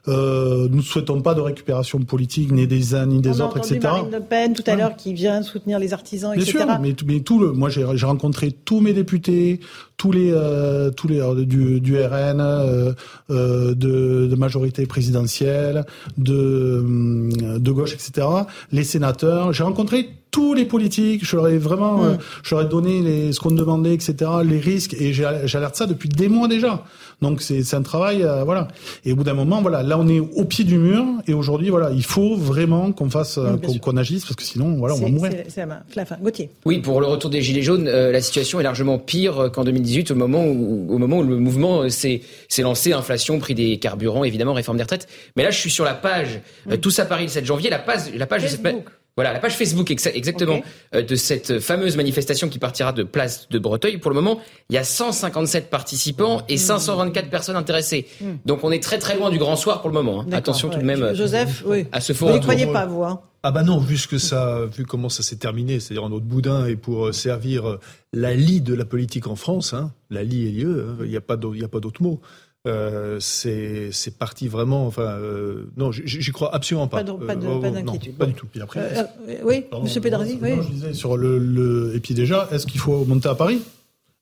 Euh, 0.08 0.68
nous 0.70 0.78
ne 0.78 0.82
souhaitons 0.82 1.22
pas 1.22 1.34
de 1.34 1.42
récupération 1.42 2.00
politique 2.00 2.52
ni 2.52 2.68
des 2.68 2.96
uns 2.96 3.06
ni 3.06 3.20
des 3.20 3.42
On 3.42 3.46
autres, 3.46 3.58
a 3.58 3.60
etc. 3.60 3.80
Marine 3.84 4.12
Le 4.12 4.22
Pen 4.22 4.54
tout 4.54 4.64
à 4.66 4.76
l'heure 4.76 4.96
qui 4.96 5.14
vient 5.14 5.42
soutenir 5.42 5.78
les 5.78 5.94
artisans, 5.94 6.34
Bien 6.34 6.42
etc. 6.42 6.60
sûr, 6.60 6.80
mais, 6.80 6.96
mais 7.06 7.20
tout 7.20 7.40
le, 7.40 7.52
moi 7.52 7.70
j'ai 7.70 7.84
rencontré 7.84 8.52
tous 8.52 8.80
mes 8.80 8.94
députés, 8.94 9.60
tous 10.00 10.14
les 10.14 10.32
euh, 10.32 10.90
tous 10.92 11.08
les 11.10 11.22
du, 11.46 11.82
du 11.82 11.98
RN, 11.98 12.40
euh, 12.40 12.94
euh, 13.30 13.76
de, 13.76 14.28
de, 14.28 14.36
majorité 14.36 14.88
présidentielle, 14.88 15.86
de 16.18 16.34
euh, 16.34 17.60
de 17.60 17.72
gauche, 17.72 17.94
etc. 17.94 18.26
Les 18.72 18.86
sénateurs, 18.86 19.52
j'ai 19.52 19.64
rencontré 19.64 20.10
tous 20.32 20.54
les 20.54 20.66
politiques, 20.66 21.26
je 21.26 21.36
leur 21.36 21.48
ai 21.50 21.58
vraiment, 21.58 21.98
mmh. 21.98 22.18
je 22.44 22.56
leur 22.56 22.66
ai 22.66 22.70
donné 22.70 23.02
les, 23.02 23.34
ce 23.34 23.40
qu'on 23.42 23.52
demandait, 23.52 23.94
etc. 23.94 24.32
Les 24.44 24.60
risques 24.60 24.94
et 24.94 25.12
j'alerte 25.12 25.76
ça 25.76 25.86
depuis 25.86 26.08
des 26.08 26.30
mois 26.30 26.48
déjà. 26.48 26.86
Donc 27.22 27.42
c'est 27.42 27.74
un 27.74 27.82
travail, 27.82 28.24
euh, 28.24 28.44
voilà. 28.46 28.70
Et 29.04 29.12
au 29.12 29.16
bout 29.16 29.24
d'un 29.24 29.34
moment, 29.34 29.62
voilà, 29.62 29.84
là 29.84 30.00
on 30.00 30.08
est 30.08 30.20
au 30.20 30.46
pied 30.46 30.64
du 30.64 30.78
mur 30.78 31.06
et 31.28 31.34
aujourd'hui, 31.34 31.70
voilà, 31.70 31.92
il 31.92 32.04
faut 32.04 32.36
vraiment 32.38 32.94
qu'on 32.94 33.10
fasse, 33.10 33.38
mmh, 33.38 33.60
qu'on 33.82 33.94
qu 33.94 34.00
agisse 34.00 34.24
parce 34.24 34.36
que 34.36 34.44
sinon, 34.44 34.78
voilà, 34.78 34.96
on 34.96 35.00
va 35.00 35.10
mourir. 35.10 35.32
C'est 35.50 35.66
la. 35.66 35.84
Flafin. 35.90 36.18
Gauthier. 36.22 36.50
Oui, 36.66 36.80
pour 36.80 37.02
le 37.02 37.08
retour 37.08 37.30
des 37.30 37.42
gilets 37.42 37.62
jaunes, 37.62 37.88
euh, 37.88 38.12
la 38.12 38.22
situation 38.22 38.60
est 38.60 38.64
largement 38.64 39.00
pire 39.00 39.52
qu'en 39.52 39.66
2018, 39.66 40.12
au 40.12 40.16
moment 40.16 40.46
où, 40.46 40.88
au 40.90 40.98
moment 40.98 41.20
où 41.20 41.24
le 41.24 41.38
mouvement 41.38 41.90
s'est 41.90 42.22
lancé, 42.60 42.94
inflation, 42.94 43.40
prix 43.40 43.56
des 43.56 43.78
carburants, 43.80 44.24
évidemment, 44.24 44.54
réforme 44.54 44.78
des 44.78 44.84
retraites. 44.84 45.08
Mais 45.36 45.44
là, 45.44 45.52
je 45.52 45.58
suis 45.58 45.72
sur 45.72 45.84
la 45.84 45.96
page, 45.96 46.40
mmh. 46.66 46.72
euh, 46.72 46.78
tous 46.78 46.98
à 47.00 47.06
Paris 47.06 47.24
le 47.24 47.30
7 47.30 47.46
janvier, 47.46 47.70
la 47.70 47.80
page, 47.80 48.14
la 48.16 48.28
page 48.28 48.44
Facebook. 48.44 48.62
de 48.62 48.78
cette 48.80 48.99
voilà, 49.16 49.34
la 49.34 49.40
page 49.40 49.58
Facebook 49.58 49.92
exactement 49.92 50.62
okay. 50.94 51.04
de 51.04 51.16
cette 51.16 51.60
fameuse 51.60 51.98
manifestation 51.98 52.48
qui 52.48 52.58
partira 52.58 52.94
de 52.94 53.04
place 53.04 53.50
de 53.50 53.60
Breteuil. 53.60 53.98
Pour 53.98 54.12
le 54.12 54.16
moment, 54.16 54.40
il 54.70 54.76
y 54.76 54.78
a 54.78 54.84
157 54.84 55.70
participants 55.70 56.42
et 56.48 56.56
524 56.56 57.30
personnes 57.30 57.58
intéressées. 57.58 58.08
Mmh. 58.22 58.26
Donc 58.46 58.64
on 58.64 58.72
est 58.72 58.82
très 58.82 58.98
très 58.98 59.18
loin 59.18 59.30
du 59.30 59.38
grand 59.38 59.58
soir 59.58 59.82
pour 59.82 59.90
le 59.90 59.96
moment. 59.96 60.22
Hein. 60.22 60.32
Attention 60.32 60.70
ouais. 60.70 60.76
tout 60.76 60.80
de 60.80 60.86
même 60.86 61.14
Joseph, 61.16 61.64
oui. 61.66 61.86
à 61.92 62.00
ce 62.00 62.14
faux 62.14 62.28
Vous 62.28 62.36
ne 62.36 62.40
croyez 62.40 62.68
pas, 62.68 62.86
vous 62.86 63.04
hein 63.04 63.22
ah 63.42 63.52
bah 63.52 63.64
non, 63.64 63.80
vu 63.80 63.96
ce 63.96 64.10
que 64.10 64.18
ça, 64.18 64.66
vu 64.66 64.86
comment 64.86 65.08
ça 65.08 65.24
s'est 65.24 65.38
terminé, 65.38 65.80
c'est-à-dire 65.80 66.04
en 66.04 66.12
autre 66.12 66.26
boudin 66.26 66.66
et 66.66 66.76
pour 66.76 67.14
servir 67.14 67.78
la 68.12 68.34
lie 68.34 68.60
de 68.60 68.74
la 68.74 68.84
politique 68.84 69.28
en 69.28 69.38
France, 69.38 69.74
hein, 69.74 69.94
la 70.10 70.24
lie 70.24 70.48
est 70.48 70.52
lieu, 70.52 70.98
il 71.04 71.10
n'y 71.10 71.16
a 71.16 71.22
pas 71.22 71.38
d'autre 71.38 72.04
mot. 72.04 72.20
Euh, 72.68 73.20
c'est 73.22 74.18
parti 74.18 74.48
vraiment. 74.48 74.86
Enfin, 74.86 75.04
euh, 75.04 75.70
non, 75.78 75.92
j'y 75.92 76.32
crois 76.32 76.54
absolument 76.54 76.88
pas. 76.88 76.98
Pas, 76.98 77.04
de, 77.04 77.14
pas 77.60 77.72
d'inquiétude. 77.72 78.14
Euh, 78.16 78.18
pas 78.18 78.26
du 78.26 78.34
tout. 78.34 78.48
Et 78.54 78.62
après, 78.62 78.82
euh, 78.82 79.36
oui, 79.46 79.62
Pardon, 79.62 79.86
Monsieur 79.86 80.02
Pédrazi. 80.02 80.38
Oui. 80.42 80.52
Je 80.62 80.70
disais 80.74 80.94
sur 80.94 81.16
le, 81.16 81.40
le, 81.40 81.96
et 81.96 82.00
puis 82.02 82.14
déjà, 82.14 82.50
est-ce 82.52 82.68
qu'il 82.68 82.82
faut 82.82 83.06
monter 83.06 83.30
à 83.30 83.36
Paris? 83.36 83.62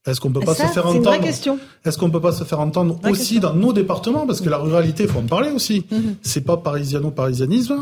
Est-ce 0.08 0.22
qu'on 0.22 0.32
peut 0.32 0.40
pas 0.40 0.56
ça, 0.56 0.68
se 0.68 0.74
faire 0.74 0.86
Une 0.88 1.02
vraie 1.02 1.16
entendre 1.16 1.24
question. 1.26 1.60
Est-ce 1.86 1.98
qu'on 1.98 2.10
peut 2.10 2.22
pas 2.22 2.32
se 2.32 2.44
faire 2.44 2.60
entendre 2.60 2.98
vraie 3.02 3.12
aussi 3.12 3.36
question. 3.36 3.50
dans 3.50 3.56
nos 3.56 3.74
départements? 3.74 4.26
Parce 4.26 4.42
que 4.42 4.50
la 4.50 4.58
ruralité, 4.58 5.04
il 5.04 5.10
faut 5.10 5.20
en 5.20 5.24
parler 5.24 5.52
aussi. 5.52 5.86
Mm 5.92 5.96
-hmm. 5.96 6.02
C'est 6.22 6.46
pas 6.46 6.58
parisiano-parisianisme. 6.58 7.76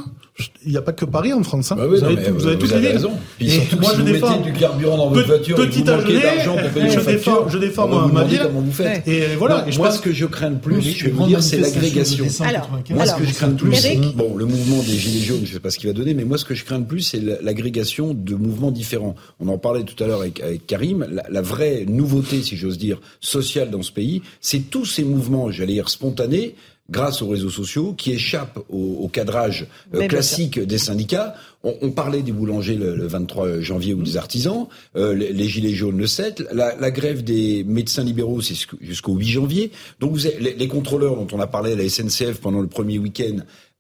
Il 0.66 0.72
n'y 0.72 0.78
a 0.78 0.82
pas 0.82 0.92
que 0.92 1.06
Paris 1.06 1.32
en 1.34 1.44
France. 1.44 1.72
Hein. 1.72 1.76
Bah 1.78 1.86
oui, 1.90 1.98
vous, 2.00 2.06
non, 2.06 2.12
avez, 2.12 2.30
vous, 2.30 2.38
vous 2.40 2.48
avez 2.48 2.56
vous 2.56 2.62
toutes 2.62 2.74
avez 2.74 2.92
raison. 2.98 3.12
Et 3.40 3.50
surtout 3.50 3.80
moi, 3.80 3.92
si 3.92 3.96
je 3.98 4.02
vous 4.02 4.12
défends 4.12 4.42
du 4.42 4.54
carburant 4.54 4.98
dans 4.98 5.10
votre 5.10 5.28
voiture, 5.28 5.56
petit 5.56 5.80
et 5.80 5.84
que 5.84 5.92
vous 5.92 5.98
manquez 5.98 6.20
d'argent 6.22 6.56
pour 6.62 6.70
payer 6.72 6.90
je 6.90 7.00
défends, 7.00 7.42
je 7.54 7.58
défends 7.58 7.88
moi, 7.88 8.02
vous 8.08 8.14
ma 8.14 8.24
ville. 8.26 8.42
comment 8.44 8.62
vous 8.62 8.72
faites. 8.72 9.08
Et 9.08 9.36
voilà. 9.42 9.56
Non, 9.62 9.68
et 9.68 9.72
je 9.72 9.78
moi, 9.78 9.88
pense 9.88 9.98
ce 9.98 10.02
que 10.02 10.14
je 10.22 10.26
crains 10.36 10.50
le 10.58 10.58
plus, 10.58 10.78
Oui, 10.78 10.96
je 10.98 11.06
vais 11.06 11.12
vous 11.12 11.28
dire, 11.28 11.42
c'est 11.50 11.58
l'agrégation. 11.58 12.26
Alors, 12.52 12.68
moi, 12.98 13.06
ce 13.06 13.16
que 13.16 13.26
je 13.30 13.34
crains 13.34 13.48
le 13.56 13.56
plus, 13.56 13.76
bon, 14.22 14.36
le 14.36 14.46
mouvement 14.46 14.82
des 14.90 14.98
Gilets 15.04 15.26
jaunes, 15.30 15.46
je 15.46 15.54
sais 15.54 15.60
pas 15.60 15.72
ce 15.74 15.78
qu'il 15.80 15.90
va 15.92 15.94
donner, 15.94 16.14
mais 16.14 16.26
moi, 16.26 16.38
ce 16.38 16.46
que 16.50 16.56
je 16.60 16.64
crains 16.68 16.80
le 16.86 16.90
plus, 16.94 17.02
c'est 17.10 17.22
l'agrégation 17.48 18.06
de 18.30 18.36
mouvements 18.36 18.72
différents. 18.82 19.16
On 19.40 19.48
en 19.56 19.58
parlait 19.58 19.84
tout 19.84 20.00
à 20.04 20.08
l'heure 20.08 20.22
avec, 20.22 20.36
Karim. 20.68 21.00
La, 21.18 21.24
la 21.38 21.42
vraie 21.42 21.86
nouveauté, 21.88 22.15
si 22.24 22.56
j'ose 22.56 22.78
dire, 22.78 23.00
sociale 23.20 23.70
dans 23.70 23.82
ce 23.82 23.92
pays, 23.92 24.22
c'est 24.42 24.70
tous 24.70 24.86
ces 24.86 25.04
mouvements, 25.04 25.52
j'allais 25.52 25.74
dire, 25.74 25.90
spontanés, 25.90 26.56
grâce 26.90 27.22
aux 27.22 27.28
réseaux 27.28 27.50
sociaux, 27.50 27.94
qui 27.94 28.12
échappent 28.12 28.60
au, 28.70 28.98
au 29.02 29.08
cadrage 29.08 29.66
euh, 29.94 30.08
classique 30.08 30.60
des 30.60 30.78
syndicats. 30.78 31.36
On, 31.64 31.74
on, 31.82 31.92
parlait 31.92 32.22
des 32.22 32.32
boulangers 32.32 32.76
le, 32.76 32.96
le 32.96 33.08
23 33.08 33.62
janvier 33.62 33.96
ou 33.96 34.04
des 34.04 34.18
artisans, 34.18 34.68
euh, 34.96 35.16
les, 35.16 35.34
les, 35.34 35.48
gilets 35.48 35.74
jaunes 35.74 35.98
le 35.98 36.06
7, 36.06 36.44
la, 36.54 36.76
la 36.76 36.92
grève 36.92 37.24
des 37.24 37.64
médecins 37.64 38.04
libéraux 38.04 38.42
c'est 38.42 38.56
jusqu'au 38.82 39.16
8 39.16 39.28
janvier. 39.28 39.72
Donc 40.00 40.12
vous 40.12 40.28
avez, 40.28 40.40
les, 40.40 40.54
les, 40.54 40.68
contrôleurs 40.68 41.16
dont 41.16 41.28
on 41.32 41.40
a 41.40 41.48
parlé 41.48 41.72
à 41.72 41.76
la 41.76 41.90
SNCF 41.90 42.40
pendant 42.40 42.62
le 42.62 42.68
premier 42.68 43.00
week-end 43.00 43.38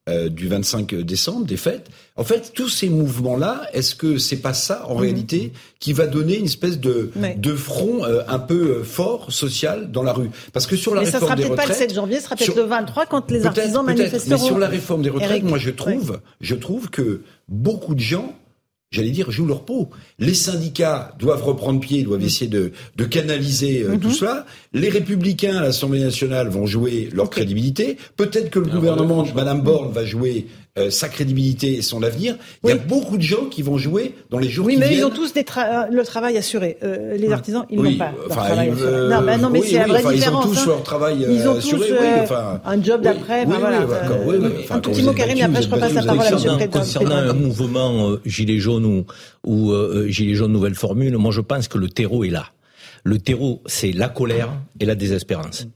euh, 0.07 0.29
du 0.29 0.47
25 0.47 0.93
décembre, 0.95 1.45
des 1.45 1.57
fêtes. 1.57 1.89
En 2.15 2.23
fait, 2.23 2.51
tous 2.53 2.69
ces 2.69 2.89
mouvements-là, 2.89 3.67
est-ce 3.73 3.95
que 3.95 4.19
c'est 4.19 4.37
pas 4.37 4.53
ça, 4.53 4.85
en 4.87 4.95
mmh. 4.95 4.99
réalité, 4.99 5.53
qui 5.79 5.93
va 5.93 6.05
donner 6.05 6.37
une 6.37 6.45
espèce 6.45 6.79
de, 6.79 7.09
de 7.37 7.55
front 7.55 8.05
euh, 8.05 8.21
un 8.27 8.37
peu 8.37 8.83
fort, 8.83 9.31
social, 9.31 9.91
dans 9.91 10.03
la 10.03 10.13
rue? 10.13 10.29
Parce 10.53 10.67
que 10.67 10.75
sur 10.75 10.93
la 10.93 11.01
Mais 11.01 11.07
réforme 11.07 11.21
ça 11.21 11.25
sera 11.25 11.35
des 11.35 11.43
retraites... 11.45 11.67
pas 11.67 11.73
le 11.73 11.79
7 11.79 11.93
janvier, 11.95 12.17
ce 12.19 12.25
sera 12.25 12.35
peut-être 12.35 12.55
le 12.55 12.63
23 12.63 13.05
quand 13.07 13.31
les 13.31 13.45
artisans 13.47 13.83
manifesteront. 13.83 14.41
Mais 14.41 14.47
sur 14.47 14.59
la 14.59 14.67
réforme 14.67 15.01
des 15.01 15.09
retraites, 15.09 15.31
Eric, 15.31 15.43
moi, 15.45 15.57
je 15.57 15.71
trouve, 15.71 16.11
oui. 16.11 16.17
je 16.39 16.55
trouve 16.55 16.91
que 16.91 17.21
beaucoup 17.49 17.95
de 17.95 17.99
gens 17.99 18.35
j'allais 18.95 19.11
dire, 19.11 19.29
jouent 19.31 19.45
leur 19.45 19.63
peau. 19.63 19.89
Les 20.19 20.33
syndicats 20.33 21.13
doivent 21.19 21.43
reprendre 21.43 21.79
pied, 21.79 22.03
doivent 22.03 22.21
Mm. 22.21 22.25
essayer 22.25 22.47
de, 22.49 22.71
de 22.95 23.03
canaliser 23.05 23.83
euh, 23.83 23.95
Mm-hmm. 23.95 23.99
tout 23.99 24.11
cela. 24.11 24.45
Les 24.73 24.89
républicains 24.89 25.57
à 25.57 25.61
l'Assemblée 25.61 25.99
nationale 25.99 26.47
vont 26.49 26.65
jouer 26.65 27.09
leur 27.13 27.25
okay. 27.25 27.41
crédibilité. 27.41 27.97
Peut-être 28.17 28.49
que 28.49 28.59
le 28.59 28.65
Alors, 28.65 28.77
gouvernement 28.77 29.23
de 29.23 29.31
Madame 29.33 29.61
Borne 29.61 29.91
va 29.91 30.05
jouer 30.05 30.47
euh, 30.77 30.89
sa 30.89 31.07
crédibilité 31.07 31.75
et 31.77 31.81
son 31.81 32.03
avenir. 32.03 32.35
Oui. 32.63 32.73
Il 32.73 32.75
y 32.75 32.79
a 32.79 32.81
beaucoup 32.83 33.15
de 33.15 33.21
gens 33.21 33.45
qui 33.49 33.61
vont 33.61 33.77
jouer 33.77 34.13
dans 34.29 34.39
les 34.39 34.49
jours 34.49 34.65
oui, 34.65 34.73
qui 34.73 34.79
mais 34.79 34.89
viennent. 34.89 34.99
ils 34.99 35.05
ont 35.05 35.09
tous 35.09 35.31
des 35.31 35.45
tra 35.45 35.87
le 35.89 36.03
travail 36.03 36.37
assuré. 36.37 36.77
Euh, 36.83 37.15
les 37.15 37.31
artisans, 37.31 37.63
ils 37.69 37.79
oui, 37.79 37.91
n'ont 37.93 37.97
pas 37.97 38.11
leur 38.17 38.27
travail 38.27 38.67
ils, 38.67 38.73
assuré. 38.73 38.89
euh, 38.91 39.09
non, 39.09 39.21
bah, 39.25 39.37
non, 39.37 39.49
mais 39.49 39.59
oui, 39.61 39.67
c'est 39.69 39.77
la 39.79 39.85
oui, 39.85 39.89
vraie 39.91 40.03
enfin, 40.03 40.11
différence. 40.13 40.45
Ils 40.45 40.49
ont 40.49 40.53
tous 40.53 40.59
hein. 40.59 40.65
leur 40.67 40.83
travail 40.83 41.25
Ils 41.29 41.47
ont 41.47 41.57
assuré. 41.57 41.87
tous 41.87 41.93
oui, 41.93 41.97
euh, 42.01 42.23
enfin, 42.23 42.61
un 42.65 42.83
job 42.83 43.01
d'après. 43.01 43.45
oui, 43.45 43.53
voilà. 43.57 43.85
oui, 44.27 44.35
oui, 44.41 44.49
un 44.69 44.79
tout 44.79 44.91
petit 44.91 45.03
mot, 45.03 45.13
Karim, 45.13 45.37
et 45.37 45.43
après 45.43 45.61
je 45.61 45.69
repasse 45.69 45.93
la 45.93 46.03
parole 46.03 46.21
à 46.25 46.27
M. 46.27 46.33
Concernant, 46.35 46.67
concernant 46.67 47.15
un 47.15 47.33
mouvement 47.33 48.09
euh, 48.09 48.21
Gilets 48.25 48.59
ou, 48.85 49.05
ou 49.43 49.71
euh, 49.71 50.07
Gilets 50.07 50.35
jaunes 50.35 50.53
nouvelle 50.53 50.75
formule, 50.75 51.17
moi 51.17 51.31
je 51.31 51.41
pense 51.41 51.67
que 51.67 51.77
le 51.77 51.89
terreau 51.89 52.23
est 52.23 52.29
là. 52.29 52.51
Le 53.03 53.19
terreau, 53.19 53.61
c'est 53.65 53.91
la 53.91 54.09
colère 54.09 54.49
et 54.79 54.85
la 54.85 54.95
désespérance. 54.95 55.67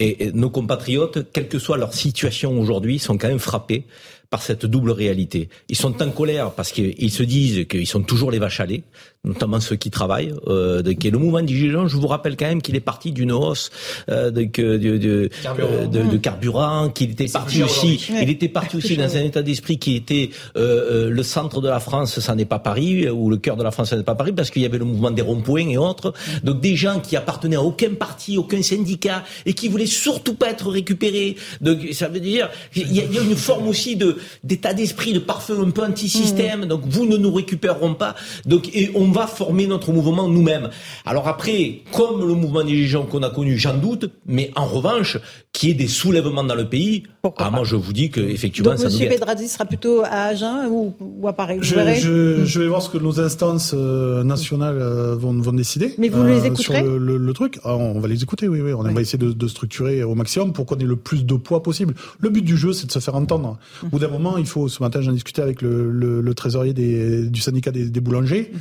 Et 0.00 0.30
nos 0.32 0.48
compatriotes, 0.48 1.32
quelle 1.32 1.48
que 1.48 1.58
soit 1.58 1.76
leur 1.76 1.92
situation 1.92 2.60
aujourd'hui, 2.60 3.00
sont 3.00 3.18
quand 3.18 3.26
même 3.26 3.40
frappés 3.40 3.84
par 4.30 4.42
cette 4.42 4.66
double 4.66 4.90
réalité. 4.90 5.48
Ils 5.68 5.76
sont 5.76 6.02
en 6.02 6.10
colère 6.10 6.52
parce 6.52 6.72
qu'ils 6.72 7.10
se 7.10 7.22
disent 7.22 7.66
qu'ils 7.66 7.86
sont 7.86 8.02
toujours 8.02 8.30
les 8.30 8.38
vaches 8.38 8.60
à 8.60 8.66
lait, 8.66 8.82
notamment 9.24 9.58
ceux 9.58 9.76
qui 9.76 9.90
travaillent. 9.90 10.34
Euh, 10.48 10.82
de, 10.82 10.94
le 11.08 11.18
mouvement 11.18 11.40
du 11.40 11.56
Gilet 11.56 11.72
jaune, 11.72 11.88
je 11.88 11.96
vous 11.96 12.06
rappelle 12.06 12.36
quand 12.36 12.46
même 12.46 12.60
qu'il 12.60 12.76
est 12.76 12.80
parti 12.80 13.12
d'une 13.12 13.32
hausse 13.32 13.70
euh, 14.10 14.30
de, 14.30 14.42
de, 14.42 14.98
de, 14.98 15.30
carburant, 15.42 15.86
de, 15.86 16.02
de 16.02 16.16
carburant 16.18 16.90
qu'il 16.90 17.12
était 17.12 17.28
parti 17.28 17.62
aussi. 17.62 18.06
Il 18.20 18.28
était 18.28 18.48
parti 18.48 18.76
aussi 18.76 18.98
dans 18.98 19.16
un 19.16 19.22
état 19.22 19.42
d'esprit 19.42 19.78
qui 19.78 19.96
était 19.96 20.28
euh, 20.56 21.08
le 21.08 21.22
centre 21.22 21.62
de 21.62 21.68
la 21.68 21.80
France, 21.80 22.20
ça 22.20 22.34
n'est 22.34 22.44
pas 22.44 22.58
Paris, 22.58 23.08
ou 23.08 23.30
le 23.30 23.38
cœur 23.38 23.56
de 23.56 23.62
la 23.62 23.70
France, 23.70 23.90
ça 23.90 23.96
n'est 23.96 24.02
pas 24.02 24.14
Paris, 24.14 24.32
parce 24.32 24.50
qu'il 24.50 24.60
y 24.60 24.66
avait 24.66 24.78
le 24.78 24.84
mouvement 24.84 25.10
des 25.10 25.22
ronds-points 25.22 25.68
et 25.68 25.78
autres. 25.78 26.12
Donc 26.44 26.60
des 26.60 26.76
gens 26.76 27.00
qui 27.00 27.16
appartenaient 27.16 27.56
à 27.56 27.62
aucun 27.62 27.94
parti, 27.94 28.36
aucun 28.36 28.62
syndicat, 28.62 29.24
et 29.46 29.54
qui 29.54 29.68
voulaient 29.68 29.86
surtout 29.86 30.34
pas 30.34 30.50
être 30.50 30.68
récupérés. 30.68 31.36
Donc 31.62 31.78
ça 31.92 32.08
veut 32.08 32.20
dire 32.20 32.50
il 32.76 32.94
y, 32.94 33.00
a, 33.00 33.04
il 33.04 33.14
y 33.14 33.18
a 33.18 33.22
une 33.22 33.36
forme 33.36 33.68
aussi 33.68 33.96
de 33.96 34.17
d'état 34.44 34.74
d'esprit, 34.74 35.12
de 35.12 35.18
parfum 35.18 35.62
un 35.62 35.70
peu 35.70 35.82
anti-système. 35.82 36.64
Mmh. 36.64 36.68
Donc 36.68 36.82
vous 36.86 37.06
ne 37.06 37.16
nous 37.16 37.32
récupérerons 37.32 37.94
pas. 37.94 38.14
Donc 38.46 38.68
et 38.74 38.90
on 38.94 39.10
va 39.10 39.26
former 39.26 39.66
notre 39.66 39.92
mouvement 39.92 40.28
nous-mêmes. 40.28 40.70
Alors 41.04 41.28
après, 41.28 41.80
comme 41.92 42.26
le 42.26 42.34
mouvement 42.34 42.64
des 42.64 42.86
jaunes 42.86 43.08
qu'on 43.08 43.22
a 43.22 43.30
connu, 43.30 43.58
j'en 43.58 43.74
doute, 43.74 44.10
mais 44.26 44.50
en 44.56 44.66
revanche, 44.66 45.18
qu'il 45.58 45.70
y 45.70 45.72
ait 45.72 45.74
des 45.74 45.88
soulèvements 45.88 46.44
dans 46.44 46.54
le 46.54 46.68
pays, 46.68 47.02
Pourquoi 47.20 47.46
ah, 47.46 47.50
moi 47.50 47.64
je 47.64 47.74
vous 47.74 47.92
dis 47.92 48.10
que 48.10 48.20
effectivement 48.20 48.70
Donc 48.70 48.78
ça 48.78 48.84
Monsieur 48.84 49.06
nous 49.06 49.10
guette. 49.10 49.18
Pedrazi 49.18 49.48
sera 49.48 49.64
plutôt 49.64 50.02
à 50.04 50.26
Agen 50.26 50.68
ou, 50.70 50.94
ou 51.00 51.26
à 51.26 51.32
Paris. 51.32 51.58
Je, 51.62 51.74
je, 51.96 52.44
je, 52.44 52.60
vais 52.60 52.68
voir 52.68 52.80
ce 52.80 52.88
que 52.88 52.98
nos 52.98 53.18
instances 53.18 53.74
euh, 53.76 54.22
nationales 54.22 54.78
euh, 54.80 55.16
vont, 55.16 55.32
vont, 55.32 55.52
décider. 55.52 55.96
Mais 55.98 56.10
vous 56.10 56.22
les 56.24 56.46
écouterez 56.46 56.78
sur 56.78 56.84
le, 56.84 56.98
le, 56.98 57.16
le, 57.16 57.32
truc. 57.32 57.58
Ah, 57.64 57.74
on 57.74 57.98
va 57.98 58.06
les 58.06 58.22
écouter, 58.22 58.46
oui, 58.46 58.60
oui. 58.60 58.72
On 58.72 58.84
oui. 58.84 58.94
va 58.94 59.00
essayer 59.00 59.18
de, 59.18 59.32
de, 59.32 59.48
structurer 59.48 60.04
au 60.04 60.14
maximum 60.14 60.52
pour 60.52 60.64
qu'on 60.64 60.76
ait 60.76 60.84
le 60.84 60.94
plus 60.94 61.26
de 61.26 61.34
poids 61.34 61.60
possible. 61.60 61.94
Le 62.20 62.30
but 62.30 62.42
du 62.42 62.56
jeu, 62.56 62.72
c'est 62.72 62.86
de 62.86 62.92
se 62.92 63.00
faire 63.00 63.16
entendre. 63.16 63.58
Au 63.82 63.86
bout 63.88 63.98
d'un 63.98 64.08
moment, 64.08 64.38
il 64.38 64.46
faut. 64.46 64.68
Ce 64.68 64.80
matin, 64.80 65.00
j'en 65.00 65.10
discutais 65.10 65.42
avec 65.42 65.60
le, 65.60 65.90
le 66.20 66.34
trésorier 66.34 66.72
des, 66.72 67.28
du 67.28 67.40
syndicat 67.40 67.72
des, 67.72 67.90
des 67.90 68.00
boulangers. 68.00 68.52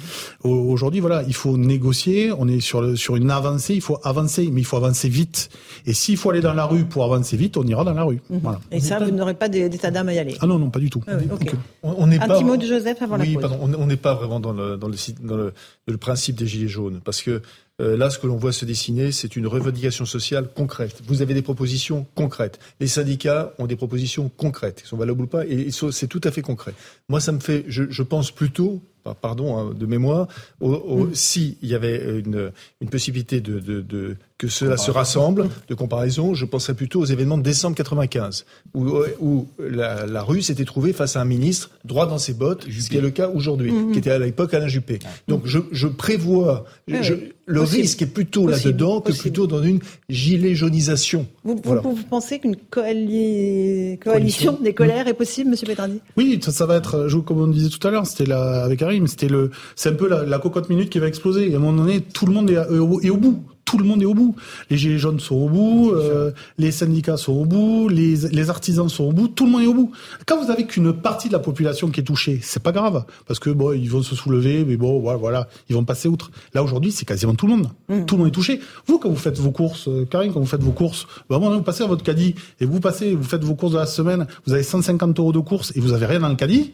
Mm-hmm. 0.44 0.50
Aujourd'hui, 0.50 1.00
voilà, 1.00 1.22
il 1.28 1.36
faut 1.36 1.58
négocier. 1.58 2.32
On 2.36 2.48
est 2.48 2.60
sur, 2.60 2.82
le, 2.82 2.96
sur 2.96 3.18
une 3.18 3.30
avancée. 3.30 3.76
Il 3.76 3.82
faut 3.82 4.00
avancer, 4.04 4.50
mais 4.52 4.62
il 4.62 4.66
faut 4.66 4.78
avancer 4.78 5.10
vite. 5.10 5.50
Et 5.86 5.94
s'il 5.94 6.18
faut 6.18 6.32
aller 6.32 6.42
dans 6.42 6.56
la 6.56 6.66
rue 6.66 6.87
pour 6.88 7.04
avancer 7.04 7.38
vite, 7.38 7.58
on 7.58 7.64
ira 7.64 7.84
dans 7.84 7.94
la 7.94 8.04
rue. 8.04 8.22
Voilà. 8.30 8.60
Et 8.72 8.80
ça, 8.80 9.00
vous 9.00 9.12
n'aurez 9.12 9.34
pas 9.36 9.50
d'état 9.50 9.92
d'âme 9.92 10.10
à 10.10 10.14
y 10.14 10.20
aller. 10.20 10.36
Ah 10.42 10.48
non, 10.48 10.58
non, 10.58 10.70
pas 10.70 10.80
du 10.80 10.90
tout. 10.90 11.04
Ah 11.08 11.14
oui, 11.20 11.28
okay. 11.30 11.52
On 11.84 12.08
n'est 12.08 12.18
Un 12.20 12.28
pas. 12.28 12.36
petit 12.36 12.44
mot 12.44 12.58
de 12.58 12.66
Joseph 12.66 13.02
avant 13.02 13.20
oui, 13.20 13.34
la 13.34 13.40
pause. 13.40 13.50
pardon. 13.50 13.76
On 13.78 13.86
n'est 13.86 13.98
pas 13.98 14.16
vraiment 14.16 14.40
dans 14.40 14.54
le 14.54 14.78
dans 14.78 14.88
le, 14.88 14.96
dans 15.22 15.38
le, 15.38 15.54
le 15.88 15.98
principe 15.98 16.36
des 16.36 16.48
gilets 16.48 16.68
jaunes, 16.68 17.02
parce 17.04 17.22
que 17.22 17.42
euh, 17.80 17.96
là, 17.96 18.10
ce 18.10 18.18
que 18.18 18.26
l'on 18.26 18.38
voit 18.38 18.52
se 18.52 18.66
dessiner, 18.66 19.12
c'est 19.12 19.36
une 19.36 19.46
revendication 19.46 20.06
sociale 20.06 20.48
concrète. 20.56 21.02
Vous 21.06 21.22
avez 21.22 21.36
des 21.36 21.44
propositions 21.44 22.08
concrètes. 22.16 22.58
Les 22.80 22.88
syndicats 22.88 23.54
ont 23.60 23.68
des 23.68 23.76
propositions 23.76 24.32
concrètes, 24.36 24.82
qui 24.82 24.88
sont 24.88 24.98
valables 24.98 25.22
ou 25.22 25.28
pas, 25.28 25.46
et 25.46 25.70
c'est 25.92 26.08
tout 26.08 26.22
à 26.24 26.32
fait 26.32 26.42
concret. 26.42 26.74
Moi, 27.08 27.20
ça 27.20 27.32
me 27.32 27.40
fait, 27.40 27.66
je, 27.68 27.84
je 27.88 28.02
pense 28.02 28.32
plutôt, 28.32 28.82
pardon, 29.22 29.58
hein, 29.58 29.76
de 29.78 29.86
mémoire, 29.86 30.28
au, 30.60 31.06
mm. 31.06 31.14
si 31.14 31.60
il 31.62 31.70
y 31.70 31.76
avait 31.76 32.20
une, 32.20 32.52
une 32.82 32.90
possibilité 32.90 33.42
de, 33.42 33.60
de, 33.60 33.82
de 33.82 34.18
que 34.38 34.48
cela 34.48 34.78
se 34.78 34.92
rassemble, 34.92 35.50
de 35.68 35.74
comparaison, 35.74 36.36
je 36.36 36.46
penserais 36.46 36.76
plutôt 36.76 37.02
aux 37.02 37.06
événements 37.06 37.40
de 37.40 37.44
décembre 37.44 37.76
95, 37.76 38.46
où, 38.76 38.88
où 39.20 39.48
la, 39.60 40.22
rue 40.22 40.44
s'était 40.44 40.66
trouvée 40.66 40.94
face 40.94 41.16
à 41.16 41.22
un 41.22 41.26
ministre 41.26 41.72
droit 41.86 42.06
dans 42.06 42.20
ses 42.20 42.34
bottes, 42.34 42.68
ce 42.70 42.90
qui 42.90 42.98
est 42.98 43.02
le 43.02 43.10
cas 43.10 43.30
aujourd'hui, 43.30 43.72
mhm. 43.72 43.94
qui 43.94 44.00
était 44.00 44.12
à 44.12 44.20
l'époque 44.20 44.54
Alain 44.54 44.68
Juppé. 44.68 45.00
Donc 45.28 45.42
je, 45.46 45.60
je 45.72 45.88
prévois, 45.88 46.66
je, 46.88 47.16
le 47.48 47.62
risque 47.62 48.04
est 48.04 48.08
plutôt 48.08 48.48
là-dedans 48.48 49.02
que 49.02 49.12
plutôt 49.12 49.48
dans 49.48 49.64
une 49.64 49.80
gilet 50.08 50.54
jaunisation. 50.54 51.26
Vous, 51.44 51.60
vous, 51.64 51.98
pensez 52.08 52.38
qu'une 52.38 52.58
coalition, 52.70 54.60
des 54.62 54.74
colères 54.74 55.08
est 55.08 55.16
possible, 55.16 55.50
Monsieur 55.50 55.66
Pétrandi 55.66 56.00
Oui, 56.16 56.40
ça, 56.44 56.66
va 56.68 56.76
être, 56.76 57.08
comme 57.26 57.42
on 57.42 57.48
disait 57.48 57.70
tout 57.70 57.86
à 57.88 57.92
l'heure, 57.92 58.06
c'était 58.06 58.32
avec 58.32 58.78
Karim, 58.78 59.08
c'était 59.08 59.30
le, 59.30 59.50
c'est 59.76 59.90
un 59.90 59.94
peu 59.94 60.08
la, 60.08 60.24
la, 60.24 60.38
cocotte 60.38 60.70
minute 60.70 60.92
qui 60.92 61.00
va 61.00 61.08
exploser. 61.08 61.50
Et 61.50 61.54
à 61.54 61.58
un 61.58 61.60
moment 61.60 61.84
donné, 61.84 62.02
tout 62.02 62.28
le 62.28 62.34
monde 62.34 62.52
est, 62.52 62.56
est 62.56 63.10
au 63.10 63.18
bout 63.18 63.44
tout 63.68 63.78
le 63.78 63.84
monde 63.84 64.02
est 64.02 64.06
au 64.06 64.14
bout. 64.14 64.36
Les 64.70 64.78
gilets 64.78 64.98
jaunes 64.98 65.20
sont 65.20 65.36
au 65.36 65.50
bout, 65.50 65.92
euh, 65.92 66.32
les 66.58 66.72
syndicats 66.72 67.18
sont 67.18 67.34
au 67.34 67.46
bout, 67.46 67.90
les, 67.90 68.16
les, 68.32 68.50
artisans 68.50 68.88
sont 68.88 69.04
au 69.04 69.12
bout, 69.12 69.28
tout 69.28 69.46
le 69.46 69.52
monde 69.52 69.62
est 69.62 69.68
au 69.68 69.74
bout. 69.74 69.92
Quand 70.26 70.42
vous 70.42 70.50
avez 70.50 70.66
qu'une 70.66 70.94
partie 70.94 71.28
de 71.28 71.34
la 71.34 71.40
population 71.40 71.90
qui 71.90 72.00
est 72.00 72.04
touchée, 72.04 72.40
c'est 72.42 72.64
pas 72.64 72.72
grave, 72.72 73.04
parce 73.28 73.40
que 73.40 73.50
bon, 73.50 73.74
ils 73.74 73.90
vont 73.90 74.02
se 74.02 74.16
soulever, 74.16 74.64
mais 74.64 74.78
bon, 74.78 75.00
voilà, 75.02 75.18
voilà 75.18 75.50
ils 75.70 75.76
vont 75.76 75.84
passer 75.84 76.08
outre. 76.08 76.32
Là 76.54 76.64
aujourd'hui, 76.64 76.94
c'est 76.94 77.04
quasiment 77.06 77.36
tout 77.36 77.46
le 77.46 77.58
monde. 77.58 77.70
Mmh. 77.90 78.06
Tout 78.06 78.16
le 78.16 78.20
monde 78.20 78.30
est 78.30 78.36
touché. 78.36 78.62
Vous, 78.88 79.00
quand 79.00 79.10
vous 79.10 79.18
faites 79.18 79.38
vos 79.38 79.52
courses, 79.52 79.90
euh, 79.90 80.06
Karine, 80.06 80.32
quand 80.32 80.40
vous 80.40 80.46
faites 80.46 80.64
vos 80.64 80.72
courses, 80.72 81.06
bah, 81.30 81.38
vous 81.38 81.62
passez 81.62 81.84
à 81.84 81.88
votre 81.88 82.04
caddie 82.04 82.36
et 82.62 82.66
vous 82.66 82.80
passez, 82.80 83.16
vous 83.16 83.24
faites 83.24 83.44
vos 83.44 83.56
courses 83.56 83.74
de 83.74 83.80
la 83.80 83.86
semaine, 83.86 84.28
vous 84.46 84.54
avez 84.54 84.64
150 84.64 85.20
euros 85.20 85.34
de 85.34 85.40
courses 85.40 85.74
et 85.76 85.82
vous 85.82 85.92
avez 85.92 86.06
rien 86.06 86.22
dans 86.22 86.30
le 86.30 86.36
caddie. 86.36 86.74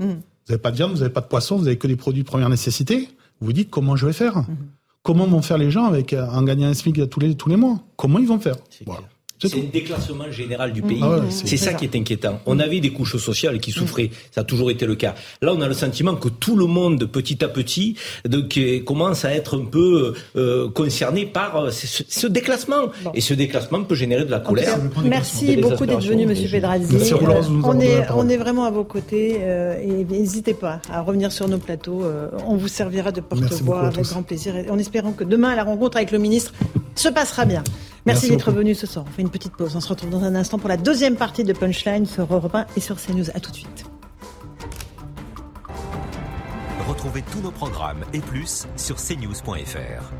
Mmh. 0.00 0.04
Vous 0.04 0.52
n'avez 0.52 0.60
pas 0.60 0.70
de 0.70 0.76
viande, 0.76 0.92
vous 0.92 0.98
n'avez 0.98 1.12
pas 1.12 1.22
de 1.22 1.28
poisson, 1.28 1.56
vous 1.56 1.66
avez 1.66 1.78
que 1.78 1.86
des 1.86 1.96
produits 1.96 2.22
de 2.22 2.28
première 2.28 2.50
nécessité. 2.50 3.08
Vous 3.40 3.46
vous 3.46 3.52
dites 3.54 3.70
comment 3.70 3.96
je 3.96 4.04
vais 4.04 4.12
faire. 4.12 4.36
Mmh. 4.36 4.56
Comment 5.06 5.28
vont 5.28 5.40
faire 5.40 5.56
les 5.56 5.70
gens 5.70 5.84
avec 5.84 6.12
en 6.14 6.42
gagnant 6.42 6.66
un 6.66 6.74
SMIC 6.74 7.08
tous 7.08 7.20
les 7.20 7.36
tous 7.36 7.48
les 7.48 7.54
mois? 7.54 7.78
Comment 7.96 8.18
ils 8.18 8.26
vont 8.26 8.40
faire? 8.40 8.56
C'est 9.38 9.54
un 9.54 9.70
déclassement 9.72 10.30
général 10.30 10.72
du 10.72 10.82
pays. 10.82 11.00
Ah 11.02 11.20
c'est 11.30 11.56
ça 11.56 11.74
qui 11.74 11.84
est 11.84 11.96
inquiétant. 11.96 12.40
On 12.46 12.58
avait 12.58 12.80
des 12.80 12.90
couches 12.90 13.16
sociales 13.16 13.60
qui 13.60 13.70
souffraient, 13.70 14.10
ça 14.30 14.40
a 14.40 14.44
toujours 14.44 14.70
été 14.70 14.86
le 14.86 14.94
cas. 14.94 15.14
Là, 15.42 15.52
on 15.54 15.60
a 15.60 15.68
le 15.68 15.74
sentiment 15.74 16.14
que 16.14 16.28
tout 16.28 16.56
le 16.56 16.66
monde, 16.66 17.06
petit 17.06 17.44
à 17.44 17.48
petit, 17.48 17.96
commence 18.84 19.24
à 19.24 19.34
être 19.34 19.58
un 19.58 19.64
peu 19.64 20.14
euh, 20.36 20.68
concerné 20.70 21.26
par 21.26 21.56
euh, 21.56 21.70
ce, 21.70 22.26
déclassement. 22.26 22.90
Et 23.14 23.20
ce 23.20 23.34
déclassement 23.34 23.82
peut 23.84 23.94
générer 23.94 24.24
de 24.24 24.30
la 24.30 24.40
colère. 24.40 24.78
merci 25.04 25.56
beaucoup 25.56 25.86
d'être 25.86 26.06
venu, 26.06 26.26
Monsieur 26.26 26.48
Pedrazzi. 26.48 27.12
Euh, 27.12 27.42
on 27.62 27.78
est, 27.80 28.10
on 28.14 28.28
est 28.28 28.36
vraiment 28.36 28.64
à 28.64 28.70
vos 28.70 28.84
côtés 28.84 29.40
et 29.40 30.04
n'hésitez 30.08 30.54
pas 30.54 30.80
à 30.90 31.02
revenir 31.02 31.32
sur 31.32 31.48
nos 31.48 31.58
plateaux. 31.58 32.02
on 32.46 32.56
vous 32.56 32.68
servira 32.68 33.12
de 33.12 33.20
porte-voix 33.20 33.86
avec 33.88 34.04
grand 34.04 34.22
plaisir, 34.22 34.54
en 34.70 34.78
espérant 34.78 35.12
que 35.12 35.24
demain, 35.24 35.54
la 35.54 35.64
rencontre 35.64 35.96
avec 35.96 36.10
le 36.10 36.18
ministre 36.18 36.52
se 36.98 37.08
passera 37.08 37.44
bien. 37.44 37.62
Merci, 38.06 38.30
d'être 38.30 38.52
venu 38.52 38.74
ce 38.74 38.86
soir. 38.86 39.04
On 39.08 39.10
fait 39.10 39.22
une 39.22 39.30
petite 39.30 39.56
pause. 39.56 39.74
On 39.74 39.80
se 39.80 39.88
retrouve 39.88 40.10
dans 40.10 40.22
un 40.22 40.34
instant 40.34 40.58
pour 40.58 40.68
la 40.68 40.76
deuxième 40.76 41.16
partie 41.16 41.42
de 41.42 41.52
Punchline 41.52 42.06
sur 42.06 42.32
Europe 42.32 42.54
1 42.54 42.66
et 42.76 42.80
sur 42.80 42.96
CNews. 42.96 43.30
À 43.34 43.40
tout 43.40 43.50
de 43.50 43.56
suite. 43.56 43.84
Retrouvez 46.88 47.22
tous 47.32 47.40
nos 47.40 47.50
programmes 47.50 48.04
et 48.12 48.20
plus 48.20 48.66
sur 48.76 48.96
cnews.fr. 48.96 50.12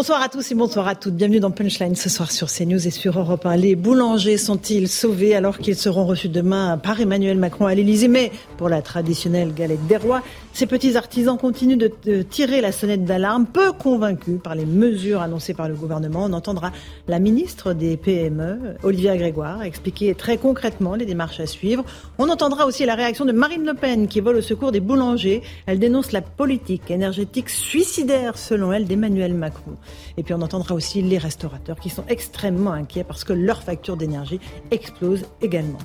Bonsoir 0.00 0.22
à 0.22 0.30
tous 0.30 0.50
et 0.50 0.54
bonsoir 0.54 0.88
à 0.88 0.94
toutes. 0.94 1.12
Bienvenue 1.12 1.40
dans 1.40 1.50
Punchline 1.50 1.94
ce 1.94 2.08
soir 2.08 2.32
sur 2.32 2.48
CNews 2.48 2.86
et 2.86 2.90
sur 2.90 3.18
Europe 3.18 3.44
1. 3.44 3.56
Les 3.56 3.76
boulangers 3.76 4.38
sont-ils 4.38 4.88
sauvés 4.88 5.36
alors 5.36 5.58
qu'ils 5.58 5.76
seront 5.76 6.06
reçus 6.06 6.30
demain 6.30 6.78
par 6.78 6.98
Emmanuel 7.02 7.36
Macron 7.36 7.66
à 7.66 7.74
l'Elysée 7.74 8.08
Mais 8.08 8.32
pour 8.56 8.70
la 8.70 8.80
traditionnelle 8.80 9.52
galette 9.52 9.86
des 9.88 9.98
rois, 9.98 10.22
ces 10.54 10.64
petits 10.64 10.96
artisans 10.96 11.36
continuent 11.36 11.76
de, 11.76 12.22
tirer 12.22 12.62
la 12.62 12.72
sonnette 12.72 13.04
d'alarme, 13.04 13.44
peu 13.44 13.72
convaincus 13.72 14.40
par 14.42 14.54
les 14.54 14.64
mesures 14.64 15.20
annoncées 15.20 15.52
par 15.52 15.68
le 15.68 15.74
gouvernement. 15.74 16.24
On 16.24 16.32
entendra 16.32 16.72
la 17.06 17.18
ministre 17.18 17.74
des 17.74 17.98
PME, 17.98 18.76
Olivia 18.82 19.18
Grégoire, 19.18 19.62
expliquer 19.64 20.14
très 20.14 20.38
concrètement 20.38 20.94
les 20.94 21.04
démarches 21.04 21.40
à 21.40 21.46
suivre. 21.46 21.84
On 22.16 22.30
entendra 22.30 22.64
aussi 22.64 22.86
la 22.86 22.94
réaction 22.94 23.26
de 23.26 23.32
Marine 23.32 23.66
Le 23.66 23.74
Pen 23.74 24.08
qui 24.08 24.20
vole 24.20 24.36
au 24.36 24.42
secours 24.42 24.72
des 24.72 24.80
boulangers. 24.80 25.42
Elle 25.66 25.78
dénonce 25.78 26.12
la 26.12 26.22
politique 26.22 26.90
énergétique 26.90 27.50
suicidaire, 27.50 28.38
selon 28.38 28.72
elle, 28.72 28.86
d'Emmanuel 28.86 29.34
Macron. 29.34 29.76
Et 30.16 30.22
puis 30.22 30.34
on 30.34 30.42
entendra 30.42 30.74
aussi 30.74 31.02
les 31.02 31.18
restaurateurs 31.18 31.78
qui 31.78 31.90
sont 31.90 32.04
extrêmement 32.08 32.72
inquiets 32.72 33.04
parce 33.04 33.24
que 33.24 33.32
leur 33.32 33.62
facture 33.62 33.96
d'énergie 33.96 34.40
explose 34.70 35.24
également. 35.42 35.78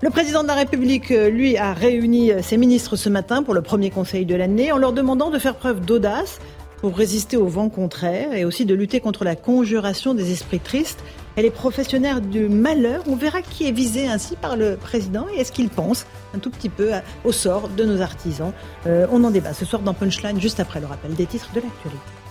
Le 0.00 0.10
président 0.10 0.42
de 0.42 0.48
la 0.48 0.54
République, 0.54 1.10
euh, 1.10 1.28
lui, 1.28 1.56
a 1.56 1.72
réuni 1.72 2.32
euh, 2.32 2.42
ses 2.42 2.56
ministres 2.56 2.96
ce 2.96 3.08
matin 3.08 3.42
pour 3.42 3.54
le 3.54 3.62
premier 3.62 3.90
conseil 3.90 4.26
de 4.26 4.34
l'année 4.34 4.72
en 4.72 4.78
leur 4.78 4.92
demandant 4.92 5.30
de 5.30 5.38
faire 5.38 5.56
preuve 5.56 5.80
d'audace 5.80 6.40
pour 6.82 6.96
résister 6.96 7.36
au 7.36 7.46
vent 7.46 7.68
contraire 7.68 8.34
et 8.34 8.44
aussi 8.44 8.64
de 8.66 8.74
lutter 8.74 8.98
contre 8.98 9.22
la 9.24 9.36
conjuration 9.36 10.14
des 10.14 10.32
esprits 10.32 10.58
tristes 10.58 10.98
et 11.36 11.42
les 11.42 11.50
professionnels 11.50 12.20
du 12.28 12.48
malheur. 12.48 13.04
On 13.06 13.14
verra 13.14 13.40
qui 13.40 13.68
est 13.68 13.72
visé 13.72 14.08
ainsi 14.08 14.34
par 14.34 14.56
le 14.56 14.76
président 14.76 15.26
et 15.32 15.40
est-ce 15.40 15.52
qu'il 15.52 15.68
pense 15.68 16.06
un 16.34 16.38
tout 16.38 16.50
petit 16.50 16.68
peu 16.68 16.90
au 17.24 17.32
sort 17.32 17.68
de 17.68 17.84
nos 17.84 18.00
artisans. 18.00 18.52
Euh, 18.86 19.06
on 19.12 19.22
en 19.24 19.30
débat 19.30 19.54
ce 19.54 19.64
soir 19.64 19.82
dans 19.82 19.94
Punchline 19.94 20.40
juste 20.40 20.60
après 20.60 20.80
le 20.80 20.86
rappel 20.86 21.14
des 21.14 21.26
titres 21.26 21.50
de 21.54 21.60
l'actualité. 21.60 22.21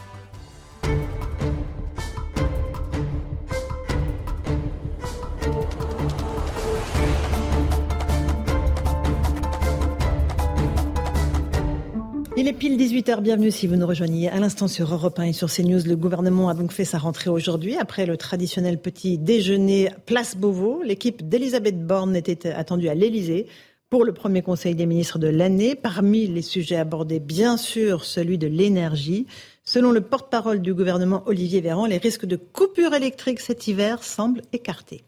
Il 12.41 12.47
est 12.47 12.53
pile 12.53 12.75
18h, 12.75 13.21
bienvenue 13.21 13.51
si 13.51 13.67
vous 13.67 13.75
nous 13.75 13.85
rejoignez 13.85 14.27
à 14.27 14.39
l'instant 14.39 14.67
sur 14.67 14.91
Europe 14.91 15.19
1 15.19 15.25
et 15.25 15.31
sur 15.31 15.47
CNews. 15.47 15.83
Le 15.85 15.95
gouvernement 15.95 16.49
a 16.49 16.55
donc 16.55 16.71
fait 16.71 16.85
sa 16.85 16.97
rentrée 16.97 17.29
aujourd'hui. 17.29 17.77
Après 17.77 18.07
le 18.07 18.17
traditionnel 18.17 18.81
petit 18.81 19.19
déjeuner 19.19 19.91
Place 20.07 20.35
Beauvau, 20.35 20.81
l'équipe 20.81 21.29
d'Elisabeth 21.29 21.85
Borne 21.85 22.15
était 22.15 22.49
attendue 22.49 22.89
à 22.89 22.95
l'Elysée 22.95 23.45
pour 23.91 24.03
le 24.03 24.11
premier 24.11 24.41
conseil 24.41 24.73
des 24.73 24.87
ministres 24.87 25.19
de 25.19 25.27
l'année. 25.27 25.75
Parmi 25.75 26.25
les 26.25 26.41
sujets 26.41 26.77
abordés, 26.77 27.19
bien 27.19 27.57
sûr, 27.57 28.05
celui 28.05 28.39
de 28.39 28.47
l'énergie. 28.47 29.27
Selon 29.63 29.91
le 29.91 30.01
porte-parole 30.01 30.61
du 30.61 30.73
gouvernement 30.73 31.21
Olivier 31.27 31.61
Véran, 31.61 31.85
les 31.85 31.99
risques 31.99 32.25
de 32.25 32.37
coupure 32.37 32.95
électrique 32.95 33.39
cet 33.39 33.67
hiver 33.67 34.03
semblent 34.03 34.41
écartés. 34.51 35.03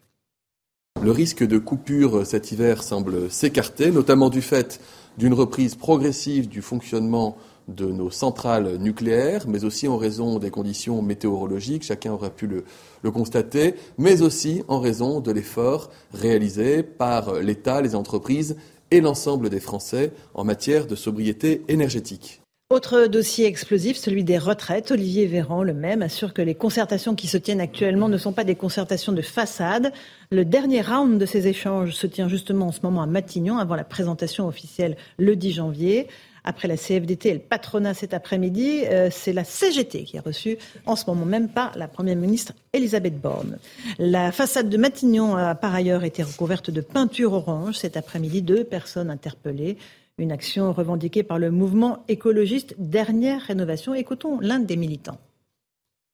Le 1.02 1.10
risque 1.10 1.42
de 1.42 1.58
coupure 1.58 2.24
cet 2.24 2.52
hiver 2.52 2.84
semble 2.84 3.28
s'écarter, 3.28 3.90
notamment 3.90 4.30
du 4.30 4.40
fait 4.40 4.80
d'une 5.18 5.34
reprise 5.34 5.74
progressive 5.74 6.48
du 6.48 6.62
fonctionnement 6.62 7.36
de 7.68 7.86
nos 7.86 8.10
centrales 8.10 8.76
nucléaires, 8.76 9.46
mais 9.48 9.64
aussi 9.64 9.88
en 9.88 9.96
raison 9.96 10.38
des 10.38 10.50
conditions 10.50 11.00
météorologiques, 11.00 11.82
chacun 11.82 12.12
aura 12.12 12.30
pu 12.30 12.46
le, 12.46 12.64
le 13.02 13.10
constater, 13.10 13.74
mais 13.96 14.22
aussi 14.22 14.62
en 14.68 14.80
raison 14.80 15.20
de 15.20 15.32
l'effort 15.32 15.90
réalisé 16.12 16.82
par 16.82 17.34
l'État, 17.40 17.80
les 17.80 17.94
entreprises 17.94 18.56
et 18.90 19.00
l'ensemble 19.00 19.48
des 19.48 19.60
Français 19.60 20.12
en 20.34 20.44
matière 20.44 20.86
de 20.86 20.94
sobriété 20.94 21.62
énergétique. 21.68 22.43
Autre 22.70 23.08
dossier 23.08 23.44
explosif, 23.46 23.98
celui 23.98 24.24
des 24.24 24.38
retraites. 24.38 24.90
Olivier 24.90 25.26
Véran, 25.26 25.62
le 25.62 25.74
même, 25.74 26.00
assure 26.00 26.32
que 26.32 26.40
les 26.40 26.54
concertations 26.54 27.14
qui 27.14 27.26
se 27.26 27.36
tiennent 27.36 27.60
actuellement 27.60 28.08
ne 28.08 28.16
sont 28.16 28.32
pas 28.32 28.42
des 28.42 28.54
concertations 28.54 29.12
de 29.12 29.20
façade. 29.20 29.92
Le 30.30 30.46
dernier 30.46 30.80
round 30.80 31.20
de 31.20 31.26
ces 31.26 31.46
échanges 31.46 31.90
se 31.90 32.06
tient 32.06 32.26
justement 32.26 32.68
en 32.68 32.72
ce 32.72 32.80
moment 32.82 33.02
à 33.02 33.06
Matignon, 33.06 33.58
avant 33.58 33.76
la 33.76 33.84
présentation 33.84 34.48
officielle 34.48 34.96
le 35.18 35.36
10 35.36 35.52
janvier. 35.52 36.08
Après 36.42 36.66
la 36.66 36.78
CFDT 36.78 37.28
et 37.28 37.34
le 37.34 37.40
patronat 37.40 37.92
cet 37.92 38.14
après-midi, 38.14 38.84
euh, 38.86 39.08
c'est 39.10 39.34
la 39.34 39.44
CGT 39.44 40.04
qui 40.04 40.16
est 40.16 40.20
reçue 40.20 40.56
en 40.86 40.96
ce 40.96 41.04
moment 41.06 41.26
même 41.26 41.50
par 41.50 41.76
la 41.76 41.86
Première 41.86 42.16
ministre 42.16 42.54
Elisabeth 42.72 43.20
Borne. 43.20 43.58
La 43.98 44.32
façade 44.32 44.70
de 44.70 44.76
Matignon 44.78 45.36
a 45.36 45.54
par 45.54 45.74
ailleurs 45.74 46.04
été 46.04 46.22
recouverte 46.22 46.70
de 46.70 46.80
peinture 46.80 47.34
orange 47.34 47.76
cet 47.76 47.98
après-midi. 47.98 48.40
Deux 48.40 48.64
personnes 48.64 49.10
interpellées. 49.10 49.76
Une 50.16 50.30
action 50.30 50.72
revendiquée 50.72 51.24
par 51.24 51.40
le 51.40 51.50
mouvement 51.50 52.04
écologiste 52.06 52.76
Dernière 52.78 53.42
Rénovation. 53.42 53.94
Écoutons 53.94 54.38
l'un 54.40 54.60
des 54.60 54.76
militants. 54.76 55.18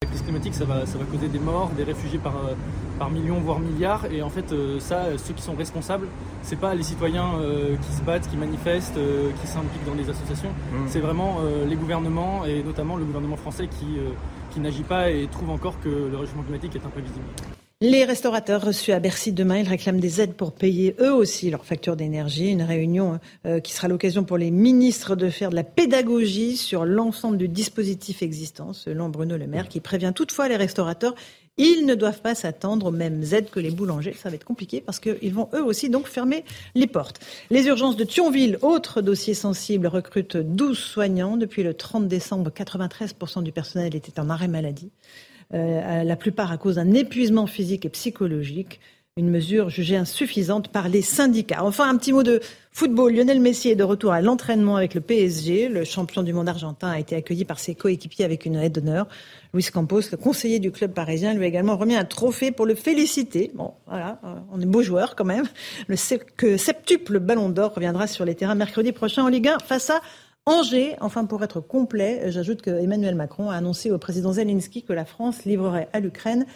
La 0.01 0.09
crise 0.09 0.23
climatique, 0.23 0.55
ça 0.55 0.65
va, 0.65 0.87
ça 0.87 0.97
va 0.97 1.05
causer 1.05 1.29
des 1.29 1.39
morts, 1.39 1.69
des 1.77 1.85
réfugiés 1.85 2.19
par, 2.19 2.35
euh, 2.35 2.55
par 2.99 3.11
millions, 3.11 3.39
voire 3.41 3.61
milliards. 3.61 4.07
Et 4.11 4.23
en 4.23 4.31
fait, 4.31 4.53
euh, 4.53 4.81
ça, 4.81 5.19
ceux 5.19 5.35
qui 5.35 5.43
sont 5.43 5.55
responsables, 5.55 6.09
c'est 6.41 6.59
pas 6.59 6.75
les 6.75 6.83
citoyens 6.83 7.39
euh, 7.41 7.77
qui 7.77 7.93
se 7.93 8.01
battent, 8.01 8.27
qui 8.27 8.39
manifestent, 8.39 8.99
qui 9.39 9.47
s'impliquent 9.47 9.85
dans 9.85 9.95
les 9.95 10.09
associations. 10.09 10.49
Mmh. 10.49 10.77
C'est 10.89 11.01
vraiment 11.01 11.37
les 11.69 11.77
gouvernements, 11.77 12.47
et 12.47 12.63
notamment 12.63 12.97
le 12.97 13.05
gouvernement 13.05 13.37
français, 13.37 13.69
qui, 13.69 13.99
qui 14.51 14.61
n'agit 14.61 14.83
pas 14.83 15.11
et 15.11 15.27
trouve 15.27 15.51
encore 15.51 15.79
que 15.79 15.91
le 15.91 16.17
réchauffement 16.17 16.43
climatique 16.43 16.75
est 16.75 16.87
imprévisible. 16.87 17.27
Les 17.83 18.05
restaurateurs 18.05 18.63
reçus 18.63 18.93
à 18.93 19.01
Bercy 19.01 19.33
demain, 19.33 19.57
ils 19.57 19.67
réclament 19.67 20.01
des 20.01 20.21
aides 20.21 20.35
pour 20.35 20.53
payer 20.53 20.95
eux 21.01 21.15
aussi 21.15 21.49
leurs 21.49 21.65
factures 21.65 21.97
d'énergie. 21.97 22.51
Une 22.51 22.61
réunion 22.61 23.19
euh, 23.47 23.59
qui 23.59 23.73
sera 23.73 23.89
l'occasion 23.89 24.23
pour 24.23 24.37
les 24.37 24.51
ministres 24.51 25.17
de 25.17 25.31
faire 25.31 25.49
de 25.49 25.55
la 25.55 25.65
pédagogie 25.65 26.59
sur 26.59 26.85
l'ensemble 26.85 27.39
du 27.39 27.49
dispositif 27.49 28.21
existant, 28.21 28.75
selon 28.75 29.09
Bruno 29.09 29.39
Le 29.39 29.47
Maire, 29.47 29.67
qui 29.67 29.81
prévient 29.81 30.13
toutefois 30.15 30.47
les 30.49 30.57
restaurateurs. 30.57 31.15
Ils 31.57 31.87
ne 31.87 31.95
doivent 31.95 32.21
pas 32.21 32.35
s'attendre 32.35 32.85
aux 32.85 32.91
mêmes 32.91 33.23
aides 33.33 33.49
que 33.49 33.61
les 33.61 33.71
boulangers. 33.71 34.13
Ça 34.13 34.29
va 34.29 34.35
être 34.35 34.45
compliqué 34.45 34.83
parce 34.83 35.01
qu'ils 35.01 35.33
vont 35.33 35.49
eux 35.55 35.65
aussi 35.65 35.89
donc 35.89 36.07
fermer 36.07 36.45
les 36.75 36.87
portes. 36.87 37.21
Les 37.49 37.65
urgences 37.65 37.97
de 37.97 38.05
Thionville, 38.05 38.59
autre 38.61 39.01
dossier 39.01 39.33
sensible, 39.33 39.87
recrutent 39.87 40.37
12 40.37 40.77
soignants. 40.77 41.39
Depuis 41.39 41.63
le 41.63 41.73
30 41.73 42.09
décembre, 42.09 42.51
93% 42.51 43.43
du 43.43 43.53
personnel 43.53 43.97
était 43.97 44.21
en 44.21 44.29
arrêt 44.29 44.49
maladie. 44.49 44.91
Euh, 45.53 46.05
la 46.05 46.17
plupart 46.17 46.53
à 46.53 46.59
cause 46.59 46.77
d'un 46.77 46.93
épuisement 46.93 47.47
physique 47.47 47.85
et 47.85 47.89
psychologique. 47.89 48.81
Une 49.17 49.29
mesure 49.29 49.69
jugée 49.69 49.97
insuffisante 49.97 50.69
par 50.69 50.89
les 50.89 51.03
syndicats. 51.03 51.65
Enfin, 51.65 51.89
un 51.89 51.97
petit 51.97 52.13
mot 52.13 52.23
de 52.23 52.41
football. 52.71 53.13
Lionel 53.13 53.41
Messi 53.41 53.69
est 53.69 53.75
de 53.75 53.83
retour 53.83 54.13
à 54.13 54.21
l'entraînement 54.21 54.77
avec 54.77 54.95
le 54.95 55.01
PSG. 55.01 55.69
Le 55.69 55.83
champion 55.83 56.23
du 56.23 56.33
monde 56.33 56.49
argentin 56.49 56.91
a 56.91 57.01
été 57.01 57.17
accueilli 57.17 57.45
par 57.45 57.59
ses 57.59 57.75
coéquipiers 57.75 58.25
avec 58.25 58.47
une 58.47 58.55
aide 58.55 58.73
d'honneur. 58.73 59.09
Luis 59.53 59.65
Campos, 59.65 60.03
le 60.13 60.17
conseiller 60.17 60.61
du 60.61 60.71
club 60.71 60.93
parisien, 60.93 61.35
lui 61.35 61.45
a 61.45 61.49
également 61.49 61.77
remis 61.77 61.97
un 61.97 62.05
trophée 62.05 62.53
pour 62.53 62.65
le 62.65 62.77
féliciter. 62.77 63.51
Bon, 63.55 63.75
voilà, 63.89 64.21
euh, 64.25 64.37
on 64.53 64.61
est 64.61 64.67
beau 64.67 64.83
joueur 64.83 65.17
quand 65.17 65.25
même. 65.25 65.47
Le 65.89 65.97
septuple 65.97 67.19
ballon 67.19 67.49
d'or 67.49 67.75
reviendra 67.75 68.07
sur 68.07 68.25
les 68.25 68.37
terrains 68.37 68.55
mercredi 68.55 68.93
prochain 68.93 69.25
en 69.25 69.29
Ligue 69.29 69.49
1 69.49 69.59
face 69.59 69.91
à 69.91 70.01
Angers, 70.47 70.97
enfin 71.01 71.27
pour 71.27 71.45
être 71.45 71.61
complet, 71.61 72.31
j'ajoute 72.31 72.63
que 72.63 72.71
Emmanuel 72.71 73.15
Macron 73.15 73.51
a 73.51 73.57
annoncé 73.57 73.91
au 73.91 73.99
président 73.99 74.33
Zelensky 74.33 74.83
que 74.83 74.93
la 74.93 75.05
France 75.05 75.45
livrerait 75.45 75.89
à 75.93 76.01
l'Ukraine 76.01 76.47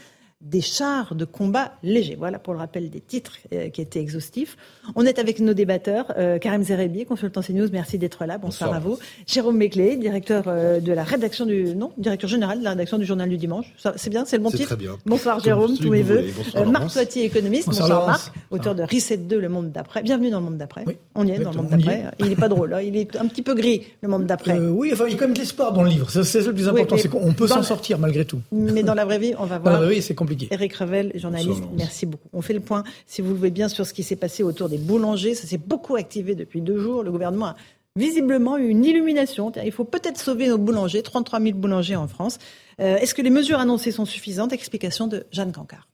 des 0.44 0.60
chars 0.60 1.14
de 1.14 1.24
combat 1.24 1.72
légers. 1.82 2.16
Voilà 2.18 2.38
pour 2.38 2.52
le 2.52 2.58
rappel 2.58 2.90
des 2.90 3.00
titres 3.00 3.38
euh, 3.52 3.70
qui 3.70 3.80
étaient 3.80 4.00
exhaustifs. 4.00 4.56
On 4.94 5.06
est 5.06 5.18
avec 5.18 5.40
nos 5.40 5.54
débatteurs. 5.54 6.12
Euh, 6.18 6.38
Karim 6.38 6.62
Zerebi, 6.62 7.06
consultant 7.06 7.40
CNews, 7.40 7.68
merci 7.72 7.96
d'être 7.96 8.26
là. 8.26 8.36
Bonsoir, 8.36 8.74
à 8.74 8.78
vous. 8.78 8.98
Jérôme 9.26 9.58
Beclé, 9.58 9.96
directeur 9.96 10.44
euh, 10.46 10.80
de 10.80 10.92
la 10.92 11.02
rédaction 11.02 11.46
du... 11.46 11.74
Non, 11.74 11.92
directeur 11.96 12.28
général 12.28 12.58
de 12.58 12.64
la 12.64 12.70
rédaction 12.70 12.98
du 12.98 13.06
Journal 13.06 13.28
du 13.28 13.38
Dimanche. 13.38 13.72
C'est 13.96 14.10
bien, 14.10 14.26
c'est 14.26 14.36
le 14.36 14.42
bon 14.42 14.50
titre 14.50 14.66
très 14.66 14.76
bien. 14.76 14.98
Bonsoir 15.06 15.40
Jérôme, 15.40 15.78
tous 15.78 15.90
mes 15.90 16.02
voeux. 16.02 16.24
Marc 16.66 16.92
Toitier, 16.92 17.24
économiste. 17.24 17.68
Bonsoir, 17.68 18.06
Marc, 18.06 18.32
auteur 18.50 18.74
de 18.74 18.82
Reset 18.82 19.16
2, 19.16 19.40
Le 19.40 19.48
Monde 19.48 19.72
d'après. 19.72 20.02
Bienvenue 20.02 20.30
dans 20.30 20.40
Le 20.40 20.44
Monde 20.44 20.58
d'après. 20.58 20.84
Oui, 20.86 20.98
on 21.14 21.26
y 21.26 21.30
est 21.30 21.38
dans 21.38 21.52
Le 21.52 21.56
Monde 21.56 21.70
d'après. 21.70 22.04
Il 22.18 22.26
n'est 22.26 22.36
pas 22.36 22.48
drôle, 22.48 22.74
hein. 22.74 22.82
il 22.82 22.96
est 22.96 23.16
un 23.16 23.26
petit 23.26 23.42
peu 23.42 23.54
gris, 23.54 23.82
Le 24.02 24.08
Monde 24.08 24.26
d'après. 24.26 24.58
oui, 24.58 24.90
enfin, 24.92 25.04
il 25.06 25.12
y 25.12 25.14
a 25.14 25.18
quand 25.18 25.24
même 25.24 25.34
de 25.34 25.40
l'espoir 25.40 25.72
dans 25.72 25.82
le 25.82 25.88
livre. 25.88 26.10
C'est 26.10 26.40
le 26.42 26.52
plus 26.52 26.68
important, 26.68 26.98
c'est 26.98 27.08
qu'on 27.08 27.32
peut 27.32 27.48
s'en 27.48 27.62
sortir 27.62 27.98
malgré 27.98 28.26
tout. 28.26 28.40
Mais 28.52 28.82
dans 28.82 28.94
la 28.94 29.06
vraie 29.06 29.18
vie, 29.18 29.32
on 29.38 29.46
va 29.46 29.58
voir. 29.58 29.74
Dans 29.74 29.80
la 29.80 29.86
vraie 29.86 29.94
vie, 29.94 30.02
c'est 30.02 30.14
compliqué. 30.14 30.33
Eric 30.50 30.74
Revel, 30.74 31.12
journaliste, 31.14 31.64
merci 31.76 32.06
beaucoup. 32.06 32.28
On 32.32 32.42
fait 32.42 32.54
le 32.54 32.60
point, 32.60 32.84
si 33.06 33.22
vous 33.22 33.30
le 33.30 33.36
voulez 33.36 33.50
bien, 33.50 33.68
sur 33.68 33.86
ce 33.86 33.94
qui 33.94 34.02
s'est 34.02 34.16
passé 34.16 34.42
autour 34.42 34.68
des 34.68 34.78
boulangers. 34.78 35.34
Ça 35.34 35.46
s'est 35.46 35.58
beaucoup 35.58 35.96
activé 35.96 36.34
depuis 36.34 36.60
deux 36.60 36.78
jours. 36.78 37.02
Le 37.02 37.10
gouvernement 37.10 37.46
a 37.46 37.56
visiblement 37.96 38.58
eu 38.58 38.68
une 38.68 38.84
illumination. 38.84 39.52
Il 39.64 39.72
faut 39.72 39.84
peut-être 39.84 40.18
sauver 40.18 40.48
nos 40.48 40.58
boulangers, 40.58 41.02
33 41.02 41.40
000 41.40 41.58
boulangers 41.58 41.96
en 41.96 42.08
France. 42.08 42.38
Euh, 42.80 42.96
est-ce 42.96 43.14
que 43.14 43.22
les 43.22 43.30
mesures 43.30 43.58
annoncées 43.58 43.92
sont 43.92 44.04
suffisantes? 44.04 44.52
Explication 44.52 45.06
de 45.06 45.26
Jeanne 45.30 45.52
Cancard. 45.52 45.88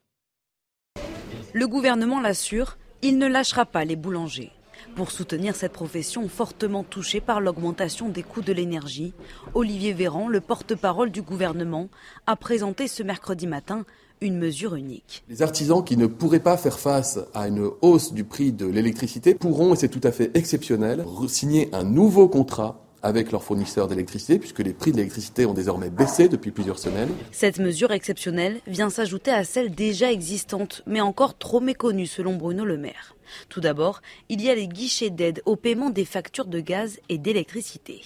Le 1.52 1.66
gouvernement 1.66 2.20
l'assure, 2.20 2.78
il 3.02 3.18
ne 3.18 3.26
lâchera 3.26 3.66
pas 3.66 3.84
les 3.84 3.96
boulangers. 3.96 4.52
Pour 4.96 5.10
soutenir 5.10 5.54
cette 5.54 5.72
profession 5.72 6.28
fortement 6.28 6.84
touchée 6.84 7.20
par 7.20 7.40
l'augmentation 7.40 8.08
des 8.08 8.22
coûts 8.22 8.40
de 8.40 8.52
l'énergie, 8.52 9.12
Olivier 9.54 9.92
Véran, 9.92 10.28
le 10.28 10.40
porte-parole 10.40 11.10
du 11.10 11.22
gouvernement, 11.22 11.88
a 12.26 12.36
présenté 12.36 12.88
ce 12.88 13.02
mercredi 13.02 13.46
matin 13.46 13.84
une 14.20 14.38
mesure 14.38 14.74
unique. 14.74 15.22
Les 15.28 15.42
artisans 15.42 15.84
qui 15.84 15.96
ne 15.96 16.06
pourraient 16.06 16.40
pas 16.40 16.56
faire 16.56 16.78
face 16.78 17.18
à 17.34 17.48
une 17.48 17.70
hausse 17.80 18.12
du 18.12 18.24
prix 18.24 18.52
de 18.52 18.66
l'électricité 18.66 19.34
pourront, 19.34 19.74
et 19.74 19.76
c'est 19.76 19.88
tout 19.88 20.00
à 20.02 20.12
fait 20.12 20.30
exceptionnel, 20.36 21.04
signer 21.28 21.68
un 21.72 21.84
nouveau 21.84 22.28
contrat 22.28 22.84
avec 23.02 23.32
leurs 23.32 23.42
fournisseurs 23.42 23.88
d'électricité, 23.88 24.38
puisque 24.38 24.60
les 24.60 24.72
prix 24.72 24.92
de 24.92 24.96
l'électricité 24.96 25.46
ont 25.46 25.54
désormais 25.54 25.90
baissé 25.90 26.28
depuis 26.28 26.50
plusieurs 26.50 26.78
semaines. 26.78 27.10
Cette 27.32 27.58
mesure 27.58 27.92
exceptionnelle 27.92 28.60
vient 28.66 28.90
s'ajouter 28.90 29.30
à 29.30 29.44
celle 29.44 29.74
déjà 29.74 30.12
existante, 30.12 30.82
mais 30.86 31.00
encore 31.00 31.36
trop 31.38 31.60
méconnue 31.60 32.06
selon 32.06 32.36
Bruno 32.36 32.64
Le 32.64 32.76
Maire. 32.76 33.14
Tout 33.48 33.60
d'abord, 33.60 34.02
il 34.28 34.42
y 34.42 34.50
a 34.50 34.54
les 34.54 34.68
guichets 34.68 35.10
d'aide 35.10 35.40
au 35.46 35.56
paiement 35.56 35.90
des 35.90 36.04
factures 36.04 36.46
de 36.46 36.60
gaz 36.60 36.98
et 37.08 37.18
d'électricité. 37.18 38.02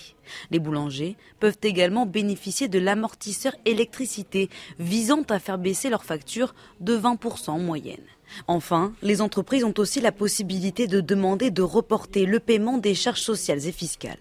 Les 0.50 0.58
boulangers 0.58 1.16
peuvent 1.40 1.58
également 1.62 2.06
bénéficier 2.06 2.68
de 2.68 2.78
l'amortisseur 2.78 3.54
électricité 3.64 4.50
visant 4.78 5.22
à 5.30 5.38
faire 5.38 5.58
baisser 5.58 5.88
leurs 5.90 6.04
factures 6.04 6.54
de 6.80 6.96
20% 6.96 7.50
en 7.50 7.58
moyenne. 7.58 8.04
Enfin, 8.46 8.92
les 9.02 9.20
entreprises 9.20 9.64
ont 9.64 9.74
aussi 9.78 10.00
la 10.00 10.12
possibilité 10.12 10.86
de 10.86 11.00
demander 11.00 11.50
de 11.50 11.62
reporter 11.62 12.26
le 12.26 12.40
paiement 12.40 12.78
des 12.78 12.94
charges 12.94 13.20
sociales 13.20 13.66
et 13.66 13.72
fiscales. 13.72 14.18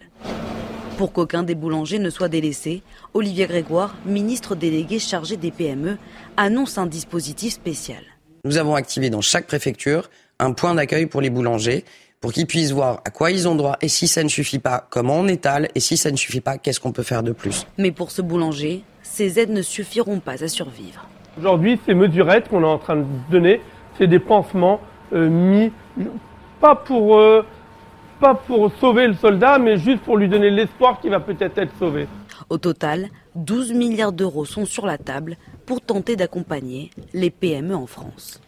Pour 0.98 1.12
qu'aucun 1.12 1.42
des 1.42 1.56
boulangers 1.56 1.98
ne 1.98 2.12
soit 2.12 2.30
délaissé, 2.30 2.84
Olivier 3.16 3.48
Grégoire, 3.48 3.96
ministre 4.06 4.54
délégué 4.56 5.00
chargé 5.00 5.38
des 5.38 5.50
PME, 5.50 5.98
annonce 6.38 6.78
un 6.78 6.86
dispositif 6.86 7.54
spécial. 7.54 8.04
Nous 8.46 8.58
avons 8.58 8.76
activé 8.76 9.10
dans 9.10 9.22
chaque 9.22 9.48
préfecture 9.48 10.10
un 10.38 10.52
point 10.52 10.76
d'accueil 10.76 11.08
pour 11.08 11.22
les 11.22 11.32
boulangers 11.32 11.84
pour 12.22 12.32
qu'ils 12.32 12.46
puissent 12.46 12.72
voir 12.72 13.02
à 13.06 13.10
quoi 13.10 13.32
ils 13.32 13.48
ont 13.48 13.56
droit 13.56 13.78
et 13.82 13.88
si 13.88 14.08
ça 14.08 14.24
ne 14.24 14.30
suffit 14.30 14.60
pas, 14.60 14.86
comment 14.90 15.16
on 15.16 15.28
étale 15.28 15.68
et 15.74 15.80
si 15.80 15.98
ça 15.98 16.12
ne 16.12 16.16
suffit 16.16 16.42
pas, 16.42 16.58
qu'est-ce 16.58 16.80
qu'on 16.80 16.92
peut 16.92 17.04
faire 17.04 17.24
de 17.24 17.32
plus. 17.32 17.66
Mais 17.78 17.92
pour 17.92 18.12
ce 18.12 18.22
boulanger, 18.22 18.84
ces 19.02 19.40
aides 19.40 19.50
ne 19.50 19.62
suffiront 19.62 20.20
pas 20.20 20.44
à 20.44 20.48
survivre. 20.48 21.08
Aujourd'hui, 21.40 21.80
ces 21.88 21.96
mesurettes 21.96 22.50
qu'on 22.50 22.62
est 22.62 22.68
en 22.68 22.78
train 22.78 22.98
de 22.98 23.06
donner, 23.32 23.62
c'est 23.98 24.08
des 24.08 24.20
pansements 24.20 24.80
euh, 25.14 25.28
mis 25.28 25.72
pas 26.62 26.76
pour 26.76 27.18
euh, 27.18 27.44
pas 28.24 28.36
pour 28.36 28.72
sauver 28.80 29.08
le 29.08 29.16
soldat, 29.16 29.60
mais 29.60 29.76
juste 29.78 30.02
pour 30.04 30.16
lui 30.16 30.30
donner 30.30 30.50
l'espoir 30.50 31.02
qu'il 31.02 31.12
va 31.12 31.20
peut-être 31.20 31.58
être 31.58 31.74
sauvé. 31.78 32.08
Au 32.50 32.58
total, 32.58 33.10
12 33.36 33.74
milliards 33.74 34.14
d'euros 34.14 34.46
sont 34.46 34.66
sur 34.66 34.86
la 34.86 34.98
table 34.98 35.36
pour 35.66 35.82
tenter 35.82 36.16
d'accompagner 36.16 36.90
les 37.14 37.30
PME 37.30 37.76
en 37.76 37.86
France. 37.86 38.40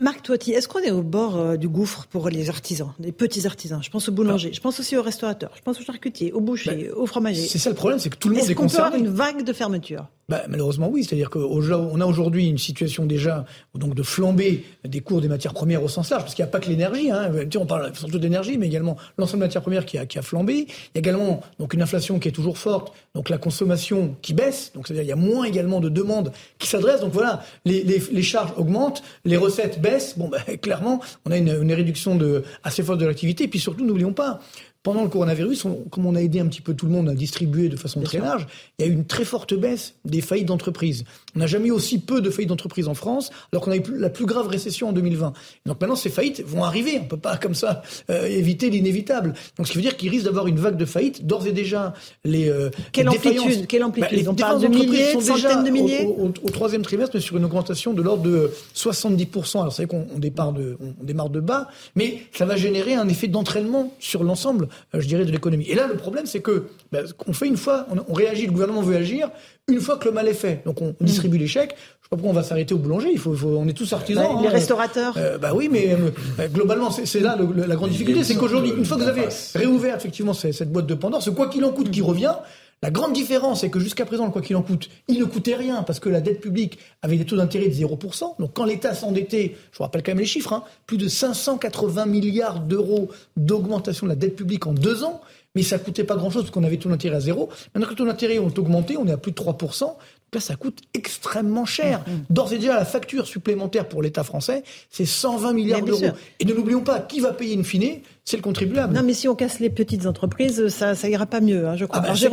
Marc 0.00 0.22
Toiti, 0.22 0.52
est-ce 0.52 0.66
qu'on 0.66 0.78
est 0.78 0.92
au 0.92 1.02
bord 1.02 1.36
euh, 1.36 1.56
du 1.56 1.68
gouffre 1.68 2.06
pour 2.06 2.30
les 2.30 2.48
artisans, 2.48 2.94
les 3.00 3.12
petits 3.12 3.46
artisans? 3.46 3.82
Je 3.82 3.90
pense 3.90 4.08
aux 4.08 4.12
boulangers, 4.12 4.52
je 4.54 4.60
pense 4.60 4.80
aussi 4.80 4.96
aux 4.96 5.02
restaurateurs, 5.02 5.50
je 5.56 5.60
pense 5.60 5.78
aux 5.78 5.84
charcutiers, 5.84 6.32
aux 6.32 6.40
bouchers, 6.40 6.90
aux 6.92 7.04
fromagers. 7.04 7.48
C'est 7.48 7.58
ça 7.58 7.68
le 7.68 7.76
problème, 7.76 7.98
c'est 7.98 8.08
que 8.08 8.16
tout 8.16 8.30
le 8.30 8.36
monde 8.36 8.48
est, 8.48 8.52
est 8.52 8.54
concerné. 8.54 8.96
Est-ce 8.96 8.96
qu'on 8.96 9.02
peut 9.02 9.12
avoir 9.12 9.32
une 9.34 9.34
vague 9.34 9.44
de 9.44 9.52
fermeture? 9.52 10.06
Bah, 10.28 10.44
malheureusement 10.46 10.90
oui, 10.90 11.04
c'est-à-dire 11.04 11.30
qu'on 11.30 12.00
a 12.00 12.04
aujourd'hui 12.04 12.48
une 12.48 12.58
situation 12.58 13.06
déjà 13.06 13.46
donc 13.74 13.94
de 13.94 14.02
flambée 14.02 14.64
des 14.84 15.00
cours 15.00 15.22
des 15.22 15.28
matières 15.28 15.54
premières 15.54 15.82
au 15.82 15.88
sens 15.88 16.10
large, 16.10 16.22
parce 16.22 16.34
qu'il 16.34 16.44
n'y 16.44 16.48
a 16.48 16.52
pas 16.52 16.60
que 16.60 16.68
l'énergie. 16.68 17.10
Hein. 17.10 17.32
On 17.56 17.64
parle 17.64 17.94
surtout 17.94 18.18
d'énergie, 18.18 18.58
mais 18.58 18.66
également 18.66 18.98
l'ensemble 19.16 19.40
des 19.40 19.46
matières 19.46 19.62
premières 19.62 19.86
qui 19.86 19.96
a, 19.96 20.04
qui 20.04 20.18
a 20.18 20.22
flambé. 20.22 20.66
Il 20.68 20.94
y 20.94 20.98
a 20.98 20.98
également 20.98 21.40
donc 21.58 21.72
une 21.72 21.80
inflation 21.80 22.18
qui 22.18 22.28
est 22.28 22.32
toujours 22.32 22.58
forte, 22.58 22.92
donc 23.14 23.30
la 23.30 23.38
consommation 23.38 24.16
qui 24.20 24.34
baisse. 24.34 24.72
Donc 24.74 24.86
c'est-à-dire 24.86 25.04
il 25.04 25.08
y 25.08 25.12
a 25.12 25.16
moins 25.16 25.44
également 25.44 25.80
de 25.80 25.88
demandes 25.88 26.32
qui 26.58 26.68
s'adressent. 26.68 27.00
Donc 27.00 27.14
voilà, 27.14 27.42
les, 27.64 27.82
les, 27.82 28.02
les, 28.12 28.22
charges 28.22 28.52
augmentent, 28.58 29.02
les 29.24 29.38
recettes 29.38 29.80
baissent. 29.80 30.18
Bon, 30.18 30.28
bah, 30.28 30.40
clairement, 30.60 31.00
on 31.24 31.30
a 31.30 31.38
une, 31.38 31.62
une 31.62 31.72
réduction 31.72 32.16
de, 32.16 32.44
assez 32.64 32.82
forte 32.82 33.00
de 33.00 33.06
l'activité. 33.06 33.44
Et 33.44 33.48
puis 33.48 33.60
surtout, 33.60 33.86
n'oublions 33.86 34.12
pas, 34.12 34.40
pendant 34.88 35.02
le 35.02 35.10
coronavirus, 35.10 35.66
comme 35.90 36.06
on 36.06 36.14
a 36.14 36.22
aidé 36.22 36.40
un 36.40 36.46
petit 36.46 36.62
peu 36.62 36.72
tout 36.72 36.86
le 36.86 36.92
monde 36.92 37.10
à 37.10 37.14
distribuer 37.14 37.68
de 37.68 37.76
façon 37.76 38.00
très 38.00 38.20
large, 38.20 38.46
il 38.78 38.86
y 38.86 38.88
a 38.88 38.90
eu 38.90 38.94
une 38.94 39.04
très 39.04 39.26
forte 39.26 39.52
baisse 39.52 39.96
des 40.06 40.22
faillites 40.22 40.46
d'entreprises. 40.46 41.04
On 41.36 41.40
n'a 41.40 41.46
jamais 41.46 41.68
eu 41.68 41.72
aussi 41.72 41.98
peu 41.98 42.22
de 42.22 42.30
faillites 42.30 42.48
d'entreprises 42.48 42.88
en 42.88 42.94
France, 42.94 43.30
alors 43.52 43.62
qu'on 43.62 43.70
a 43.72 43.76
eu 43.76 43.82
la 43.98 44.08
plus 44.08 44.24
grave 44.24 44.46
récession 44.46 44.88
en 44.88 44.92
2020. 44.94 45.34
Donc 45.66 45.78
maintenant, 45.78 45.94
ces 45.94 46.08
faillites 46.08 46.42
vont 46.42 46.64
arriver. 46.64 46.92
On 47.00 47.04
ne 47.04 47.08
peut 47.08 47.18
pas 47.18 47.36
comme 47.36 47.52
ça 47.52 47.82
euh, 48.08 48.24
éviter 48.28 48.70
l'inévitable. 48.70 49.34
Donc 49.58 49.66
ce 49.66 49.72
qui 49.72 49.76
veut 49.76 49.82
dire 49.82 49.94
qu'il 49.94 50.08
risque 50.08 50.24
d'avoir 50.24 50.46
une 50.46 50.56
vague 50.56 50.78
de 50.78 50.86
faillites. 50.86 51.26
D'ores 51.26 51.46
et 51.46 51.52
déjà, 51.52 51.92
les 52.24 52.48
euh, 52.48 52.70
quelle 52.92 53.10
amplitude, 53.10 53.66
quelle 53.66 53.84
amplitude? 53.84 54.24
Bah, 54.24 54.30
On 54.30 54.34
parle 54.36 54.62
de 54.62 54.68
milliers, 54.68 55.12
sont 55.20 55.34
déjà 55.34 55.62
de 55.62 55.68
milliers? 55.68 56.06
au, 56.06 56.48
troisième 56.48 56.80
trimestre, 56.80 57.14
mais 57.14 57.20
sur 57.20 57.36
une 57.36 57.44
augmentation 57.44 57.92
de 57.92 58.00
l'ordre 58.00 58.22
de 58.22 58.50
70%. 58.74 59.60
Alors 59.60 59.72
c'est 59.74 59.84
vrai 59.84 59.98
qu'on 60.08 60.18
démarre 60.18 60.54
de, 60.54 60.78
on 60.80 61.04
démarre 61.04 61.28
de 61.28 61.40
bas, 61.40 61.68
mais 61.94 62.22
ça 62.32 62.46
va 62.46 62.56
générer 62.56 62.94
un 62.94 63.06
effet 63.08 63.28
d'entraînement 63.28 63.92
sur 63.98 64.24
l'ensemble 64.24 64.68
je 64.94 65.06
dirais, 65.06 65.24
de 65.24 65.32
l'économie. 65.32 65.66
Et 65.68 65.74
là, 65.74 65.86
le 65.86 65.96
problème, 65.96 66.26
c'est 66.26 66.40
que 66.40 66.64
ben, 66.92 67.04
on 67.26 67.32
fait 67.32 67.46
une 67.46 67.56
fois, 67.56 67.86
on, 68.08 68.12
réagit, 68.12 68.46
le 68.46 68.52
gouvernement 68.52 68.82
veut 68.82 68.96
agir, 68.96 69.30
une 69.68 69.80
fois 69.80 69.96
que 69.96 70.06
le 70.06 70.12
mal 70.12 70.28
est 70.28 70.34
fait. 70.34 70.62
Donc 70.64 70.80
on, 70.80 70.94
distribue 71.00 71.36
mm. 71.36 71.40
les 71.40 71.46
chèques. 71.46 71.74
Je 71.76 72.06
sais 72.06 72.10
pas 72.10 72.16
pourquoi 72.16 72.30
on 72.30 72.34
va 72.34 72.42
s'arrêter 72.42 72.74
au 72.74 72.78
boulanger. 72.78 73.10
Il 73.12 73.18
faut, 73.18 73.36
on 73.44 73.68
est 73.68 73.72
tous 73.72 73.92
artisans. 73.92 74.24
Bah, 74.24 74.40
les 74.40 74.48
hein. 74.48 74.50
restaurateurs. 74.50 75.14
Euh, 75.16 75.38
bah 75.38 75.52
oui, 75.54 75.68
mais 75.70 75.92
euh, 75.92 76.48
globalement, 76.48 76.90
c'est 76.90 77.20
là 77.20 77.36
la 77.54 77.76
grande 77.76 77.90
difficulté, 77.90 78.24
c'est 78.24 78.36
qu'aujourd'hui, 78.36 78.72
une 78.76 78.84
fois 78.84 78.96
que 78.96 79.02
vous 79.02 79.08
avez 79.08 79.28
réouvert 79.54 79.96
effectivement 79.96 80.32
cette, 80.32 80.72
boîte 80.72 80.86
de 80.86 80.94
Pandore, 80.94 81.22
ce 81.22 81.30
quoi 81.30 81.48
qu'il 81.48 81.64
en 81.64 81.70
coûte 81.70 81.90
qui 81.90 82.00
revient. 82.02 82.34
La 82.80 82.92
grande 82.92 83.12
différence, 83.12 83.62
c'est 83.62 83.70
que 83.70 83.80
jusqu'à 83.80 84.06
présent, 84.06 84.30
quoi 84.30 84.40
qu'il 84.40 84.54
en 84.54 84.62
coûte, 84.62 84.88
il 85.08 85.18
ne 85.18 85.24
coûtait 85.24 85.56
rien 85.56 85.82
parce 85.82 85.98
que 85.98 86.08
la 86.08 86.20
dette 86.20 86.40
publique 86.40 86.78
avait 87.02 87.16
des 87.16 87.24
taux 87.24 87.36
d'intérêt 87.36 87.68
de 87.68 87.74
0%. 87.74 88.38
Donc 88.38 88.52
quand 88.54 88.64
l'État 88.64 88.94
s'endettait, 88.94 89.56
je 89.72 89.78
vous 89.78 89.82
rappelle 89.82 90.04
quand 90.04 90.12
même 90.12 90.20
les 90.20 90.26
chiffres, 90.26 90.52
hein, 90.52 90.62
plus 90.86 90.96
de 90.96 91.08
580 91.08 92.06
milliards 92.06 92.60
d'euros 92.60 93.10
d'augmentation 93.36 94.06
de 94.06 94.12
la 94.12 94.16
dette 94.16 94.36
publique 94.36 94.66
en 94.68 94.74
deux 94.74 95.02
ans, 95.02 95.20
mais 95.56 95.64
ça 95.64 95.80
coûtait 95.80 96.04
pas 96.04 96.14
grand-chose 96.14 96.42
parce 96.42 96.52
qu'on 96.52 96.62
avait 96.62 96.76
taux 96.76 96.88
d'intérêt 96.88 97.16
à 97.16 97.20
zéro. 97.20 97.48
Maintenant 97.74 97.86
que 97.86 97.94
les 97.94 97.96
taux 97.96 98.06
d'intérêt 98.06 98.38
ont 98.38 98.52
augmenté, 98.56 98.96
on 98.96 99.08
est 99.08 99.12
à 99.12 99.16
plus 99.16 99.32
de 99.32 99.36
3%. 99.36 99.96
Là, 100.34 100.40
ça 100.40 100.56
coûte 100.56 100.80
extrêmement 100.94 101.64
cher. 101.64 102.00
Mm, 102.00 102.12
mm. 102.12 102.24
D'ores 102.30 102.52
et 102.52 102.58
déjà, 102.58 102.74
la 102.74 102.84
facture 102.84 103.26
supplémentaire 103.26 103.88
pour 103.88 104.02
l'État 104.02 104.24
français, 104.24 104.62
c'est 104.90 105.06
120 105.06 105.52
milliards 105.52 105.82
d'euros. 105.82 106.12
Et 106.40 106.44
ne 106.44 106.52
l'oublions 106.52 106.82
pas, 106.82 107.00
qui 107.00 107.20
va 107.20 107.32
payer 107.32 107.58
in 107.58 107.62
fine 107.62 108.00
c'est 108.28 108.36
le 108.36 108.42
contribuable. 108.42 108.92
Non, 108.92 109.02
mais 109.02 109.14
si 109.14 109.26
on 109.26 109.34
casse 109.34 109.58
les 109.58 109.70
petites 109.70 110.04
entreprises, 110.04 110.68
ça, 110.68 110.94
ça 110.94 111.08
ira 111.08 111.24
pas 111.24 111.40
mieux, 111.40 111.66
hein, 111.66 111.76
je 111.76 111.86
crois. 111.86 112.02
Ah 112.04 112.08
bah, 112.08 112.14
c'est 112.14 112.28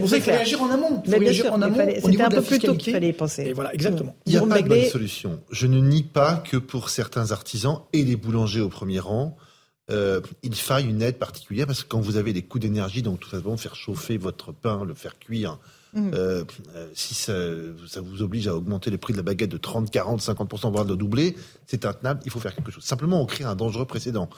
pour 0.00 0.08
ça 0.08 0.16
qu'il 0.16 0.24
faut 0.24 0.30
réagir 0.32 0.60
en 0.60 0.70
amont. 0.70 1.02
Il 1.04 1.12
faut 1.12 1.18
réagir 1.20 1.52
en 1.52 1.62
amont. 1.62 1.86
C'était 2.04 2.22
un 2.22 2.30
peu 2.30 2.42
plus 2.42 2.58
tôt 2.58 2.74
qu'il 2.74 2.92
fallait 2.92 3.10
y 3.10 3.12
penser. 3.12 3.44
Et 3.44 3.52
voilà, 3.52 3.72
exactement. 3.72 4.16
Il 4.26 4.32
n'y 4.32 4.38
a 4.38 4.46
pas 4.46 4.60
de 4.60 4.68
bonne 4.68 4.84
solution. 4.86 5.40
Je 5.52 5.68
ne 5.68 5.78
nie 5.78 6.02
pas 6.02 6.42
que 6.50 6.56
pour 6.56 6.90
certains 6.90 7.30
artisans 7.30 7.82
et 7.92 8.02
les 8.02 8.16
boulangers 8.16 8.60
au 8.60 8.68
premier 8.68 8.98
rang, 8.98 9.36
euh, 9.92 10.20
il 10.42 10.56
faille 10.56 10.88
une 10.88 11.00
aide 11.00 11.16
particulière 11.16 11.66
parce 11.68 11.84
que 11.84 11.88
quand 11.88 12.00
vous 12.00 12.16
avez 12.16 12.32
des 12.32 12.42
coûts 12.42 12.58
d'énergie, 12.58 13.02
donc 13.02 13.20
tout 13.20 13.30
simplement 13.30 13.56
faire 13.56 13.76
chauffer 13.76 14.16
votre 14.16 14.50
pain, 14.50 14.84
le 14.84 14.94
faire 14.94 15.16
cuire, 15.16 15.60
mmh. 15.94 16.10
euh, 16.14 16.44
euh, 16.74 16.88
si 16.94 17.14
ça, 17.14 17.32
ça, 17.88 18.00
vous 18.00 18.22
oblige 18.22 18.48
à 18.48 18.54
augmenter 18.54 18.90
le 18.90 18.98
prix 18.98 19.12
de 19.12 19.18
la 19.18 19.22
baguette 19.22 19.50
de 19.50 19.56
30, 19.56 19.90
40, 19.90 20.20
50%, 20.20 20.70
voire 20.70 20.84
de 20.84 20.94
doubler, 20.94 21.36
c'est 21.66 21.84
intenable, 21.84 22.20
il 22.24 22.30
faut 22.30 22.40
faire 22.40 22.54
quelque 22.54 22.70
chose. 22.70 22.84
Simplement, 22.84 23.20
on 23.20 23.26
crée 23.26 23.44
un 23.44 23.56
dangereux 23.56 23.86
précédent. 23.86 24.28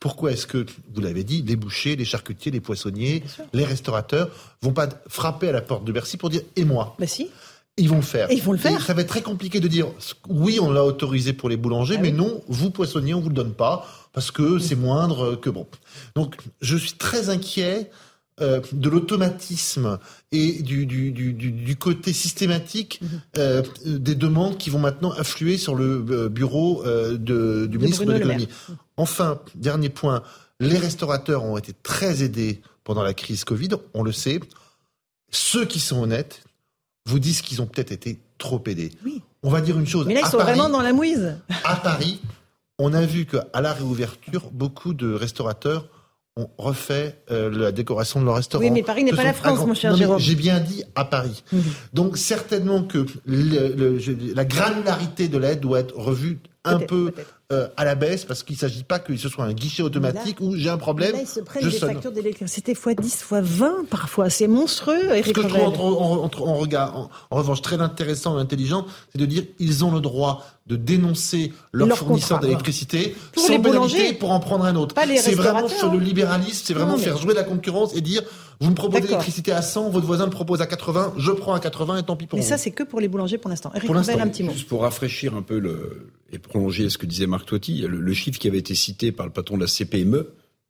Pourquoi 0.00 0.32
est-ce 0.32 0.46
que, 0.46 0.66
vous 0.94 1.00
l'avez 1.00 1.24
dit, 1.24 1.42
les 1.42 1.56
bouchers, 1.56 1.96
les 1.96 2.04
charcutiers, 2.04 2.52
les 2.52 2.60
poissonniers, 2.60 3.22
les 3.52 3.64
restaurateurs 3.64 4.30
vont 4.62 4.72
pas 4.72 4.88
frapper 5.08 5.48
à 5.48 5.52
la 5.52 5.62
porte 5.62 5.84
de 5.84 5.92
Bercy 5.92 6.16
pour 6.16 6.30
dire 6.30 6.42
«et 6.56 6.64
moi? 6.64 6.96
Bah 6.98 7.06
si 7.06 7.30
ils 7.78 7.88
vont 7.88 7.96
le 7.96 8.02
faire. 8.02 8.30
ils 8.30 8.42
vont 8.42 8.52
le 8.52 8.58
faire. 8.58 8.82
ça 8.82 8.92
va 8.92 9.02
être 9.02 9.08
très 9.08 9.22
compliqué 9.22 9.60
de 9.60 9.68
dire 9.68 9.86
oui, 10.28 10.58
on 10.60 10.70
l'a 10.70 10.84
autorisé 10.84 11.32
pour 11.32 11.48
les 11.48 11.56
boulangers, 11.56 11.96
ah 11.98 12.02
mais 12.02 12.10
non, 12.10 12.42
vous 12.48 12.70
poissonniers, 12.70 13.14
on 13.14 13.20
vous 13.20 13.28
le 13.28 13.34
donne 13.34 13.54
pas 13.54 13.86
parce 14.12 14.30
que 14.30 14.58
c'est 14.58 14.74
moindre 14.74 15.36
que 15.36 15.48
bon. 15.48 15.66
Donc, 16.16 16.36
je 16.60 16.76
suis 16.76 16.94
très 16.94 17.30
inquiet 17.30 17.90
euh, 18.40 18.60
de 18.72 18.88
l'automatisme 18.88 19.98
et 20.32 20.62
du, 20.62 20.86
du, 20.86 21.10
du, 21.12 21.32
du, 21.32 21.76
côté 21.76 22.12
systématique 22.12 23.00
mhm. 23.02 23.20
euh, 23.38 23.62
des 23.86 24.14
demandes 24.14 24.58
qui 24.58 24.70
vont 24.70 24.78
maintenant 24.78 25.10
affluer 25.12 25.56
sur 25.56 25.74
le 25.74 26.04
euh, 26.10 26.28
bureau 26.28 26.84
euh, 26.84 27.16
de, 27.16 27.66
du 27.66 27.78
ministre 27.78 28.04
de 28.04 28.12
l'économie. 28.12 28.48
Enfin, 28.96 29.40
dernier 29.54 29.88
point, 29.88 30.22
les 30.60 30.78
restaurateurs 30.78 31.44
ont 31.44 31.56
été 31.56 31.72
très 31.82 32.22
aidés 32.22 32.60
pendant 32.84 33.02
la 33.02 33.14
crise 33.14 33.44
Covid, 33.44 33.70
on 33.94 34.02
le 34.02 34.12
sait. 34.12 34.40
Ceux 35.30 35.64
qui 35.64 35.80
sont 35.80 36.02
honnêtes 36.02 36.42
vous 37.06 37.18
disent 37.18 37.42
qu'ils 37.42 37.62
ont 37.62 37.66
peut-être 37.66 37.92
été 37.92 38.18
trop 38.38 38.62
aidés. 38.66 38.92
Oui. 39.04 39.22
On 39.42 39.50
va 39.50 39.60
dire 39.60 39.78
une 39.78 39.86
chose. 39.86 40.06
Mais 40.06 40.14
là, 40.14 40.20
ils 40.24 40.30
sont 40.30 40.38
vraiment 40.38 40.68
dans 40.68 40.82
la 40.82 40.92
mouise. 40.92 41.36
À 41.64 41.76
Paris, 41.76 42.20
on 42.78 42.92
a 42.92 43.04
vu 43.04 43.24
qu'à 43.24 43.60
la 43.60 43.72
réouverture, 43.72 44.50
beaucoup 44.52 44.94
de 44.94 45.12
restaurateurs 45.12 45.86
ont 46.38 46.50
refait 46.56 47.20
euh, 47.30 47.50
la 47.50 47.72
décoration 47.72 48.20
de 48.20 48.24
leur 48.24 48.36
restaurant. 48.36 48.64
Oui, 48.64 48.70
mais 48.70 48.82
Paris 48.82 49.04
n'est 49.04 49.12
pas 49.12 49.24
la 49.24 49.32
France, 49.32 49.66
mon 49.66 49.74
cher 49.74 49.94
Jérôme. 49.96 50.18
J'ai 50.18 50.36
bien 50.36 50.60
dit 50.60 50.84
à 50.94 51.04
Paris. 51.04 51.42
Donc 51.92 52.16
certainement 52.16 52.82
que 52.82 53.04
la 53.26 54.44
granularité 54.44 55.28
de 55.28 55.38
l'aide 55.38 55.60
doit 55.60 55.80
être 55.80 55.96
revue 55.96 56.38
un 56.64 56.78
peu 56.80 57.12
euh, 57.50 57.66
à 57.78 57.84
la 57.84 57.94
baisse 57.94 58.26
parce 58.26 58.42
qu'il 58.42 58.56
ne 58.56 58.58
s'agit 58.58 58.84
pas 58.84 58.98
que 58.98 59.16
ce 59.16 59.28
soit 59.30 59.44
un 59.44 59.54
guichet 59.54 59.82
automatique 59.82 60.38
où 60.40 60.54
j'ai 60.54 60.68
un 60.68 60.76
problème. 60.76 61.12
Là, 61.12 61.20
ils 61.22 61.26
se 61.26 61.40
prennent 61.40 61.64
des 61.64 61.70
factures 61.70 62.12
d'électricité 62.12 62.72
x 62.72 62.88
10, 63.00 63.06
x 63.06 63.26
20 63.30 63.88
parfois. 63.88 64.28
C'est 64.28 64.48
monstrueux, 64.48 65.12
Eric 65.12 65.28
Ce 65.28 65.32
que 65.32 65.42
je 65.42 65.48
trouve 65.48 65.62
en, 65.70 67.08
revanche 67.30 67.62
très 67.62 67.80
intéressant 67.80 68.38
et 68.38 68.42
intelligent, 68.42 68.86
c'est 69.12 69.18
de 69.18 69.26
dire 69.26 69.44
ils 69.58 69.82
ont 69.84 69.92
le 69.92 70.00
droit 70.00 70.44
de 70.68 70.76
dénoncer 70.76 71.52
leur, 71.72 71.96
fournisseur 71.96 72.40
d'électricité 72.40 73.16
sans 73.36 73.60
pénalité 73.60 74.12
pour 74.12 74.30
en 74.30 74.40
prendre 74.40 74.64
un 74.64 74.76
autre. 74.76 74.94
C'est 75.16 75.34
vraiment 75.34 75.68
sur 75.68 75.90
le 75.92 75.98
libéralisme, 75.98 76.62
c'est 76.64 76.74
vraiment 76.74 76.98
faire 76.98 77.16
jouer 77.16 77.34
la 77.34 77.44
concurrence 77.44 77.94
et 77.96 78.00
dire 78.00 78.22
vous 78.60 78.70
me 78.70 78.74
proposez 78.74 79.02
l'électricité 79.02 79.52
à 79.52 79.62
100, 79.62 79.90
votre 79.90 80.06
voisin 80.06 80.26
me 80.26 80.32
propose 80.32 80.60
à 80.60 80.66
80, 80.66 81.14
je 81.16 81.30
prends 81.30 81.54
à 81.54 81.60
80 81.60 81.98
et 81.98 82.02
tant 82.02 82.16
pis 82.16 82.26
pour 82.26 82.38
Mais 82.38 82.42
vous. 82.42 82.48
ça, 82.48 82.58
c'est 82.58 82.72
que 82.72 82.82
pour 82.82 83.00
les 83.00 83.06
boulangers 83.06 83.38
pour 83.38 83.50
l'instant. 83.50 83.70
Eric 83.72 83.86
pour 83.86 83.96
un 83.96 84.02
petit 84.02 84.42
mot. 84.42 84.52
Juste 84.52 84.68
pour 84.68 84.82
rafraîchir 84.82 85.34
un 85.34 85.42
peu 85.42 85.60
le, 85.60 86.10
et 86.32 86.38
prolonger 86.38 86.90
ce 86.90 86.98
que 86.98 87.06
disait 87.06 87.28
Marc 87.28 87.46
Toiti, 87.46 87.82
le, 87.82 88.00
le, 88.00 88.12
chiffre 88.14 88.38
qui 88.38 88.48
avait 88.48 88.58
été 88.58 88.74
cité 88.74 89.12
par 89.12 89.26
le 89.26 89.32
patron 89.32 89.56
de 89.56 89.62
la 89.62 89.68
CPME, 89.68 90.28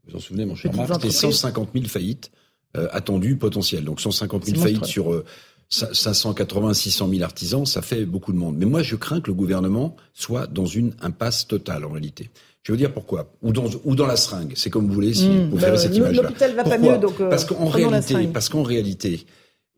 vous 0.08 0.16
en 0.16 0.20
souvenez, 0.20 0.44
mon 0.44 0.54
cher 0.54 0.72
Marc, 0.74 0.92
c'était 0.94 1.10
150 1.10 1.70
000 1.74 1.86
faillites 1.86 2.30
euh, 2.76 2.88
attendues 2.92 3.36
potentielles. 3.36 3.84
Donc 3.84 4.00
150 4.00 4.44
000 4.44 4.60
faillites 4.60 4.84
sur 4.84 5.12
euh, 5.12 5.24
580, 5.70 6.74
600 6.74 7.08
000 7.10 7.22
artisans, 7.22 7.66
ça 7.66 7.82
fait 7.82 8.04
beaucoup 8.06 8.32
de 8.32 8.38
monde. 8.38 8.56
Mais 8.56 8.66
moi, 8.66 8.82
je 8.82 8.96
crains 8.96 9.20
que 9.20 9.28
le 9.28 9.34
gouvernement 9.34 9.96
soit 10.14 10.46
dans 10.46 10.66
une 10.66 10.94
impasse 11.00 11.46
totale 11.46 11.84
en 11.84 11.90
réalité. 11.90 12.30
Je 12.62 12.72
veux 12.72 12.78
dire 12.78 12.92
pourquoi? 12.92 13.32
Ou 13.42 13.52
dans, 13.52 13.66
ou 13.84 13.94
dans 13.94 14.06
la 14.06 14.16
seringue, 14.16 14.52
c'est 14.56 14.70
comme 14.70 14.86
vous 14.86 14.94
voulez, 14.94 15.14
si 15.14 15.28
mmh, 15.28 15.50
vous 15.50 15.58
bah, 15.58 15.76
cette 15.78 15.96
image-là. 15.96 16.22
L'hôpital 16.22 16.54
va 16.54 16.64
pas 16.64 16.78
mieux, 16.78 16.98
donc. 16.98 17.20
Euh, 17.20 17.30
parce 17.30 17.44
qu'en 17.44 17.66
réalité, 17.66 18.26
parce 18.26 18.48
qu'en 18.48 18.62
réalité, 18.62 19.24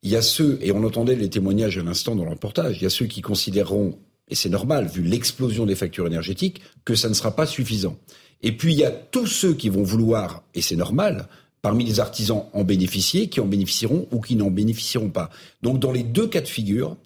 il 0.03 0.11
y 0.11 0.17
a 0.17 0.23
ceux, 0.23 0.59
et 0.63 0.73
on 0.73 0.83
entendait 0.85 1.15
les 1.15 1.29
témoignages 1.29 1.79
à 1.79 1.83
l'instant 1.83 2.17
dans 2.17 2.25
le 2.25 2.31
reportage, 2.31 2.79
il 2.79 2.83
y 2.85 2.87
a 2.87 2.91
ceux 2.91 3.07
qui 3.07 3.21
considéreront, 3.21 3.99
et 4.29 4.35
c'est 4.35 4.49
normal 4.49 4.87
vu 4.87 5.03
l'explosion 5.03 5.67
des 5.67 5.75
factures 5.75 6.07
énergétiques, 6.07 6.63
que 6.85 6.95
ça 6.95 7.09
ne 7.09 7.15
sera 7.15 7.37
pas 7.37 7.47
suffisant. 7.47 7.97
Et 8.43 8.57
puis 8.57 8.73
il 8.73 8.79
y 8.79 8.85
a 8.85 8.91
tous 8.91 9.27
ceux 9.27 9.55
qui 9.55 9.69
vont 9.69 9.83
vouloir, 9.83 10.43
et 10.55 10.63
c'est 10.63 10.77
normal, 10.77 11.29
parmi 11.63 11.85
les 11.85 12.01
artisans 12.01 12.45
en 12.53 12.65
bénéficier, 12.65 13.29
qui 13.29 13.41
en 13.41 13.47
bénéficieront 13.47 14.07
ou 14.11 14.21
qui 14.21 14.37
n'en 14.37 14.51
bénéficieront 14.51 15.11
pas. 15.11 15.31
Donc 15.63 15.79
dans 15.79 15.93
les 15.93 16.03
deux 16.03 16.27
cas 16.27 16.41
de 16.41 16.49
figure, 16.49 16.97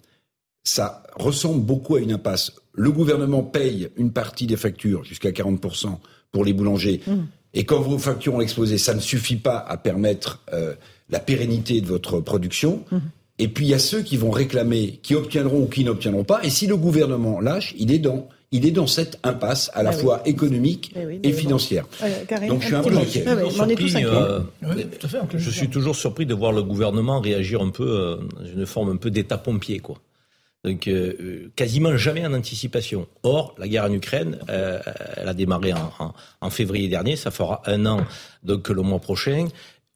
ça 0.63 1.03
ressemble 1.15 1.61
beaucoup 1.61 1.95
à 1.95 1.99
une 1.99 2.11
impasse. 2.11 2.53
Le 2.73 2.91
gouvernement 2.91 3.43
paye 3.43 3.89
une 3.97 4.11
partie 4.11 4.47
des 4.47 4.57
factures, 4.57 5.03
jusqu'à 5.03 5.31
40% 5.31 5.97
pour 6.31 6.43
les 6.43 6.53
boulangers. 6.53 7.01
Mmh. 7.05 7.13
Et 7.53 7.63
quand 7.63 7.79
vos 7.79 7.97
factures 7.97 8.35
ont 8.35 8.41
explosé, 8.41 8.77
ça 8.77 8.93
ne 8.93 8.99
suffit 8.99 9.37
pas 9.37 9.57
à 9.57 9.77
permettre 9.77 10.41
euh, 10.51 10.73
la 11.09 11.19
pérennité 11.19 11.79
de 11.79 11.87
votre 11.87 12.19
production. 12.19 12.83
Mmh. 12.91 12.97
Et 13.37 13.47
puis 13.47 13.65
il 13.65 13.69
y 13.69 13.73
a 13.73 13.79
ceux 13.79 14.01
qui 14.01 14.17
vont 14.17 14.31
réclamer, 14.31 14.99
qui 15.03 15.15
obtiendront 15.15 15.63
ou 15.63 15.67
qui 15.67 15.83
n'obtiendront 15.83 16.23
pas. 16.23 16.43
Et 16.43 16.49
si 16.49 16.67
le 16.67 16.77
gouvernement 16.77 17.39
lâche, 17.39 17.73
il 17.77 17.91
est 17.91 17.99
dans 17.99 18.27
il 18.55 18.65
est 18.65 18.71
dans 18.71 18.87
cette 18.87 19.19
impasse 19.23 19.69
à 19.73 19.83
la 19.83 19.89
ah 19.89 19.93
fois 19.93 20.21
économique 20.25 20.93
eh 20.95 21.27
et 21.27 21.33
financière. 21.33 21.85
Donc 22.47 22.61
je 22.61 22.67
suis 22.67 22.75
un 22.75 22.81
peu 22.81 22.97
inquiet. 22.97 23.25
je 25.35 25.49
suis 25.49 25.69
toujours 25.69 25.95
surpris 25.95 26.25
de 26.25 26.33
voir 26.33 26.53
le 26.53 26.63
gouvernement 26.63 27.19
réagir 27.19 27.61
un 27.61 27.69
peu, 27.69 27.87
euh, 27.87 28.17
une 28.55 28.65
forme 28.65 28.91
un 28.91 28.95
peu 28.95 29.11
d'état-pompier, 29.11 29.79
quoi. 29.79 29.97
Donc 30.63 30.87
euh, 30.87 31.51
quasiment 31.55 31.95
jamais 31.97 32.25
en 32.25 32.33
anticipation. 32.33 33.07
Or, 33.23 33.53
la 33.57 33.67
guerre 33.67 33.83
en 33.83 33.91
Ukraine, 33.91 34.39
euh, 34.49 34.79
elle 35.17 35.27
a 35.27 35.33
démarré 35.33 35.73
en, 36.41 36.49
février 36.49 36.87
dernier, 36.87 37.17
ça 37.17 37.31
fera 37.31 37.61
un 37.65 37.85
an 37.85 37.99
donc 38.43 38.69
le 38.69 38.81
mois 38.81 38.99
prochain. 38.99 39.47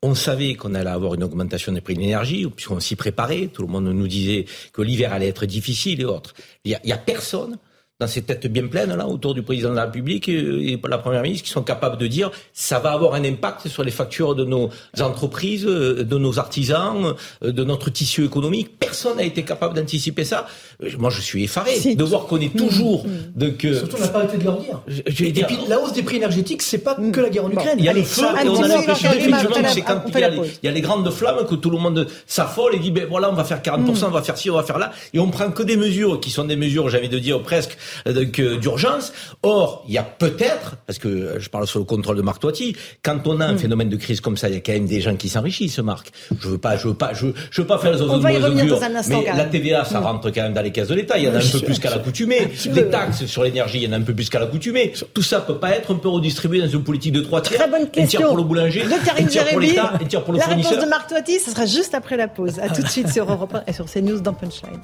On 0.04 0.16
savait 0.16 0.56
qu'on 0.56 0.76
allait 0.76 0.90
avoir 0.90 1.16
une 1.16 1.24
augmentation 1.24 1.72
des 1.72 1.82
prix 1.82 1.96
de 1.96 2.02
l'énergie, 2.02 2.46
puisqu'on 2.48 2.80
s'y 2.80 2.96
préparait. 2.96 3.48
Tout 3.48 3.64
le 3.64 3.70
monde 3.70 3.86
nous 3.86 4.08
disait 4.08 4.46
que 4.72 4.82
l'hiver 4.82 5.12
allait 5.12 5.28
être 5.28 5.46
difficile 5.46 6.02
et 6.02 6.06
autres. 6.06 6.34
Il 6.66 6.78
n'y 6.86 6.92
a, 6.92 6.96
a, 6.96 6.98
personne 6.98 7.58
dans 8.00 8.08
ces 8.08 8.22
têtes 8.22 8.48
bien 8.48 8.68
pleines 8.68 8.96
là 8.96 9.08
autour 9.08 9.34
du 9.34 9.42
président 9.42 9.72
de 9.72 9.76
la 9.76 9.86
République 9.86 10.30
et 10.30 10.80
la 10.88 10.98
première 10.98 11.22
ministre 11.22 11.46
qui 11.46 11.52
sont 11.52 11.64
capables 11.64 11.98
de 11.98 12.08
dire 12.08 12.32
ça 12.54 12.80
va 12.80 12.92
avoir 12.92 13.14
un 13.14 13.24
impact 13.26 13.68
sur 13.68 13.84
les 13.84 13.92
factures 13.92 14.36
de 14.36 14.46
nos 14.46 14.70
entreprises, 15.00 15.66
de 15.66 16.18
nos 16.18 16.40
artisans, 16.40 17.14
de 17.42 17.64
notre 17.64 17.90
tissu 17.90 18.26
économique. 18.26 18.80
Personne 18.80 19.18
n'a 19.18 19.24
été 19.24 19.44
capable 19.44 19.76
d'anticiper 19.76 20.24
ça. 20.24 20.48
Moi, 20.98 21.10
je 21.10 21.22
suis 21.22 21.44
effaré 21.44 21.96
de 21.96 22.04
voir 22.04 22.26
qu'on 22.26 22.40
est 22.40 22.56
toujours 22.56 23.06
mmh. 23.06 23.10
de 23.36 23.50
que. 23.50 23.74
Surtout, 23.74 23.98
on 23.98 24.02
n'a 24.02 24.08
pas 24.08 24.20
arrêté 24.20 24.38
de 24.38 24.44
leur 24.46 24.60
dire. 24.62 24.82
et 24.88 25.44
puis, 25.44 25.58
la 25.68 25.80
hausse 25.80 25.94
des 25.94 26.04
prix 26.04 26.18
énergétiques, 26.18 26.62
c'est 26.62 26.80
pas 26.80 26.96
que 26.96 27.20
la 27.20 27.30
guerre 27.30 27.46
en 27.46 27.52
Ukraine. 27.52 27.76
Il 27.78 27.86
y 27.86 27.90
a 27.90 27.94
les 27.94 28.04
feux 28.04 28.24
et 28.44 28.48
on 28.48 28.64
a 28.64 28.78
effectivement, 28.78 29.38
c'est 29.68 29.82
quand 29.82 30.02
il 30.08 30.20
y, 30.20 30.24
a 30.24 30.30
les, 30.30 30.38
il 30.38 30.66
y 30.66 30.68
a 30.68 30.72
les 30.72 30.82
grandes 30.82 31.10
flammes 31.12 31.46
que 31.48 31.56
tout 31.56 31.70
le 31.70 31.78
monde 31.78 32.08
s'affole 32.26 32.76
et 32.76 32.80
dit 32.80 32.92
ben 32.92 33.06
voilà, 33.10 33.30
on 33.30 33.34
va 33.34 33.44
faire 33.44 33.62
40%, 33.62 33.80
mmh. 33.80 34.04
on 34.04 34.10
va 34.10 34.22
faire 34.22 34.38
ci, 34.38 34.50
on 34.50 34.56
va 34.56 34.64
faire 34.64 34.80
là, 34.80 34.92
et 35.14 35.20
on 35.20 35.30
prend 35.30 35.52
que 35.52 35.64
des 35.64 35.78
mesures 35.78 36.20
qui 36.20 36.30
sont 36.30 36.46
des 36.46 36.56
mesures, 36.56 36.90
j'avais 36.90 37.08
de 37.08 37.20
dire 37.20 37.42
presque 37.42 37.78
euh, 38.08 38.58
d'urgence. 38.58 39.14
Or, 39.44 39.84
il 39.88 39.94
y 39.94 39.98
a 39.98 40.04
peut-être, 40.04 40.78
parce 40.86 41.00
que 41.00 41.40
je 41.40 41.50
parle 41.50 41.68
sur 41.68 41.80
le 41.80 41.86
contrôle 41.86 42.18
de 42.18 42.22
Marc 42.22 42.40
Toiti, 42.42 42.76
quand 43.04 43.26
on 43.26 43.40
a 43.40 43.46
un 43.46 43.54
hmm. 43.54 43.60
phénomène 43.60 43.90
de 43.90 43.96
crise 43.96 44.22
comme 44.22 44.38
ça, 44.38 44.50
il 44.50 44.56
y 44.56 44.58
a 44.58 44.62
quand 44.62 44.74
même 44.74 44.86
des 44.86 45.02
gens 45.02 45.16
qui 45.16 45.30
s'enrichissent, 45.30 45.80
Marc. 45.80 46.12
Je 46.40 46.50
veux 46.50 46.58
pas, 46.58 46.78
je 46.78 46.88
veux 46.88 46.94
pas, 46.94 47.14
je, 47.14 47.28
je 47.52 47.62
veux 47.62 47.68
pas 47.68 47.78
faire 47.78 47.94
les 47.94 48.02
autres 48.02 48.20
mais 48.20 48.40
la 49.36 49.46
TVA, 49.46 49.86
ça 49.86 50.00
hmm. 50.00 50.04
rentre 50.04 50.32
quand 50.32 50.42
même 50.42 50.54
dans 50.54 50.62
les 50.62 50.72
caisses 50.72 50.88
de 50.88 50.96
l'État. 50.96 51.18
Il 51.18 51.26
y 51.26 51.28
en 51.28 51.36
a 51.36 51.38
un 51.38 51.52
peu 51.52 51.60
plus 51.60 51.80
qu'à 51.80 51.90
l'accoutumée. 51.90 52.50
Les 52.74 52.90
taxes 52.90 53.26
sur 53.26 53.44
l'énergie, 53.44 53.80
il 53.80 53.84
y 53.84 53.88
en 53.88 53.94
a 53.94 53.98
un 53.98 54.02
peu 54.02 54.14
plus 54.14 54.30
qu'à 54.30 54.40
l'accoutumée. 54.40 54.94
Tout 55.14 55.22
ça 55.22 55.42
peut 55.42 55.58
pas 55.58 55.72
être 55.72 55.94
un 55.94 55.98
peu 55.98 56.10
redistribué 56.10 56.62
dans 56.62 56.68
une 56.68 56.84
politique 56.84 57.14
de 57.14 57.22
trois 57.22 57.42
tiers. 57.42 57.60
Très 57.60 57.70
bonne 57.70 57.90
question. 57.90 58.20
Un 58.20 58.22
tiers 58.22 58.28
pour 58.28 58.38
le 58.38 58.44
boulanger, 58.44 58.84
un 58.84 59.26
tiers 59.26 59.50
pour 59.50 59.60
l'État, 59.60 59.94
un 60.00 60.06
tiers 60.06 60.24
pour 60.24 60.34
le 60.34 60.40
fournisseur. 60.40 60.72
La 60.72 60.78
réponse 60.78 60.86
de 60.86 60.90
Marc 60.90 61.10
Toiti, 61.10 61.40
ce 61.40 61.52
sera 61.52 61.66
juste 61.66 61.94
après 61.94 62.18
la 62.18 62.28
pause. 62.28 62.60
À 62.60 62.70
tout 62.70 62.82
de 62.82 62.88
suite 62.88 63.10
sur 63.10 63.30
Europe 63.30 63.54
1 63.54 63.64
et 63.68 63.74
sur 63.74 63.86
CNews 63.86 64.20
dans 64.20 64.34
Punchline. 64.34 64.80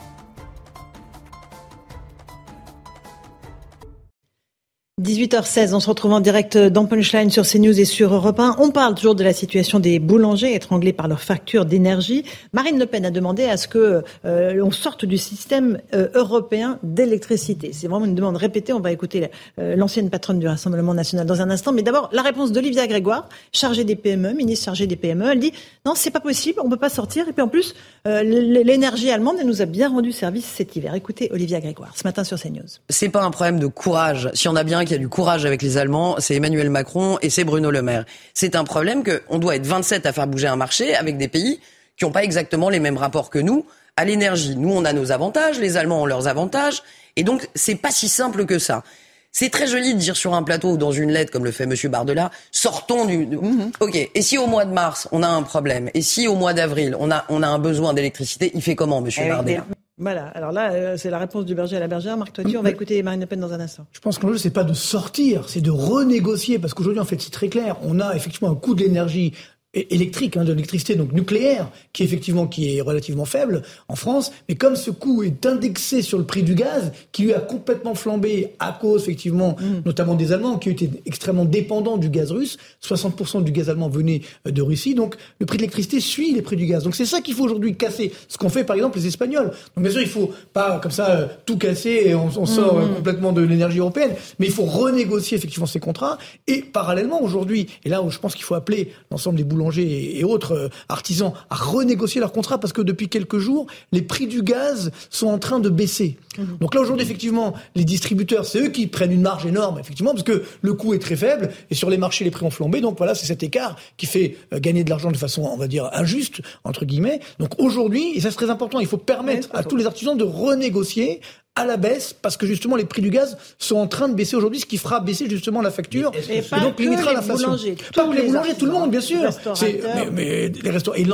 18h16, 5.02 5.74
on 5.74 5.82
se 5.82 5.90
retrouve 5.90 6.14
en 6.14 6.22
direct 6.22 6.58
dans 6.58 6.86
Punchline 6.86 7.30
sur 7.30 7.46
CNews 7.46 7.78
et 7.78 7.84
sur 7.84 8.14
Europe 8.14 8.40
1. 8.40 8.56
On 8.60 8.72
parle 8.72 8.96
toujours 8.96 9.14
de 9.14 9.26
la 9.26 9.34
situation 9.34 9.82
des 9.82 10.00
boulangers 10.00 10.56
étranglés 10.56 10.94
par 10.94 11.10
leurs 11.10 11.20
factures 11.20 11.66
d'énergie. 11.66 12.24
Marine 12.54 12.80
Le 12.80 12.86
Pen 12.86 13.06
a 13.06 13.12
demandé 13.12 13.44
à 13.44 13.58
ce 13.58 13.68
que 13.68 14.06
euh, 14.24 14.72
sorte 14.72 15.04
du 15.04 15.18
système 15.18 15.82
euh, 15.94 16.08
européen 16.14 16.80
d'électricité. 16.82 17.72
C'est 17.74 17.90
vraiment 17.90 18.06
une 18.06 18.16
demande 18.16 18.38
répétée. 18.38 18.72
On 18.72 18.80
va 18.80 18.94
écouter 18.94 19.30
euh, 19.60 19.76
l'ancienne 19.76 20.10
patronne 20.10 20.40
du 20.40 20.48
Rassemblement 20.48 20.94
national 20.94 21.26
dans 21.26 21.42
un 21.42 21.50
instant. 21.50 21.74
Mais 21.74 21.84
d'abord, 21.84 22.08
la 22.14 22.22
réponse 22.22 22.54
d'Olivia 22.54 22.88
Grégoire, 22.88 23.28
chargée 23.52 23.84
des 23.84 23.98
PME, 23.98 24.32
ministre 24.32 24.64
chargée 24.64 24.88
des 24.88 24.96
PME. 24.96 25.30
Elle 25.30 25.40
dit 25.40 25.52
non, 25.86 25.92
c'est 25.96 26.10
pas 26.10 26.22
possible, 26.22 26.62
on 26.64 26.70
peut 26.70 26.78
pas 26.78 26.88
sortir. 26.88 27.28
Et 27.28 27.34
puis 27.34 27.42
en 27.42 27.50
plus, 27.50 27.76
l'énergie 28.06 29.12
allemande, 29.12 29.36
elle 29.42 29.48
nous 29.48 29.62
a 29.62 29.66
bien 29.66 29.90
rendu 29.90 30.14
service 30.14 30.46
cet 30.46 30.78
hiver. 30.78 30.96
Écoutez 30.96 31.28
Olivia 31.34 31.60
Grégoire 31.60 31.92
ce 31.98 32.06
matin 32.06 32.24
sur 32.24 32.40
CNews. 32.40 32.80
C'est 32.88 33.10
pas 33.10 33.26
un 33.26 33.32
problème 33.32 33.60
de 33.60 33.68
courage. 33.68 34.30
Si 34.34 34.48
on 34.48 34.56
a 34.56 34.64
bien 34.64 34.85
qui 34.86 34.94
a 34.94 34.98
du 34.98 35.10
courage 35.10 35.46
avec 35.46 35.62
les 35.62 35.78
Allemands, 35.78 36.16
c'est 36.20 36.36
Emmanuel 36.36 36.70
Macron 36.70 37.18
et 37.22 37.30
c'est 37.30 37.44
Bruno 37.44 37.72
Le 37.72 37.82
Maire. 37.82 38.06
C'est 38.34 38.56
un 38.56 38.64
problème 38.64 39.04
qu'on 39.04 39.40
doit 39.40 39.56
être 39.56 39.66
27 39.66 40.06
à 40.06 40.14
faire 40.14 40.28
bouger 40.28 40.48
un 40.48 40.56
marché 40.56 40.96
avec 40.96 41.18
des 41.18 41.28
pays 41.28 41.60
qui 41.98 42.06
n'ont 42.06 42.12
pas 42.12 42.24
exactement 42.24 42.70
les 42.70 42.80
mêmes 42.80 42.98
rapports 42.98 43.30
que 43.30 43.40
nous 43.40 43.66
à 43.98 44.06
l'énergie. 44.06 44.56
Nous, 44.56 44.72
on 44.72 44.86
a 44.86 44.94
nos 44.94 45.12
avantages, 45.12 45.60
les 45.60 45.78
Allemands 45.78 46.04
ont 46.04 46.06
leurs 46.06 46.28
avantages, 46.28 46.84
et 47.16 47.24
donc 47.24 47.48
c'est 47.56 47.76
pas 47.76 47.92
si 47.92 48.10
simple 48.10 48.46
que 48.46 48.60
ça. 48.60 48.84
C'est 49.32 49.50
très 49.50 49.68
joli 49.68 49.94
de 49.94 50.00
dire 50.00 50.16
sur 50.16 50.34
un 50.34 50.44
plateau 50.44 50.72
ou 50.72 50.78
dans 50.78 50.94
une 50.94 51.12
lettre, 51.12 51.32
comme 51.32 51.44
le 51.44 51.52
fait 51.52 51.66
M. 51.66 51.74
Bardella, 51.92 52.32
sortons 52.52 53.06
du... 53.06 53.26
Mhm. 53.26 53.72
Ok, 53.82 53.96
et 54.14 54.22
si 54.22 54.38
au 54.38 54.48
mois 54.48 54.64
de 54.64 54.72
mars, 54.72 55.10
on 55.12 55.24
a 55.24 55.28
un 55.28 55.44
problème, 55.44 55.90
et 55.94 56.02
si 56.02 56.28
au 56.28 56.36
mois 56.36 56.54
d'avril, 56.54 56.96
on 57.00 57.12
a, 57.12 57.26
on 57.30 57.44
a 57.44 57.48
un 57.48 57.60
besoin 57.60 57.94
d'électricité, 57.94 58.52
il 58.54 58.62
fait 58.62 58.76
comment, 58.76 59.00
M. 59.00 59.10
Eh 59.18 59.30
Bardella? 59.30 59.66
Voilà, 59.98 60.28
alors 60.28 60.52
là, 60.52 60.74
euh, 60.74 60.98
c'est 60.98 61.10
la 61.10 61.20
réponse 61.20 61.46
du 61.46 61.56
berger 61.56 61.78
à 61.78 61.80
la 61.80 61.88
bergère. 61.88 62.18
Marc 62.18 62.34
Toiti, 62.34 62.58
on 62.58 62.62
va 62.62 62.70
écouter 62.70 63.02
Marine 63.02 63.22
Le 63.22 63.28
Pen 63.28 63.40
dans 63.40 63.54
un 63.54 63.62
instant. 63.62 63.86
Je 63.94 64.02
pense 64.02 64.18
que 64.18 64.26
l'enjeu, 64.26 64.38
c'est 64.38 64.50
pas 64.50 64.66
de 64.66 64.74
sortir, 64.74 65.48
c'est 65.48 65.62
de 65.62 65.72
renégocier, 65.72 66.60
parce 66.60 66.74
qu'aujourd'hui, 66.74 67.00
en 67.00 67.06
fait, 67.06 67.22
c'est 67.22 67.32
très 67.32 67.48
clair. 67.48 67.78
On 67.82 68.02
a 68.02 68.14
effectivement 68.14 68.52
un 68.52 68.56
coût 68.56 68.76
de 68.76 68.84
l'énergie 68.84 69.34
électrique, 69.76 70.38
hein, 70.38 70.44
de 70.44 70.52
l'électricité 70.52 70.96
donc 70.96 71.12
nucléaire, 71.12 71.70
qui 71.94 72.04
effectivement 72.04 72.48
qui 72.48 72.78
est 72.78 72.82
relativement 72.82 73.26
faible 73.26 73.62
en 73.88 73.96
France, 73.96 74.32
mais 74.48 74.56
comme 74.56 74.76
ce 74.76 74.92
coût 74.92 75.24
est 75.24 75.46
indexé 75.46 76.02
sur 76.02 76.18
le 76.18 76.24
prix 76.24 76.44
du 76.44 76.56
gaz, 76.56 76.92
qui 77.12 77.24
lui 77.24 77.34
a 77.34 77.40
complètement 77.40 77.96
flambé 77.96 78.54
à 78.60 78.72
cause 78.72 79.04
effectivement, 79.04 79.56
mm. 79.60 79.82
notamment 79.86 80.16
des 80.16 80.32
Allemands, 80.32 80.58
qui 80.58 80.70
été 80.70 80.90
extrêmement 81.06 81.46
dépendants 81.46 81.98
du 81.98 82.10
gaz 82.10 82.32
russe, 82.32 82.58
60% 82.84 83.44
du 83.44 83.52
gaz 83.52 83.70
allemand 83.70 83.90
venait 83.90 84.22
euh, 84.48 84.52
de 84.52 84.62
Russie, 84.62 84.96
donc 84.96 85.16
le 85.40 85.46
prix 85.46 85.58
de 85.58 85.62
l'électricité 85.62 86.00
suit 86.00 86.34
les 86.34 86.42
prix 86.42 86.56
du 86.56 86.66
gaz. 86.66 86.84
Donc 86.84 86.96
c'est 86.96 87.06
ça 87.06 87.22
qu'il 87.22 87.34
faut 87.34 87.44
aujourd'hui 87.44 87.76
casser, 87.76 88.12
ce 88.28 88.38
qu'ont 88.38 88.50
fait 88.50 88.64
par 88.64 88.76
exemple 88.76 88.98
les 88.98 89.08
Espagnols. 89.08 89.52
Donc 89.76 89.84
bien 89.84 89.92
sûr 89.92 90.02
il 90.02 90.08
faut 90.08 90.32
pas 90.54 90.80
comme 90.80 90.92
ça 90.92 91.10
euh, 91.10 91.28
tout 91.46 91.58
casser 91.58 92.04
et 92.06 92.16
on, 92.16 92.46
sort 92.46 92.78
euh, 92.78 92.86
mm. 92.86 92.96
complètement 92.96 93.32
de 93.34 93.42
l'énergie 93.42 93.80
européenne, 93.80 94.12
mais 94.40 94.46
il 94.46 94.54
faut 94.54 94.66
renégocier 94.66 95.38
effectivement 95.38 95.66
ces 95.66 95.80
contrats 95.80 96.18
et 96.48 96.62
parallèlement 96.62 97.22
aujourd'hui, 97.22 97.68
et 97.84 97.90
là 97.90 98.02
où 98.02 98.10
je 98.10 98.20
pense 98.20 98.36
qu'il 98.36 98.46
faut 98.46 98.56
appeler 98.56 98.92
l'ensemble 99.12 99.38
des 99.38 99.44
boulons 99.44 99.65
et 99.74 100.24
autres 100.24 100.54
euh, 100.54 100.70
artisans 100.90 101.34
à 101.50 101.56
renégocier 101.56 102.20
leurs 102.20 102.32
contrats 102.32 102.60
parce 102.60 102.74
que 102.74 102.82
depuis 102.82 103.10
quelques 103.10 103.38
jours, 103.38 103.68
les 103.92 104.02
prix 104.02 104.28
du 104.28 104.44
gaz 104.44 104.92
sont 105.10 105.28
en 105.28 105.40
train 105.40 105.60
de 105.60 105.70
baisser. 105.70 106.18
Mhm. 106.38 106.58
Donc 106.60 106.76
là 106.76 106.82
aujourd'hui 106.82 107.06
effectivement, 107.06 107.54
les 107.76 107.84
distributeurs, 107.84 108.46
c'est 108.46 108.60
eux 108.60 108.70
qui 108.70 108.88
prennent 108.88 109.12
une 109.12 109.22
marge 109.22 109.46
énorme 109.46 109.80
effectivement 109.80 110.12
parce 110.12 110.24
que 110.24 110.44
le 110.62 110.74
coût 110.74 110.94
est 110.94 111.00
très 111.00 111.16
faible 111.16 111.50
et 111.70 111.76
sur 111.76 111.90
les 111.90 111.98
marchés 111.98 112.24
les 112.24 112.32
prix 112.32 112.46
ont 112.46 112.52
flambé. 112.52 112.82
Donc 112.82 112.98
voilà, 112.98 113.16
c'est 113.16 113.26
cet 113.26 113.44
écart 113.44 113.76
qui 113.98 114.06
fait 114.06 114.38
euh, 114.54 114.60
gagner 114.60 114.84
de 114.84 114.90
l'argent 114.90 115.12
de 115.12 115.18
façon 115.18 115.44
on 115.44 115.58
va 115.58 115.68
dire 115.68 115.90
injuste 115.94 116.42
entre 116.64 116.86
guillemets. 116.86 117.20
Donc 117.40 117.60
aujourd'hui, 117.60 118.14
et 118.16 118.22
ça 118.22 118.30
c'est 118.32 118.38
très 118.38 118.50
important, 118.50 118.80
il 118.80 118.88
faut 118.88 118.98
permettre 118.98 119.50
à 119.54 119.64
tous 119.64 119.76
les 119.76 119.86
artisans 119.86 120.18
de 120.18 120.24
renégocier 120.24 121.22
à 121.56 121.66
la 121.66 121.78
baisse 121.78 122.14
parce 122.14 122.36
que 122.36 122.46
justement 122.46 122.76
les 122.76 122.86
prix 122.86 123.02
du 123.02 123.10
gaz 123.10 123.38
sont 123.60 123.78
en 123.78 123.88
train 123.88 124.10
de 124.10 124.14
baisser 124.14 124.36
aujourd'hui, 124.36 124.60
ce 124.60 124.66
qui 124.66 124.78
fera 124.78 125.00
baisser 125.00 125.30
justement 125.30 125.62
la 125.62 125.72
facture 125.72 126.12
et, 126.30 126.42
donc 126.60 126.80
limitera 126.80 127.14
l'inflation. 127.14 127.56
Pas 127.94 128.14
les 128.14 128.24
boulangers, 128.24 128.56
tout 128.56 128.66
le 128.66 128.72
monde 128.72 128.92
bien 128.92 129.02
sûr. 129.02 129.30
Mais, 129.62 130.10
mais, 130.12 130.50
les 130.50 130.70
restaurants 130.70 130.98
et 130.98 131.06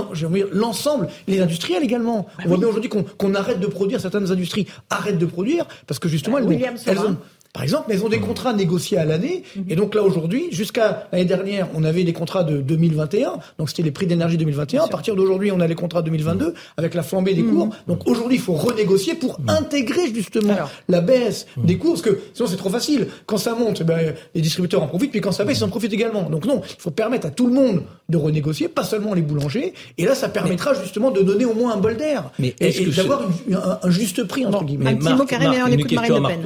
l'ensemble, 0.51 1.07
les 1.27 1.41
industriels 1.41 1.83
également. 1.83 2.27
Bah 2.37 2.43
On 2.45 2.49
voit 2.49 2.57
bien 2.57 2.67
aujourd'hui 2.67 2.89
qu'on 2.89 3.35
arrête 3.35 3.59
de 3.59 3.67
produire 3.67 4.01
certaines 4.01 4.31
industries 4.31 4.67
arrêtent 4.89 5.19
de 5.19 5.25
produire 5.25 5.65
parce 5.87 5.99
que 5.99 6.09
justement 6.09 6.39
bah, 6.39 6.47
elles, 6.51 6.73
elles 6.87 6.99
ont 6.99 7.17
par 7.53 7.63
exemple, 7.63 7.85
mais 7.89 7.95
ils 7.95 8.05
ont 8.05 8.09
des 8.09 8.19
contrats 8.19 8.53
négociés 8.53 8.97
à 8.97 9.03
l'année. 9.03 9.43
Mhm. 9.55 9.65
Et 9.69 9.75
donc 9.75 9.93
là, 9.93 10.03
aujourd'hui, 10.03 10.47
jusqu'à 10.51 11.07
l'année 11.11 11.25
dernière, 11.25 11.67
on 11.75 11.83
avait 11.83 12.03
des 12.03 12.13
contrats 12.13 12.43
de 12.43 12.61
2021. 12.61 13.39
Donc 13.57 13.69
c'était 13.69 13.83
les 13.83 13.91
prix 13.91 14.07
d'énergie 14.07 14.37
2021. 14.37 14.83
À 14.83 14.87
partir 14.87 15.15
d'aujourd'hui, 15.15 15.51
on 15.51 15.59
a 15.59 15.67
les 15.67 15.75
contrats 15.75 16.01
2022 16.01 16.45
mhm. 16.45 16.53
avec 16.77 16.93
la 16.93 17.03
flambée 17.03 17.33
des 17.33 17.43
cours. 17.43 17.69
Donc 17.87 18.07
aujourd'hui, 18.07 18.37
il 18.37 18.41
faut 18.41 18.53
renégocier 18.53 19.15
pour 19.15 19.37
intégrer 19.47 20.13
justement 20.13 20.55
la 20.87 21.01
baisse 21.01 21.45
des 21.57 21.77
cours. 21.77 21.91
Parce 21.91 22.03
que 22.03 22.19
sinon, 22.33 22.47
c'est 22.47 22.55
trop 22.55 22.69
facile. 22.69 23.07
Quand 23.25 23.37
ça 23.37 23.53
monte, 23.53 23.81
eh 23.81 23.83
ben, 23.83 24.13
les 24.33 24.41
distributeurs 24.41 24.83
en 24.83 24.87
profitent. 24.87 25.11
Puis 25.11 25.21
quand 25.21 25.33
ça 25.33 25.43
baisse, 25.43 25.59
ils 25.59 25.63
en 25.63 25.69
profitent 25.69 25.93
également. 25.93 26.29
Donc 26.29 26.45
non, 26.45 26.61
il 26.63 26.81
faut 26.81 26.91
permettre 26.91 27.27
à 27.27 27.31
tout 27.31 27.47
le 27.47 27.53
monde 27.53 27.83
de 28.07 28.17
renégocier, 28.17 28.69
pas 28.69 28.83
seulement 28.83 29.13
les 29.13 29.21
boulangers. 29.21 29.73
Et 29.97 30.05
là, 30.05 30.15
ça 30.15 30.29
permettra 30.29 30.73
justement 30.73 31.11
de 31.11 31.21
donner 31.21 31.45
au 31.45 31.53
moins 31.53 31.73
un 31.73 31.77
bol 31.77 31.97
d'air. 31.97 32.31
Et, 32.39 32.85
d'avoir 32.91 33.27
un, 33.83 33.89
juste 33.89 34.23
prix, 34.23 34.45
entre 34.45 34.63
guillemets. 34.63 34.91
un 34.91 34.95
petit 34.95 35.13
mot 35.13 35.25
carré, 35.25 35.47
mais 35.49 35.61
on 35.61 35.67
écoute 35.67 35.91
Marine 35.91 36.13
Le 36.13 36.21
Pen 36.21 36.41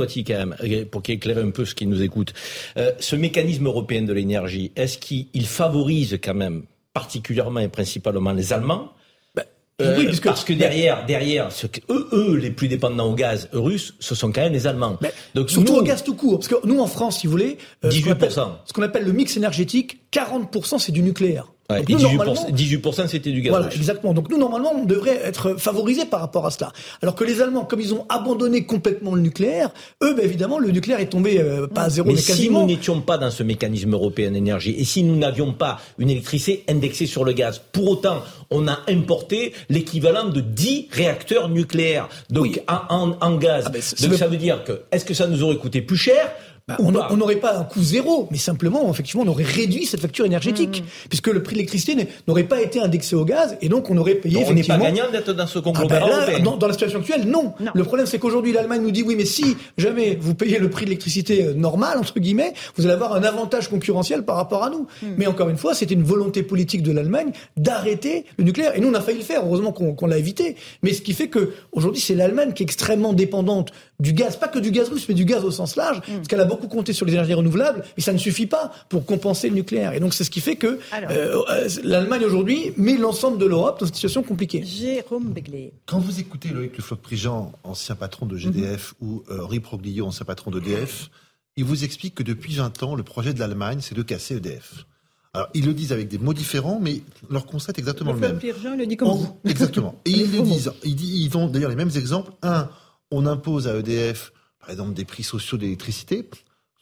pour 0.95 1.01
qu'il 1.01 1.15
éclaire 1.15 1.39
un 1.39 1.49
peu 1.49 1.65
ce 1.65 1.75
qui 1.75 1.87
nous 1.87 2.01
écoute. 2.01 2.31
Euh, 2.77 2.93
ce 3.01 3.17
mécanisme 3.17 3.65
européen 3.65 4.03
de 4.03 4.13
l'énergie, 4.13 4.71
est-ce 4.77 4.97
qu'il 4.97 5.45
favorise 5.45 6.17
quand 6.23 6.33
même 6.33 6.63
particulièrement 6.93 7.59
et 7.59 7.67
principalement 7.67 8.31
les 8.31 8.53
Allemands? 8.53 8.93
Ben, 9.35 9.43
euh, 9.81 9.97
oui, 9.97 10.19
parce 10.23 10.45
que 10.45 10.53
derrière, 10.53 11.05
derrière, 11.05 11.51
ce 11.51 11.67
que, 11.67 11.81
eux, 11.89 12.07
eux, 12.13 12.37
les 12.37 12.49
plus 12.49 12.69
dépendants 12.69 13.11
au 13.11 13.13
gaz 13.13 13.49
russe, 13.51 13.93
ce 13.99 14.15
sont 14.15 14.31
quand 14.31 14.39
même 14.39 14.53
les 14.53 14.67
Allemands. 14.67 14.97
Ben, 15.01 15.11
Donc 15.33 15.49
surtout 15.49 15.73
au 15.73 15.83
gaz 15.83 16.01
tout 16.01 16.15
court, 16.15 16.39
parce 16.39 16.47
que 16.47 16.65
nous 16.65 16.79
en 16.79 16.87
France, 16.87 17.19
si 17.19 17.27
vous 17.27 17.31
voulez, 17.31 17.57
18%. 17.83 18.39
Euh, 18.39 18.45
ce 18.63 18.71
qu'on 18.71 18.81
appelle 18.81 19.03
le 19.03 19.11
mix 19.11 19.35
énergétique, 19.35 19.99
40% 20.13 20.79
c'est 20.79 20.93
du 20.93 21.01
nucléaire. 21.01 21.51
Ouais, 21.69 21.81
et 21.81 21.83
18%, 21.83 22.51
18 22.51 23.07
c'était 23.07 23.31
du 23.31 23.41
gaz. 23.41 23.49
Voilà, 23.49 23.73
exactement. 23.73 24.13
Donc 24.13 24.29
nous, 24.29 24.37
normalement, 24.37 24.73
on 24.75 24.85
devrait 24.85 25.19
être 25.23 25.55
favorisés 25.59 26.05
par 26.05 26.19
rapport 26.19 26.45
à 26.45 26.51
cela. 26.51 26.71
Alors 27.01 27.15
que 27.15 27.23
les 27.23 27.41
Allemands, 27.41 27.65
comme 27.65 27.81
ils 27.81 27.91
ont 27.91 28.05
abandonné 28.07 28.65
complètement 28.65 29.15
le 29.15 29.21
nucléaire, 29.21 29.69
eux, 30.03 30.13
ben, 30.13 30.23
évidemment, 30.23 30.59
le 30.59 30.69
nucléaire 30.69 30.99
est 30.99 31.09
tombé 31.09 31.39
euh, 31.39 31.65
pas 31.65 31.83
à 31.83 31.89
zéro, 31.89 32.07
mais, 32.07 32.13
mais 32.13 32.21
quasiment. 32.21 32.59
si 32.59 32.65
nous 32.65 32.67
n'étions 32.67 33.01
pas 33.01 33.17
dans 33.17 33.31
ce 33.31 33.41
mécanisme 33.41 33.93
européen 33.93 34.29
d'énergie, 34.29 34.75
et 34.77 34.85
si 34.85 35.03
nous 35.03 35.15
n'avions 35.15 35.53
pas 35.53 35.79
une 35.97 36.11
électricité 36.11 36.63
indexée 36.69 37.07
sur 37.07 37.25
le 37.25 37.33
gaz, 37.33 37.59
pour 37.71 37.89
autant, 37.89 38.21
on 38.51 38.67
a 38.67 38.79
importé 38.87 39.53
l'équivalent 39.69 40.29
de 40.29 40.41
10 40.41 40.89
réacteurs 40.91 41.49
nucléaires, 41.49 42.09
donc 42.29 42.61
en, 42.67 43.15
en, 43.19 43.35
gaz. 43.37 43.63
Ah 43.65 43.69
ben, 43.69 43.81
donc 44.07 44.17
ça 44.19 44.27
veut 44.27 44.37
dire 44.37 44.63
que, 44.63 44.81
est-ce 44.91 45.05
que 45.05 45.15
ça 45.15 45.25
nous 45.25 45.41
aurait 45.41 45.57
coûté 45.57 45.81
plus 45.81 45.97
cher 45.97 46.31
bah, 46.67 46.77
on 46.79 46.91
n'aurait 46.91 47.35
pas 47.35 47.59
un 47.59 47.63
coût 47.63 47.83
zéro, 47.83 48.27
mais 48.31 48.39
simplement, 48.39 48.89
effectivement, 48.89 49.21
on 49.23 49.27
aurait 49.27 49.43
réduit 49.43 49.85
cette 49.85 49.99
facture 49.99 50.25
énergétique, 50.25 50.81
mmh. 50.81 51.07
puisque 51.09 51.27
le 51.27 51.43
prix 51.43 51.53
de 51.53 51.59
l'électricité 51.59 51.95
n'aurait 52.27 52.45
pas 52.45 52.59
été 52.59 52.79
indexé 52.79 53.15
au 53.15 53.23
gaz, 53.23 53.55
et 53.61 53.69
donc 53.69 53.91
on 53.91 53.97
aurait 53.97 54.15
payé. 54.15 54.39
Donc 54.39 54.49
on 54.49 54.53
n'est 54.55 54.63
pas 54.63 54.79
gagnant 54.79 55.11
d'être 55.11 55.31
dans 55.33 55.45
ce 55.45 55.59
conglomérat 55.59 56.09
ah 56.11 56.25
bah 56.25 56.39
dans, 56.39 56.57
dans, 56.57 56.65
la 56.65 56.73
situation 56.73 57.01
actuelle, 57.01 57.25
non. 57.27 57.53
Le 57.75 57.83
problème, 57.83 58.07
c'est 58.07 58.17
qu'aujourd'hui, 58.17 58.51
l'Allemagne 58.51 58.81
nous 58.81 58.89
dit 58.89 59.03
oui, 59.03 59.15
mais 59.15 59.25
si 59.25 59.55
jamais 59.77 60.17
vous 60.19 60.33
payez 60.33 60.57
le 60.57 60.71
prix 60.71 60.85
de 60.85 60.89
l'électricité 60.89 61.43
euh, 61.43 61.53
normal 61.53 61.99
entre 61.99 62.19
guillemets, 62.19 62.53
vous 62.77 62.85
allez 62.85 62.95
avoir 62.95 63.13
un 63.13 63.21
avantage 63.21 63.69
concurrentiel 63.69 64.25
par 64.25 64.35
rapport 64.35 64.63
à 64.63 64.71
nous. 64.71 64.87
Mmh. 65.03 65.07
Mais 65.17 65.27
encore 65.27 65.49
une 65.49 65.57
fois, 65.57 65.75
c'était 65.75 65.93
une 65.93 66.03
volonté 66.03 66.41
politique 66.41 66.81
de 66.81 66.91
l'Allemagne 66.91 67.31
d'arrêter 67.57 68.25
le 68.39 68.43
nucléaire, 68.43 68.75
et 68.75 68.79
nous 68.79 68.89
on 68.89 68.93
a 68.95 69.01
failli 69.01 69.19
le 69.19 69.23
faire. 69.23 69.43
Heureusement 69.45 69.71
qu'on 69.71 70.07
l'a 70.07 70.17
évité. 70.17 70.55
Mais 70.81 70.93
ce 70.93 71.03
qui 71.03 71.13
fait 71.13 71.27
que 71.27 71.53
aujourd'hui, 71.73 72.01
c'est 72.01 72.15
l'Allemagne 72.15 72.53
qui 72.53 72.63
est 72.63 72.65
extrêmement 72.65 73.13
dépendante 73.13 73.71
du 73.99 74.13
gaz, 74.13 74.37
pas 74.37 74.47
que 74.47 74.59
du 74.59 74.71
gaz 74.71 74.89
russe, 74.89 75.07
mais 75.07 75.15
du 75.15 75.25
gaz 75.25 75.43
au 75.43 75.51
sens 75.51 75.75
large, 75.75 75.99
mmh. 75.99 76.15
parce 76.15 76.27
qu'elle 76.27 76.41
a 76.41 76.45
beaucoup 76.45 76.67
compté 76.67 76.93
sur 76.93 77.05
les 77.05 77.13
énergies 77.13 77.33
renouvelables, 77.33 77.83
mais 77.95 78.03
ça 78.03 78.13
ne 78.13 78.17
suffit 78.17 78.45
pas 78.45 78.71
pour 78.89 79.05
compenser 79.05 79.49
le 79.49 79.55
nucléaire. 79.55 79.93
Et 79.93 79.99
donc 79.99 80.13
c'est 80.13 80.23
ce 80.23 80.31
qui 80.31 80.41
fait 80.41 80.55
que 80.55 80.79
euh, 80.93 81.41
euh, 81.49 81.69
l'Allemagne 81.83 82.25
aujourd'hui 82.25 82.73
met 82.77 82.97
l'ensemble 82.97 83.37
de 83.37 83.45
l'Europe 83.45 83.79
dans 83.79 83.85
une 83.85 83.93
situation 83.93 84.23
compliquée. 84.23 84.63
Jérôme 84.63 85.31
Begley. 85.31 85.73
Quand 85.85 85.99
vous 85.99 86.19
écoutez 86.19 86.49
Loïc 86.49 86.77
Le 86.77 86.83
Floch-Prigent, 86.83 87.51
ancien 87.63 87.95
patron 87.95 88.25
de 88.25 88.37
GDF, 88.37 88.95
mhm. 88.99 89.09
ou 89.09 89.23
euh, 89.29 89.43
Henri 89.43 89.59
Proglio, 89.59 90.05
ancien 90.05 90.25
patron 90.25 90.51
d'EDF, 90.51 91.09
il 91.57 91.63
vous 91.63 91.83
explique 91.83 92.15
que 92.15 92.23
depuis 92.23 92.55
20 92.55 92.83
ans, 92.83 92.95
le 92.95 93.03
projet 93.03 93.33
de 93.33 93.39
l'Allemagne, 93.39 93.79
c'est 93.81 93.95
de 93.95 94.01
casser 94.01 94.35
EDF. 94.35 94.85
Alors, 95.33 95.49
ils 95.53 95.65
le 95.65 95.73
disent 95.73 95.91
avec 95.91 96.07
des 96.07 96.17
mots 96.17 96.33
différents, 96.33 96.79
mais 96.81 97.01
leur 97.29 97.45
constat 97.45 97.73
est 97.73 97.79
exactement 97.79 98.13
le, 98.13 98.19
même. 98.19 98.39
Jean 98.63 98.75
le 98.77 98.85
dit 98.85 98.95
comme 98.95 99.09
vous. 99.09 99.37
Exactement. 99.43 99.95
Et 100.05 100.11
ils 100.11 100.31
le 100.31 100.41
disent. 100.41 100.71
Ils, 100.83 101.25
ils 101.25 101.37
ont 101.37 101.47
d'ailleurs 101.47 101.69
les 101.69 101.75
mêmes 101.75 101.91
exemples. 101.95 102.31
Un, 102.41 102.69
on 103.11 103.25
impose 103.25 103.67
à 103.67 103.75
EDF, 103.77 104.31
par 104.59 104.69
exemple, 104.69 104.93
des 104.93 105.05
prix 105.05 105.23
sociaux 105.23 105.57
d'électricité 105.57 106.27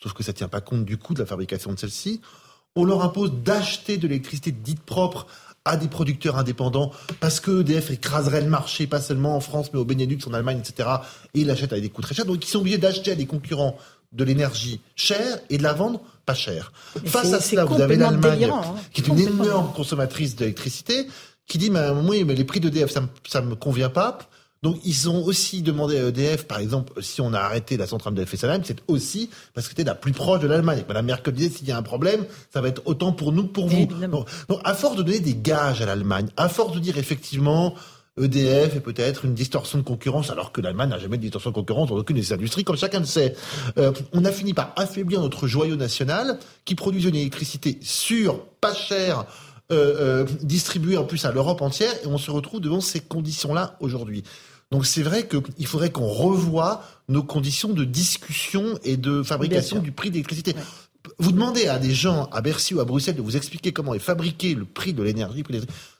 sauf 0.03 0.13
que 0.13 0.23
ça 0.23 0.33
ne 0.33 0.37
tient 0.37 0.49
pas 0.49 0.61
compte 0.61 0.83
du 0.83 0.97
coût 0.97 1.13
de 1.13 1.19
la 1.19 1.25
fabrication 1.25 1.71
de 1.71 1.79
celle-ci. 1.79 2.21
On 2.75 2.83
leur 2.83 3.03
impose 3.03 3.31
d'acheter 3.31 3.97
de 3.97 4.07
l'électricité 4.07 4.51
dite 4.51 4.81
propre 4.81 5.27
à 5.65 5.77
des 5.77 5.87
producteurs 5.87 6.37
indépendants 6.37 6.91
parce 7.21 7.39
que 7.39 7.61
EDF 7.61 7.91
écraserait 7.91 8.41
le 8.41 8.49
marché, 8.49 8.85
pas 8.85 8.99
seulement 8.99 9.37
en 9.37 9.39
France, 9.39 9.69
mais 9.71 9.79
au 9.79 9.85
Benelux, 9.85 10.19
en 10.27 10.33
Allemagne, 10.33 10.59
etc. 10.59 10.89
Et 11.33 11.41
ils 11.41 11.47
l'achètent 11.47 11.71
avec 11.71 11.83
des 11.83 11.89
coûts 11.89 12.01
très 12.01 12.13
chers. 12.13 12.25
Donc 12.25 12.43
ils 12.45 12.49
sont 12.49 12.59
obligés 12.59 12.77
d'acheter 12.77 13.11
à 13.11 13.15
des 13.15 13.25
concurrents 13.25 13.77
de 14.11 14.23
l'énergie 14.23 14.81
chère 14.95 15.39
et 15.49 15.57
de 15.57 15.63
la 15.63 15.73
vendre 15.73 16.01
pas 16.25 16.33
chère. 16.33 16.73
Face 17.05 17.31
à 17.31 17.39
cela, 17.39 17.63
vous 17.63 17.79
avez 17.79 17.95
l'Allemagne, 17.95 18.45
hein. 18.45 18.75
qui 18.91 19.01
est 19.01 19.07
une 19.07 19.19
énorme 19.19 19.71
consommatrice 19.73 20.35
d'électricité, 20.35 21.07
qui 21.47 21.57
dit, 21.57 21.69
mais, 21.69 21.89
oui, 21.89 22.23
mais 22.23 22.35
les 22.35 22.43
prix 22.43 22.59
d'EDF, 22.59 22.91
ça, 23.27 23.41
ne 23.41 23.47
me 23.47 23.55
convient 23.55 23.89
pas. 23.89 24.19
Donc 24.63 24.77
ils 24.85 25.09
ont 25.09 25.23
aussi 25.23 25.61
demandé 25.61 25.99
à 25.99 26.07
EDF, 26.07 26.45
par 26.45 26.59
exemple, 26.59 26.93
si 27.03 27.19
on 27.19 27.33
a 27.33 27.39
arrêté 27.39 27.75
la 27.75 27.85
centrale 27.85 28.15
de 28.15 28.23
Fessenheim, 28.23 28.61
c'est 28.63 28.79
aussi 28.87 29.29
parce 29.53 29.67
que 29.67 29.71
c'était 29.71 29.83
la 29.83 29.93
plus 29.93 30.13
proche 30.13 30.39
de 30.39 30.47
l'Allemagne. 30.47 30.85
Madame 30.87 31.05
Merkel 31.05 31.33
disait 31.33 31.49
s'il 31.49 31.67
y 31.67 31.71
a 31.71 31.77
un 31.77 31.83
problème, 31.83 32.25
ça 32.51 32.61
va 32.61 32.69
être 32.69 32.81
autant 32.85 33.11
pour 33.11 33.33
nous 33.33 33.43
que 33.43 33.51
pour 33.51 33.67
vous. 33.67 33.85
Donc, 33.85 34.27
donc, 34.47 34.59
à 34.63 34.73
force 34.73 34.95
de 34.95 35.03
donner 35.03 35.19
des 35.19 35.35
gages 35.35 35.81
à 35.81 35.85
l'Allemagne, 35.85 36.27
à 36.37 36.47
force 36.47 36.73
de 36.73 36.79
dire 36.79 36.97
effectivement 36.97 37.75
EDF 38.17 38.75
est 38.77 38.79
peut-être 38.79 39.25
une 39.25 39.33
distorsion 39.33 39.79
de 39.79 39.83
concurrence, 39.83 40.29
alors 40.29 40.53
que 40.53 40.61
l'Allemagne 40.61 40.89
n'a 40.89 40.99
jamais 40.99 41.17
de 41.17 41.23
distorsion 41.23 41.49
de 41.49 41.55
concurrence 41.55 41.89
dans 41.89 41.97
aucune 41.97 42.15
des 42.15 42.31
industries, 42.31 42.63
comme 42.63 42.77
chacun 42.77 42.99
le 42.99 43.05
sait. 43.05 43.35
Euh, 43.77 43.91
on 44.13 44.23
a 44.23 44.31
fini 44.31 44.53
par 44.53 44.71
affaiblir 44.77 45.19
notre 45.19 45.47
joyau 45.47 45.75
national, 45.75 46.37
qui 46.63 46.75
produit 46.75 47.03
une 47.05 47.15
électricité 47.15 47.79
sûre, 47.81 48.45
pas 48.61 48.73
chère, 48.73 49.25
euh, 49.71 50.23
euh, 50.23 50.25
distribuée 50.43 50.97
en 50.97 51.05
plus 51.05 51.25
à 51.25 51.31
l'Europe 51.31 51.61
entière, 51.61 51.93
et 52.03 52.07
on 52.07 52.19
se 52.19 52.29
retrouve 52.29 52.61
devant 52.61 52.81
ces 52.81 52.99
conditions-là 52.99 53.77
aujourd'hui. 53.79 54.23
Donc 54.71 54.85
c'est 54.85 55.03
vrai 55.03 55.27
qu'il 55.27 55.67
faudrait 55.67 55.91
qu'on 55.91 56.07
revoie 56.07 56.83
nos 57.09 57.23
conditions 57.23 57.69
de 57.69 57.83
discussion 57.83 58.77
et 58.83 58.97
de 58.97 59.23
fabrication 59.23 59.79
du 59.79 59.91
prix 59.91 60.09
de 60.09 60.15
l'électricité. 60.15 60.55
Vous 61.19 61.33
demandez 61.33 61.67
à 61.67 61.79
des 61.79 61.93
gens 61.93 62.29
à 62.31 62.41
Bercy 62.41 62.73
ou 62.73 62.79
à 62.79 62.85
Bruxelles 62.85 63.15
de 63.15 63.21
vous 63.21 63.35
expliquer 63.35 63.73
comment 63.73 63.93
est 63.93 63.99
fabriqué 63.99 64.55
le 64.55 64.63
prix 64.63 64.93
de 64.93 65.03
l'énergie. 65.03 65.43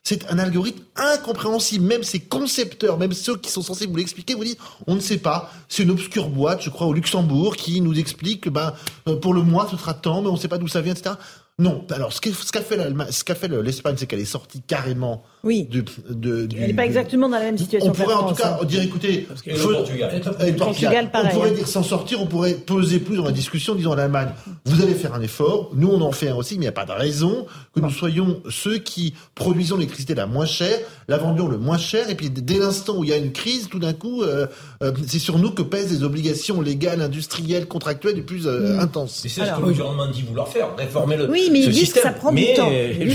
C'est 0.02 0.32
un 0.32 0.40
algorithme 0.40 0.82
incompréhensible. 0.96 1.86
Même 1.86 2.04
ces 2.04 2.22
concepteurs, 2.22 2.98
même 2.98 3.12
ceux 3.12 3.36
qui 3.38 3.52
sont 3.52 3.62
censés 3.62 3.86
vous 3.86 3.98
l'expliquer, 3.98 4.34
vous 4.34 4.46
disent 4.46 4.58
on 4.88 4.96
ne 4.96 5.02
sait 5.02 5.18
pas. 5.18 5.52
C'est 5.68 5.84
une 5.84 5.92
obscure 5.92 6.30
boîte, 6.30 6.62
je 6.62 6.70
crois, 6.70 6.88
au 6.88 6.94
Luxembourg, 6.94 7.58
qui 7.58 7.82
nous 7.82 8.00
explique 8.00 8.42
que 8.42 8.50
ben, 8.50 8.74
euh, 9.10 9.18
pour 9.18 9.34
le 9.34 9.42
mois 9.42 9.68
ce 9.70 9.76
sera 9.76 9.94
tant, 9.94 10.22
mais 10.22 10.30
on 10.30 10.34
ne 10.34 10.40
sait 10.40 10.48
pas 10.48 10.58
d'où 10.58 10.70
ça 10.70 10.82
vient, 10.82 10.94
etc. 10.94 11.16
Non. 11.60 11.86
Alors, 11.92 12.14
ce 12.14 12.22
qu'a 12.22 12.32
fait 12.32 13.12
ce 13.12 13.24
qu'a 13.24 13.36
fait 13.36 13.48
l'Espagne, 13.50 13.96
c'est 13.98 14.08
qu'elle 14.08 14.22
est 14.22 14.26
sortie 14.26 14.62
carrément. 14.62 15.24
Oui. 15.46 15.66
Du, 15.70 15.84
de, 16.10 16.46
du, 16.46 16.58
elle 16.58 16.68
n'est 16.68 16.74
pas 16.74 16.86
exactement 16.86 17.28
dans 17.28 17.38
la 17.38 17.44
même 17.44 17.58
situation. 17.58 17.92
On 17.92 17.94
pourrait 17.94 18.14
en 18.14 18.30
tout 18.30 18.36
cas 18.36 18.60
hein. 18.62 18.66
dire, 18.66 18.82
écoutez, 18.82 19.28
le 19.46 19.56
Portugal. 19.74 20.22
Portugal, 20.58 21.12
pareil, 21.12 21.32
on 21.34 21.36
pourrait 21.36 21.50
hein. 21.50 21.54
dire 21.54 21.68
s'en 21.68 21.84
sortir, 21.84 22.22
on 22.22 22.28
pourrait 22.28 22.54
peser 22.54 23.00
plus 23.00 23.18
dans 23.18 23.26
la 23.26 23.34
discussion, 23.34 23.76
disons 23.76 23.94
l'Allemagne. 23.94 24.30
Vous 24.66 24.82
allez 24.82 24.94
faire 24.94 25.14
un 25.14 25.22
effort, 25.22 25.72
nous 25.74 25.90
on 25.90 26.00
en 26.00 26.14
fait 26.14 26.30
un 26.30 26.36
aussi, 26.36 26.54
mais 26.54 26.60
il 26.60 26.62
n'y 26.62 26.68
a 26.68 26.72
pas 26.72 26.86
de 26.86 26.94
raison 26.94 27.46
que 27.76 27.82
nous 27.82 27.90
soyons 27.90 28.42
ceux 28.50 28.78
qui 28.78 29.16
produisons 29.36 29.76
l'électricité 29.76 30.16
la 30.16 30.28
moins 30.28 30.46
chère, 30.46 30.78
la 31.10 31.18
vendions 31.18 31.50
le 31.50 31.58
moins 31.58 31.78
cher, 31.78 32.10
et 32.10 32.16
puis 32.16 32.30
dès 32.30 32.60
l'instant 32.60 32.98
où 32.98 33.04
il 33.04 33.10
y 33.10 33.14
a 33.14 33.18
une 33.18 33.34
crise, 33.34 33.68
tout 33.70 33.80
d'un 33.80 33.94
coup, 33.94 34.24
euh, 34.24 34.48
euh, 34.82 34.94
c'est 35.08 35.20
sur 35.20 35.40
nous 35.40 35.52
que 35.52 35.62
pèsent 35.62 35.92
les 35.92 36.04
obligations 36.04 36.62
légales, 36.62 37.02
industrielles, 37.02 37.68
contractuelles 37.68 38.16
les 38.16 38.22
plus 38.22 38.48
euh, 38.48 38.78
mm. 38.78 38.80
intenses. 38.80 39.20
C'est 39.24 39.28
ce 39.28 39.40
que 39.42 39.60
le 39.60 39.74
gouvernement 39.74 40.08
dit 40.08 40.22
vouloir 40.22 40.48
faire, 40.48 40.74
réformer 40.78 41.18
le. 41.18 41.30
Oui, 41.30 41.50
mais 41.52 41.64
ils 41.64 41.70
disent 41.70 41.92
que 41.92 42.00
ça 42.00 42.12
prend 42.12 42.32
du 42.32 42.46
temps. 42.54 42.70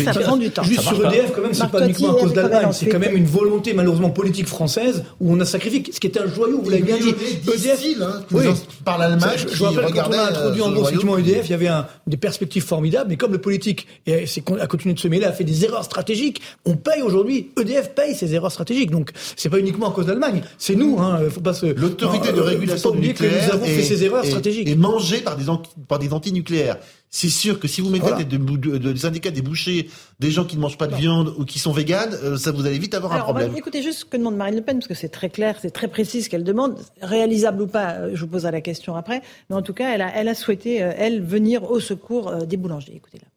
ça 0.05 0.20
prend 0.20 0.36
du 0.36 0.50
temps. 0.50 0.62
Juste 0.62 0.82
sur 0.82 1.06
EDF, 1.06 1.32
quand 1.34 1.42
même, 1.42 1.55
c'est 1.55 1.68
pas 1.68 1.84
uniquement 1.84 2.16
à 2.16 2.18
cause 2.20 2.32
d'Allemagne, 2.32 2.69
c'est 2.73 2.86
quand 2.86 2.99
même 2.99 3.16
une 3.16 3.27
volonté 3.27 3.73
malheureusement 3.74 4.11
politique 4.11 4.47
française 4.47 5.05
où 5.20 5.32
on 5.32 5.40
a 5.40 5.45
sacrifié 5.45 5.82
ce 5.93 6.01
qui 6.01 6.07
était 6.07 6.20
un 6.20 6.27
joyau, 6.27 6.61
vous 6.62 6.70
l'avez 6.70 6.82
bien 6.82 6.99
dit. 6.99 7.11
EDF, 7.11 7.85
hein, 8.01 8.23
oui. 8.32 8.45
par 8.85 8.99
l'Allemagne. 8.99 9.36
Je, 9.36 9.55
je 9.55 9.65
rappelle 9.65 9.93
quand 9.93 10.09
on 10.09 10.12
a 10.12 10.31
introduit 10.31 10.62
en 10.62 10.73
gros 10.73 10.82
effectivement 10.82 11.19
EDF, 11.19 11.47
il 11.47 11.51
y 11.51 11.55
avait 11.55 11.69
un, 11.69 11.86
des 12.07 12.16
perspectives 12.16 12.65
formidables, 12.65 13.11
mais 13.11 13.16
comme 13.16 13.32
le 13.32 13.40
politique 13.40 13.86
et 14.07 14.24
a 14.61 14.66
continué 14.66 14.95
de 14.95 15.01
se 15.01 15.09
mêler, 15.09 15.24
a 15.24 15.32
fait 15.32 15.45
des 15.45 15.65
erreurs 15.65 15.85
stratégiques, 15.85 16.40
on 16.65 16.77
paye 16.77 17.03
aujourd'hui, 17.03 17.51
EDF 17.61 17.95
paye 17.95 18.15
ses 18.15 18.35
erreurs 18.35 18.53
stratégiques. 18.53 18.90
Donc 18.90 19.11
c'est 19.36 19.49
pas 19.49 19.59
uniquement 19.59 19.90
à 19.90 19.93
cause 19.93 20.07
d'Allemagne, 20.07 20.43
c'est 20.59 20.74
nous. 20.74 20.99
Hein, 20.99 21.20
faut 21.31 21.40
pas 21.40 21.55
se. 21.55 21.66
L'autorité 21.66 22.32
de 22.32 22.40
régulation 22.40 22.90
du 22.90 23.01
nucléaire 23.01 23.32
que 23.32 23.47
nous 23.47 23.53
avons 23.53 23.66
fait 23.66 23.82
ces 23.82 24.05
erreurs 24.05 24.24
stratégiques. 24.24 24.69
Et 24.69 24.74
mangée 24.74 25.20
par 25.20 25.36
des 25.36 25.45
par 25.86 25.99
des 25.99 26.12
antinucléaires. 26.12 26.78
C'est 27.10 27.28
sûr 27.28 27.59
que 27.59 27.68
si 27.68 27.80
vous 27.80 27.89
mettez 27.89 28.09
voilà. 28.09 28.24
des, 28.24 28.39
de, 28.39 28.56
de, 28.78 28.93
des 28.93 28.98
syndicats 28.98 29.30
des 29.30 29.40
bouchers, 29.43 29.89
des 30.20 30.30
gens 30.30 30.44
qui 30.44 30.56
ne 30.56 30.60
mangent 30.60 30.76
pas 30.76 30.86
de 30.86 30.94
viande 30.94 31.35
ou 31.39 31.44
qui 31.44 31.59
sont 31.59 31.72
véganes, 31.72 32.14
euh, 32.22 32.36
ça 32.36 32.52
vous 32.52 32.66
allez 32.66 32.78
vite 32.78 32.94
avoir 32.94 33.12
Alors, 33.12 33.30
un 33.30 33.32
problème. 33.32 33.56
écoutez 33.56 33.82
juste 33.82 34.01
ce 34.01 34.05
que 34.05 34.16
demande 34.16 34.36
Marine 34.36 34.56
Le 34.56 34.62
Pen, 34.62 34.78
parce 34.78 34.89
que 34.89 34.94
c'est 34.94 35.09
très 35.09 35.30
clair, 35.30 35.56
c'est 35.60 35.70
très 35.70 35.89
précis 35.89 36.22
ce 36.22 36.28
qu'elle 36.28 36.44
demande. 36.44 36.78
Réalisable 37.01 37.62
ou 37.62 37.66
pas, 37.66 37.93
euh, 37.93 38.10
je 38.14 38.20
vous 38.20 38.30
poserai 38.30 38.52
la 38.52 38.60
question 38.60 38.94
après. 38.94 39.22
Mais 39.48 39.56
en 39.56 39.62
tout 39.62 39.74
cas, 39.74 39.94
elle 39.94 40.02
a, 40.02 40.10
elle 40.14 40.28
a 40.28 40.35
souhaité, 40.35 40.82
euh, 40.82 40.93
elle, 40.97 41.22
venir 41.22 41.70
au 41.70 41.80
secours 41.80 42.28
euh, 42.28 42.40
des 42.40 42.59
boulangers. 42.59 42.94
Écoutez-la. 42.94 43.28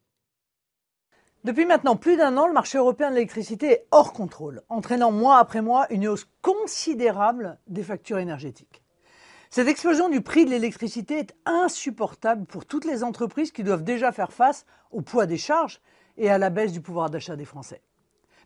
Depuis 1.44 1.64
maintenant 1.64 1.96
plus 1.96 2.16
d'un 2.16 2.36
an, 2.36 2.46
le 2.46 2.52
marché 2.52 2.78
européen 2.78 3.10
de 3.10 3.14
l'électricité 3.14 3.66
est 3.66 3.86
hors 3.90 4.12
contrôle, 4.12 4.62
entraînant 4.68 5.10
mois 5.10 5.38
après 5.38 5.62
mois 5.62 5.86
une 5.90 6.06
hausse 6.06 6.26
considérable 6.40 7.58
des 7.68 7.82
factures 7.82 8.18
énergétiques. 8.18 8.81
Cette 9.54 9.68
explosion 9.68 10.08
du 10.08 10.22
prix 10.22 10.46
de 10.46 10.50
l'électricité 10.50 11.18
est 11.18 11.34
insupportable 11.44 12.46
pour 12.46 12.64
toutes 12.64 12.86
les 12.86 13.04
entreprises 13.04 13.52
qui 13.52 13.62
doivent 13.62 13.84
déjà 13.84 14.10
faire 14.10 14.32
face 14.32 14.64
au 14.92 15.02
poids 15.02 15.26
des 15.26 15.36
charges 15.36 15.82
et 16.16 16.30
à 16.30 16.38
la 16.38 16.48
baisse 16.48 16.72
du 16.72 16.80
pouvoir 16.80 17.10
d'achat 17.10 17.36
des 17.36 17.44
Français. 17.44 17.82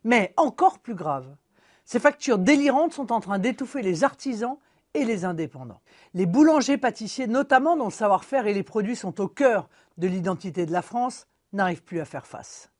Mais 0.03 0.35
encore 0.37 0.81
plus 0.81 0.97
grave, 0.97 1.37
ces 1.85 2.01
factures 2.01 2.39
délirantes 2.39 2.93
sont 2.93 3.13
en 3.13 3.21
train 3.21 3.39
d'étouffer 3.39 3.83
les 3.83 4.03
artisans 4.03 4.57
et 4.95 5.05
les 5.05 5.25
indépendants. 5.25 5.81
Les 6.13 6.27
boulangers 6.27 6.77
pâtissiers, 6.77 7.29
notamment 7.29 7.77
dont 7.77 7.85
le 7.85 7.91
savoir-faire 7.93 8.49
et 8.49 8.55
les 8.55 8.65
produits 8.65 8.97
sont 8.97 9.21
au 9.21 9.29
cœur 9.29 9.69
de 9.99 10.09
l'identité 10.09 10.67
de 10.67 10.73
la 10.73 10.83
France, 10.83 11.29
n'arrivent 11.53 11.85
plus 11.85 12.01
à 12.01 12.05
faire 12.05 12.27
face. 12.27 12.73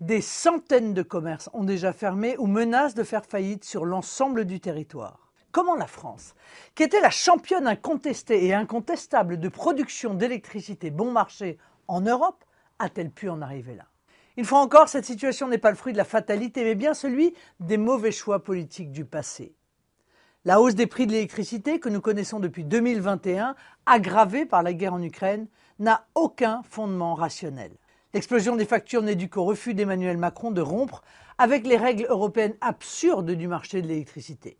Des 0.00 0.22
centaines 0.22 0.94
de 0.94 1.02
commerces 1.02 1.50
ont 1.52 1.64
déjà 1.64 1.92
fermé 1.92 2.34
ou 2.38 2.46
menacent 2.46 2.94
de 2.94 3.04
faire 3.04 3.26
faillite 3.26 3.66
sur 3.66 3.84
l'ensemble 3.84 4.46
du 4.46 4.58
territoire. 4.58 5.31
Comment 5.52 5.76
la 5.76 5.86
France, 5.86 6.34
qui 6.74 6.82
était 6.82 7.02
la 7.02 7.10
championne 7.10 7.66
incontestée 7.66 8.46
et 8.46 8.54
incontestable 8.54 9.38
de 9.38 9.48
production 9.50 10.14
d'électricité 10.14 10.90
bon 10.90 11.12
marché 11.12 11.58
en 11.88 12.00
Europe, 12.00 12.42
a-t-elle 12.78 13.10
pu 13.10 13.28
en 13.28 13.42
arriver 13.42 13.74
là? 13.74 13.84
Une 14.38 14.46
fois 14.46 14.60
encore, 14.60 14.88
cette 14.88 15.04
situation 15.04 15.48
n'est 15.48 15.58
pas 15.58 15.68
le 15.68 15.76
fruit 15.76 15.92
de 15.92 15.98
la 15.98 16.06
fatalité, 16.06 16.64
mais 16.64 16.74
bien 16.74 16.94
celui 16.94 17.34
des 17.60 17.76
mauvais 17.76 18.12
choix 18.12 18.42
politiques 18.42 18.92
du 18.92 19.04
passé. 19.04 19.54
La 20.46 20.58
hausse 20.58 20.74
des 20.74 20.86
prix 20.86 21.06
de 21.06 21.12
l'électricité 21.12 21.80
que 21.80 21.90
nous 21.90 22.00
connaissons 22.00 22.40
depuis 22.40 22.64
2021, 22.64 23.54
aggravée 23.84 24.46
par 24.46 24.62
la 24.62 24.72
guerre 24.72 24.94
en 24.94 25.02
Ukraine, 25.02 25.48
n'a 25.78 26.06
aucun 26.14 26.62
fondement 26.62 27.14
rationnel. 27.14 27.72
L'explosion 28.14 28.56
des 28.56 28.64
factures 28.64 29.02
n'est 29.02 29.16
due 29.16 29.28
qu'au 29.28 29.44
refus 29.44 29.74
d'Emmanuel 29.74 30.16
Macron 30.16 30.50
de 30.50 30.62
rompre 30.62 31.02
avec 31.36 31.66
les 31.66 31.76
règles 31.76 32.06
européennes 32.08 32.56
absurdes 32.62 33.32
du 33.32 33.48
marché 33.48 33.82
de 33.82 33.88
l'électricité. 33.88 34.56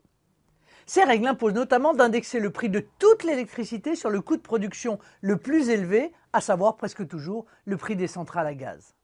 Ces 0.86 1.04
règles 1.04 1.26
imposent 1.26 1.54
notamment 1.54 1.94
d'indexer 1.94 2.40
le 2.40 2.50
prix 2.50 2.68
de 2.68 2.84
toute 2.98 3.24
l'électricité 3.24 3.94
sur 3.94 4.10
le 4.10 4.20
coût 4.20 4.36
de 4.36 4.42
production 4.42 4.98
le 5.20 5.36
plus 5.36 5.68
élevé, 5.68 6.12
à 6.32 6.40
savoir 6.40 6.76
presque 6.76 7.06
toujours 7.06 7.46
le 7.64 7.76
prix 7.76 7.96
des 7.96 8.06
centrales 8.06 8.46
à 8.46 8.54
gaz. 8.54 8.94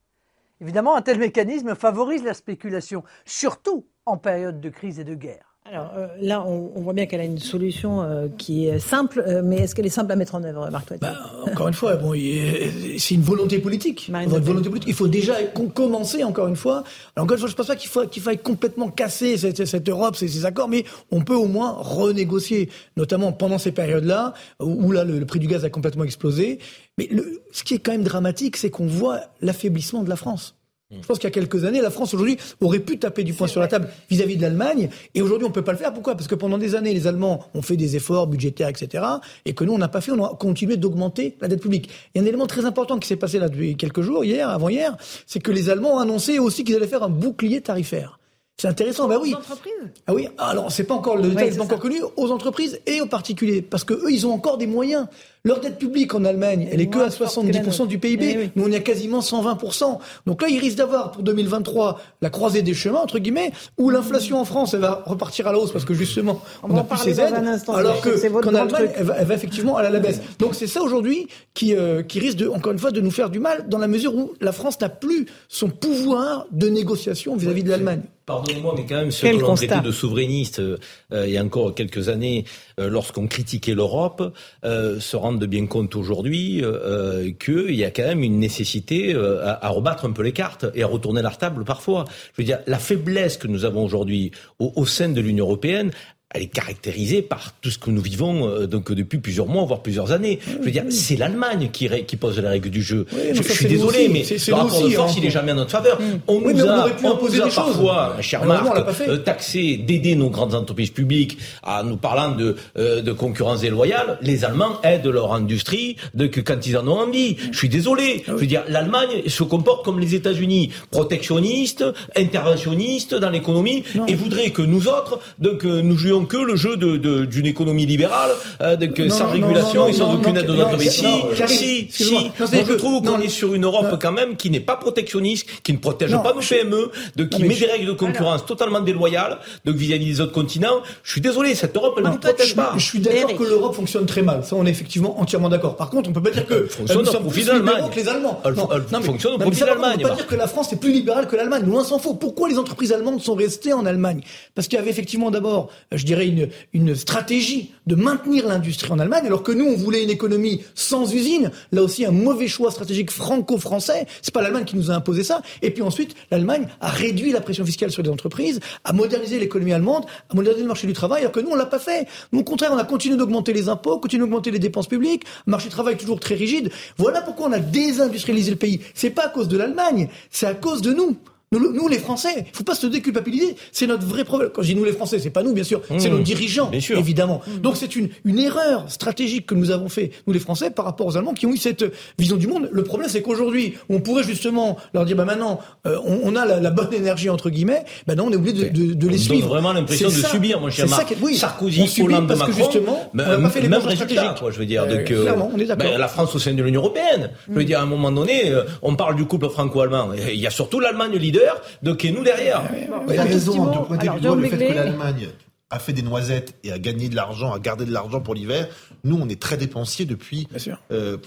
Évidemment, 0.60 0.96
un 0.96 1.02
tel 1.02 1.18
mécanisme 1.18 1.74
favorise 1.74 2.24
la 2.24 2.34
spéculation, 2.34 3.04
surtout 3.24 3.86
en 4.06 4.16
période 4.16 4.60
de 4.60 4.70
crise 4.70 4.98
et 4.98 5.04
de 5.04 5.14
guerre. 5.14 5.57
Alors 5.70 5.92
euh, 5.98 6.06
là, 6.20 6.44
on, 6.46 6.72
on, 6.74 6.80
voit 6.80 6.94
bien 6.94 7.04
qu'elle 7.04 7.20
a 7.20 7.24
une 7.24 7.38
solution 7.38 8.00
euh, 8.00 8.28
qui 8.38 8.66
est 8.66 8.78
simple, 8.78 9.22
euh, 9.26 9.42
mais 9.44 9.56
est-ce 9.56 9.74
qu'elle 9.74 9.84
est 9.84 9.90
simple 9.90 10.10
à 10.12 10.16
mettre 10.16 10.34
en 10.34 10.42
œuvre, 10.42 10.70
Marc 10.70 10.98
bah, 10.98 11.14
Encore 11.46 11.68
une 11.68 11.74
fois, 11.74 11.96
bon, 11.96 12.12
c'est 12.12 13.14
une 13.14 13.22
volonté 13.22 13.58
politique. 13.58 14.08
Une 14.08 14.28
volonté 14.28 14.70
politique. 14.70 14.88
Il 14.88 14.94
faut 14.94 15.08
déjà 15.08 15.34
commencer, 15.74 16.24
encore 16.24 16.46
une 16.46 16.56
fois. 16.56 16.84
Alors, 17.14 17.24
encore 17.24 17.34
une 17.34 17.40
fois, 17.40 17.48
je 17.48 17.52
ne 17.52 17.56
pense 17.56 17.66
pas 17.66 17.76
qu'il 17.76 17.90
faut 17.90 18.06
qu'il 18.06 18.22
faille 18.22 18.38
complètement 18.38 18.88
casser 18.88 19.36
cette, 19.36 19.66
cette 19.66 19.88
Europe, 19.88 20.16
ces, 20.16 20.28
ces, 20.28 20.46
accords, 20.46 20.68
mais 20.68 20.84
on 21.10 21.20
peut 21.20 21.34
au 21.34 21.46
moins 21.46 21.72
renégocier, 21.72 22.70
notamment 22.96 23.32
pendant 23.32 23.58
ces 23.58 23.72
périodes-là, 23.72 24.32
où 24.60 24.90
là, 24.90 25.04
le, 25.04 25.18
le, 25.18 25.26
prix 25.26 25.38
du 25.38 25.48
gaz 25.48 25.66
a 25.66 25.70
complètement 25.70 26.04
explosé. 26.04 26.60
Mais 26.96 27.08
le, 27.10 27.42
ce 27.52 27.62
qui 27.62 27.74
est 27.74 27.78
quand 27.78 27.92
même 27.92 28.04
dramatique, 28.04 28.56
c'est 28.56 28.70
qu'on 28.70 28.86
voit 28.86 29.20
l'affaiblissement 29.42 30.02
de 30.02 30.08
la 30.08 30.16
France. 30.16 30.57
Je 30.90 31.06
pense 31.06 31.18
qu'il 31.18 31.24
y 31.24 31.32
a 31.32 31.34
quelques 31.34 31.66
années, 31.66 31.82
la 31.82 31.90
France 31.90 32.14
aujourd'hui 32.14 32.38
aurait 32.62 32.78
pu 32.78 32.98
taper 32.98 33.22
du 33.22 33.34
poing 33.34 33.46
sur 33.46 33.60
la 33.60 33.68
table 33.68 33.90
vis-à-vis 34.08 34.34
-vis 34.34 34.38
de 34.38 34.42
l'Allemagne, 34.42 34.88
et 35.14 35.20
aujourd'hui 35.20 35.46
on 35.46 35.50
peut 35.50 35.62
pas 35.62 35.72
le 35.72 35.78
faire. 35.78 35.92
Pourquoi? 35.92 36.14
Parce 36.14 36.28
que 36.28 36.34
pendant 36.34 36.56
des 36.56 36.74
années, 36.74 36.94
les 36.94 37.06
Allemands 37.06 37.44
ont 37.54 37.60
fait 37.60 37.76
des 37.76 37.94
efforts 37.94 38.26
budgétaires, 38.26 38.68
etc., 38.68 39.04
et 39.44 39.52
que 39.52 39.64
nous 39.64 39.74
on 39.74 39.78
n'a 39.78 39.88
pas 39.88 40.00
fait. 40.00 40.12
On 40.12 40.24
a 40.24 40.34
continué 40.34 40.78
d'augmenter 40.78 41.36
la 41.42 41.48
dette 41.48 41.60
publique. 41.60 41.90
Il 42.14 42.18
y 42.18 42.20
a 42.20 42.24
un 42.24 42.26
élément 42.26 42.46
très 42.46 42.64
important 42.64 42.98
qui 42.98 43.06
s'est 43.06 43.16
passé 43.16 43.38
là 43.38 43.50
depuis 43.50 43.76
quelques 43.76 44.00
jours, 44.00 44.24
hier, 44.24 44.48
avant-hier, 44.48 44.96
c'est 45.26 45.40
que 45.40 45.52
les 45.52 45.68
Allemands 45.68 45.96
ont 45.96 45.98
annoncé 45.98 46.38
aussi 46.38 46.64
qu'ils 46.64 46.76
allaient 46.76 46.86
faire 46.86 47.02
un 47.02 47.10
bouclier 47.10 47.60
tarifaire. 47.60 48.17
C'est 48.60 48.66
intéressant, 48.66 49.06
bah 49.06 49.18
oui. 49.22 49.32
Aux 49.34 49.38
entreprises 49.38 49.72
Ah 50.08 50.14
oui, 50.14 50.26
alors 50.36 50.72
c'est 50.72 50.82
pas 50.82 50.94
encore 50.94 51.16
le 51.16 51.28
détail, 51.28 51.52
c'est 51.52 51.58
pas 51.58 51.64
encore 51.64 51.78
connu, 51.78 52.00
aux 52.16 52.32
entreprises 52.32 52.80
et 52.86 53.00
aux 53.00 53.06
particuliers, 53.06 53.62
parce 53.62 53.84
que 53.84 53.94
eux, 53.94 54.10
ils 54.10 54.26
ont 54.26 54.32
encore 54.32 54.58
des 54.58 54.66
moyens. 54.66 55.06
Leur 55.44 55.60
dette 55.60 55.78
publique 55.78 56.12
en 56.16 56.24
Allemagne, 56.24 56.68
elle 56.72 56.80
est 56.80 56.88
que 56.88 56.98
à 56.98 57.08
70% 57.08 57.86
du 57.86 58.00
PIB. 58.00 58.36
Oui. 58.36 58.50
Nous, 58.56 58.64
on 58.64 58.72
est 58.72 58.76
à 58.76 58.80
quasiment 58.80 59.20
120%. 59.20 59.98
Donc 60.26 60.42
là, 60.42 60.48
ils 60.48 60.58
risquent 60.58 60.78
d'avoir 60.78 61.12
pour 61.12 61.22
2023 61.22 62.00
la 62.20 62.30
croisée 62.30 62.62
des 62.62 62.74
chemins, 62.74 62.98
entre 62.98 63.20
guillemets, 63.20 63.52
où 63.78 63.90
l'inflation 63.90 64.40
en 64.40 64.44
France, 64.44 64.74
elle 64.74 64.80
va 64.80 65.04
repartir 65.06 65.46
à 65.46 65.52
la 65.52 65.58
hausse 65.60 65.70
parce 65.70 65.84
que 65.84 65.94
justement, 65.94 66.42
on 66.64 66.72
n'a 66.72 66.82
plus 66.82 66.98
ces 66.98 67.20
aides. 67.20 67.34
Instant, 67.34 67.74
alors 67.74 68.00
que 68.00 68.40
qu'en 68.40 68.54
Allemagne, 68.56 68.90
elle 68.96 69.04
va, 69.04 69.14
elle 69.18 69.26
va, 69.26 69.34
effectivement 69.34 69.76
aller 69.76 69.86
à 69.86 69.92
la 69.92 70.00
baisse. 70.00 70.20
Donc 70.40 70.56
c'est 70.56 70.66
ça 70.66 70.82
aujourd'hui 70.82 71.28
qui, 71.54 71.76
euh, 71.76 72.02
qui 72.02 72.18
risque 72.18 72.38
de, 72.38 72.48
encore 72.48 72.72
une 72.72 72.80
fois, 72.80 72.90
de 72.90 73.00
nous 73.00 73.12
faire 73.12 73.30
du 73.30 73.38
mal 73.38 73.68
dans 73.68 73.78
la 73.78 73.86
mesure 73.86 74.16
où 74.16 74.32
la 74.40 74.50
France 74.50 74.80
n'a 74.80 74.88
plus 74.88 75.26
son 75.48 75.68
pouvoir 75.68 76.46
de 76.50 76.68
négociation 76.68 77.36
vis-à-vis 77.36 77.62
-vis 77.62 77.66
de 77.66 77.70
l'Allemagne. 77.70 78.02
Pardonnez-moi, 78.28 78.74
mais 78.76 78.84
quand 78.86 78.96
même, 78.96 79.10
ceux 79.10 79.30
que 79.30 79.36
l'on 79.38 79.54
traitait 79.54 79.80
de 79.80 79.90
souverainistes 79.90 80.58
euh, 80.58 80.76
il 81.10 81.30
y 81.30 81.38
a 81.38 81.42
encore 81.42 81.74
quelques 81.74 82.10
années, 82.10 82.44
euh, 82.78 82.90
lorsqu'on 82.90 83.26
critiquait 83.26 83.74
l'Europe, 83.74 84.34
euh, 84.66 85.00
se 85.00 85.16
rendent 85.16 85.42
bien 85.46 85.66
compte 85.66 85.96
aujourd'hui 85.96 86.60
euh, 86.62 87.32
qu'il 87.32 87.74
y 87.74 87.84
a 87.84 87.90
quand 87.90 88.02
même 88.02 88.22
une 88.22 88.38
nécessité 88.38 89.14
euh, 89.14 89.42
à, 89.46 89.64
à, 89.64 89.68
rebattre 89.70 90.04
un 90.04 90.12
peu 90.12 90.22
les 90.22 90.32
cartes 90.32 90.66
et 90.74 90.82
à 90.82 90.86
retourner 90.86 91.22
la 91.22 91.30
table 91.30 91.64
parfois. 91.64 92.04
Je 92.34 92.42
veux 92.42 92.44
dire, 92.44 92.58
la 92.66 92.78
faiblesse 92.78 93.38
que 93.38 93.46
nous 93.46 93.64
avons 93.64 93.82
aujourd'hui 93.82 94.30
au, 94.58 94.74
au 94.76 94.84
sein 94.84 95.08
de 95.08 95.22
l'Union 95.22 95.46
européenne, 95.46 95.90
elle 96.34 96.42
est 96.42 96.46
caractérisée 96.48 97.22
par 97.22 97.54
tout 97.62 97.70
ce 97.70 97.78
que 97.78 97.88
nous 97.90 98.02
vivons 98.02 98.46
euh, 98.46 98.66
donc 98.66 98.92
depuis 98.92 99.16
plusieurs 99.16 99.46
mois, 99.46 99.64
voire 99.64 99.80
plusieurs 99.80 100.12
années. 100.12 100.38
Je 100.46 100.62
veux 100.62 100.70
dire, 100.70 100.84
c'est 100.90 101.16
l'Allemagne 101.16 101.70
qui, 101.72 101.88
qui 102.04 102.16
pose 102.16 102.38
les 102.38 102.46
règles 102.46 102.68
du 102.68 102.82
jeu. 102.82 103.06
je, 103.32 103.42
suis 103.42 103.66
désolé, 103.66 104.10
mais 104.10 104.24
le 104.46 104.54
rapport 104.54 104.82
de 104.82 104.90
force, 104.90 105.12
hein. 105.12 105.14
il 105.16 105.24
est 105.24 105.30
jamais 105.30 105.52
à 105.52 105.54
notre 105.54 105.70
faveur. 105.70 105.98
Mm. 105.98 106.04
On 106.26 106.40
nous 106.40 106.66
a, 106.66 106.86
on, 107.02 107.26
nous 107.26 107.40
a 107.40 107.48
parfois, 107.48 108.16
cher 108.20 108.44
Marc, 108.44 108.66
euh, 109.08 109.16
taxé 109.16 109.78
d'aider 109.78 110.16
nos 110.16 110.28
grandes 110.28 110.54
entreprises 110.54 110.90
publiques 110.90 111.38
en 111.62 111.84
nous 111.84 111.96
parlant 111.96 112.34
de, 112.34 112.56
euh, 112.76 113.00
de 113.00 113.12
concurrence 113.12 113.62
déloyale. 113.62 114.18
Les 114.20 114.44
Allemands 114.44 114.82
aident 114.82 115.06
leur 115.06 115.32
industrie 115.32 115.96
de, 116.12 116.26
que 116.26 116.42
quand 116.42 116.66
ils 116.66 116.76
en 116.76 116.86
ont 116.88 116.98
envie. 116.98 117.36
Je 117.52 117.56
suis 117.56 117.70
désolé. 117.70 118.24
Ah 118.26 118.32
je 118.32 118.40
veux 118.40 118.46
dire, 118.46 118.64
l'Allemagne 118.68 119.22
se 119.26 119.44
comporte 119.44 119.82
comme 119.82 119.98
les 119.98 120.14
États-Unis, 120.14 120.72
protectionniste, 120.90 121.84
interventionniste 122.14 123.14
dans 123.14 123.30
l'économie, 123.30 123.82
et 124.06 124.14
voudrait 124.14 124.50
que 124.50 124.60
nous 124.60 124.88
autres, 124.88 125.20
donc, 125.38 125.64
nous 125.64 125.96
jouions 125.96 126.17
que 126.26 126.36
le 126.36 126.56
jeu 126.56 126.76
d'une 126.76 126.98
de, 126.98 127.24
d'une 127.24 127.46
économie 127.46 127.86
libérale, 127.86 128.30
euh, 128.60 128.76
sans 129.08 129.30
régulation 129.30 129.86
et 129.86 129.92
sans 129.92 130.14
aucune 130.14 130.36
aide 130.36 130.46
de 130.46 130.54
notre 130.54 130.76
pays. 130.76 130.90
Si, 130.90 131.06
si, 131.46 131.88
si. 131.90 132.30
Moi, 132.38 132.48
je 132.68 132.72
trouve 132.74 133.02
qu'on 133.02 133.20
est 133.20 133.28
sur 133.28 133.54
une 133.54 133.64
Europe 133.64 133.98
quand 134.00 134.12
même 134.12 134.36
qui 134.36 134.50
n'est 134.50 134.60
pas 134.60 134.76
protectionniste, 134.76 135.46
qui 135.62 135.72
ne 135.72 135.78
protège 135.78 136.10
pas 136.10 136.34
nos 136.34 136.40
PME, 136.40 136.90
de, 137.16 137.24
qui 137.24 137.44
met 137.44 137.54
des 137.54 137.66
règles 137.66 137.86
de 137.86 137.92
concurrence 137.92 138.44
totalement 138.46 138.80
déloyales 138.80 139.38
donc 139.64 139.76
vis-à-vis 139.76 140.06
des 140.06 140.20
autres 140.20 140.32
continents. 140.32 140.82
Je 141.02 141.12
suis 141.12 141.20
désolé, 141.20 141.54
cette 141.54 141.76
Europe, 141.76 141.94
elle 141.98 142.10
ne 142.10 142.16
protège 142.16 142.54
pas. 142.54 142.72
Je 142.76 142.84
suis 142.84 143.00
d'accord 143.00 143.36
que 143.36 143.44
l'Europe 143.44 143.74
fonctionne 143.74 144.06
très 144.06 144.22
mal. 144.22 144.44
Ça, 144.44 144.56
on 144.56 144.66
est 144.66 144.70
effectivement 144.70 145.20
entièrement 145.20 145.48
d'accord. 145.48 145.76
Par 145.76 145.90
contre, 145.90 146.08
on 146.10 146.12
peut 146.12 146.22
pas 146.22 146.30
dire 146.30 146.46
que 146.46 146.66
fonctionne 146.66 147.08
au 147.08 147.20
profit 147.20 147.44
de 147.44 147.50
l'Allemagne. 147.50 147.84
les 147.94 148.08
Allemands. 148.08 148.40
Elle 148.44 149.02
fonctionne 149.02 149.34
au 149.34 149.38
profit 149.38 149.60
de 149.60 149.66
l'Allemagne. 149.66 149.96
On 149.98 150.02
peut 150.02 150.08
pas 150.08 150.14
dire 150.14 150.26
que 150.26 150.34
la 150.34 150.46
France 150.46 150.72
est 150.72 150.76
plus 150.76 150.92
libérale 150.92 151.26
que 151.26 151.36
l'Allemagne. 151.36 151.64
Loin 151.66 151.84
s'en 151.84 151.98
faut. 151.98 152.14
Pourquoi 152.14 152.48
les 152.48 152.58
entreprises 152.58 152.92
allemandes 152.92 153.20
sont 153.20 153.34
restées 153.34 153.72
en 153.72 153.86
Allemagne? 153.86 154.20
Parce 154.54 154.68
qu'il 154.68 154.78
y 154.78 154.82
avait 154.82 154.90
effectivement 154.90 155.30
d'abord, 155.30 155.68
je 155.92 156.04
dirais, 156.08 156.26
une, 156.26 156.48
une 156.72 156.94
stratégie 156.94 157.72
de 157.86 157.94
maintenir 157.94 158.46
l'industrie 158.46 158.90
en 158.90 158.98
Allemagne, 158.98 159.24
alors 159.26 159.42
que 159.42 159.52
nous, 159.52 159.64
on 159.64 159.76
voulait 159.76 160.02
une 160.02 160.10
économie 160.10 160.62
sans 160.74 161.12
usine. 161.12 161.50
Là 161.72 161.82
aussi, 161.82 162.04
un 162.04 162.10
mauvais 162.10 162.48
choix 162.48 162.70
stratégique 162.70 163.10
franco-français. 163.10 164.06
C'est 164.20 164.34
pas 164.34 164.42
l'Allemagne 164.42 164.64
qui 164.64 164.76
nous 164.76 164.90
a 164.90 164.94
imposé 164.94 165.24
ça. 165.24 165.42
Et 165.62 165.70
puis 165.70 165.82
ensuite, 165.82 166.14
l'Allemagne 166.30 166.66
a 166.80 166.88
réduit 166.88 167.32
la 167.32 167.40
pression 167.40 167.64
fiscale 167.64 167.90
sur 167.90 168.02
les 168.02 168.10
entreprises, 168.10 168.60
a 168.84 168.92
modernisé 168.92 169.38
l'économie 169.38 169.72
allemande, 169.72 170.04
a 170.28 170.34
modernisé 170.34 170.62
le 170.62 170.68
marché 170.68 170.86
du 170.86 170.92
travail, 170.92 171.20
alors 171.20 171.32
que 171.32 171.40
nous, 171.40 171.50
on 171.50 171.56
l'a 171.56 171.66
pas 171.66 171.78
fait. 171.78 172.06
Au 172.32 172.44
contraire, 172.44 172.72
on 172.72 172.78
a 172.78 172.84
continué 172.84 173.16
d'augmenter 173.16 173.52
les 173.52 173.68
impôts, 173.68 173.98
continué 173.98 174.20
d'augmenter 174.20 174.50
les 174.50 174.58
dépenses 174.58 174.88
publiques, 174.88 175.24
marché 175.46 175.68
du 175.68 175.72
travail 175.72 175.96
toujours 175.96 176.20
très 176.20 176.34
rigide. 176.34 176.70
Voilà 176.96 177.22
pourquoi 177.22 177.48
on 177.48 177.52
a 177.52 177.58
désindustrialisé 177.58 178.50
le 178.50 178.56
pays. 178.56 178.80
C'est 178.94 179.10
pas 179.10 179.26
à 179.26 179.28
cause 179.28 179.48
de 179.48 179.56
l'Allemagne, 179.56 180.08
c'est 180.30 180.46
à 180.46 180.54
cause 180.54 180.82
de 180.82 180.92
nous. 180.92 181.16
Nous, 181.50 181.72
nous, 181.72 181.88
les 181.88 181.98
Français, 181.98 182.44
il 182.46 182.56
faut 182.56 182.64
pas 182.64 182.74
se 182.74 182.86
déculpabiliser. 182.86 183.56
C'est 183.72 183.86
notre 183.86 184.04
vrai 184.04 184.24
problème. 184.24 184.50
Quand 184.52 184.60
je 184.62 184.68
dis 184.68 184.74
nous 184.74 184.84
les 184.84 184.92
Français, 184.92 185.18
c'est 185.18 185.30
pas 185.30 185.42
nous, 185.42 185.54
bien 185.54 185.64
sûr, 185.64 185.80
c'est 185.96 186.10
mmh. 186.10 186.12
nos 186.12 186.18
dirigeants, 186.18 186.70
évidemment. 186.72 187.40
Mmh. 187.46 187.60
Donc 187.60 187.76
c'est 187.76 187.96
une, 187.96 188.10
une 188.24 188.38
erreur 188.38 188.84
stratégique 188.90 189.46
que 189.46 189.54
nous 189.54 189.70
avons 189.70 189.88
fait, 189.88 190.10
nous 190.26 190.34
les 190.34 190.40
Français, 190.40 190.70
par 190.70 190.84
rapport 190.84 191.06
aux 191.06 191.16
Allemands 191.16 191.32
qui 191.32 191.46
ont 191.46 191.52
eu 191.52 191.56
cette 191.56 191.86
vision 192.18 192.36
du 192.36 192.46
monde. 192.46 192.68
Le 192.70 192.84
problème, 192.84 193.08
c'est 193.08 193.22
qu'aujourd'hui, 193.22 193.74
on 193.88 194.00
pourrait 194.00 194.24
justement 194.24 194.76
leur 194.92 195.06
dire, 195.06 195.16
bah 195.16 195.24
maintenant, 195.24 195.60
euh, 195.86 195.96
on, 196.04 196.20
on, 196.24 196.36
a 196.36 196.44
la, 196.44 196.70
bonne 196.70 196.92
énergie 196.92 197.30
entre 197.30 197.48
guillemets. 197.48 197.84
Bah 198.06 198.14
non, 198.14 198.26
on 198.26 198.32
est 198.32 198.36
obligé 198.36 198.68
de, 198.68 198.68
de, 198.68 198.94
de 198.94 199.08
les 199.08 199.16
suivre. 199.18 199.48
vraiment 199.48 199.72
l'impression 199.72 200.08
de 200.08 200.14
subir, 200.14 200.60
mon 200.60 200.70
cher 200.70 200.86
Marc. 200.88 201.14
oui, 201.22 201.36
Sarkozy, 201.36 202.02
Hollande, 202.02 202.28
parce 202.28 202.40
Macron, 202.40 202.52
que 202.52 202.58
justement, 202.58 203.10
on 203.14 203.16
n'a 203.16 203.38
pas 203.38 203.50
fait 203.50 203.60
les 203.62 203.68
mêmes 203.68 203.80
résultats. 203.80 204.34
Quoi, 204.38 204.50
je 204.50 204.58
veux 204.58 204.66
dire, 204.66 204.82
euh, 204.82 204.98
euh, 204.98 205.04
clairement, 205.04 205.50
on 205.54 205.58
est 205.58 205.64
d'accord. 205.64 205.90
Ben, 205.90 205.98
la 205.98 206.08
France 206.08 206.34
au 206.34 206.38
sein 206.38 206.52
de 206.52 206.62
l'Union 206.62 206.80
européenne. 206.82 207.30
Je 207.48 207.54
veux 207.54 207.62
mmh. 207.62 207.64
dire, 207.64 207.80
à 207.80 207.82
un 207.82 207.86
moment 207.86 208.12
donné, 208.12 208.52
on 208.82 208.96
parle 208.96 209.16
du 209.16 209.24
couple 209.24 209.48
franco-allemand. 209.48 210.10
Il 210.30 210.38
y 210.38 210.46
a 210.46 210.50
surtout 210.50 210.80
l'Allemagne 210.80 211.16
leader, 211.16 211.37
donc 211.82 212.04
nous 212.04 212.24
derrière. 212.24 212.62
Il 213.08 213.18
a 213.18 213.24
raison 213.24 213.66
de 213.66 213.86
pointer 213.86 214.08
du 214.08 214.20
doigt 214.20 214.36
le 214.36 214.48
fait 214.48 214.68
que 214.68 214.74
l'Allemagne 214.74 215.28
a 215.70 215.78
fait 215.78 215.92
des 215.92 216.02
noisettes 216.02 216.54
et 216.64 216.72
a 216.72 216.78
gagné 216.78 217.08
de 217.08 217.16
l'argent, 217.16 217.52
a 217.52 217.58
gardé 217.58 217.84
de 217.84 217.92
l'argent 217.92 218.20
pour 218.20 218.34
l'hiver. 218.34 218.68
Nous, 219.04 219.18
on 219.20 219.28
est 219.28 219.40
très 219.40 219.56
dépensiers 219.56 220.06
depuis. 220.06 220.48
Euh, 220.90 221.18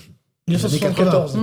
1974. 0.47 1.37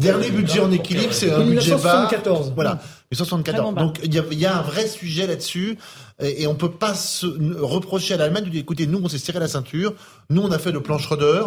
Dernier 0.00 0.30
budget 0.30 0.60
en 0.60 0.72
équilibre, 0.72 1.12
c'est 1.12 1.30
un 1.30 1.44
budget 1.44 1.76
bas. 1.76 2.08
Voilà, 2.54 2.80
1974. 3.12 3.74
Donc 3.74 4.00
il 4.02 4.14
y, 4.14 4.36
y, 4.36 4.46
a 4.46 4.58
un 4.58 4.62
vrai 4.62 4.86
sujet 4.86 5.26
là-dessus 5.26 5.76
et, 6.20 6.46
on 6.46 6.54
peut 6.54 6.70
pas 6.70 6.94
se 6.94 7.26
reprocher 7.60 8.14
à 8.14 8.16
l'Allemagne 8.16 8.44
de 8.44 8.50
dire 8.50 8.60
écoutez, 8.60 8.86
nous 8.86 9.00
on 9.02 9.08
s'est 9.08 9.18
serré 9.18 9.38
la 9.38 9.46
ceinture, 9.46 9.94
nous 10.30 10.42
on 10.42 10.50
a 10.50 10.58
fait 10.58 10.72
le 10.72 10.80
plan 10.80 10.98
Schroeder, 10.98 11.42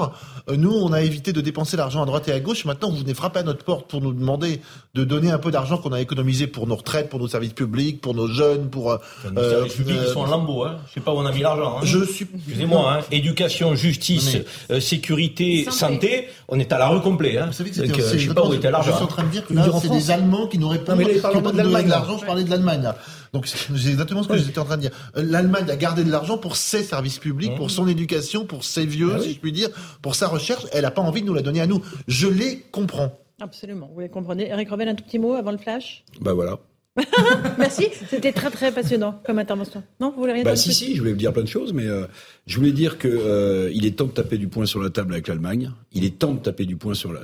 euh, 0.50 0.56
nous 0.56 0.72
on 0.72 0.94
a 0.94 1.02
évité 1.02 1.34
de 1.34 1.42
dépenser 1.42 1.76
l'argent 1.76 2.02
à 2.02 2.06
droite 2.06 2.28
et 2.30 2.32
à 2.32 2.40
gauche, 2.40 2.64
maintenant 2.64 2.90
vous 2.90 2.98
venez 2.98 3.14
frapper 3.14 3.40
à 3.40 3.44
notre 3.44 3.66
porte 3.66 3.90
pour 3.90 4.02
nous 4.02 4.14
demander 4.14 4.62
de 4.94 5.04
donner 5.04 5.30
un 5.30 5.40
peu 5.40 5.52
d'argent 5.52 5.78
qu'on 5.78 5.92
a 5.92 6.00
économisé 6.00 6.48
pour 6.48 6.68
nos 6.68 6.76
retraites, 6.76 7.10
pour 7.10 7.20
nos 7.20 7.28
services 7.28 7.54
publics, 7.54 8.00
pour 8.00 8.14
nos 8.14 8.28
jeunes, 8.28 8.70
pour... 8.70 8.92
Euh, 8.92 8.98
nos 9.32 9.42
services 9.42 9.74
publics 9.74 9.98
ils 10.02 10.14
sont 10.14 10.22
en 10.22 10.28
lambeau, 10.28 10.64
hein. 10.64 10.78
je 10.88 10.94
sais 10.94 11.00
pas 11.02 11.12
où 11.12 11.18
on 11.18 11.26
a 11.26 11.32
mis 11.34 11.42
l'argent. 11.42 11.78
Hein. 11.78 11.82
Je 11.84 12.06
suis... 12.06 12.28
Excusez-moi, 12.34 12.94
hein. 12.94 13.06
éducation, 13.12 13.76
justice, 13.76 14.38
euh, 14.70 14.80
sécurité, 14.80 15.68
santé. 15.70 16.30
on 16.48 16.60
est 16.60 16.72
à 16.72 16.78
la 16.78 16.88
rue 16.88 17.02
complet. 17.02 17.38
Hein. 17.38 17.48
Vous 17.48 17.54
savez 17.54 17.72
que 17.72 17.82
Donc, 17.82 18.00
euh, 18.00 18.18
je 18.18 18.28
sais 18.28 18.34
pas 18.34 18.46
où 18.46 18.54
était 18.54 18.72
l'argent. 18.72 18.92
Je 18.92 18.96
suis 18.96 19.04
en 19.04 19.08
train 19.08 19.24
de 19.24 19.30
dire 19.30 19.46
que 19.46 19.54
là 19.54 19.68
c'est 19.82 19.90
des 19.90 20.12
Allemands 20.12 20.48
qui 20.48 20.58
n'auraient 20.58 20.80
pas, 20.80 20.96
donné 20.96 21.84
de 21.84 21.90
l'argent, 21.90 22.18
je 22.18 22.26
parlais 22.26 22.46
de 22.46 22.50
l'Allemagne. 22.50 22.94
Donc 23.34 23.48
c'est 23.48 23.90
exactement 23.90 24.24
ce 24.24 24.28
que 24.28 24.38
j'étais 24.38 24.60
en 24.60 24.66
train 24.66 24.78
de 24.78 24.82
dire. 24.82 25.12
Euh, 25.16 25.24
L'Allemagne 25.24 25.70
a 25.70 25.76
gardé 25.76 26.04
de 26.04 26.12
l'argent 26.12 26.38
pour 26.38 26.58
ses 26.58 26.84
services 26.84 27.20
publics, 27.20 27.56
pour 27.56 27.68
mmh. 27.68 27.70
son 27.70 27.88
éducation, 27.88 28.46
pour 28.46 28.64
ses 28.64 28.86
vieux, 28.86 29.14
ah 29.16 29.20
si 29.20 29.34
je 29.34 29.40
puis 29.40 29.52
dire, 29.52 29.70
pour 30.02 30.16
sa 30.16 30.28
recherche. 30.28 30.66
Elle 30.74 30.84
n'a 30.84 30.92
pas 30.92 31.02
envie 31.02 31.22
de 31.22 31.28
nous 31.28 31.34
la 31.34 31.42
donner 31.42 31.62
à 31.62 31.68
nous. 31.68 31.82
Je 32.08 32.28
les 32.28 32.60
comprends. 32.72 33.18
Absolument, 33.40 33.90
vous 33.94 34.02
les 34.02 34.10
comprenez. 34.10 34.50
Eric 34.50 34.70
Revel, 34.70 34.90
un 34.90 34.96
tout 34.96 35.04
petit 35.04 35.18
mot 35.18 35.34
avant 35.34 35.52
le 35.52 35.58
flash? 35.58 36.04
Bah 36.20 36.34
voilà. 36.34 36.60
Merci, 37.58 37.88
c'était 38.10 38.34
très 38.34 38.50
très 38.50 38.72
passionnant 38.72 39.22
comme 39.26 39.40
intervention. 39.40 39.82
Non, 40.02 40.12
vous 40.12 40.20
voulez 40.20 40.34
rien 40.34 40.44
bah, 40.44 40.58
Si, 40.58 40.74
si, 40.74 40.94
je 40.94 41.00
voulais 41.00 41.14
vous 41.14 41.18
dire 41.18 41.32
plein 41.32 41.44
de 41.44 41.48
choses, 41.48 41.72
mais 41.72 41.88
euh, 41.88 42.06
je 42.48 42.58
voulais 42.58 42.74
dire 42.74 42.98
que 42.98 43.08
euh, 43.08 43.72
il 43.74 43.86
est 43.86 43.98
temps 43.98 44.08
de 44.08 44.12
taper 44.12 44.38
du 44.38 44.50
poing 44.50 44.66
sur 44.66 44.82
la 44.82 44.90
table 44.90 45.14
avec 45.14 45.28
l'Allemagne. 45.28 45.72
Il 45.94 46.04
est 46.04 46.20
temps 46.20 46.34
de 46.34 46.40
taper 46.40 46.66
du 46.66 46.76
poing 46.76 46.94
sur 46.94 47.14
la. 47.14 47.22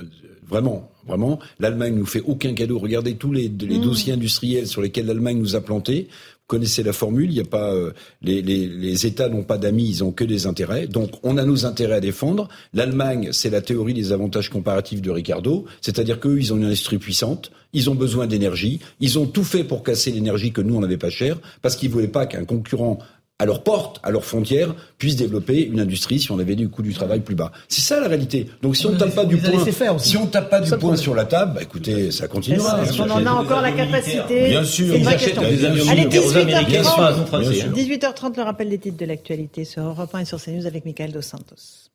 Vraiment, 0.48 0.90
vraiment. 1.06 1.38
L'Allemagne 1.60 1.94
nous 1.94 2.06
fait 2.06 2.22
aucun 2.26 2.54
cadeau. 2.54 2.78
Regardez 2.78 3.16
tous 3.16 3.32
les, 3.32 3.48
les 3.48 3.78
mmh. 3.78 3.82
dossiers 3.82 4.12
industriels 4.14 4.66
sur 4.66 4.80
lesquels 4.80 5.06
l'Allemagne 5.06 5.38
nous 5.38 5.56
a 5.56 5.60
plantés 5.60 6.08
connaissez 6.48 6.82
la 6.82 6.94
formule, 6.94 7.30
il 7.30 7.34
n'y 7.34 7.40
a 7.40 7.44
pas 7.44 7.74
euh, 7.74 7.92
les, 8.22 8.40
les, 8.40 8.66
les, 8.66 9.06
États 9.06 9.28
n'ont 9.28 9.42
pas 9.42 9.58
d'amis, 9.58 9.86
ils 9.86 10.02
ont 10.02 10.12
que 10.12 10.24
des 10.24 10.46
intérêts. 10.46 10.86
Donc 10.86 11.10
on 11.22 11.36
a 11.36 11.44
nos 11.44 11.66
intérêts 11.66 11.96
à 11.96 12.00
défendre. 12.00 12.48
L'Allemagne, 12.72 13.28
c'est 13.32 13.50
la 13.50 13.60
théorie 13.60 13.92
des 13.92 14.12
avantages 14.12 14.48
comparatifs 14.48 15.02
de 15.02 15.10
Ricardo, 15.10 15.66
c'est-à-dire 15.82 16.18
qu'eux, 16.18 16.38
ils 16.38 16.52
ont 16.52 16.56
une 16.56 16.64
industrie 16.64 16.96
puissante, 16.96 17.52
ils 17.74 17.90
ont 17.90 17.94
besoin 17.94 18.26
d'énergie, 18.26 18.80
ils 18.98 19.18
ont 19.18 19.26
tout 19.26 19.44
fait 19.44 19.62
pour 19.62 19.82
casser 19.82 20.10
l'énergie 20.10 20.50
que 20.50 20.62
nous 20.62 20.74
on 20.74 20.80
n'avait 20.80 20.96
pas 20.96 21.10
chère, 21.10 21.38
parce 21.60 21.76
qu'ils 21.76 21.90
voulaient 21.90 22.08
pas 22.08 22.24
qu'un 22.24 22.46
concurrent 22.46 22.98
à 23.40 23.46
leur 23.46 23.62
porte, 23.62 24.00
à 24.02 24.10
leurs 24.10 24.24
frontières, 24.24 24.74
puissent 24.98 25.16
développer 25.16 25.64
une 25.64 25.78
industrie 25.78 26.18
si 26.18 26.32
on 26.32 26.38
avait 26.38 26.56
du 26.56 26.68
coût 26.68 26.82
du 26.82 26.92
travail 26.92 27.20
plus 27.20 27.36
bas. 27.36 27.52
C'est 27.68 27.82
ça 27.82 28.00
la 28.00 28.08
réalité. 28.08 28.48
Donc 28.62 28.76
si 28.76 28.86
on 28.86 28.96
tape 28.96 29.14
pas 29.14 29.24
du 29.24 29.36
point, 29.36 29.64
si 29.98 30.16
on 30.16 30.26
tape 30.26 30.50
pas 30.50 30.60
du 30.60 30.70
point 30.76 30.96
sur 30.96 31.14
la 31.14 31.24
table, 31.24 31.54
bah, 31.54 31.62
écoutez, 31.62 32.10
ça 32.10 32.26
continuera. 32.26 32.82
Est-ce 32.82 32.98
qu'on 32.98 33.10
en 33.10 33.24
a 33.24 33.30
encore 33.30 33.62
la 33.62 33.72
capacité 33.72 34.48
Bien 34.48 34.64
sûr, 34.64 34.96
ils 34.96 35.06
achètent 35.06 35.38
des 35.38 35.64
avions 35.64 35.88
Allez, 35.88 36.06
18h30, 36.06 37.72
18h30, 37.72 38.36
le 38.36 38.42
rappel 38.42 38.68
des 38.70 38.78
titres 38.78 38.96
de 38.96 39.06
l'actualité 39.06 39.64
sur 39.64 39.82
Europe 39.82 40.12
1 40.12 40.20
et 40.20 40.24
sur 40.24 40.42
CNews 40.42 40.66
avec 40.66 40.84
Michael 40.84 41.12
Dos 41.12 41.22
Santos. 41.22 41.87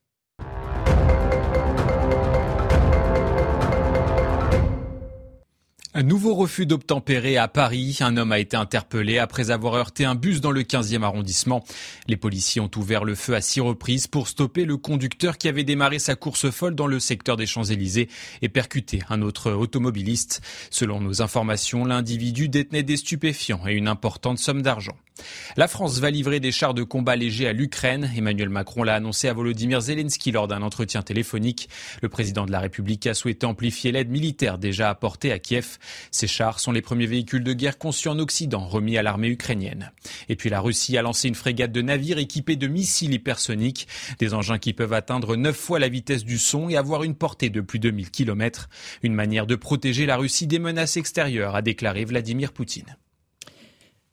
Un 5.95 6.01
nouveau 6.01 6.33
refus 6.33 6.65
d'obtempérer 6.65 7.37
à 7.37 7.47
Paris. 7.47 7.99
Un 7.99 8.17
homme 8.17 8.31
a 8.31 8.39
été 8.39 8.57
interpellé 8.57 9.19
après 9.19 9.51
avoir 9.51 9.75
heurté 9.75 10.05
un 10.05 10.15
bus 10.15 10.41
dans 10.41 10.49
le 10.49 10.63
15e 10.63 11.03
arrondissement. 11.03 11.63
Les 12.07 12.17
policiers 12.17 12.61
ont 12.61 12.71
ouvert 12.77 13.03
le 13.03 13.13
feu 13.13 13.35
à 13.35 13.41
six 13.41 13.59
reprises 13.59 14.07
pour 14.07 14.27
stopper 14.27 14.65
le 14.65 14.77
conducteur 14.77 15.37
qui 15.37 15.47
avait 15.47 15.63
démarré 15.63 15.99
sa 15.99 16.15
course 16.15 16.49
folle 16.49 16.73
dans 16.73 16.87
le 16.87 16.99
secteur 16.99 17.37
des 17.37 17.45
Champs-Élysées 17.45 18.09
et 18.41 18.49
percuté 18.49 19.03
un 19.09 19.21
autre 19.21 19.51
automobiliste. 19.51 20.41
Selon 20.71 20.99
nos 20.99 21.21
informations, 21.21 21.85
l'individu 21.85 22.49
détenait 22.49 22.81
des 22.81 22.97
stupéfiants 22.97 23.67
et 23.67 23.73
une 23.73 23.87
importante 23.87 24.39
somme 24.39 24.63
d'argent. 24.63 24.97
La 25.55 25.67
France 25.67 25.99
va 25.99 26.09
livrer 26.09 26.39
des 26.39 26.51
chars 26.51 26.73
de 26.73 26.83
combat 26.83 27.15
légers 27.15 27.47
à 27.47 27.53
l'Ukraine. 27.53 28.11
Emmanuel 28.17 28.49
Macron 28.49 28.83
l'a 28.83 28.95
annoncé 28.95 29.27
à 29.27 29.33
Volodymyr 29.33 29.81
Zelensky 29.81 30.31
lors 30.31 30.47
d'un 30.47 30.61
entretien 30.61 31.01
téléphonique. 31.03 31.69
Le 32.01 32.09
président 32.09 32.45
de 32.45 32.51
la 32.51 32.59
République 32.59 33.05
a 33.05 33.13
souhaité 33.13 33.45
amplifier 33.45 33.91
l'aide 33.91 34.09
militaire 34.09 34.57
déjà 34.57 34.89
apportée 34.89 35.31
à 35.31 35.39
Kiev. 35.39 35.77
Ces 36.11 36.27
chars 36.27 36.59
sont 36.59 36.71
les 36.71 36.81
premiers 36.81 37.05
véhicules 37.05 37.43
de 37.43 37.53
guerre 37.53 37.77
conçus 37.77 38.09
en 38.09 38.17
Occident, 38.19 38.67
remis 38.67 38.97
à 38.97 39.03
l'armée 39.03 39.27
ukrainienne. 39.29 39.91
Et 40.29 40.35
puis 40.35 40.49
la 40.49 40.59
Russie 40.59 40.97
a 40.97 41.01
lancé 41.01 41.27
une 41.27 41.35
frégate 41.35 41.71
de 41.71 41.81
navires 41.81 42.17
équipés 42.17 42.55
de 42.55 42.67
missiles 42.67 43.13
hypersoniques, 43.13 43.87
des 44.19 44.33
engins 44.33 44.57
qui 44.57 44.73
peuvent 44.73 44.93
atteindre 44.93 45.35
neuf 45.35 45.55
fois 45.55 45.79
la 45.79 45.89
vitesse 45.89 46.23
du 46.23 46.39
son 46.39 46.69
et 46.69 46.77
avoir 46.77 47.03
une 47.03 47.15
portée 47.15 47.49
de 47.49 47.61
plus 47.61 47.79
de 47.79 47.91
1000 47.91 48.09
km. 48.09 48.69
Une 49.03 49.13
manière 49.13 49.45
de 49.45 49.55
protéger 49.55 50.05
la 50.05 50.17
Russie 50.17 50.47
des 50.47 50.59
menaces 50.59 50.97
extérieures, 50.97 51.55
a 51.55 51.61
déclaré 51.61 52.05
Vladimir 52.05 52.51
Poutine. 52.53 52.97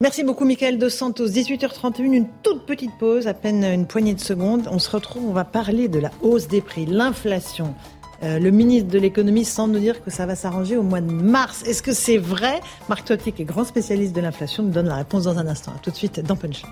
Merci 0.02 0.24
beaucoup, 0.24 0.46
Michael 0.46 0.78
Dos 0.78 0.88
Santos. 0.88 1.26
18h31, 1.28 2.04
une 2.04 2.26
toute 2.42 2.64
petite 2.64 2.96
pause, 2.98 3.26
à 3.26 3.34
peine 3.34 3.62
une 3.64 3.86
poignée 3.86 4.14
de 4.14 4.20
secondes. 4.20 4.66
On 4.70 4.78
se 4.78 4.90
retrouve, 4.90 5.28
on 5.28 5.34
va 5.34 5.44
parler 5.44 5.88
de 5.88 5.98
la 5.98 6.10
hausse 6.22 6.48
des 6.48 6.62
prix, 6.62 6.86
l'inflation. 6.86 7.74
Euh, 8.22 8.38
le 8.38 8.50
ministre 8.50 8.88
de 8.88 8.98
l'économie 8.98 9.44
semble 9.44 9.74
nous 9.74 9.78
dire 9.80 10.02
que 10.02 10.10
ça 10.10 10.24
va 10.24 10.36
s'arranger 10.36 10.78
au 10.78 10.82
mois 10.82 11.02
de 11.02 11.12
mars. 11.12 11.64
Est-ce 11.64 11.82
que 11.82 11.92
c'est 11.92 12.16
vrai? 12.16 12.62
Marc 12.88 13.04
Toiti, 13.04 13.32
qui 13.32 13.42
est 13.42 13.44
grand 13.44 13.64
spécialiste 13.64 14.16
de 14.16 14.22
l'inflation, 14.22 14.62
nous 14.62 14.70
donne 14.70 14.88
la 14.88 14.96
réponse 14.96 15.24
dans 15.24 15.36
un 15.36 15.46
instant. 15.46 15.72
tout 15.82 15.90
de 15.90 15.96
suite 15.96 16.18
dans 16.20 16.36
Punch. 16.36 16.62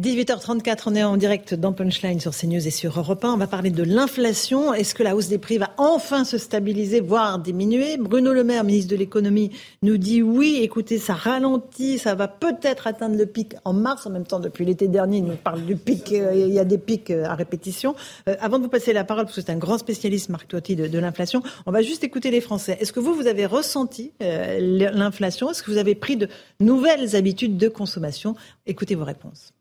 18h34, 0.00 0.84
on 0.86 0.94
est 0.94 1.04
en 1.04 1.18
direct 1.18 1.52
dans 1.52 1.74
Punchline 1.74 2.20
sur 2.20 2.34
CNews 2.34 2.66
et 2.66 2.70
sur 2.70 2.98
Europe 2.98 3.22
1. 3.22 3.34
On 3.34 3.36
va 3.36 3.46
parler 3.46 3.68
de 3.68 3.82
l'inflation. 3.82 4.72
Est-ce 4.72 4.94
que 4.94 5.02
la 5.02 5.14
hausse 5.14 5.28
des 5.28 5.36
prix 5.36 5.58
va 5.58 5.72
enfin 5.76 6.24
se 6.24 6.38
stabiliser, 6.38 7.00
voire 7.00 7.38
diminuer? 7.38 7.98
Bruno 7.98 8.32
Le 8.32 8.42
Maire, 8.42 8.64
ministre 8.64 8.90
de 8.90 8.96
l'économie, 8.96 9.50
nous 9.82 9.98
dit 9.98 10.22
oui, 10.22 10.60
écoutez, 10.62 10.96
ça 10.96 11.12
ralentit, 11.12 11.98
ça 11.98 12.14
va 12.14 12.28
peut-être 12.28 12.86
atteindre 12.86 13.14
le 13.14 13.26
pic 13.26 13.56
en 13.66 13.74
mars. 13.74 14.06
En 14.06 14.10
même 14.10 14.24
temps, 14.24 14.40
depuis 14.40 14.64
l'été 14.64 14.88
dernier, 14.88 15.18
il 15.18 15.24
nous 15.24 15.36
parle 15.36 15.66
du 15.66 15.76
pic, 15.76 16.10
euh, 16.12 16.32
il 16.34 16.54
y 16.54 16.58
a 16.58 16.64
des 16.64 16.78
pics 16.78 17.10
euh, 17.10 17.26
à 17.26 17.34
répétition. 17.34 17.94
Euh, 18.26 18.36
avant 18.40 18.56
de 18.56 18.62
vous 18.62 18.70
passer 18.70 18.94
la 18.94 19.04
parole, 19.04 19.24
parce 19.24 19.36
que 19.36 19.42
c'est 19.42 19.52
un 19.52 19.58
grand 19.58 19.76
spécialiste, 19.76 20.30
Marc 20.30 20.48
Toiti, 20.48 20.76
de, 20.76 20.86
de 20.86 20.98
l'inflation, 20.98 21.42
on 21.66 21.72
va 21.72 21.82
juste 21.82 22.04
écouter 22.04 22.30
les 22.30 22.40
Français. 22.40 22.78
Est-ce 22.80 22.94
que 22.94 23.00
vous, 23.00 23.12
vous 23.12 23.26
avez 23.26 23.44
ressenti 23.44 24.12
l'inflation? 24.20 25.50
Est-ce 25.50 25.62
que 25.62 25.70
vous 25.70 25.76
avez 25.76 25.94
pris 25.94 26.16
de 26.16 26.28
nouvelles 26.58 27.16
habitudes 27.16 27.58
de 27.58 27.68
consommation? 27.68 28.34
Écoutez 28.64 28.94
vos 28.94 29.04
réponses. 29.04 29.52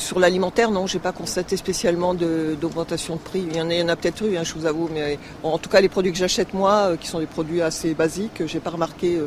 Sur 0.00 0.18
l'alimentaire, 0.18 0.70
non, 0.70 0.86
j'ai 0.86 0.98
pas 0.98 1.12
constaté 1.12 1.58
spécialement 1.58 2.14
d'augmentation 2.14 3.16
de, 3.16 3.20
prix. 3.20 3.44
Il 3.50 3.54
y 3.54 3.60
en 3.60 3.88
a, 3.88 3.92
a 3.92 3.96
peut-être 3.96 4.24
eu, 4.24 4.38
hein, 4.38 4.44
je 4.44 4.54
vous 4.54 4.64
avoue, 4.64 4.88
mais 4.92 5.18
en 5.42 5.58
tout 5.58 5.68
cas 5.68 5.82
les 5.82 5.90
produits 5.90 6.10
que 6.10 6.16
j'achète 6.16 6.54
moi, 6.54 6.72
euh, 6.72 6.96
qui 6.96 7.06
sont 7.06 7.20
des 7.20 7.26
produits 7.26 7.60
assez 7.60 7.92
basiques, 7.92 8.42
j'ai 8.46 8.60
pas 8.60 8.70
remarqué 8.70 9.16
euh, 9.16 9.26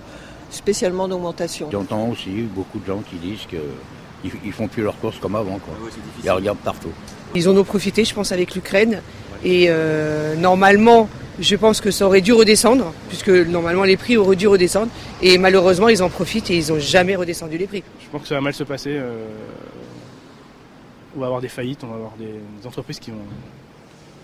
spécialement 0.50 1.08
d'augmentation. 1.08 1.70
J'entends 1.72 2.10
aussi 2.10 2.32
beaucoup 2.56 2.80
de 2.80 2.86
gens 2.88 3.04
qui 3.08 3.18
disent 3.18 3.46
qu'ils 3.48 4.32
ils 4.44 4.52
font 4.52 4.68
plus 4.68 4.82
leurs 4.82 4.98
courses 4.98 5.20
comme 5.20 5.36
avant. 5.36 5.60
Quoi. 5.60 5.76
Ils 6.24 6.32
regardent 6.32 6.58
partout. 6.58 6.92
Ils 7.36 7.48
en 7.48 7.56
ont 7.56 7.64
profité, 7.64 8.04
je 8.04 8.16
pense, 8.16 8.32
avec 8.32 8.56
l'Ukraine. 8.56 9.04
Et 9.46 9.68
euh, 9.70 10.36
normalement, 10.36 11.08
je 11.40 11.56
pense 11.56 11.82
que 11.82 11.92
ça 11.92 12.08
aurait 12.08 12.22
dû 12.22 12.34
redescendre, 12.34 12.94
puisque 13.10 13.30
normalement 13.30 13.84
les 13.84 13.96
prix 13.96 14.18
auraient 14.18 14.36
dû 14.36 14.48
redescendre. 14.48 14.88
Et 15.22 15.38
malheureusement, 15.38 15.90
ils 15.90 16.02
en 16.02 16.10
profitent 16.10 16.50
et 16.50 16.58
ils 16.58 16.74
n'ont 16.74 16.80
jamais 16.80 17.16
redescendu 17.16 17.60
les 17.60 17.68
prix. 17.68 17.84
Je 18.04 18.10
pense 18.10 18.24
que 18.24 18.28
ça 18.28 18.36
va 18.36 18.42
mal 18.42 18.56
se 18.56 18.64
passer 18.64 19.00
on 21.16 21.20
va 21.20 21.26
avoir 21.28 21.42
des 21.42 21.50
faillites, 21.50 21.84
on 21.84 21.88
va 21.88 21.96
avoir 21.96 22.14
des, 22.14 22.40
entreprises 22.66 23.00
qui 23.00 23.12
vont. 23.12 23.18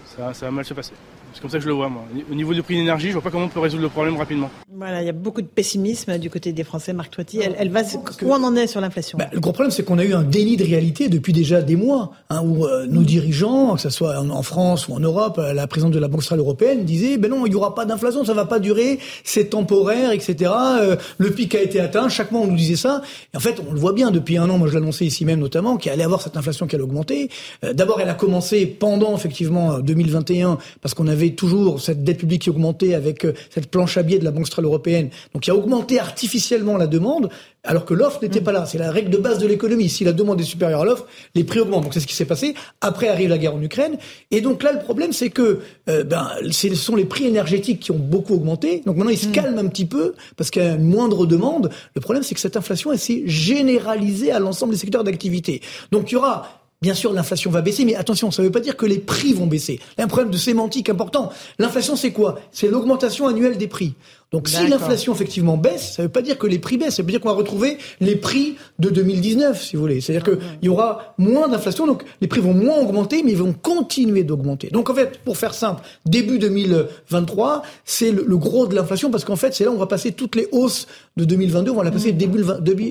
Ça, 0.06 0.32
va 0.32 0.52
mal 0.52 0.66
se 0.66 0.74
passer. 0.74 0.94
C'est 1.34 1.42
comme 1.42 1.50
ça 1.50 1.58
que 1.58 1.64
je 1.64 1.70
le 1.70 1.76
vois, 1.76 1.90
moi. 1.90 2.04
Au 2.32 2.36
niveau 2.36 2.54
du 2.54 2.64
prix 2.64 2.76
d'énergie, 2.76 3.08
je 3.08 3.14
vois 3.14 3.22
pas 3.22 3.30
comment 3.30 3.46
on 3.46 3.50
peut 3.50 3.60
résoudre 3.60 3.84
le 3.84 3.90
problème 3.90 4.18
rapidement. 4.18 4.50
Voilà, 4.74 5.02
il 5.02 5.06
y 5.06 5.10
a 5.10 5.14
beaucoup 5.14 5.42
de 5.42 5.48
pessimisme 5.48 6.18
du 6.18 6.30
côté 6.30 6.54
des 6.54 6.64
Français, 6.64 6.94
Marc 6.94 7.12
Toiti. 7.12 7.40
Elle, 7.40 7.70
va, 7.70 7.82
où 8.22 8.32
on 8.32 8.44
en 8.44 8.56
est 8.56 8.68
sur 8.68 8.82
l'inflation? 8.82 9.18
Bah, 9.18 9.28
Le 9.32 9.40
gros 9.40 9.52
problème, 9.52 9.72
c'est 9.72 9.84
qu'on 9.84 10.00
a 10.00 10.04
eu 10.04 10.14
un 10.14 10.24
déni 10.24 10.58
de 10.58 10.64
réalité 10.64 11.10
depuis 11.10 11.34
déjà 11.34 11.62
des 11.62 11.76
mois, 11.76 12.12
hein, 12.30 12.42
où 12.44 12.66
euh, 12.66 12.88
nos 12.88 13.04
dirigeants, 13.04 13.76
que 13.76 13.82
ce 13.82 13.90
soit 13.90 14.20
en, 14.20 14.42
France 14.42 14.88
ou 14.88 14.94
en 14.94 15.00
Europe, 15.00 15.38
euh, 15.38 15.54
la 15.54 15.68
présidente 15.68 15.94
de 15.94 16.00
la 16.00 16.08
Banque 16.08 16.24
centrale 16.24 16.40
européenne 16.40 16.84
disait, 16.86 17.18
ben 17.18 17.30
non, 17.30 17.46
il 17.46 17.52
y 17.52 17.56
aura 17.56 17.76
pas 17.76 17.86
d'inflation, 17.86 18.24
ça 18.24 18.34
va 18.34 18.46
pas 18.46 18.60
durer, 18.60 19.00
c'est 19.24 19.50
temporaire, 19.50 20.12
etc. 20.12 20.52
Euh, 20.82 20.96
le 21.18 21.32
pic 21.32 21.54
a 21.56 21.62
été 21.62 21.80
atteint, 21.80 22.10
chaque 22.10 22.32
mois 22.32 22.42
on 22.42 22.48
nous 22.48 22.58
disait 22.58 22.76
ça. 22.76 23.02
Et 23.34 23.38
en 23.38 23.42
fait, 23.42 23.62
on 23.68 23.74
le 23.74 23.80
voit 23.80 23.94
bien 23.94 24.12
depuis 24.12 24.38
un 24.38 24.50
an, 24.50 24.58
moi 24.58 24.68
je 24.68 24.74
l'annonçais 24.74 25.06
ici 25.06 25.26
même 25.26 25.40
notamment, 25.40 25.78
qu'il 25.78 25.92
allait 25.92 26.04
avoir 26.04 26.22
cette 26.22 26.38
inflation 26.38 26.68
qui 26.68 26.76
allait 26.76 26.84
augmenter. 26.84 27.30
D'abord, 27.74 28.02
elle 28.02 28.10
a 28.10 28.14
commencé 28.14 28.66
pendant 28.66 29.16
effectivement 29.16 29.80
2021, 29.80 30.58
parce 30.82 30.94
qu'on 30.94 31.08
avait 31.08 31.19
toujours 31.28 31.82
cette 31.82 32.04
dette 32.04 32.18
publique 32.18 32.44
qui 32.44 32.50
augmentait 32.50 32.94
avec 32.94 33.26
euh, 33.26 33.34
cette 33.50 33.70
planche 33.70 33.98
à 33.98 34.04
billets 34.04 34.20
de 34.20 34.26
la 34.26 34.32
Banque 34.32 34.48
centrale 34.48 34.66
européenne, 34.66 35.10
donc 35.34 35.44
qui 35.44 35.52
a 35.52 35.56
augmenté 35.56 36.00
artificiellement 36.00 36.78
la 36.78 36.88
demande, 36.88 37.30
alors 37.64 37.86
que 37.86 37.94
l'offre 37.94 38.20
n'était 38.22 38.42
pas 38.42 38.52
là. 38.52 38.66
C'est 38.66 38.78
la 38.78 38.92
règle 38.92 39.10
de 39.10 39.18
base 39.18 39.38
de 39.40 39.48
l'économie. 39.48 39.90
Si 39.90 40.04
la 40.04 40.14
demande 40.14 40.40
est 40.40 40.46
supérieure 40.46 40.82
à 40.82 40.86
l'offre, 40.86 41.06
les 41.36 41.44
prix 41.44 41.60
augmentent. 41.60 41.84
Donc 41.84 41.94
c'est 41.94 42.00
ce 42.00 42.08
qui 42.08 42.16
s'est 42.16 42.26
passé. 42.26 42.56
Après 42.82 43.10
arrive 43.10 43.30
la 43.30 43.38
guerre 43.38 43.56
en 43.56 43.62
Ukraine. 43.62 43.98
Et 44.32 44.42
donc 44.42 44.64
là, 44.64 44.72
le 44.72 44.80
problème, 44.80 45.12
c'est 45.12 45.30
que 45.30 45.60
euh, 45.90 46.04
ben, 46.04 46.30
ce 46.50 46.74
sont 46.76 46.96
les 46.96 47.06
prix 47.06 47.26
énergétiques 47.26 47.82
qui 47.82 47.92
ont 47.92 48.00
beaucoup 48.00 48.34
augmenté. 48.34 48.82
Donc 48.86 48.96
maintenant, 48.96 49.12
ils 49.12 49.18
se 49.18 49.28
mm. 49.28 49.32
calment 49.34 49.60
un 49.60 49.68
petit 49.68 49.86
peu 49.86 50.14
parce 50.38 50.52
qu'il 50.52 50.64
y 50.64 50.66
a 50.66 50.76
une 50.76 50.86
moindre 50.86 51.26
demande. 51.26 51.70
Le 51.96 52.02
problème, 52.02 52.24
c'est 52.24 52.34
que 52.34 52.42
cette 52.42 52.58
inflation, 52.58 52.94
elle 52.94 53.00
s'est 53.00 53.24
généralisée 53.26 54.32
à 54.32 54.40
l'ensemble 54.40 54.74
des 54.74 54.80
secteurs 54.80 55.04
d'activité. 55.04 55.62
Donc 55.92 56.12
il 56.12 56.14
y 56.14 56.18
aura 56.18 56.59
Bien 56.82 56.94
sûr, 56.94 57.12
l'inflation 57.12 57.52
va 57.52 57.62
baisser, 57.62 57.84
mais 57.84 57.96
attention, 57.96 58.32
ça 58.32 58.42
ne 58.42 58.48
veut 58.48 58.54
pas 58.54 58.62
dire 58.62 58.78
que 58.78 58.86
les 58.86 59.00
prix 59.00 59.34
vont 59.34 59.48
baisser. 59.48 59.82
Il 59.98 60.02
un 60.02 60.08
problème 60.08 60.32
de 60.32 60.38
sémantique 60.38 60.88
important. 60.88 61.30
L'inflation, 61.58 61.98
c'est 61.98 62.14
quoi? 62.14 62.40
C'est 62.54 62.70
l'augmentation 62.70 63.28
annuelle 63.28 63.58
des 63.58 63.68
prix. 63.68 63.96
Donc 64.32 64.48
si 64.48 64.68
l'inflation 64.68 65.14
effectivement 65.14 65.58
baisse, 65.58 65.94
ça 65.96 66.04
ne 66.04 66.08
veut 66.08 66.12
pas 66.12 66.22
dire 66.22 66.38
que 66.38 66.46
les 66.46 66.60
prix 66.60 66.78
baissent, 66.78 66.98
ça 66.98 67.02
veut 67.02 67.10
dire 67.10 67.20
qu'on 67.20 67.30
va 67.30 67.36
retrouver 67.36 67.80
les 68.00 68.16
prix 68.16 68.58
de 68.78 68.90
2019, 68.90 69.60
si 69.60 69.76
vous 69.76 69.82
voulez. 69.82 70.02
C'est-à-dire 70.02 70.24
qu'il 70.24 70.40
y 70.62 70.70
aura 70.70 71.16
moins 71.18 71.48
d'inflation, 71.48 71.88
donc 71.88 72.04
les 72.22 72.28
prix 72.28 72.40
vont 72.40 72.54
moins 72.54 72.78
augmenter, 72.78 73.24
mais 73.24 73.32
ils 73.32 73.38
vont 73.38 73.54
continuer 73.54 74.24
d'augmenter. 74.24 74.70
Donc 74.70 74.92
en 74.92 74.94
fait, 74.94 75.20
pour 75.26 75.38
faire 75.38 75.56
simple, 75.56 75.82
début 76.06 76.38
2023, 76.38 77.64
c'est 77.86 78.12
le, 78.12 78.38
gros 78.38 78.68
de 78.68 78.76
l'inflation, 78.76 79.10
parce 79.10 79.26
qu'en 79.26 79.36
fait, 79.36 79.56
c'est 79.56 79.64
là 79.64 79.72
où 79.72 79.76
on 79.76 79.80
va 79.80 79.88
passer 79.88 80.12
toutes 80.12 80.36
les 80.36 80.48
hausses 80.52 80.86
de 81.18 81.26
2022, 81.26 81.72
on 81.72 81.76
va 81.76 81.84
la 81.84 81.92
passer 81.92 82.12
début, 82.12 82.44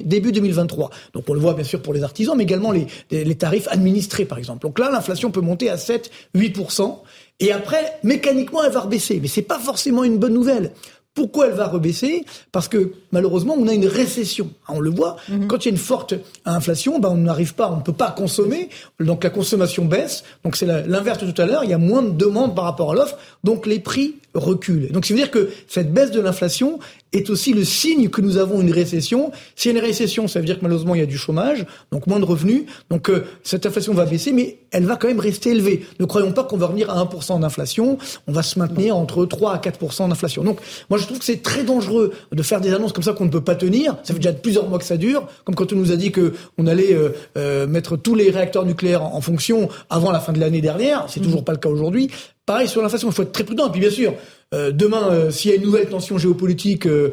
début 0.04 0.32
2023. 0.32 0.90
Donc 1.14 1.24
on 1.28 1.34
le 1.34 1.40
voit 1.40 1.54
bien 1.54 1.64
sûr 1.64 1.80
pour 1.80 1.94
les 1.94 2.02
artisans, 2.02 2.36
mais 2.36 2.42
également 2.42 2.72
les, 2.72 2.88
les 3.12 3.34
tarifs 3.36 3.68
administrés, 3.70 4.24
par 4.24 4.38
exemple. 4.38 4.62
Donc 4.62 4.80
là, 4.80 4.90
l'inflation 4.90 5.30
peut 5.30 5.40
monter 5.40 5.70
à 5.70 5.76
7, 5.76 6.10
8%. 6.34 6.96
Et 7.40 7.52
après, 7.52 7.98
mécaniquement, 8.02 8.64
elle 8.64 8.72
va 8.72 8.80
rebaisser. 8.80 9.20
Mais 9.22 9.28
c'est 9.28 9.42
pas 9.42 9.60
forcément 9.60 10.02
une 10.02 10.18
bonne 10.18 10.34
nouvelle. 10.34 10.72
Pourquoi 11.18 11.48
elle 11.48 11.54
va 11.54 11.66
rebaisser? 11.66 12.24
Parce 12.52 12.68
que 12.68 12.92
malheureusement, 13.10 13.56
on 13.58 13.66
a 13.66 13.74
une 13.74 13.88
récession. 13.88 14.50
On 14.68 14.78
le 14.78 14.88
voit, 14.88 15.16
mhm. 15.28 15.48
quand 15.48 15.64
il 15.64 15.64
y 15.64 15.68
a 15.70 15.72
une 15.72 15.76
forte 15.76 16.14
inflation, 16.44 17.00
ben, 17.00 17.08
on 17.08 17.16
n'arrive 17.16 17.56
pas, 17.56 17.72
on 17.72 17.78
ne 17.78 17.82
peut 17.82 17.92
pas 17.92 18.12
consommer, 18.12 18.68
donc 19.00 19.24
la 19.24 19.30
consommation 19.30 19.84
baisse. 19.84 20.22
Donc 20.44 20.54
c'est 20.54 20.86
l'inverse 20.86 21.18
de 21.18 21.28
tout 21.28 21.42
à 21.42 21.46
l'heure, 21.46 21.64
il 21.64 21.70
y 21.70 21.74
a 21.74 21.78
moins 21.78 22.02
de 22.02 22.10
demandes 22.10 22.54
par 22.54 22.66
rapport 22.66 22.92
à 22.92 22.94
l'offre, 22.94 23.16
donc 23.42 23.66
les 23.66 23.80
prix 23.80 24.14
reculent. 24.34 24.90
Donc 24.92 25.06
ça 25.06 25.14
veut 25.14 25.20
dire 25.20 25.30
que 25.30 25.50
cette 25.66 25.92
baisse 25.92 26.10
de 26.10 26.20
l'inflation, 26.20 26.78
est 27.12 27.30
aussi 27.30 27.52
le 27.52 27.64
signe 27.64 28.08
que 28.08 28.20
nous 28.20 28.36
avons 28.36 28.60
une 28.60 28.72
récession. 28.72 29.32
S'il 29.56 29.72
y 29.72 29.74
a 29.74 29.78
une 29.78 29.84
récession, 29.84 30.28
ça 30.28 30.40
veut 30.40 30.46
dire 30.46 30.58
que 30.58 30.62
malheureusement 30.62 30.94
il 30.94 31.00
y 31.00 31.02
a 31.02 31.06
du 31.06 31.16
chômage, 31.16 31.64
donc 31.90 32.06
moins 32.06 32.20
de 32.20 32.24
revenus. 32.24 32.64
Donc 32.90 33.08
euh, 33.08 33.24
cette 33.42 33.64
inflation 33.64 33.94
va 33.94 34.04
baisser, 34.04 34.32
mais 34.32 34.58
elle 34.70 34.84
va 34.84 34.96
quand 34.96 35.08
même 35.08 35.20
rester 35.20 35.50
élevée. 35.50 35.86
Ne 36.00 36.04
croyons 36.04 36.32
pas 36.32 36.44
qu'on 36.44 36.58
va 36.58 36.66
revenir 36.66 36.90
à 36.90 37.02
1% 37.02 37.40
d'inflation. 37.40 37.98
On 38.26 38.32
va 38.32 38.42
se 38.42 38.58
maintenir 38.58 38.96
entre 38.96 39.24
3 39.24 39.52
à 39.54 39.58
4% 39.58 40.08
d'inflation. 40.08 40.44
Donc 40.44 40.60
moi 40.90 40.98
je 40.98 41.06
trouve 41.06 41.18
que 41.18 41.24
c'est 41.24 41.42
très 41.42 41.64
dangereux 41.64 42.12
de 42.30 42.42
faire 42.42 42.60
des 42.60 42.74
annonces 42.74 42.92
comme 42.92 43.04
ça 43.04 43.12
qu'on 43.14 43.24
ne 43.24 43.30
peut 43.30 43.44
pas 43.44 43.54
tenir. 43.54 43.96
Ça 44.02 44.12
fait 44.12 44.20
déjà 44.20 44.32
plusieurs 44.32 44.68
mois 44.68 44.78
que 44.78 44.84
ça 44.84 44.96
dure. 44.96 45.26
Comme 45.44 45.54
quand 45.54 45.72
on 45.72 45.76
nous 45.76 45.92
a 45.92 45.96
dit 45.96 46.12
que 46.12 46.34
on 46.58 46.66
allait 46.66 46.94
euh, 46.94 47.10
euh, 47.38 47.66
mettre 47.66 47.96
tous 47.96 48.14
les 48.14 48.30
réacteurs 48.30 48.66
nucléaires 48.66 49.02
en, 49.02 49.20
fonction 49.20 49.68
avant 49.90 50.12
la 50.12 50.20
fin 50.20 50.32
de 50.32 50.40
l'année 50.40 50.60
dernière. 50.60 51.06
C'est 51.08 51.20
mmh. 51.20 51.24
toujours 51.24 51.44
pas 51.44 51.52
le 51.52 51.58
cas 51.58 51.68
aujourd'hui. 51.68 52.10
Pareil 52.48 52.66
sur 52.66 52.80
l'inflation, 52.80 53.10
il 53.10 53.14
faut 53.14 53.24
être 53.24 53.32
très 53.32 53.44
prudent. 53.44 53.68
Et 53.68 53.70
puis 53.70 53.80
bien 53.80 53.90
sûr, 53.90 54.14
euh, 54.54 54.72
demain, 54.72 55.10
euh, 55.10 55.30
s'il 55.30 55.50
y 55.50 55.52
a 55.52 55.58
une 55.58 55.64
nouvelle 55.64 55.86
tension 55.86 56.16
géopolitique 56.16 56.86
euh, 56.86 57.10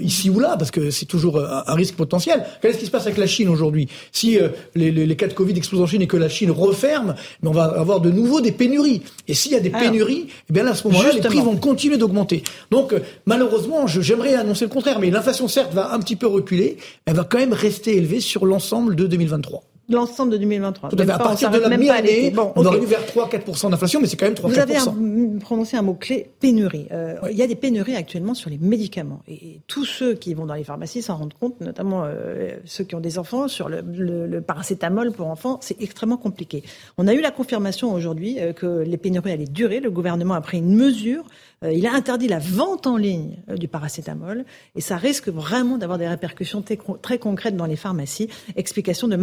ici 0.00 0.30
ou 0.30 0.38
là, 0.38 0.54
parce 0.56 0.70
que 0.70 0.92
c'est 0.92 1.06
toujours 1.06 1.40
un, 1.40 1.74
risque 1.74 1.96
potentiel, 1.96 2.44
qu'est-ce 2.62 2.78
qui 2.78 2.86
se 2.86 2.90
passe 2.92 3.04
avec 3.06 3.18
la 3.18 3.26
Chine 3.26 3.48
aujourd'hui? 3.48 3.88
Si 4.12 4.38
les, 4.76 4.92
les, 4.92 5.04
les, 5.04 5.16
cas 5.16 5.26
de 5.26 5.32
Covid 5.32 5.56
explosent 5.56 5.80
en 5.80 5.86
Chine 5.86 6.02
et 6.02 6.06
que 6.06 6.16
la 6.16 6.28
Chine 6.28 6.52
referme, 6.52 7.16
mais 7.42 7.48
on 7.48 7.52
va 7.52 7.64
avoir 7.64 8.00
de 8.00 8.12
nouveau 8.12 8.40
des 8.40 8.52
pénuries. 8.52 9.02
Et 9.26 9.34
s'il 9.34 9.50
y 9.50 9.56
a 9.56 9.60
des 9.60 9.70
pénuries, 9.70 10.28
eh 10.48 10.52
bien 10.52 10.62
là, 10.62 10.70
à 10.70 10.74
ce 10.76 10.86
moment-là, 10.86 11.10
les 11.10 11.22
prix 11.22 11.40
vont 11.40 11.56
continuer 11.56 11.96
d'augmenter. 11.96 12.44
Donc 12.70 12.94
malheureusement, 13.26 13.88
j'aimerais 13.88 14.34
annoncer 14.34 14.64
le 14.64 14.70
contraire, 14.70 15.00
mais 15.00 15.10
l'inflation 15.10 15.48
certes 15.48 15.74
va 15.74 15.92
un 15.92 15.98
petit 15.98 16.14
peu 16.14 16.28
reculer, 16.28 16.76
elle 17.04 17.16
va 17.16 17.24
quand 17.24 17.38
même 17.38 17.52
rester 17.52 17.96
élevée 17.96 18.20
sur 18.20 18.46
l'ensemble 18.46 18.94
de 18.94 19.08
2023 19.08 19.64
l'ensemble 19.88 20.32
de 20.32 20.36
2023. 20.38 20.90
Tout 20.90 20.96
à, 20.98 21.18
partir 21.18 21.50
de 21.50 21.58
la 21.58 21.76
mi-année, 21.76 22.30
bon, 22.30 22.52
on 22.56 22.64
okay. 22.64 22.84
vers 22.86 23.04
3-4% 23.04 23.70
d'inflation, 23.70 24.00
mais 24.00 24.06
c'est 24.06 24.16
quand 24.16 24.26
même 24.26 24.34
3-4%. 24.34 24.48
Vous 24.48 24.58
avez 24.58 25.38
prononcé 25.40 25.76
un 25.76 25.82
mot-clé, 25.82 26.30
pénurie. 26.40 26.86
Euh, 26.92 27.16
Il 27.30 27.36
y 27.36 27.42
a 27.42 27.46
des 27.46 27.56
pénuries 27.56 27.96
actuellement 27.96 28.34
sur 28.34 28.50
les 28.50 28.58
médicaments. 28.58 29.22
Et, 29.28 29.60
tous 29.66 29.84
ceux 29.84 30.14
qui 30.14 30.34
vont 30.34 30.46
dans 30.46 30.54
les 30.54 30.64
pharmacies 30.64 31.02
s'en 31.02 31.16
rendent 31.16 31.34
compte, 31.34 31.60
notamment 31.60 32.04
euh, 32.04 32.50
ceux 32.64 32.84
qui 32.84 32.94
ont 32.94 33.00
des 33.00 33.18
enfants, 33.18 33.48
sur 33.48 33.68
le, 33.68 33.80
le, 33.80 34.26
le 34.26 34.40
paracétamol 34.40 35.12
pour 35.12 35.26
enfants, 35.26 35.58
c'est 35.62 35.80
extrêmement 35.80 36.16
compliqué. 36.16 36.62
On 36.96 37.06
a 37.06 37.14
eu 37.14 37.20
la 37.20 37.30
confirmation 37.30 37.92
aujourd'hui 37.92 38.38
euh, 38.40 38.52
que 38.52 38.66
les 38.66 38.96
pénuries 38.96 39.32
allaient 39.32 39.44
durer. 39.44 39.80
Le 39.80 39.90
gouvernement 39.90 40.34
a 40.34 40.40
pris 40.40 40.58
une 40.58 40.74
mesure 40.74 41.24
euh, 41.64 41.72
il 41.72 41.86
a 41.86 41.92
interdit 41.92 42.28
la 42.28 42.38
vente 42.38 42.86
en 42.86 42.96
ligne 42.96 43.38
euh, 43.50 43.56
du 43.56 43.66
paracétamol 43.66 44.44
et 44.76 44.80
ça 44.80 44.96
risque 44.96 45.28
vraiment 45.28 45.76
d'avoir 45.76 45.98
des 45.98 46.06
répercussions 46.06 46.62
très 46.62 47.18
concrètes 47.18 47.56
dans 47.56 47.66
les 47.66 47.76
pharmacies. 47.76 48.28
Explication 48.56 49.08
de 49.08 49.16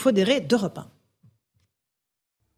Margot 0.00 0.02
Faudéré 0.02 0.40
d'Europe 0.40 0.78
1. 0.78 0.99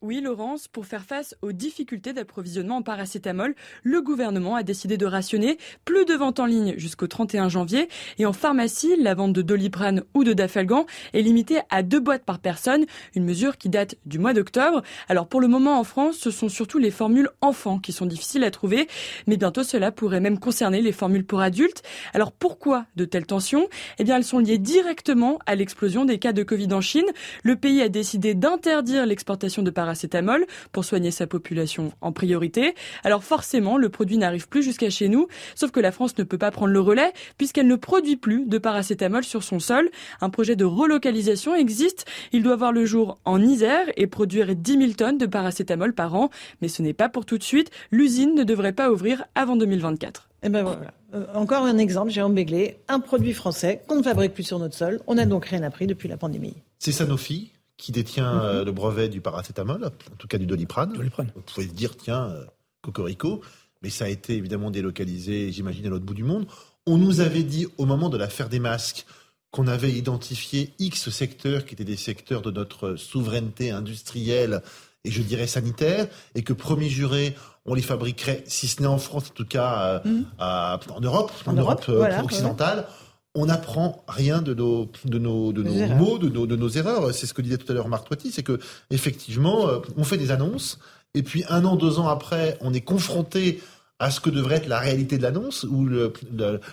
Oui, 0.02 0.20
Laurence, 0.20 0.66
pour 0.66 0.84
faire 0.84 1.04
face 1.04 1.36
aux 1.42 1.52
difficultés 1.52 2.12
d'approvisionnement 2.12 2.78
en 2.78 2.82
paracétamol, 2.82 3.54
le 3.84 4.02
gouvernement 4.02 4.56
a 4.56 4.64
décidé 4.64 4.96
de 4.96 5.06
rationner 5.06 5.58
plus 5.84 6.04
de 6.04 6.14
ventes 6.14 6.40
en 6.40 6.46
ligne 6.46 6.74
jusqu'au 6.76 7.06
31 7.06 7.48
janvier. 7.48 7.88
Et 8.18 8.26
en 8.26 8.32
pharmacie, 8.32 8.96
la 8.98 9.14
vente 9.14 9.32
de 9.32 9.42
Doliprane 9.42 10.02
ou 10.14 10.24
de 10.24 10.32
Dafalgan 10.32 10.86
est 11.12 11.22
limitée 11.22 11.60
à 11.70 11.84
deux 11.84 12.00
boîtes 12.00 12.24
par 12.24 12.40
personne, 12.40 12.84
une 13.14 13.24
mesure 13.24 13.58
qui 13.58 13.68
date 13.68 13.94
du 14.04 14.18
mois 14.18 14.34
d'octobre. 14.34 14.82
Alors 15.08 15.28
pour 15.28 15.40
le 15.40 15.46
moment 15.46 15.78
en 15.78 15.84
France, 15.84 16.16
ce 16.16 16.32
sont 16.32 16.48
surtout 16.48 16.78
les 16.78 16.90
formules 16.90 17.30
enfants 17.40 17.78
qui 17.78 17.92
sont 17.92 18.06
difficiles 18.06 18.42
à 18.42 18.50
trouver, 18.50 18.88
mais 19.28 19.36
bientôt 19.36 19.62
cela 19.62 19.92
pourrait 19.92 20.18
même 20.18 20.40
concerner 20.40 20.80
les 20.82 20.90
formules 20.90 21.24
pour 21.24 21.42
adultes. 21.42 21.84
Alors 22.12 22.32
pourquoi 22.32 22.86
de 22.96 23.04
telles 23.04 23.26
tensions? 23.26 23.68
Eh 24.00 24.04
bien 24.04 24.16
elles 24.16 24.24
sont 24.24 24.40
liées 24.40 24.58
directement 24.58 25.38
à 25.46 25.54
l'explosion 25.54 26.04
des 26.04 26.18
cas 26.18 26.32
de 26.32 26.42
Covid 26.42 26.72
en 26.72 26.80
Chine. 26.80 27.06
Le 27.44 27.54
pays 27.54 27.80
a 27.82 27.88
décidé 27.88 28.34
d'interdire 28.34 29.06
l'exportation 29.06 29.62
de 29.62 29.70
paracétamol 29.70 29.91
paracétamol 29.92 30.46
pour 30.72 30.84
soigner 30.86 31.10
sa 31.10 31.26
population 31.26 31.92
en 32.00 32.12
priorité. 32.12 32.74
Alors 33.04 33.24
forcément, 33.24 33.76
le 33.76 33.90
produit 33.90 34.16
n'arrive 34.16 34.48
plus 34.48 34.62
jusqu'à 34.62 34.88
chez 34.88 35.08
nous, 35.08 35.28
sauf 35.54 35.70
que 35.70 35.80
la 35.80 35.92
France 35.92 36.16
ne 36.16 36.24
peut 36.24 36.38
pas 36.38 36.50
prendre 36.50 36.72
le 36.72 36.80
relais 36.80 37.12
puisqu'elle 37.36 37.66
ne 37.66 37.76
produit 37.76 38.16
plus 38.16 38.46
de 38.46 38.56
paracétamol 38.56 39.22
sur 39.22 39.42
son 39.42 39.60
sol. 39.60 39.90
Un 40.22 40.30
projet 40.30 40.56
de 40.56 40.64
relocalisation 40.64 41.54
existe. 41.54 42.06
Il 42.32 42.42
doit 42.42 42.56
voir 42.56 42.72
le 42.72 42.86
jour 42.86 43.18
en 43.26 43.42
Isère 43.42 43.86
et 43.96 44.06
produire 44.06 44.56
10 44.56 44.78
000 44.78 44.92
tonnes 44.92 45.18
de 45.18 45.26
paracétamol 45.26 45.92
par 45.92 46.14
an. 46.14 46.30
Mais 46.62 46.68
ce 46.68 46.80
n'est 46.80 46.94
pas 46.94 47.10
pour 47.10 47.26
tout 47.26 47.36
de 47.36 47.42
suite. 47.42 47.70
L'usine 47.90 48.34
ne 48.34 48.44
devrait 48.44 48.72
pas 48.72 48.90
ouvrir 48.90 49.24
avant 49.34 49.56
2024. 49.56 50.30
Et 50.42 50.46
eh 50.46 50.48
ben 50.48 50.62
voilà. 50.62 50.92
Euh, 51.14 51.26
encore 51.34 51.64
un 51.64 51.76
exemple, 51.78 52.10
Jérôme 52.10 52.34
Béglé, 52.34 52.78
un 52.88 52.98
produit 52.98 53.34
français 53.34 53.82
qu'on 53.86 53.96
ne 53.96 54.02
fabrique 54.02 54.32
plus 54.32 54.42
sur 54.42 54.58
notre 54.58 54.74
sol. 54.74 55.00
On 55.06 55.14
n'a 55.14 55.26
donc 55.26 55.44
rien 55.44 55.62
appris 55.62 55.86
depuis 55.86 56.08
la 56.08 56.16
pandémie. 56.16 56.56
C'est 56.78 56.92
Sanofi 56.92 57.52
qui 57.82 57.90
détient 57.90 58.32
mhm. 58.32 58.40
euh, 58.44 58.64
le 58.64 58.70
brevet 58.70 59.08
du 59.08 59.20
paracétamol, 59.20 59.86
en 59.86 60.16
tout 60.16 60.28
cas 60.28 60.38
du 60.38 60.46
doliprane. 60.46 60.92
doliprane. 60.92 61.32
Vous 61.34 61.42
pouvez 61.42 61.66
se 61.66 61.72
dire, 61.72 61.96
tiens, 61.96 62.30
euh, 62.30 62.44
cocorico, 62.80 63.40
mais 63.82 63.90
ça 63.90 64.04
a 64.04 64.08
été 64.08 64.36
évidemment 64.36 64.70
délocalisé, 64.70 65.50
j'imagine, 65.50 65.86
à 65.86 65.88
l'autre 65.88 66.04
bout 66.04 66.14
du 66.14 66.22
monde. 66.22 66.46
On 66.86 66.96
nous 66.96 67.18
avait 67.18 67.42
dit 67.42 67.66
au 67.78 67.84
moment 67.84 68.08
de 68.08 68.16
l'affaire 68.16 68.48
des 68.48 68.60
masques 68.60 69.04
qu'on 69.50 69.66
avait 69.66 69.90
identifié 69.90 70.72
X 70.78 71.10
secteurs 71.10 71.64
qui 71.64 71.74
étaient 71.74 71.82
des 71.82 71.96
secteurs 71.96 72.40
de 72.40 72.52
notre 72.52 72.94
souveraineté 72.94 73.72
industrielle 73.72 74.62
et 75.04 75.10
je 75.10 75.20
dirais 75.20 75.48
sanitaire, 75.48 76.06
et 76.36 76.44
que 76.44 76.52
premier 76.52 76.88
juré, 76.88 77.34
on 77.66 77.74
les 77.74 77.82
fabriquerait, 77.82 78.44
si 78.46 78.68
ce 78.68 78.80
n'est 78.80 78.86
en 78.86 78.98
France, 78.98 79.30
en 79.30 79.34
tout 79.34 79.44
cas 79.44 80.00
euh, 80.04 80.08
mhm. 80.08 80.26
en 80.38 81.00
Europe, 81.00 81.32
en, 81.46 81.52
Europe, 81.54 81.84
occidentale. 82.22 82.86
On 83.34 83.46
n'apprend 83.46 84.04
rien 84.08 84.42
de 84.42 84.52
nos, 84.52 84.90
de 85.04 85.18
nos, 85.18 85.52
de 85.52 85.62
nos 85.62 85.94
mots, 85.96 86.18
de 86.18 86.28
nos, 86.28 86.46
de 86.46 86.56
nos 86.56 86.68
erreurs. 86.68 87.14
C'est 87.14 87.26
ce 87.26 87.32
que 87.32 87.40
disait 87.40 87.56
tout 87.56 87.70
à 87.70 87.74
l'heure 87.74 87.88
Marc 87.88 88.06
Toiti, 88.06 88.30
c'est 88.30 88.42
que 88.42 88.58
effectivement, 88.90 89.68
on 89.96 90.04
fait 90.04 90.18
des 90.18 90.30
annonces, 90.30 90.78
et 91.14 91.22
puis 91.22 91.44
un 91.48 91.64
an, 91.64 91.76
deux 91.76 91.98
ans 91.98 92.08
après, 92.08 92.58
on 92.60 92.74
est 92.74 92.82
confronté 92.82 93.60
à 94.02 94.10
ce 94.10 94.18
que 94.18 94.30
devrait 94.30 94.56
être 94.56 94.66
la 94.66 94.80
réalité 94.80 95.16
de 95.16 95.22
l'annonce 95.22 95.62
ou 95.62 95.84
le, 95.84 96.12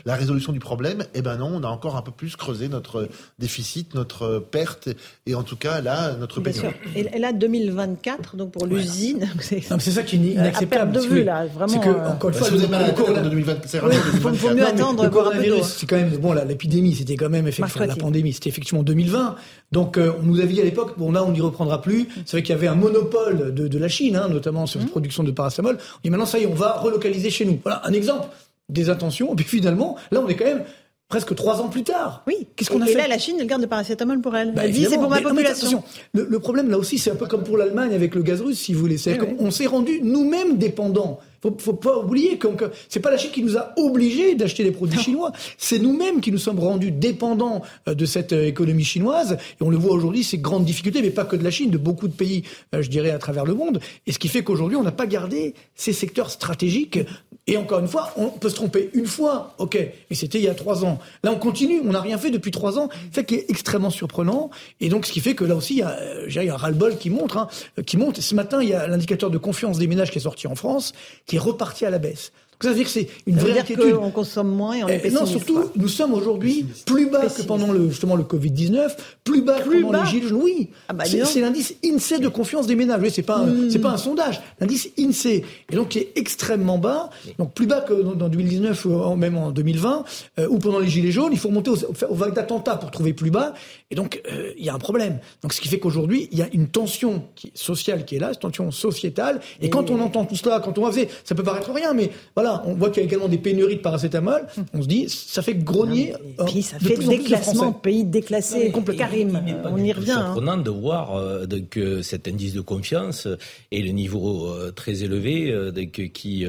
la 0.03 0.15
résolution 0.15 0.51
du 0.51 0.57
problème, 0.57 1.05
eh 1.13 1.21
ben 1.21 1.37
non, 1.37 1.51
on 1.53 1.63
a 1.63 1.67
encore 1.67 1.95
un 1.95 2.01
peu 2.01 2.11
plus 2.11 2.35
creusé 2.35 2.69
notre 2.69 3.07
déficit, 3.37 3.93
notre 3.93 4.39
perte 4.39 4.89
et 5.27 5.35
en 5.35 5.43
tout 5.43 5.55
cas 5.55 5.79
là 5.81 6.15
notre 6.19 6.41
Bien 6.41 6.53
sûr. 6.53 6.73
Et 6.95 7.19
là 7.19 7.31
2024 7.31 8.35
donc 8.35 8.51
pour 8.51 8.65
l'usine, 8.65 9.29
c'est 9.41 9.61
ça 9.61 10.01
qui 10.01 10.15
est 10.15 10.19
inacceptable. 10.19 10.91
de 10.91 11.01
vue 11.01 11.23
là, 11.23 11.45
vraiment. 11.45 11.79
Que, 11.79 11.89
euh, 11.89 12.09
encore 12.09 12.31
une 12.31 12.33
bah, 12.33 12.39
fois, 12.39 12.47
si 12.47 12.53
vous 12.53 12.63
avez 12.63 12.67
mal 12.67 12.83
à 12.85 13.21
de 13.21 13.29
2024, 13.29 13.69
c'est 13.69 13.81
Il 14.13 14.19
faut 14.19 14.53
mieux 14.53 14.65
attendre. 14.65 15.03
Le 15.03 15.09
coronavirus, 15.11 15.65
c'est 15.65 15.85
quand 15.85 15.97
même 15.97 16.09
bon 16.17 16.33
l'épidémie, 16.33 16.95
c'était 16.95 17.15
quand 17.15 17.29
même 17.29 17.47
effectivement 17.47 17.85
la 17.85 17.95
pandémie, 17.95 18.33
c'était 18.33 18.49
effectivement 18.49 18.81
2020. 18.81 19.35
Donc 19.71 19.99
euh, 19.99 20.13
on 20.19 20.23
nous 20.23 20.39
avait 20.39 20.53
dit 20.53 20.61
à 20.61 20.63
l'époque, 20.63 20.95
bon 20.97 21.11
là 21.11 21.23
on 21.23 21.31
n'y 21.31 21.41
reprendra 21.41 21.79
plus. 21.79 22.07
C'est 22.25 22.37
vrai 22.37 22.43
qu'il 22.43 22.55
y 22.55 22.57
avait 22.57 22.67
un 22.67 22.75
monopole 22.75 23.53
de, 23.53 23.67
de 23.67 23.77
la 23.77 23.87
Chine, 23.87 24.15
hein, 24.15 24.29
notamment 24.29 24.65
sur 24.65 24.79
la 24.79 24.87
mmh. 24.87 24.89
production 24.89 25.23
de 25.23 25.29
paracétamol. 25.29 25.77
On 25.77 25.99
dit 26.03 26.09
maintenant 26.09 26.25
ça 26.25 26.39
y 26.39 26.43
est, 26.43 26.47
on 26.47 26.55
va 26.55 26.79
relocaliser 26.79 27.18
chez 27.29 27.45
nous. 27.45 27.59
Voilà 27.63 27.81
un 27.85 27.91
exemple 27.93 28.27
des 28.69 28.89
intentions. 28.89 29.33
Et 29.33 29.35
puis 29.35 29.45
finalement, 29.45 29.97
là 30.11 30.21
on 30.23 30.27
est 30.27 30.35
quand 30.35 30.45
même 30.45 30.63
presque 31.09 31.35
trois 31.35 31.59
ans 31.59 31.67
plus 31.67 31.83
tard. 31.83 32.23
Oui. 32.27 32.47
Qu'est-ce 32.55 32.69
qu'on 32.69 32.81
a 32.81 32.85
fait 32.85 32.93
Et 32.93 32.95
là, 32.95 33.07
la 33.07 33.17
Chine, 33.17 33.37
elle 33.39 33.47
garde 33.47 33.61
le 33.61 33.67
paracétamol 33.67 34.21
pour 34.21 34.35
elle. 34.37 34.53
Bah, 34.53 34.61
elle 34.65 34.71
dit 34.71 34.85
c'est 34.87 34.97
pour 34.97 35.09
ma 35.09 35.19
population. 35.21 35.83
le, 36.13 36.27
le, 36.29 36.39
problème 36.39 36.69
là 36.69 36.77
aussi, 36.77 36.97
c'est 36.99 37.11
un 37.11 37.15
peu 37.15 37.25
comme 37.25 37.43
pour 37.43 37.57
l'Allemagne 37.57 37.93
avec 37.93 38.15
le 38.15 38.21
gaz 38.21 38.41
russe, 38.41 38.59
si 38.59 38.73
vous 38.73 38.79
voulez. 38.79 38.97
C'est 38.97 39.19
on 39.39 39.51
s'est 39.51 39.65
rendu 39.65 39.99
nous-mêmes 40.01 40.57
dépendants 40.57 41.19
faut, 41.41 41.55
faut 41.57 41.73
pas 41.73 41.97
oublier 41.97 42.37
que 42.37 42.47
c'est 42.87 42.99
pas 42.99 43.11
la 43.11 43.17
Chine 43.17 43.31
qui 43.31 43.43
nous 43.43 43.57
a 43.57 43.73
obligés 43.77 44.35
d'acheter 44.35 44.63
des 44.63 44.71
produits 44.71 44.99
chinois. 44.99 45.31
C'est 45.57 45.79
nous-mêmes 45.79 46.21
qui 46.21 46.31
nous 46.31 46.37
sommes 46.37 46.59
rendus 46.59 46.91
dépendants 46.91 47.61
euh, 47.87 47.93
de 47.93 48.05
cette 48.05 48.33
euh, 48.33 48.45
économie 48.45 48.83
chinoise. 48.83 49.37
Et 49.59 49.63
on 49.63 49.69
le 49.69 49.77
voit 49.77 49.93
aujourd'hui, 49.93 50.23
ces 50.23 50.37
grandes 50.37 50.65
difficultés, 50.65 51.01
mais 51.01 51.11
pas 51.11 51.25
que 51.25 51.35
de 51.35 51.43
la 51.43 51.51
Chine, 51.51 51.69
de 51.69 51.77
beaucoup 51.77 52.07
de 52.07 52.13
pays, 52.13 52.43
euh, 52.75 52.81
je 52.81 52.89
dirais, 52.89 53.11
à 53.11 53.19
travers 53.19 53.45
le 53.45 53.53
monde. 53.53 53.79
Et 54.07 54.11
ce 54.11 54.19
qui 54.19 54.27
fait 54.27 54.43
qu'aujourd'hui, 54.43 54.77
on 54.77 54.83
n'a 54.83 54.91
pas 54.91 55.07
gardé 55.07 55.53
ces 55.75 55.93
secteurs 55.93 56.29
stratégiques. 56.29 56.99
Et 57.47 57.57
encore 57.57 57.79
une 57.79 57.87
fois, 57.87 58.13
on 58.15 58.27
peut 58.27 58.49
se 58.49 58.55
tromper 58.55 58.91
une 58.93 59.07
fois, 59.07 59.55
ok, 59.57 59.75
mais 60.09 60.15
c'était 60.15 60.37
il 60.37 60.43
y 60.43 60.49
a 60.49 60.53
trois 60.53 60.85
ans. 60.85 60.99
Là, 61.23 61.31
on 61.31 61.39
continue, 61.39 61.81
on 61.83 61.91
n'a 61.91 62.01
rien 62.01 62.17
fait 62.19 62.29
depuis 62.29 62.51
trois 62.51 62.77
ans. 62.77 62.89
C'est 63.09 63.21
ça 63.21 63.23
qui 63.23 63.35
est 63.35 63.45
extrêmement 63.49 63.89
surprenant. 63.89 64.51
Et 64.79 64.89
donc, 64.89 65.07
ce 65.07 65.11
qui 65.11 65.19
fait 65.19 65.33
que 65.33 65.45
là 65.45 65.55
aussi, 65.55 65.75
il 65.75 65.79
y 65.79 65.83
a, 65.83 65.97
il 66.27 66.33
y 66.33 66.49
a 66.49 66.53
un 66.53 66.57
ras-le-bol 66.57 66.97
qui 66.97 67.09
montre, 67.09 67.37
hein, 67.37 67.47
qui 67.87 67.97
monte. 67.97 68.19
Ce 68.19 68.35
matin, 68.35 68.61
il 68.61 68.69
y 68.69 68.73
a 68.73 68.87
l'indicateur 68.87 69.31
de 69.31 69.39
confiance 69.39 69.79
des 69.79 69.87
ménages 69.87 70.11
qui 70.11 70.19
est 70.19 70.21
sorti 70.21 70.45
en 70.45 70.53
France 70.53 70.93
qui 71.29 71.35
est 71.35 71.39
reparti 71.39 71.85
à 71.85 71.91
la 71.91 71.99
baisse. 71.99 72.31
Ça 72.61 72.69
veut 72.69 72.75
dire 72.75 72.83
que 72.85 72.91
c'est 72.91 73.07
une 73.25 73.35
ça 73.35 73.41
vraie 73.41 73.53
veut 73.53 73.59
inquiétude. 73.59 73.95
On 74.01 74.11
consomme 74.11 74.49
moins 74.49 74.73
et 74.73 74.83
on 74.83 74.87
est 74.89 75.01
eh, 75.03 75.11
Non, 75.11 75.25
surtout, 75.25 75.71
nous 75.77 75.87
sommes 75.87 76.13
aujourd'hui 76.13 76.65
plus 76.85 77.09
bas 77.09 77.27
que 77.27 77.41
pendant 77.43 77.71
le, 77.71 77.89
justement 77.89 78.17
le 78.17 78.23
Covid 78.23 78.51
19, 78.51 79.17
plus 79.23 79.41
bas 79.41 79.61
que 79.61 79.81
pendant 79.81 80.03
les 80.03 80.09
gilets 80.09 80.27
jaunes. 80.27 80.41
Oui, 80.43 80.69
ah 80.89 80.93
bah, 80.93 81.05
c'est 81.05 81.39
l'indice 81.39 81.75
Insee 81.85 82.19
de 82.19 82.27
confiance 82.27 82.67
des 82.67 82.75
ménages. 82.75 82.99
Oui, 83.01 83.11
c'est 83.11 83.23
pas 83.23 83.43
hmm. 83.43 83.69
c'est 83.69 83.79
pas 83.79 83.91
un 83.91 83.97
sondage. 83.97 84.41
L'indice 84.59 84.89
Insee 84.99 85.43
et 85.71 85.75
donc 85.75 85.89
qui 85.89 85.99
est 85.99 86.11
extrêmement 86.17 86.77
bas, 86.77 87.09
donc 87.37 87.53
plus 87.53 87.65
bas 87.65 87.79
que 87.79 87.93
dans, 87.93 88.27
2019 88.27 88.85
ou 88.85 89.15
même 89.15 89.37
en 89.37 89.51
2020 89.51 90.03
euh, 90.39 90.47
ou 90.49 90.59
pendant 90.59 90.79
les 90.79 90.89
gilets 90.89 91.11
jaunes. 91.11 91.31
Il 91.31 91.39
faut 91.39 91.47
remonter 91.49 91.71
aux, 91.71 92.03
aux 92.09 92.15
vagues 92.15 92.35
d'attentats 92.35 92.75
pour 92.75 92.91
trouver 92.91 93.13
plus 93.13 93.31
bas. 93.31 93.53
Et 93.89 93.95
donc 93.95 94.21
euh, 94.31 94.51
il 94.57 94.65
y 94.65 94.69
a 94.69 94.73
un 94.73 94.79
problème. 94.79 95.19
Donc 95.41 95.53
ce 95.53 95.61
qui 95.61 95.69
fait 95.69 95.79
qu'aujourd'hui 95.79 96.27
il 96.33 96.37
y 96.37 96.41
a 96.41 96.47
une 96.51 96.67
tension 96.67 97.23
qui, 97.35 97.51
sociale 97.55 98.03
qui 98.03 98.17
est 98.17 98.19
là, 98.19 98.29
une 98.29 98.35
tension 98.35 98.69
sociétale. 98.71 99.39
Et, 99.61 99.69
quand 99.69 99.89
on 99.91 99.99
entend 100.01 100.25
tout 100.25 100.35
cela, 100.35 100.59
quand 100.59 100.77
on 100.77 100.81
va 100.81 100.91
ça 101.23 101.35
peut 101.35 101.43
paraître 101.43 101.71
rien, 101.71 101.93
mais 101.93 102.09
voilà, 102.35 102.48
on 102.65 102.73
voit 102.73 102.89
qu'il 102.89 103.01
y 103.01 103.05
a 103.05 103.07
également 103.07 103.27
des 103.27 103.37
pénuries 103.37 103.77
de 103.77 103.81
paracétamol. 103.81 104.47
On 104.73 104.81
se 104.81 104.87
dit, 104.87 105.07
ça 105.09 105.41
fait 105.41 105.55
grogner. 105.55 106.13
et 106.39 106.43
puis 106.45 106.61
ça 106.63 106.79
fait 106.79 106.97
déclassement, 106.97 107.71
pays 107.71 108.03
déclassé. 108.03 108.71
Karim, 108.97 109.39
on 109.65 109.77
y 109.77 109.91
revient. 109.91 110.07
C'est 110.07 110.11
hein. 110.13 110.25
surprenant 110.25 110.57
de 110.57 110.69
voir 110.69 111.15
euh, 111.15 111.45
que 111.69 112.01
cet 112.01 112.27
indice 112.27 112.53
de 112.53 112.61
confiance 112.61 113.27
et 113.71 113.81
le 113.81 113.91
niveau 113.91 114.47
euh, 114.47 114.71
très 114.71 115.03
élevé 115.03 115.51
euh, 115.51 115.71
qui, 115.71 116.11
qui, 116.11 116.45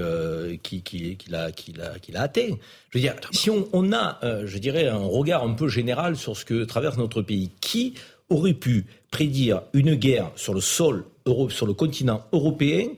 qui, 0.62 1.16
qui 1.16 1.30
l'a, 1.30 1.52
qui, 1.52 1.72
l'a, 1.72 1.98
qui 1.98 2.12
l'a 2.12 2.22
atteint. 2.22 2.56
Je 2.90 2.98
veux 2.98 3.02
dire, 3.02 3.14
si 3.32 3.50
on, 3.50 3.68
on 3.72 3.92
a, 3.92 4.18
je 4.44 4.58
dirais, 4.58 4.88
un 4.88 4.96
regard 4.98 5.44
un 5.44 5.54
peu 5.54 5.68
général 5.68 6.16
sur 6.16 6.36
ce 6.36 6.44
que 6.44 6.64
traverse 6.64 6.98
notre 6.98 7.22
pays, 7.22 7.50
qui 7.60 7.94
aurait 8.30 8.54
pu 8.54 8.86
prédire 9.10 9.62
une 9.72 9.94
guerre 9.94 10.30
sur 10.34 10.54
le 10.54 10.60
sol, 10.60 11.04
sur 11.50 11.66
le 11.66 11.72
continent 11.72 12.22
européen 12.32 12.88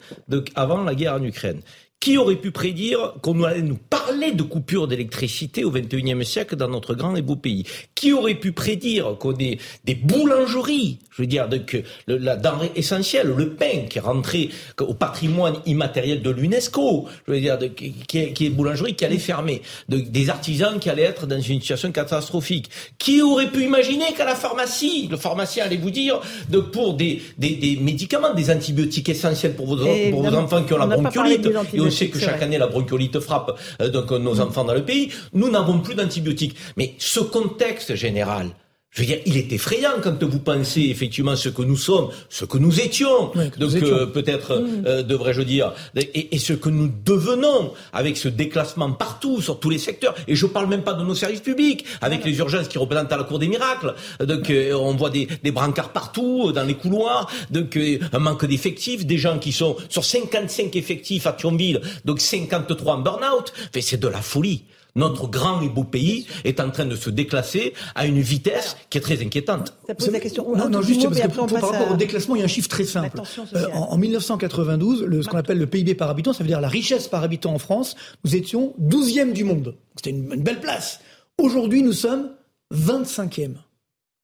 avant 0.54 0.82
la 0.82 0.94
guerre 0.94 1.14
en 1.14 1.22
Ukraine? 1.22 1.60
Qui 2.02 2.18
aurait 2.18 2.34
pu 2.34 2.50
prédire 2.50 3.14
qu'on 3.22 3.44
allait 3.44 3.62
nous 3.62 3.78
parler 3.78 4.32
de 4.32 4.42
coupures 4.42 4.88
d'électricité 4.88 5.62
au 5.62 5.70
XXIe 5.70 6.24
siècle 6.24 6.56
dans 6.56 6.66
notre 6.66 6.96
grand 6.96 7.14
et 7.14 7.22
beau 7.22 7.36
pays? 7.36 7.64
Qui 7.94 8.12
aurait 8.12 8.34
pu 8.34 8.50
prédire 8.50 9.16
qu'on 9.20 9.38
ait 9.38 9.58
des 9.84 9.94
boulangeries, 9.94 10.98
je 11.10 11.22
veux 11.22 11.28
dire, 11.28 11.48
que 11.64 11.76
la 12.08 12.34
denrée 12.34 12.72
essentielle, 12.74 13.32
le 13.36 13.50
pain, 13.50 13.86
qui 13.88 13.98
est 13.98 14.00
rentré 14.00 14.50
au 14.80 14.94
patrimoine 14.94 15.54
immatériel 15.64 16.22
de 16.22 16.30
l'UNESCO, 16.30 17.06
je 17.28 17.34
veux 17.34 17.40
dire, 17.40 17.56
qui, 17.76 18.18
est, 18.18 18.32
qui 18.32 18.46
est 18.46 18.50
boulangerie 18.50 18.96
qui 18.96 19.04
allait 19.04 19.18
fermer, 19.18 19.62
des 19.88 20.28
artisans 20.28 20.80
qui 20.80 20.90
allaient 20.90 21.02
être 21.02 21.28
dans 21.28 21.40
une 21.40 21.60
situation 21.60 21.92
catastrophique? 21.92 22.68
Qui 22.98 23.22
aurait 23.22 23.48
pu 23.48 23.62
imaginer 23.62 24.06
qu'à 24.16 24.24
la 24.24 24.34
pharmacie, 24.34 25.06
le 25.08 25.16
pharmacien 25.16 25.66
allait 25.66 25.76
vous 25.76 25.92
dire, 25.92 26.20
de, 26.50 26.58
pour 26.58 26.94
des, 26.94 27.22
des, 27.38 27.78
médicaments, 27.80 28.34
des 28.34 28.50
antibiotiques 28.50 29.08
essentiels 29.08 29.54
pour 29.54 29.66
vos, 29.66 29.76
pour 30.10 30.24
vos 30.24 30.34
enfants 30.34 30.64
qui 30.64 30.72
ont 30.72 30.78
la 30.78 30.86
bronchiolite, 30.88 31.46
sait 31.92 32.08
que 32.08 32.18
chaque 32.18 32.42
année 32.42 32.58
la 32.58 32.66
bronchiolite 32.66 33.20
frappe 33.20 33.58
euh, 33.80 33.88
donc 33.88 34.10
nos 34.10 34.40
enfants 34.40 34.64
dans 34.64 34.74
le 34.74 34.84
pays. 34.84 35.12
Nous 35.32 35.50
n'avons 35.50 35.80
plus 35.80 35.94
d'antibiotiques. 35.94 36.56
Mais 36.76 36.94
ce 36.98 37.20
contexte 37.20 37.94
général, 37.94 38.50
je 38.92 39.00
veux 39.00 39.06
dire, 39.06 39.20
il 39.24 39.38
est 39.38 39.50
effrayant 39.52 39.92
quand 40.02 40.22
vous 40.22 40.38
pensez 40.38 40.82
effectivement 40.82 41.34
ce 41.34 41.48
que 41.48 41.62
nous 41.62 41.78
sommes, 41.78 42.10
ce 42.28 42.44
que 42.44 42.58
nous 42.58 42.78
étions, 42.78 43.32
donc 43.56 43.74
euh, 43.76 44.04
peut-être 44.04 44.60
mm. 44.60 44.82
euh, 44.86 45.02
devrais-je 45.02 45.40
dire, 45.40 45.72
et, 45.96 46.38
ce 46.38 46.52
que 46.52 46.68
nous 46.68 46.92
devenons 47.02 47.72
avec 47.94 48.18
ce 48.18 48.28
déclassement 48.28 48.92
partout 48.92 49.40
sur 49.40 49.58
tous 49.60 49.70
les 49.70 49.78
secteurs. 49.78 50.14
Et 50.28 50.34
je 50.34 50.44
parle 50.44 50.68
même 50.68 50.82
pas 50.82 50.92
de 50.92 51.04
nos 51.04 51.14
services 51.14 51.40
publics, 51.40 51.86
avec 52.02 52.22
les 52.26 52.36
urgences 52.36 52.68
qui 52.68 52.76
représentent 52.76 53.12
à 53.12 53.16
la 53.16 53.24
cour 53.24 53.38
des 53.38 53.48
miracles. 53.48 53.94
Donc 54.20 54.50
euh, 54.50 54.74
on 54.74 54.94
voit 54.94 55.08
des, 55.08 55.26
des, 55.42 55.52
brancards 55.52 55.92
partout 55.92 56.52
dans 56.52 56.64
les 56.64 56.74
couloirs, 56.74 57.30
donc 57.50 57.78
un 58.12 58.18
manque 58.18 58.44
d'effectifs, 58.44 59.06
des 59.06 59.16
gens 59.16 59.38
qui 59.38 59.52
sont 59.52 59.74
sur 59.88 60.04
55 60.04 60.76
effectifs 60.76 61.26
à 61.26 61.32
Thionville, 61.32 61.80
donc 62.04 62.20
53 62.20 62.96
en 62.96 62.98
burn-out. 62.98 63.54
c'est 63.80 63.98
de 63.98 64.08
la 64.08 64.20
folie 64.20 64.64
notre 64.94 65.28
grand 65.28 65.60
et 65.62 65.68
beau 65.68 65.84
pays 65.84 66.26
est 66.44 66.60
en 66.60 66.70
train 66.70 66.84
de 66.84 66.96
se 66.96 67.10
déclasser 67.10 67.74
à 67.94 68.06
une 68.06 68.20
vitesse 68.20 68.76
qui 68.90 68.98
est 68.98 69.00
très 69.00 69.20
inquiétante. 69.22 69.74
Ça 69.86 69.94
pose 69.94 70.10
la 70.10 70.20
question. 70.20 70.56
Non, 70.56 70.68
non, 70.68 70.82
juste 70.82 71.02
parce 71.04 71.20
que 71.20 71.60
par 71.60 71.70
rapport 71.70 71.92
au 71.92 71.96
déclassement, 71.96 72.36
il 72.36 72.40
y 72.40 72.42
a 72.42 72.44
un 72.44 72.48
chiffre 72.48 72.68
très 72.68 72.84
simple. 72.84 73.20
Euh, 73.54 73.66
en, 73.72 73.96
1992, 73.96 75.04
le, 75.04 75.22
ce 75.22 75.28
qu'on 75.28 75.38
appelle 75.38 75.58
le 75.58 75.66
PIB 75.66 75.94
par 75.94 76.10
habitant, 76.10 76.32
ça 76.32 76.42
veut 76.42 76.48
dire 76.48 76.60
la 76.60 76.68
richesse 76.68 77.08
par 77.08 77.22
habitant 77.22 77.54
en 77.54 77.58
France, 77.58 77.96
nous 78.24 78.36
étions 78.36 78.74
12e 78.80 79.32
du 79.32 79.44
monde. 79.44 79.76
C'était 79.96 80.10
une, 80.10 80.32
une 80.32 80.42
belle 80.42 80.60
place. 80.60 81.00
Aujourd'hui, 81.38 81.82
nous 81.82 81.92
sommes 81.92 82.30
25e. 82.74 83.54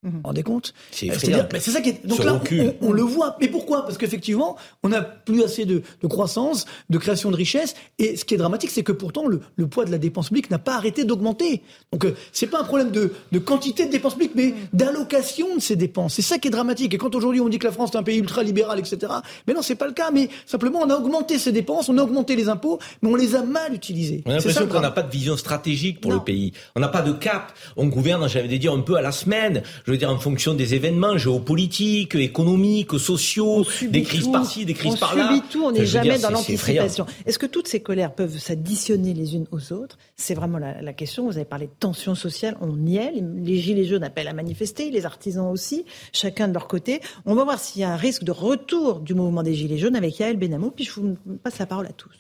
Vous 0.05 0.11
vous 0.13 0.21
rendez 0.23 0.45
compte? 0.45 0.75
C'est 0.93 1.11
Euh, 1.11 1.59
c'est 1.59 1.73
ça 1.73 1.81
qui 1.81 1.89
est. 1.91 2.07
Donc 2.07 2.23
là, 2.23 2.41
on, 2.81 2.89
on 2.89 2.93
le 2.93 3.03
voit. 3.03 3.37
Mais 3.41 3.49
pourquoi? 3.49 3.83
Parce 3.83 3.99
qu'effectivement, 3.99 4.57
on 4.85 4.91
n'a 4.91 5.03
plus 5.03 5.43
assez 5.43 5.65
de, 5.65 5.83
de 6.01 6.07
croissance, 6.07 6.67
de 6.89 6.99
création 6.99 7.33
de 7.33 7.37
richesse. 7.37 7.75
Et 7.99 8.17
ce 8.17 8.25
qui 8.25 8.35
est 8.35 8.37
dramatique, 8.37 8.71
c'est 8.71 8.85
que 8.85 8.93
pourtant, 8.93 9.27
le, 9.27 9.41
le 9.57 9.67
poids 9.67 9.85
de 9.85 9.91
la 9.91 9.99
dépense 9.99 10.29
publique 10.29 10.51
n'a 10.51 10.61
pas 10.61 10.77
arrêté 10.77 11.05
d'augmenter. 11.05 11.63
Donc, 11.93 12.05
euh, 12.05 12.15
c'est 12.33 12.47
pas 12.47 12.61
un 12.61 12.65
problème 12.65 12.93
de, 12.93 13.13
de 13.33 13.39
quantité 13.41 13.87
de 13.87 13.91
dépenses 13.91 14.15
publiques, 14.15 14.37
mais 14.37 14.55
d'allocation 14.73 15.57
de 15.57 15.61
ces 15.61 15.75
dépenses. 15.75 16.15
C'est 16.15 16.23
ça 16.23 16.39
qui 16.39 16.47
est 16.47 16.53
dramatique. 16.53 16.95
Et 16.95 16.99
quand 16.99 17.15
aujourd'hui 17.17 17.41
on 17.41 17.49
dit 17.49 17.59
que 17.59 17.67
la 17.67 17.73
France 17.73 17.91
est 17.95 17.97
un 17.97 18.05
pays 18.05 18.19
ultra 18.19 18.45
libéral, 18.45 18.79
etc. 18.79 19.13
Mais 19.49 19.55
non, 19.55 19.63
c'est 19.63 19.75
pas 19.75 19.87
le 19.89 19.95
cas. 19.95 20.13
Mais 20.13 20.29
simplement, 20.47 20.79
on 20.81 20.91
a 20.91 20.95
augmenté 20.97 21.39
ces 21.41 21.51
dépenses, 21.51 21.89
on 21.89 21.99
a 21.99 22.03
augmenté 22.03 22.37
les 22.37 22.49
impôts, 22.49 22.79
mais 23.03 23.11
on 23.11 23.17
les 23.17 23.35
a 23.35 23.43
mal 23.43 23.75
utilisés. 23.75 24.23
On 24.27 24.31
a 24.31 24.35
l'impression 24.35 24.69
qu'on 24.69 24.81
n'a 24.81 24.93
pas 24.93 25.03
de 25.03 25.11
vision 25.11 25.37
stratégique 25.37 26.01
pour 26.01 26.13
le 26.13 26.21
pays. 26.21 26.53
On 26.77 26.81
n'a 26.81 26.89
pas 26.89 27.03
de 27.03 27.13
cap. 27.13 27.53
On 27.77 27.87
gouverne, 27.87 28.29
j'avais 28.29 28.59
dire, 28.59 28.73
un 28.73 28.81
peu 28.81 28.95
à 28.95 29.03
la 29.03 29.11
semaine. 29.11 29.63
Je 29.89 29.93
veux 29.93 29.97
dire, 29.97 30.11
en 30.11 30.19
fonction 30.19 30.53
des 30.53 30.75
événements 30.75 31.17
géopolitiques, 31.17 32.15
économiques, 32.15 32.99
sociaux, 32.99 33.65
des 33.89 34.03
crises 34.03 34.25
tout. 34.25 34.33
par-ci, 34.33 34.67
des 34.67 34.75
crises 34.75 34.93
on 34.93 34.97
par-là. 34.99 35.29
subit 35.29 35.49
tout, 35.51 35.65
on 35.65 35.73
n'est 35.73 35.87
jamais 35.87 36.19
dire, 36.19 36.29
dans 36.29 36.35
l'anticipation. 36.35 37.07
Est-ce 37.25 37.39
que 37.39 37.47
toutes 37.47 37.69
ces 37.69 37.81
colères 37.81 38.13
peuvent 38.15 38.37
s'additionner 38.37 39.15
les 39.15 39.35
unes 39.35 39.47
aux 39.51 39.73
autres? 39.73 39.97
C'est 40.15 40.35
vraiment 40.35 40.59
la, 40.59 40.83
la 40.83 40.93
question. 40.93 41.25
Vous 41.25 41.37
avez 41.37 41.47
parlé 41.47 41.69
de 41.69 41.73
tension 41.81 42.15
sociale, 42.15 42.59
on 42.61 42.85
y 42.85 42.99
est. 42.99 43.13
Les, 43.13 43.23
les 43.43 43.57
gilets 43.61 43.87
jaunes 43.87 44.05
appellent 44.05 44.29
à 44.29 44.35
manifester, 44.35 44.91
les 44.91 45.07
artisans 45.07 45.47
aussi, 45.51 45.87
chacun 46.13 46.49
de 46.49 46.53
leur 46.53 46.69
côté. 46.69 47.01
On 47.25 47.35
va 47.35 47.45
voir 47.45 47.59
s'il 47.59 47.81
y 47.81 47.85
a 47.85 47.91
un 47.91 47.97
risque 47.97 48.25
de 48.25 48.33
retour 48.33 49.01
du 49.01 49.15
mouvement 49.15 49.43
des 49.43 49.55
gilets 49.55 49.79
jaunes 49.79 49.97
avec 49.97 50.19
Yael 50.19 50.37
Benamou, 50.37 50.71
puis 50.71 50.85
je 50.85 50.93
vous 50.93 51.17
passe 51.43 51.59
la 51.59 51.65
parole 51.65 51.87
à 51.87 51.93
tous. 51.93 52.11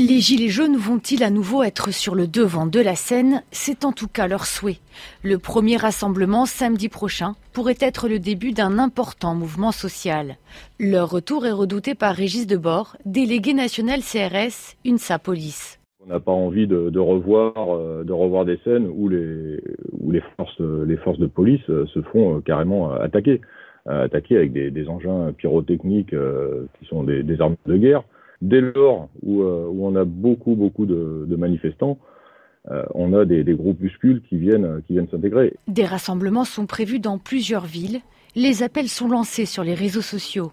Les 0.00 0.20
Gilets 0.20 0.48
jaunes 0.48 0.76
vont-ils 0.76 1.22
à 1.22 1.28
nouveau 1.28 1.62
être 1.62 1.92
sur 1.92 2.14
le 2.14 2.26
devant 2.26 2.64
de 2.64 2.80
la 2.80 2.94
scène? 2.94 3.42
C'est 3.50 3.84
en 3.84 3.92
tout 3.92 4.08
cas 4.08 4.28
leur 4.28 4.46
souhait. 4.46 4.78
Le 5.22 5.36
premier 5.36 5.76
rassemblement 5.76 6.46
samedi 6.46 6.88
prochain 6.88 7.34
pourrait 7.52 7.76
être 7.80 8.08
le 8.08 8.18
début 8.18 8.52
d'un 8.52 8.78
important 8.78 9.34
mouvement 9.34 9.72
social. 9.72 10.36
Leur 10.78 11.10
retour 11.10 11.44
est 11.44 11.52
redouté 11.52 11.94
par 11.94 12.14
Régis 12.14 12.46
Debord, 12.46 12.96
délégué 13.04 13.52
national 13.52 14.00
CRS, 14.00 14.74
UNSA 14.86 15.18
Police. 15.18 15.78
On 16.02 16.08
n'a 16.08 16.18
pas 16.18 16.32
envie 16.32 16.66
de, 16.66 16.90
euh, 16.96 18.04
revoir 18.08 18.46
des 18.46 18.58
scènes 18.64 18.88
où 18.90 19.10
les, 19.10 19.60
forces, 20.38 20.58
de 20.58 21.26
police 21.26 21.60
euh, 21.68 21.84
se 21.92 22.00
font 22.00 22.38
euh, 22.38 22.40
carrément 22.40 22.90
attaquer, 22.92 23.42
attaquer 23.84 24.36
avec 24.38 24.54
des, 24.54 24.88
engins 24.88 25.34
pyrotechniques 25.36 26.14
qui 26.78 26.86
sont 26.86 27.04
des 27.04 27.40
armes 27.42 27.56
de 27.66 27.76
guerre. 27.76 28.02
Dès 28.42 28.60
lors 28.60 29.08
où, 29.22 29.42
euh, 29.42 29.66
où 29.70 29.86
on 29.86 29.94
a 29.96 30.04
beaucoup, 30.04 30.54
beaucoup 30.54 30.86
de, 30.86 31.36
manifestants, 31.36 31.98
euh, 32.70 32.84
on 32.94 33.12
a 33.12 33.24
des, 33.24 33.44
des 33.44 33.54
groupuscules 33.54 34.22
qui 34.28 34.38
viennent, 34.38 34.82
qui 34.86 34.94
viennent 34.94 35.08
s'intégrer. 35.08 35.54
Des 35.68 35.84
rassemblements 35.84 36.44
sont 36.44 36.66
prévus 36.66 36.98
dans 36.98 37.18
plusieurs 37.18 37.66
villes. 37.66 38.00
Les 38.34 38.62
appels 38.62 38.88
sont 38.88 39.08
lancés 39.08 39.46
sur 39.46 39.64
les 39.64 39.74
réseaux 39.74 40.02
sociaux. 40.02 40.52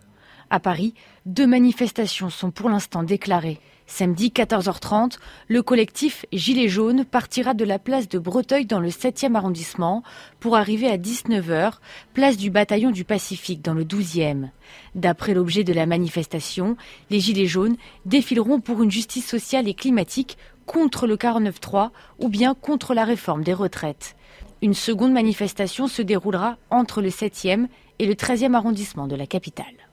À 0.50 0.60
Paris, 0.60 0.94
deux 1.26 1.48
manifestations 1.48 2.30
sont 2.30 2.52
pour 2.52 2.70
l'instant 2.70 3.04
déclarées. 3.04 3.60
Samedi 3.90 4.30
14h30, 4.30 5.18
le 5.48 5.64
collectif 5.64 6.26
Gilets 6.34 6.68
jaunes 6.68 7.06
partira 7.06 7.54
de 7.54 7.64
la 7.64 7.80
place 7.80 8.10
de 8.10 8.20
Breteuil 8.20 8.66
dans 8.66 8.82
le 8.82 8.90
7e 8.90 9.34
arrondissement 9.34 10.04
pour 10.42 10.58
arriver 10.58 10.90
à 10.90 10.98
19h, 10.98 11.76
place 12.14 12.36
du 12.36 12.50
bataillon 12.50 12.92
du 12.92 13.06
Pacifique 13.06 13.64
dans 13.64 13.74
le 13.74 13.86
12e. 13.86 14.50
D'après 14.94 15.34
l'objet 15.34 15.64
de 15.64 15.72
la 15.72 15.86
manifestation, 15.86 16.76
les 17.10 17.22
Gilets 17.22 17.48
jaunes 17.48 17.78
défileront 18.06 18.60
pour 18.60 18.84
une 18.84 18.92
justice 18.92 19.26
sociale 19.26 19.70
et 19.70 19.74
climatique 19.74 20.38
contre 20.66 21.08
le 21.08 21.16
49-3 21.16 21.92
ou 22.20 22.28
bien 22.28 22.56
contre 22.56 22.94
la 22.94 23.06
réforme 23.06 23.44
des 23.44 23.54
retraites. 23.54 24.18
Une 24.62 24.74
seconde 24.74 25.14
manifestation 25.14 25.88
se 25.88 26.02
déroulera 26.02 26.58
entre 26.70 27.02
le 27.02 27.10
7e 27.10 27.68
et 28.00 28.06
le 28.06 28.16
13e 28.16 28.54
arrondissement 28.54 29.08
de 29.08 29.16
la 29.16 29.28
capitale. 29.28 29.87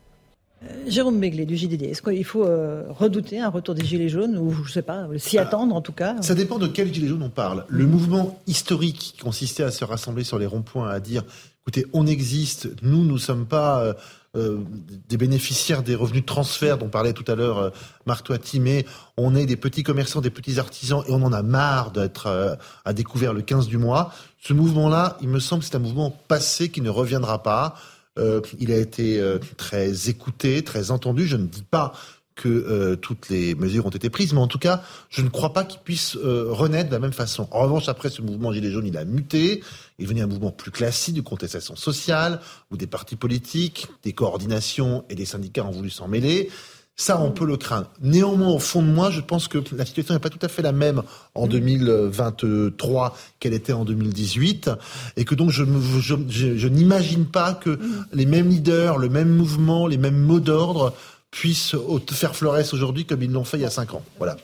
Jérôme 0.87 1.19
Béglé 1.19 1.47
du 1.47 1.57
JDD, 1.57 1.83
est-ce 1.83 2.03
qu'il 2.03 2.25
faut 2.25 2.45
euh, 2.45 2.85
redouter 2.91 3.41
un 3.41 3.49
retour 3.49 3.75
des 3.75 3.85
Gilets 3.85 4.09
jaunes 4.09 4.37
ou 4.37 4.53
je 4.65 4.73
sais 4.73 4.83
pas, 4.83 5.07
s'y 5.17 5.39
attendre 5.39 5.75
en 5.75 5.81
tout 5.81 5.93
cas 5.93 6.17
Ça 6.21 6.35
dépend 6.35 6.59
de 6.59 6.67
quel 6.67 6.93
gilet 6.93 7.09
jaune 7.09 7.23
on 7.23 7.31
parle. 7.31 7.65
Le 7.69 7.87
mouvement 7.87 8.41
historique 8.47 8.99
qui 8.99 9.17
consistait 9.19 9.63
à 9.63 9.71
se 9.71 9.85
rassembler 9.85 10.25
sur 10.25 10.39
les 10.39 10.47
ronds-points, 10.47 10.91
à 10.91 11.01
dire, 11.01 11.25
écoutez, 11.63 11.87
on 11.93 12.07
existe, 12.07 12.69
nous, 12.83 13.05
nous 13.05 13.19
sommes 13.19 13.47
pas 13.47 13.81
euh, 13.81 13.95
euh, 14.37 14.65
des 15.09 15.17
bénéficiaires 15.17 15.85
des 15.85 15.95
revenus 15.95 16.23
de 16.23 16.27
transfert 16.27 16.77
dont 16.77 16.89
parlait 16.89 17.13
tout 17.13 17.25
à 17.31 17.37
l'heure 17.37 17.59
euh, 17.59 17.71
Marc 18.05 18.29
mais 18.59 18.85
on 19.17 19.37
est 19.37 19.47
des 19.47 19.55
petits 19.55 19.85
commerçants, 19.85 20.21
des 20.21 20.31
petits 20.31 20.59
artisans, 20.59 21.05
et 21.07 21.13
on 21.13 21.23
en 21.23 21.33
a 21.33 21.43
marre 21.43 21.93
d'être 21.93 22.27
euh, 22.27 22.57
à 22.85 22.93
découvert 22.93 23.33
le 23.33 23.43
15 23.43 23.69
du 23.69 23.79
mois. 23.79 24.13
Ce 24.41 24.53
mouvement-là, 24.53 25.19
il 25.21 25.29
me 25.29 25.39
semble 25.39 25.63
que 25.63 25.69
c'est 25.69 25.77
un 25.77 25.81
mouvement 25.81 26.11
passé 26.11 26.69
qui 26.69 26.81
ne 26.81 26.91
reviendra 26.91 27.45
pas. 27.45 27.77
Euh, 28.19 28.41
il 28.61 28.71
a 28.73 28.77
été 28.77 29.19
euh, 29.19 29.39
très 29.57 30.09
écouté, 30.09 30.63
très 30.63 30.91
entendu. 30.91 31.27
Je 31.27 31.37
ne 31.37 31.47
dis 31.47 31.65
pas 31.65 31.93
que 32.35 32.49
euh, 32.49 32.97
toutes 32.97 33.29
les 33.29 33.55
mesures 33.55 33.87
ont 33.87 33.91
été 33.91 34.11
prises, 34.11 34.33
mais 34.33 34.41
en 34.41 34.49
tout 34.49 34.59
cas, 34.59 34.83
je 35.09 35.23
ne 35.23 35.29
crois 35.29 35.53
pas 35.53 35.65
qu'il 35.65 35.81
puisse 35.81 36.17
euh, 36.17 36.47
renaître 36.49 36.89
de 36.89 36.95
la 36.95 37.01
même 37.01 37.13
façon. 37.13 37.49
En 37.53 37.61
revanche, 37.61 37.89
après 37.89 38.11
ce 38.11 38.23
mouvement 38.23 38.53
Gilets 38.53 38.73
jaunes, 38.73 38.87
il 38.87 38.97
a 38.97 39.05
muté, 39.05 39.63
il 39.99 40.03
est 40.03 40.07
devenu 40.07 40.23
un 40.23 40.27
mouvement 40.27 40.51
plus 40.51 40.71
classique 40.71 41.15
de 41.15 41.21
contestation 41.21 41.77
sociale, 41.77 42.41
où 42.71 42.77
des 42.77 42.87
partis 42.89 43.17
politiques, 43.17 43.87
des 44.03 44.13
coordinations 44.13 45.05
et 45.09 45.15
des 45.15 45.27
syndicats 45.27 45.65
ont 45.65 45.71
voulu 45.71 45.91
s'en 45.91 46.09
mêler. 46.09 46.51
Ça, 46.97 47.21
on 47.21 47.33
peut 47.33 47.45
le 47.45 47.57
craindre. 47.57 47.91
Néanmoins, 48.03 48.51
au 48.51 48.61
fond 48.61 48.81
de 48.81 48.87
moi, 48.87 49.11
je 49.11 49.21
pense 49.21 49.49
que 49.49 49.59
la 49.77 49.85
situation 49.85 50.15
n'est 50.15 50.21
pas 50.21 50.31
tout 50.31 50.39
à 50.43 50.49
fait 50.49 50.63
la 50.63 50.71
même 50.71 51.03
en 51.35 51.49
2023 51.49 53.17
qu'elle 53.41 53.53
était 53.55 53.73
en 53.73 53.85
2018, 53.85 54.71
et 55.17 55.25
que 55.25 55.35
donc 55.35 55.51
je, 55.51 55.65
me- 55.65 55.81
je, 56.01 56.15
je- 56.29 56.57
je 56.57 56.69
n'imagine 56.69 57.27
pas 57.27 57.53
que 57.55 57.79
les 58.13 58.27
mêmes 58.27 58.49
leaders, 58.49 58.99
le 58.99 59.09
même 59.09 59.29
mouvement, 59.29 59.87
les 59.89 59.99
mêmes 59.99 60.21
mots 60.21 60.39
d'ordre 60.41 60.95
puissent 61.35 61.75
faire 62.13 62.37
florès 62.37 62.73
aujourd'hui 62.73 63.05
comme 63.05 63.21
ils 63.21 63.31
l'ont 63.31 63.43
fait 63.43 63.57
il 63.57 63.63
y 63.63 63.67
a 63.67 63.71
cinq 63.71 63.93
ans. 63.93 64.03
Voilà. 64.19 64.37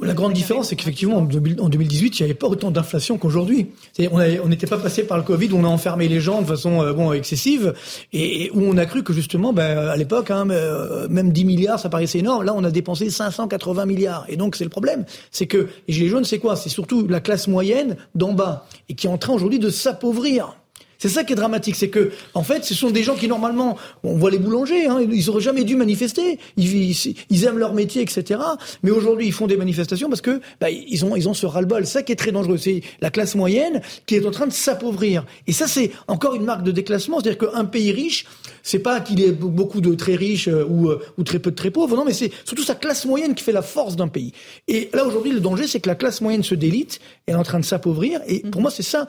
La 0.00 0.14
grande 0.14 0.32
différence, 0.32 0.70
c'est 0.70 0.76
qu'effectivement, 0.76 1.18
en 1.18 1.22
2000 1.22 1.60
en 1.60 1.68
2018, 1.68 2.18
il 2.18 2.22
n'y 2.22 2.24
avait 2.24 2.34
pas 2.34 2.46
autant 2.46 2.70
d'inflation 2.70 3.18
qu'aujourd'hui. 3.18 3.68
C'est-à-dire, 3.92 4.40
on 4.42 4.48
n'était 4.48 4.66
pas 4.66 4.78
passé 4.78 5.02
par 5.02 5.18
le 5.18 5.24
Covid 5.24 5.52
où 5.52 5.56
on 5.58 5.64
a 5.64 5.68
enfermé 5.68 6.08
les 6.08 6.20
gens 6.20 6.40
de 6.40 6.46
façon 6.46 6.82
euh, 6.82 6.94
bon 6.94 7.12
excessive 7.12 7.74
et, 8.14 8.44
et 8.44 8.50
où 8.52 8.62
on 8.62 8.78
a 8.78 8.86
cru 8.86 9.02
que 9.02 9.12
justement, 9.12 9.52
ben, 9.52 9.76
à 9.76 9.96
l'époque, 9.96 10.30
hein, 10.30 10.48
euh, 10.48 11.06
même 11.10 11.32
10 11.32 11.44
milliards, 11.44 11.78
ça 11.78 11.90
paraissait 11.90 12.20
énorme. 12.20 12.44
Là, 12.44 12.54
on 12.56 12.64
a 12.64 12.70
dépensé 12.70 13.10
580 13.10 13.84
milliards. 13.84 14.24
Et 14.28 14.36
donc, 14.36 14.56
c'est 14.56 14.64
le 14.64 14.70
problème. 14.70 15.04
C'est 15.30 15.46
que 15.46 15.68
les 15.86 15.94
Gilets 15.94 16.08
jaunes, 16.08 16.24
c'est 16.24 16.38
quoi? 16.38 16.56
C'est 16.56 16.70
surtout 16.70 17.06
la 17.06 17.20
classe 17.20 17.46
moyenne 17.46 17.96
d'en 18.14 18.32
bas 18.32 18.66
et 18.88 18.94
qui 18.94 19.06
est 19.06 19.10
en 19.10 19.18
train 19.18 19.34
aujourd'hui 19.34 19.58
de 19.58 19.68
s'appauvrir. 19.68 20.56
C'est 20.98 21.08
ça 21.08 21.24
qui 21.24 21.32
est 21.32 21.36
dramatique, 21.36 21.76
c'est 21.76 21.88
que 21.88 22.10
en 22.34 22.42
fait, 22.42 22.64
ce 22.64 22.74
sont 22.74 22.90
des 22.90 23.02
gens 23.02 23.14
qui 23.14 23.28
normalement, 23.28 23.76
on 24.02 24.16
voit 24.16 24.30
les 24.30 24.38
boulangers, 24.38 24.86
hein, 24.86 25.00
ils 25.10 25.30
auraient 25.30 25.40
jamais 25.40 25.64
dû 25.64 25.76
manifester. 25.76 26.38
Ils 26.56 27.44
aiment 27.44 27.58
leur 27.58 27.74
métier, 27.74 28.02
etc. 28.02 28.40
Mais 28.82 28.90
aujourd'hui, 28.90 29.26
ils 29.26 29.32
font 29.32 29.46
des 29.46 29.56
manifestations 29.56 30.08
parce 30.08 30.20
que 30.20 30.40
bah, 30.60 30.70
ils 30.70 31.04
ont 31.04 31.16
ils 31.16 31.28
ont 31.28 31.34
ce 31.34 31.46
ras-le-bol. 31.46 31.86
Ça 31.86 32.02
qui 32.02 32.12
est 32.12 32.16
très 32.16 32.32
dangereux, 32.32 32.56
c'est 32.56 32.82
la 33.00 33.10
classe 33.10 33.34
moyenne 33.34 33.82
qui 34.06 34.16
est 34.16 34.26
en 34.26 34.30
train 34.30 34.46
de 34.46 34.52
s'appauvrir. 34.52 35.24
Et 35.46 35.52
ça, 35.52 35.66
c'est 35.66 35.90
encore 36.08 36.34
une 36.34 36.44
marque 36.44 36.62
de 36.62 36.72
déclassement, 36.72 37.20
c'est-à-dire 37.20 37.50
qu'un 37.50 37.64
pays 37.64 37.92
riche, 37.92 38.26
c'est 38.66 38.80
pas 38.80 39.00
qu'il 39.00 39.22
ait 39.22 39.30
beaucoup 39.30 39.80
de 39.80 39.94
très 39.94 40.16
riches 40.16 40.48
euh, 40.48 40.66
ou 40.68 40.90
euh, 40.90 41.00
ou 41.16 41.22
très 41.22 41.38
peu 41.38 41.52
de 41.52 41.56
très 41.56 41.70
pauvres. 41.70 41.96
Non, 41.96 42.04
mais 42.04 42.12
c'est 42.12 42.32
surtout 42.44 42.64
sa 42.64 42.74
classe 42.74 43.06
moyenne 43.06 43.36
qui 43.36 43.44
fait 43.44 43.52
la 43.52 43.62
force 43.62 43.94
d'un 43.94 44.08
pays. 44.08 44.32
Et 44.66 44.90
là 44.92 45.06
aujourd'hui, 45.06 45.30
le 45.30 45.38
danger, 45.38 45.68
c'est 45.68 45.78
que 45.78 45.88
la 45.88 45.94
classe 45.94 46.20
moyenne 46.20 46.42
se 46.42 46.56
délite, 46.56 46.98
elle 47.26 47.34
est 47.34 47.38
en 47.38 47.44
train 47.44 47.60
de 47.60 47.64
s'appauvrir. 47.64 48.20
Et 48.26 48.40
pour 48.40 48.60
moi, 48.60 48.72
c'est 48.72 48.82
ça. 48.82 49.06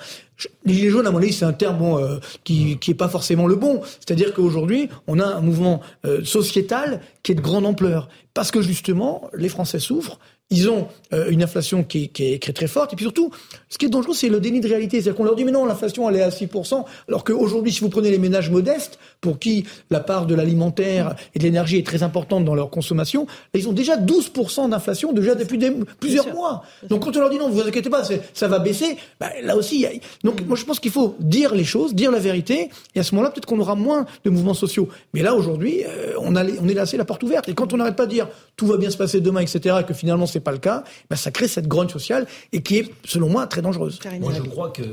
Les 0.63 0.73
gilets 0.75 0.91
jaunes, 0.91 1.07
à 1.07 1.11
mon 1.11 1.17
avis, 1.17 1.33
c'est 1.33 1.45
un 1.45 1.53
terme 1.53 1.79
bon, 1.79 1.97
euh, 1.97 2.19
qui 2.43 2.77
qui 2.77 2.91
est 2.91 2.93
pas 2.93 3.09
forcément 3.09 3.47
le 3.47 3.55
bon. 3.55 3.81
C'est-à-dire 3.99 4.31
qu'aujourd'hui, 4.35 4.89
on 5.07 5.19
a 5.19 5.25
un 5.25 5.41
mouvement 5.41 5.81
euh, 6.05 6.23
sociétal 6.23 7.01
qui 7.23 7.31
est 7.31 7.35
de 7.35 7.41
grande 7.41 7.65
ampleur 7.65 8.09
parce 8.35 8.51
que 8.51 8.61
justement, 8.61 9.31
les 9.33 9.49
Français 9.49 9.79
souffrent. 9.79 10.19
Ils 10.49 10.69
ont 10.69 10.87
euh, 11.11 11.29
une 11.29 11.43
inflation 11.43 11.83
qui 11.83 12.03
est, 12.03 12.07
qui, 12.07 12.33
est, 12.33 12.39
qui 12.39 12.49
est 12.49 12.53
très 12.53 12.67
forte. 12.67 12.93
Et 12.93 12.95
puis 12.95 13.03
surtout, 13.03 13.31
ce 13.69 13.77
qui 13.77 13.85
est 13.85 13.89
dangereux, 13.89 14.13
c'est 14.13 14.29
le 14.29 14.39
déni 14.39 14.59
de 14.61 14.67
réalité. 14.67 15.01
C'est-à-dire 15.01 15.15
qu'on 15.17 15.23
leur 15.25 15.35
dit, 15.35 15.43
mais 15.43 15.51
non, 15.51 15.65
l'inflation, 15.65 16.09
elle 16.09 16.15
est 16.17 16.21
à 16.21 16.29
6%. 16.29 16.85
Alors 17.07 17.23
qu'aujourd'hui, 17.23 17.71
si 17.71 17.81
vous 17.81 17.89
prenez 17.89 18.09
les 18.11 18.17
ménages 18.17 18.49
modestes, 18.49 18.97
pour 19.21 19.39
qui 19.39 19.65
la 19.89 19.99
part 19.99 20.25
de 20.25 20.35
l'alimentaire 20.35 21.15
et 21.35 21.39
de 21.39 21.43
l'énergie 21.43 21.77
est 21.77 21.85
très 21.85 22.03
importante 22.03 22.45
dans 22.45 22.55
leur 22.55 22.69
consommation, 22.69 23.27
ils 23.53 23.67
ont 23.67 23.73
déjà 23.73 23.97
12% 23.97 24.69
d'inflation 24.69 25.11
déjà 25.13 25.35
depuis 25.35 25.57
des- 25.57 25.73
plusieurs 25.99 26.33
mois. 26.33 26.63
Donc 26.89 27.03
quand 27.03 27.15
on 27.15 27.19
leur 27.19 27.29
dit, 27.29 27.37
non, 27.37 27.49
vous 27.49 27.55
vous 27.61 27.67
inquiétez 27.67 27.89
pas, 27.89 28.03
ça 28.33 28.47
va 28.47 28.59
baisser, 28.59 28.97
bah, 29.19 29.29
là 29.43 29.55
aussi, 29.57 29.75
il 29.75 29.81
y 29.81 29.85
a- 29.85 29.91
donc 30.23 30.41
moi 30.47 30.55
je 30.55 30.63
pense 30.65 30.79
qu'il 30.79 30.91
faut 30.91 31.15
dire 31.19 31.53
les 31.55 31.63
choses, 31.63 31.93
dire 31.93 32.11
la 32.11 32.19
vérité. 32.19 32.69
Et 32.95 32.99
à 32.99 33.03
ce 33.03 33.13
moment-là, 33.15 33.31
peut-être 33.31 33.45
qu'on 33.45 33.59
aura 33.59 33.75
moins 33.75 34.05
de 34.23 34.29
mouvements 34.29 34.53
sociaux. 34.53 34.87
Mais 35.13 35.21
là, 35.21 35.35
aujourd'hui, 35.35 35.83
euh, 35.85 36.13
on, 36.19 36.35
a, 36.35 36.43
on 36.45 36.67
est 36.67 36.73
laissé 36.73 36.97
la 36.97 37.05
porte 37.05 37.23
ouverte. 37.23 37.49
Et 37.49 37.53
quand 37.53 37.73
on 37.73 37.77
n'arrête 37.77 37.95
pas 37.95 38.05
de 38.05 38.11
dire, 38.11 38.27
tout 38.55 38.67
va 38.67 38.77
bien 38.77 38.89
se 38.89 38.97
passer 38.97 39.19
demain, 39.21 39.41
etc., 39.41 39.77
et 39.81 39.83
que 39.83 39.93
finalement, 39.93 40.25
c'est 40.25 40.39
pas 40.39 40.51
le 40.51 40.57
cas, 40.57 40.83
bah, 41.09 41.15
ça 41.15 41.31
crée 41.31 41.47
cette 41.47 41.67
grogne 41.67 41.89
sociale 41.89 42.27
et 42.53 42.61
qui 42.61 42.77
est, 42.77 42.89
selon 43.05 43.29
moi, 43.29 43.47
très 43.47 43.56
dangereuse. 43.61 43.99
Moi, 44.19 44.33
je 44.33 44.41
crois 44.41 44.71
que 44.71 44.83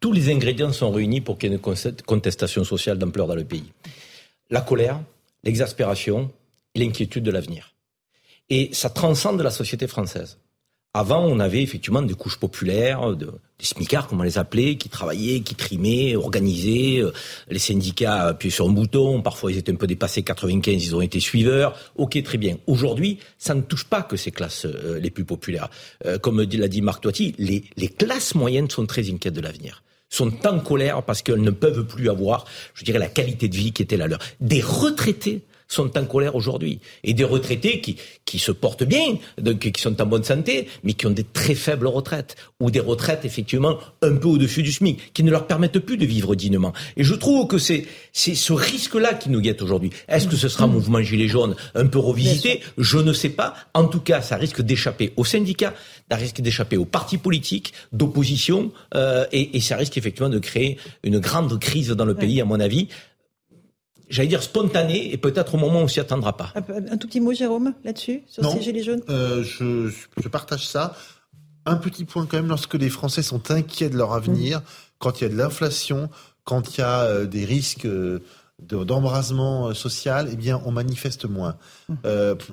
tous 0.00 0.12
les 0.12 0.30
ingrédients 0.30 0.72
sont 0.72 0.90
réunis 0.90 1.20
pour 1.20 1.38
qu'il 1.38 1.50
y 1.50 1.54
ait 1.54 1.56
une 1.56 2.02
contestation 2.06 2.64
sociale 2.64 2.98
d'ampleur 2.98 3.26
dans 3.26 3.34
le 3.34 3.44
pays. 3.44 3.72
La 4.50 4.60
colère, 4.60 5.00
l'exaspération 5.44 6.30
et 6.74 6.80
l'inquiétude 6.80 7.24
de 7.24 7.30
l'avenir. 7.30 7.74
Et 8.50 8.70
ça 8.72 8.90
transcende 8.90 9.40
la 9.40 9.50
société 9.50 9.86
française. 9.86 10.38
Avant, 10.94 11.24
on 11.24 11.40
avait 11.40 11.62
effectivement 11.62 12.02
des 12.02 12.12
couches 12.12 12.36
populaires, 12.38 13.16
des 13.16 13.26
smicards, 13.62 14.08
comme 14.08 14.20
on 14.20 14.24
les 14.24 14.36
appelait, 14.36 14.76
qui 14.76 14.90
travaillaient, 14.90 15.40
qui 15.40 15.54
trimaient, 15.54 16.16
organisaient. 16.16 16.98
Euh, 17.00 17.12
les 17.48 17.58
syndicats 17.58 18.24
appuyaient 18.24 18.50
sur 18.50 18.68
un 18.68 18.72
bouton. 18.72 19.22
Parfois, 19.22 19.52
ils 19.52 19.56
étaient 19.56 19.72
un 19.72 19.76
peu 19.76 19.86
dépassés. 19.86 20.22
95, 20.22 20.84
ils 20.84 20.94
ont 20.94 21.00
été 21.00 21.18
suiveurs. 21.18 21.78
Ok, 21.96 22.22
très 22.22 22.36
bien. 22.36 22.58
Aujourd'hui, 22.66 23.18
ça 23.38 23.54
ne 23.54 23.62
touche 23.62 23.84
pas 23.84 24.02
que 24.02 24.18
ces 24.18 24.32
classes 24.32 24.66
euh, 24.66 25.00
les 25.00 25.08
plus 25.08 25.24
populaires. 25.24 25.70
Euh, 26.04 26.18
comme 26.18 26.42
l'a 26.42 26.68
dit 26.68 26.82
Marc 26.82 27.02
Toiti, 27.02 27.34
les, 27.38 27.64
les 27.78 27.88
classes 27.88 28.34
moyennes 28.34 28.68
sont 28.68 28.84
très 28.84 29.10
inquiètes 29.10 29.34
de 29.34 29.40
l'avenir 29.40 29.82
sont 30.10 30.46
en 30.46 30.60
colère 30.60 31.02
parce 31.04 31.22
qu'elles 31.22 31.40
ne 31.40 31.50
peuvent 31.50 31.86
plus 31.86 32.10
avoir, 32.10 32.44
je 32.74 32.84
dirais, 32.84 32.98
la 32.98 33.08
qualité 33.08 33.48
de 33.48 33.56
vie 33.56 33.72
qui 33.72 33.80
était 33.80 33.96
la 33.96 34.08
leur. 34.08 34.18
Des 34.40 34.60
retraités 34.60 35.40
sont 35.72 35.96
en 35.96 36.04
colère 36.04 36.36
aujourd'hui. 36.36 36.80
Et 37.04 37.14
des 37.14 37.24
retraités 37.24 37.80
qui, 37.80 37.96
qui 38.24 38.38
se 38.38 38.52
portent 38.52 38.84
bien, 38.84 39.16
donc, 39.40 39.58
qui 39.58 39.80
sont 39.80 40.00
en 40.00 40.06
bonne 40.06 40.24
santé, 40.24 40.68
mais 40.84 40.92
qui 40.92 41.06
ont 41.06 41.10
des 41.10 41.24
très 41.24 41.54
faibles 41.54 41.86
retraites, 41.86 42.36
ou 42.60 42.70
des 42.70 42.80
retraites 42.80 43.24
effectivement 43.24 43.78
un 44.02 44.16
peu 44.16 44.28
au-dessus 44.28 44.62
du 44.62 44.72
SMIC, 44.72 45.12
qui 45.12 45.22
ne 45.24 45.30
leur 45.30 45.46
permettent 45.46 45.78
plus 45.78 45.96
de 45.96 46.06
vivre 46.06 46.34
dignement. 46.34 46.72
Et 46.96 47.04
je 47.04 47.14
trouve 47.14 47.46
que 47.46 47.58
c'est, 47.58 47.86
c'est 48.12 48.34
ce 48.34 48.52
risque-là 48.52 49.14
qui 49.14 49.30
nous 49.30 49.40
guette 49.40 49.62
aujourd'hui. 49.62 49.90
Est-ce 50.08 50.28
que 50.28 50.36
ce 50.36 50.48
sera 50.48 50.64
un 50.64 50.68
mouvement 50.68 51.00
gilet 51.00 51.28
jaune 51.28 51.56
un 51.74 51.86
peu 51.86 51.98
revisité 51.98 52.60
Je 52.78 52.98
ne 52.98 53.12
sais 53.12 53.30
pas. 53.30 53.54
En 53.74 53.84
tout 53.84 54.00
cas, 54.00 54.22
ça 54.22 54.36
risque 54.36 54.62
d'échapper 54.62 55.12
aux 55.16 55.24
syndicats, 55.24 55.74
ça 56.10 56.16
risque 56.16 56.40
d'échapper 56.40 56.76
aux 56.76 56.84
partis 56.84 57.18
politiques, 57.18 57.72
d'opposition, 57.92 58.72
euh, 58.94 59.24
et, 59.32 59.56
et 59.56 59.60
ça 59.60 59.76
risque 59.76 59.96
effectivement 59.96 60.28
de 60.28 60.38
créer 60.38 60.76
une 61.02 61.18
grande 61.18 61.58
crise 61.58 61.88
dans 61.90 62.04
le 62.04 62.14
pays, 62.14 62.40
à 62.40 62.44
mon 62.44 62.60
avis 62.60 62.88
j'allais 64.12 64.28
dire 64.28 64.42
spontané, 64.42 65.12
et 65.12 65.16
peut-être 65.16 65.54
au 65.54 65.58
moment 65.58 65.80
où 65.80 65.84
on 65.84 65.88
s'y 65.88 65.98
attendra 65.98 66.36
pas. 66.36 66.52
Un, 66.54 66.96
tout 66.98 67.08
petit 67.08 67.20
mot, 67.20 67.32
Jérôme, 67.32 67.74
là-dessus, 67.82 68.22
sur 68.28 68.48
ces 68.48 68.60
gilets 68.60 68.82
jaunes? 68.82 69.02
euh, 69.08 69.42
je, 69.42 69.90
je, 70.22 70.28
partage 70.28 70.66
ça. 70.68 70.94
Un 71.64 71.76
petit 71.76 72.04
point 72.04 72.26
quand 72.26 72.36
même, 72.36 72.48
lorsque 72.48 72.74
les 72.74 72.90
Français 72.90 73.22
sont 73.22 73.50
inquiets 73.50 73.88
de 73.88 73.96
leur 73.96 74.12
avenir, 74.12 74.60
mmh. 74.60 74.62
quand 74.98 75.20
il 75.20 75.24
y 75.24 75.26
a 75.26 75.30
de 75.30 75.36
l'inflation, 75.36 76.10
quand 76.44 76.76
il 76.76 76.80
y 76.80 76.84
a 76.84 77.00
euh, 77.00 77.26
des 77.26 77.44
risques 77.44 77.86
euh, 77.86 78.20
d'embrasement 78.58 79.72
social, 79.72 80.28
eh 80.30 80.36
bien, 80.36 80.60
on 80.66 80.72
manifeste 80.72 81.24
moins. 81.24 81.56
Mmh. 81.88 81.94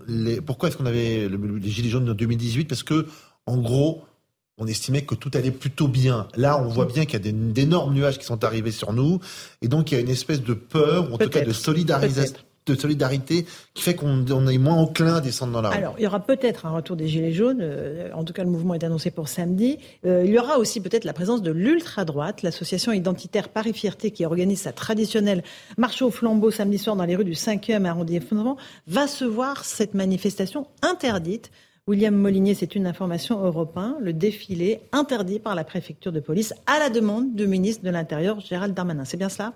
les, 0.08 0.42
pourquoi 0.42 0.70
est-ce 0.70 0.78
qu'on 0.78 0.86
avait 0.86 1.30
les 1.30 1.70
gilets 1.70 1.90
jaunes 1.90 2.10
en 2.10 2.14
2018 2.14 2.66
Parce 2.66 2.84
que, 2.84 3.06
en 3.46 3.58
gros, 3.58 4.06
on 4.60 4.68
estimait 4.68 5.02
que 5.02 5.16
tout 5.16 5.32
allait 5.34 5.52
plutôt 5.52 5.88
bien. 5.88 6.28
Là, 6.36 6.62
on 6.62 6.68
voit 6.68 6.86
bien 6.86 7.06
qu'il 7.06 7.26
y 7.26 7.30
a 7.30 7.32
d'énormes 7.32 7.94
nuages 7.94 8.20
qui 8.20 8.26
sont 8.26 8.44
arrivés 8.44 8.72
sur 8.72 8.94
nous, 8.94 9.20
et 9.62 9.68
donc 9.68 9.92
il 9.92 9.96
y 9.96 9.98
a 9.98 10.02
une 10.02 10.10
espèce 10.10 10.44
de 10.44 10.54
peur, 10.54 11.10
ou 11.10 11.16
en 11.16 11.18
tout 11.18 11.30
cas 11.30 11.42
de 11.42 11.54
solidarisation 11.54 12.40
de 12.70 12.80
solidarité 12.80 13.46
qui 13.74 13.84
fait 13.84 13.96
qu'on 13.96 14.26
est 14.48 14.58
moins 14.58 14.76
enclin 14.76 15.16
à 15.16 15.22
descendre 15.22 15.54
dans 15.54 15.62
la 15.62 15.70
rue. 15.70 15.76
Alors, 15.76 15.96
il 15.98 16.04
y 16.04 16.08
aura 16.08 16.20
peut-être 16.20 16.66
un 16.66 16.72
retour 16.72 16.96
des 16.96 17.08
Gilets 17.08 17.34
jaunes. 17.34 17.60
Euh, 17.62 18.10
en 18.14 18.24
tout 18.24 18.34
cas, 18.34 18.44
le 18.44 18.50
mouvement 18.50 18.74
est 18.74 18.84
annoncé 18.84 19.12
pour 19.12 19.28
samedi. 19.28 19.80
Euh, 20.06 20.24
il 20.26 20.32
y 20.32 20.40
aura 20.40 20.58
aussi 20.58 20.80
peut-être 20.80 21.04
la 21.04 21.14
présence 21.14 21.42
de 21.42 21.52
l'ultra-droite, 21.52 22.42
l'association 22.44 22.92
identitaire 22.92 23.50
Paris 23.50 23.74
Fierté, 23.74 24.12
qui 24.12 24.26
organise 24.26 24.62
sa 24.62 24.72
traditionnelle 24.72 25.44
marche 25.78 26.02
au 26.02 26.12
flambeau 26.12 26.52
samedi 26.52 26.78
soir 26.78 26.96
dans 26.96 27.06
les 27.06 27.16
rues 27.16 27.26
du 27.26 27.34
5e 27.34 27.86
arrondissement, 27.86 28.58
va 28.88 29.08
se 29.08 29.26
voir 29.26 29.66
cette 29.66 29.94
manifestation 29.94 30.68
interdite 30.82 31.52
William 31.90 32.16
Molinier, 32.16 32.54
c'est 32.54 32.76
une 32.76 32.86
information 32.86 33.44
européenne. 33.44 33.96
Le 34.00 34.14
défilé 34.14 34.82
interdit 34.92 35.40
par 35.40 35.56
la 35.56 35.64
préfecture 35.64 36.12
de 36.12 36.20
police 36.20 36.54
à 36.68 36.78
la 36.78 36.92
demande 36.92 37.34
du 37.34 37.48
ministre 37.48 37.84
de 37.84 37.90
l'Intérieur, 37.90 38.40
Gérald 38.42 38.76
Darmanin. 38.76 39.06
C'est 39.06 39.18
bien 39.18 39.28
cela? 39.28 39.54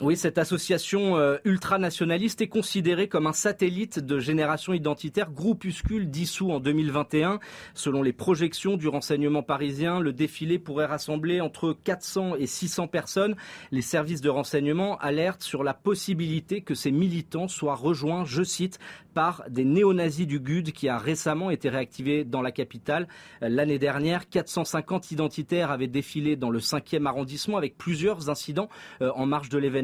Oui, 0.00 0.16
cette 0.16 0.38
association 0.38 1.18
euh, 1.18 1.36
ultranationaliste 1.44 2.40
est 2.40 2.48
considérée 2.48 3.06
comme 3.06 3.28
un 3.28 3.32
satellite 3.32 4.00
de 4.00 4.18
génération 4.18 4.72
identitaire, 4.72 5.30
groupuscule 5.30 6.10
dissous 6.10 6.50
en 6.50 6.58
2021. 6.58 7.38
Selon 7.74 8.02
les 8.02 8.12
projections 8.12 8.76
du 8.76 8.88
renseignement 8.88 9.44
parisien, 9.44 10.00
le 10.00 10.12
défilé 10.12 10.58
pourrait 10.58 10.86
rassembler 10.86 11.40
entre 11.40 11.72
400 11.84 12.34
et 12.40 12.48
600 12.48 12.88
personnes. 12.88 13.36
Les 13.70 13.82
services 13.82 14.20
de 14.20 14.30
renseignement 14.30 14.98
alertent 14.98 15.44
sur 15.44 15.62
la 15.62 15.74
possibilité 15.74 16.62
que 16.62 16.74
ces 16.74 16.90
militants 16.90 17.46
soient 17.46 17.76
rejoints, 17.76 18.24
je 18.24 18.42
cite, 18.42 18.80
par 19.14 19.44
des 19.48 19.64
néo-nazis 19.64 20.26
du 20.26 20.40
GUD 20.40 20.72
qui 20.72 20.88
a 20.88 20.98
récemment 20.98 21.50
été 21.50 21.68
réactivé 21.68 22.24
dans 22.24 22.42
la 22.42 22.50
capitale. 22.50 23.06
L'année 23.40 23.78
dernière, 23.78 24.28
450 24.28 25.12
identitaires 25.12 25.70
avaient 25.70 25.86
défilé 25.86 26.34
dans 26.34 26.50
le 26.50 26.58
5e 26.58 27.06
arrondissement 27.06 27.56
avec 27.56 27.78
plusieurs 27.78 28.28
incidents 28.28 28.68
euh, 29.00 29.12
en 29.14 29.26
marge 29.26 29.50
de 29.50 29.58
l'événement 29.58 29.83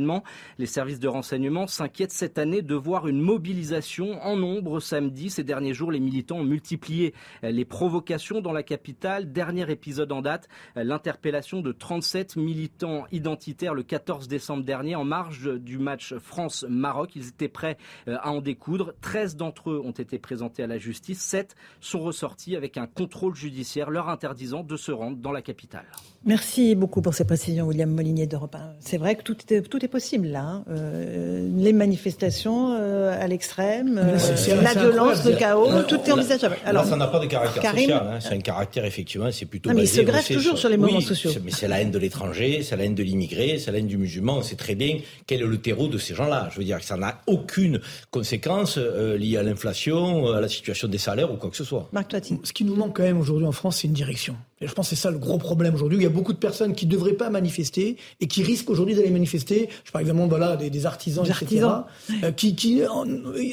les 0.58 0.66
services 0.66 1.00
de 1.00 1.08
renseignement 1.08 1.66
s'inquiètent 1.66 2.12
cette 2.12 2.38
année 2.38 2.62
de 2.62 2.74
voir 2.74 3.08
une 3.08 3.20
mobilisation 3.20 4.20
en 4.22 4.36
nombre 4.36 4.80
samedi. 4.80 5.30
Ces 5.30 5.44
derniers 5.44 5.74
jours, 5.74 5.92
les 5.92 6.00
militants 6.00 6.38
ont 6.38 6.44
multiplié 6.44 7.14
les 7.42 7.64
provocations 7.64 8.40
dans 8.40 8.52
la 8.52 8.62
capitale. 8.62 9.32
Dernier 9.32 9.70
épisode 9.70 10.12
en 10.12 10.22
date, 10.22 10.48
l'interpellation 10.76 11.60
de 11.60 11.72
37 11.72 12.36
militants 12.36 13.04
identitaires 13.12 13.74
le 13.74 13.82
14 13.82 14.28
décembre 14.28 14.64
dernier 14.64 14.94
en 14.94 15.04
marge 15.04 15.54
du 15.60 15.78
match 15.78 16.14
France-Maroc. 16.16 17.16
Ils 17.16 17.28
étaient 17.28 17.48
prêts 17.48 17.76
euh, 18.08 18.16
à 18.20 18.30
en 18.30 18.40
découdre. 18.40 18.94
13 19.00 19.36
d'entre 19.36 19.70
eux 19.70 19.82
ont 19.84 19.90
été 19.90 20.18
présentés 20.18 20.62
à 20.62 20.66
la 20.66 20.78
justice. 20.78 21.20
7 21.20 21.54
sont 21.80 22.00
ressortis 22.00 22.56
avec 22.56 22.76
un 22.76 22.86
contrôle 22.86 23.34
judiciaire 23.34 23.90
leur 23.90 24.08
interdisant 24.08 24.62
de 24.62 24.76
se 24.76 24.92
rendre 24.92 25.16
dans 25.18 25.32
la 25.32 25.42
capitale. 25.42 25.86
Merci 26.24 26.74
beaucoup 26.74 27.02
pour 27.02 27.14
ces 27.14 27.24
précisions, 27.24 27.66
William 27.66 27.90
Molinier 27.90 28.26
d'Europe 28.26 28.54
1. 28.54 28.74
C'est 28.80 28.98
vrai 28.98 29.16
que 29.16 29.22
tout 29.22 29.36
est, 29.50 29.62
tout 29.62 29.84
est 29.84 29.88
possible 29.90 30.28
là. 30.28 30.40
Hein. 30.40 30.64
Euh, 30.70 31.48
les 31.54 31.72
manifestations 31.72 32.76
euh, 32.78 33.22
à 33.22 33.26
l'extrême, 33.26 33.98
euh, 34.02 34.62
la 34.62 34.72
violence, 34.72 35.24
le 35.24 35.36
chaos, 35.36 35.82
tout 35.82 36.00
est 36.06 36.12
envisageable. 36.12 36.56
Alors, 36.64 36.84
ça 36.86 36.96
n'a 36.96 37.08
pas 37.08 37.18
de 37.18 37.26
caractère 37.26 37.70
social. 37.70 38.08
Hein. 38.10 38.18
C'est 38.20 38.34
un 38.34 38.40
caractère, 38.40 38.84
effectivement, 38.84 39.30
c'est 39.30 39.46
plutôt. 39.46 39.70
Non, 39.70 39.76
mais 39.76 39.82
il 39.82 39.88
se 39.88 40.00
greffe 40.00 40.32
toujours 40.32 40.56
sur 40.56 40.68
les 40.68 40.76
mouvements 40.76 41.00
sociaux. 41.00 41.32
Mais 41.44 41.50
c'est 41.50 41.68
la 41.68 41.80
haine 41.80 41.90
de 41.90 41.98
l'étranger, 41.98 42.62
c'est 42.62 42.76
la 42.76 42.84
haine 42.84 42.94
de 42.94 43.02
l'immigré, 43.02 43.58
c'est 43.58 43.70
la 43.70 43.78
haine 43.78 43.86
du 43.86 43.98
musulman. 43.98 44.38
On 44.38 44.42
sait 44.42 44.56
très 44.56 44.74
bien 44.74 44.98
quel 45.26 45.42
est 45.42 45.46
le 45.46 45.58
terreau 45.58 45.88
de 45.88 45.98
ces 45.98 46.14
gens-là. 46.14 46.48
Je 46.52 46.58
veux 46.58 46.64
dire 46.64 46.78
que 46.78 46.84
ça 46.84 46.96
n'a 46.96 47.20
aucune 47.26 47.80
conséquence 48.10 48.78
liée 48.78 49.36
à 49.36 49.42
l'inflation, 49.42 50.32
à 50.32 50.40
la 50.40 50.48
situation 50.48 50.88
des 50.88 50.98
salaires 50.98 51.32
ou 51.32 51.36
quoi 51.36 51.50
que 51.50 51.56
ce 51.56 51.64
soit. 51.64 51.88
Marc 51.92 52.14
Ce 52.44 52.52
qui 52.52 52.64
nous 52.64 52.76
manque 52.76 52.96
quand 52.96 53.02
même 53.02 53.18
aujourd'hui 53.18 53.46
en 53.46 53.52
France, 53.52 53.78
c'est 53.78 53.88
une 53.88 53.94
direction. 53.94 54.36
Et 54.60 54.66
je 54.66 54.72
pense 54.72 54.90
que 54.90 54.96
c'est 54.96 55.00
ça 55.00 55.10
le 55.10 55.18
gros 55.18 55.38
problème 55.38 55.74
aujourd'hui. 55.74 55.98
Il 55.98 56.02
y 56.02 56.06
a 56.06 56.10
beaucoup 56.10 56.32
de 56.32 56.38
personnes 56.38 56.74
qui 56.74 56.86
ne 56.86 56.90
devraient 56.90 57.14
pas 57.14 57.30
manifester 57.30 57.96
et 58.20 58.26
qui 58.26 58.42
risquent 58.42 58.68
aujourd'hui 58.70 58.94
d'aller 58.94 59.10
manifester. 59.10 59.68
Je 59.84 59.90
parle 59.90 60.04
évidemment 60.04 60.26
voilà, 60.26 60.56
des, 60.56 60.68
des 60.68 60.86
artisans, 60.86 61.24
des 61.24 61.30
etc. 61.30 61.62
Artisans. 61.62 61.84
Euh, 62.24 62.32
qui, 62.32 62.54
qui 62.54 62.82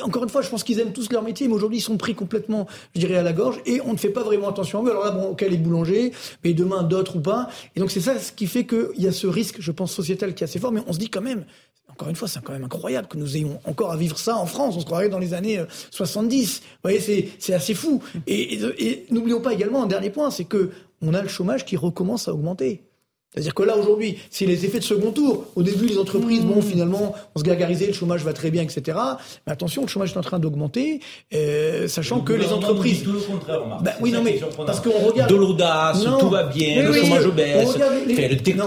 encore 0.01 0.23
une 0.23 0.29
fois, 0.29 0.41
je 0.41 0.49
pense 0.49 0.63
qu'ils 0.63 0.79
aiment 0.79 0.93
tous 0.93 1.11
leur 1.11 1.23
métier, 1.23 1.47
mais 1.47 1.53
aujourd'hui, 1.53 1.79
ils 1.79 1.81
sont 1.81 1.97
pris 1.97 2.15
complètement, 2.15 2.67
je 2.95 2.99
dirais, 2.99 3.15
à 3.15 3.23
la 3.23 3.33
gorge 3.33 3.61
et 3.65 3.81
on 3.85 3.93
ne 3.93 3.97
fait 3.97 4.09
pas 4.09 4.23
vraiment 4.23 4.49
attention 4.49 4.81
à 4.81 4.87
eux. 4.87 4.91
Alors 4.91 5.05
là, 5.05 5.11
bon, 5.11 5.29
ok, 5.29 5.41
les 5.41 5.57
boulangers, 5.57 6.11
mais 6.43 6.53
demain, 6.53 6.83
d'autres 6.83 7.17
ou 7.17 7.21
pas. 7.21 7.47
Et 7.75 7.79
donc, 7.79 7.91
c'est 7.91 8.01
ça 8.01 8.19
ce 8.19 8.31
qui 8.31 8.47
fait 8.47 8.65
qu'il 8.65 8.89
y 8.97 9.07
a 9.07 9.11
ce 9.11 9.27
risque, 9.27 9.57
je 9.59 9.71
pense, 9.71 9.93
sociétal 9.93 10.33
qui 10.33 10.43
est 10.43 10.47
assez 10.47 10.59
fort, 10.59 10.71
mais 10.71 10.81
on 10.87 10.93
se 10.93 10.99
dit 10.99 11.09
quand 11.09 11.21
même, 11.21 11.45
encore 11.89 12.09
une 12.09 12.15
fois, 12.15 12.27
c'est 12.27 12.41
quand 12.43 12.53
même 12.53 12.63
incroyable 12.63 13.07
que 13.07 13.17
nous 13.17 13.37
ayons 13.37 13.59
encore 13.65 13.91
à 13.91 13.97
vivre 13.97 14.19
ça 14.19 14.37
en 14.37 14.45
France. 14.45 14.75
On 14.77 14.79
se 14.81 14.85
croirait 14.85 15.09
dans 15.09 15.19
les 15.19 15.33
années 15.33 15.63
70. 15.91 16.57
Euh, 16.57 16.61
Vous 16.61 16.77
voyez, 16.83 17.33
c'est 17.39 17.53
assez 17.53 17.73
fou. 17.73 18.03
Et, 18.27 18.53
et, 18.55 18.87
et 18.87 19.05
n'oublions 19.09 19.41
pas 19.41 19.53
également 19.53 19.83
un 19.83 19.87
dernier 19.87 20.09
point, 20.09 20.29
c'est 20.29 20.45
que 20.45 20.71
on 21.01 21.13
a 21.13 21.21
le 21.21 21.27
chômage 21.27 21.65
qui 21.65 21.77
recommence 21.77 22.27
à 22.27 22.33
augmenter. 22.33 22.83
C'est-à-dire 23.33 23.53
que 23.53 23.63
là, 23.63 23.75
aujourd'hui, 23.75 24.17
si 24.29 24.45
les 24.45 24.65
effets 24.65 24.79
de 24.79 24.83
second 24.83 25.11
tour, 25.11 25.45
au 25.55 25.61
début, 25.61 25.85
les 25.85 25.97
entreprises, 25.97 26.41
bon, 26.41 26.61
finalement, 26.61 27.13
on 27.35 27.39
se 27.39 27.43
gargarisait, 27.43 27.87
le 27.87 27.93
chômage 27.93 28.23
va 28.23 28.31
très 28.31 28.51
bien, 28.51 28.63
etc. 28.63 28.97
Mais 29.45 29.53
attention, 29.53 29.81
le 29.81 29.87
chômage 29.89 30.13
est 30.13 30.17
en 30.17 30.21
train 30.21 30.39
d'augmenter, 30.39 31.01
euh, 31.33 31.89
sachant 31.89 32.21
que 32.21 32.31
les 32.31 32.47
entreprises. 32.47 33.03
Tout 33.03 33.11
le 33.11 33.19
contraire, 33.19 33.79
bah, 33.81 33.91
oui, 33.99 34.11
non, 34.11 34.23
mais 34.23 34.39
parce 34.65 34.79
qu'on 34.79 34.91
regarde. 34.91 35.29
De 35.29 35.35
l'audace, 35.35 36.03
tout 36.19 36.29
va 36.29 36.43
bien, 36.43 36.83
le 36.83 36.93
chômage 36.93 37.27
baisse, 37.27 37.77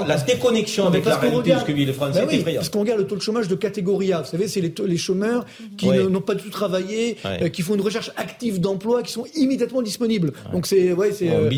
la 0.07 0.17
déconnexion 0.19 0.87
avec 0.87 1.05
la 1.07 1.17
réalité 1.17 1.55
de 1.55 1.59
ce 1.59 1.65
que 1.65 1.73
vivent 1.73 1.89
les 1.89 1.93
Français 1.95 2.21
bah 2.21 2.27
oui, 2.31 2.55
Parce 2.55 2.69
qu'on 2.69 2.81
regarde 2.81 3.01
le 3.01 3.07
taux 3.07 3.17
de 3.17 3.23
chômage 3.23 3.49
de 3.49 3.55
catégorie 3.55 4.13
A. 4.13 4.21
Vous 4.21 4.29
savez, 4.29 4.47
c'est 4.47 4.61
les, 4.61 4.75
les, 4.87 4.97
chômeurs 4.99 5.47
qui 5.79 5.89
n'ont 5.89 6.21
pas 6.21 6.35
du 6.35 6.43
tout 6.43 6.51
travaillé, 6.51 7.17
euh, 7.25 7.49
qui 7.49 7.63
font 7.63 7.75
une 7.75 7.81
recherche 7.81 8.11
active 8.17 8.61
d'emploi, 8.61 9.03
qui 9.03 9.13
sont 9.13 9.25
immédiatement 9.35 9.81
disponibles. 9.81 10.33
Donc 10.53 10.67
c'est, 10.67 10.93
ouais, 10.93 11.13
c'est. 11.13 11.31
Euh, 11.31 11.51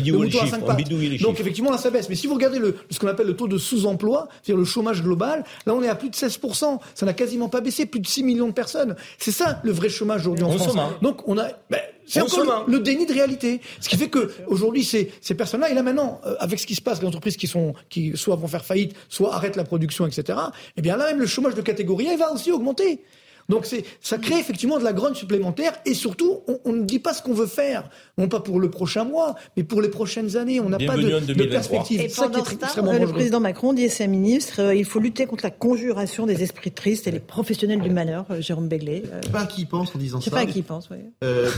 Donc 1.21 1.39
effectivement, 1.39 1.71
là, 1.71 1.77
ça 1.77 1.89
baisse. 1.89 2.07
Mais 2.09 2.15
si 2.15 2.27
vous 2.27 2.35
regardez 2.35 2.59
le, 2.59 2.75
ce 2.93 2.99
qu'on 2.99 3.07
appelle 3.07 3.27
le 3.27 3.35
taux 3.35 3.47
de 3.47 3.57
sous-emploi, 3.57 4.27
c'est-à-dire 4.41 4.59
le 4.59 4.65
chômage 4.65 5.03
global, 5.03 5.43
là 5.65 5.73
on 5.73 5.81
est 5.83 5.89
à 5.89 5.95
plus 5.95 6.09
de 6.09 6.15
16%. 6.15 6.79
Ça 6.95 7.05
n'a 7.05 7.13
quasiment 7.13 7.49
pas 7.49 7.61
baissé, 7.61 7.85
plus 7.85 7.99
de 7.99 8.07
6 8.07 8.23
millions 8.23 8.47
de 8.47 8.53
personnes. 8.53 8.95
C'est 9.17 9.31
ça 9.31 9.59
le 9.63 9.71
vrai 9.71 9.89
chômage 9.89 10.27
aujourd'hui 10.27 10.45
en 10.45 10.51
France. 10.51 10.75
Donc 11.01 11.27
on 11.27 11.37
a... 11.37 11.47
Ben, 11.69 11.79
c'est 12.05 12.21
encore 12.21 12.65
le, 12.67 12.79
déni 12.79 13.05
de 13.05 13.13
réalité. 13.13 13.61
Ce 13.79 13.87
qui 13.87 13.95
fait 13.95 14.09
que 14.09 14.31
aujourd'hui 14.47 14.83
ces, 14.83 15.11
ces 15.21 15.35
personnes-là, 15.35 15.69
et 15.69 15.73
là 15.73 15.83
maintenant, 15.83 16.19
euh, 16.25 16.35
avec 16.39 16.59
ce 16.59 16.67
qui 16.67 16.75
se 16.75 16.81
passe, 16.81 17.01
les 17.01 17.07
entreprises 17.07 17.37
qui 17.37 17.47
sont, 17.47 17.73
qui 17.89 18.11
soit 18.15 18.35
vont 18.35 18.47
faire 18.47 18.65
faillite, 18.65 18.93
soit 19.07 19.33
arrêtent 19.33 19.55
la 19.55 19.63
production, 19.63 20.05
etc. 20.05 20.37
Eh 20.75 20.81
bien 20.81 20.97
là 20.97 21.07
même 21.07 21.19
le 21.19 21.25
chômage 21.25 21.55
de 21.55 21.61
catégorie 21.61 22.09
A 22.09 22.17
va 22.17 22.33
aussi 22.33 22.51
augmenter. 22.51 23.01
Donc 23.49 23.65
c'est, 23.65 23.83
ça 24.01 24.17
crée 24.17 24.39
effectivement 24.39 24.79
de 24.79 24.83
la 24.83 24.93
grogne 24.93 25.13
supplémentaire 25.13 25.73
et 25.85 25.93
surtout, 25.93 26.41
on, 26.65 26.71
ne 26.73 26.83
dit 26.83 26.99
pas 26.99 27.13
ce 27.13 27.21
qu'on 27.21 27.33
veut 27.33 27.47
faire, 27.47 27.89
non 28.17 28.27
pas 28.27 28.39
pour 28.39 28.59
le 28.59 28.69
prochain 28.69 29.03
mois, 29.03 29.35
mais 29.57 29.63
pour 29.63 29.81
les 29.81 29.89
prochaines 29.89 30.37
années. 30.37 30.59
On 30.59 30.69
n'a 30.69 30.77
pas 30.77 30.97
de, 30.97 31.19
de, 31.19 31.43
perspective. 31.45 32.01
Et 32.01 32.09
ça 32.09 32.27
le 32.27 33.07
président 33.07 33.39
Macron 33.39 33.73
dit 33.73 33.85
à 33.85 33.89
ses 33.89 34.07
ministres, 34.07 34.61
euh, 34.61 34.75
il 34.75 34.85
faut 34.85 34.99
lutter 34.99 35.25
contre 35.25 35.43
la 35.43 35.51
conjuration 35.51 36.25
des 36.25 36.43
esprits 36.43 36.71
tristes 36.71 37.07
et 37.07 37.11
les 37.11 37.19
professionnels 37.19 37.81
du 37.81 37.89
malheur. 37.89 38.25
Euh, 38.31 38.41
Jérôme 38.41 38.67
Béglé. 38.67 39.03
Je 39.21 39.27
sais 39.27 39.31
pas 39.31 39.41
à 39.41 39.45
qui 39.45 39.61
il 39.61 39.67
pense 39.67 39.95
en 39.95 39.99
disant 39.99 40.19
ça. 40.19 40.25
Je 40.25 40.29
sais 40.29 40.31
pas 40.31 40.41
à 40.41 40.45
qui 40.45 40.59
il 40.59 40.63
pense. 40.63 40.89
Oui. 40.89 40.97
Euh, 41.23 41.49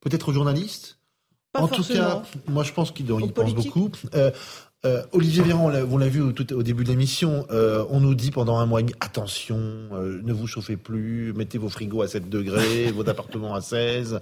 peut-être 0.00 0.28
aux 0.28 0.32
journalistes 0.32 0.98
en 1.54 1.68
tout 1.68 1.84
cas, 1.84 2.22
moi 2.48 2.64
je 2.64 2.72
pense 2.72 2.90
qu'il 2.92 3.06
y 3.06 3.28
pense 3.28 3.54
beaucoup. 3.54 3.90
Euh, 4.14 4.30
euh, 4.84 5.02
Olivier 5.12 5.42
Véran, 5.42 5.70
on 5.90 5.98
l'a 5.98 6.08
vu 6.08 6.20
au, 6.20 6.32
tout, 6.32 6.52
au, 6.52 6.62
début 6.64 6.82
de 6.82 6.88
l'émission, 6.88 7.46
euh, 7.52 7.84
on 7.90 8.00
nous 8.00 8.16
dit 8.16 8.32
pendant 8.32 8.58
un 8.58 8.66
mois, 8.66 8.80
attention, 8.98 9.60
euh, 9.92 10.20
ne 10.24 10.32
vous 10.32 10.48
chauffez 10.48 10.76
plus, 10.76 11.32
mettez 11.34 11.56
vos 11.56 11.68
frigos 11.68 12.02
à 12.02 12.08
7 12.08 12.28
degrés, 12.28 12.90
vos 12.94 13.08
appartements 13.08 13.54
à 13.54 13.60
16, 13.60 14.18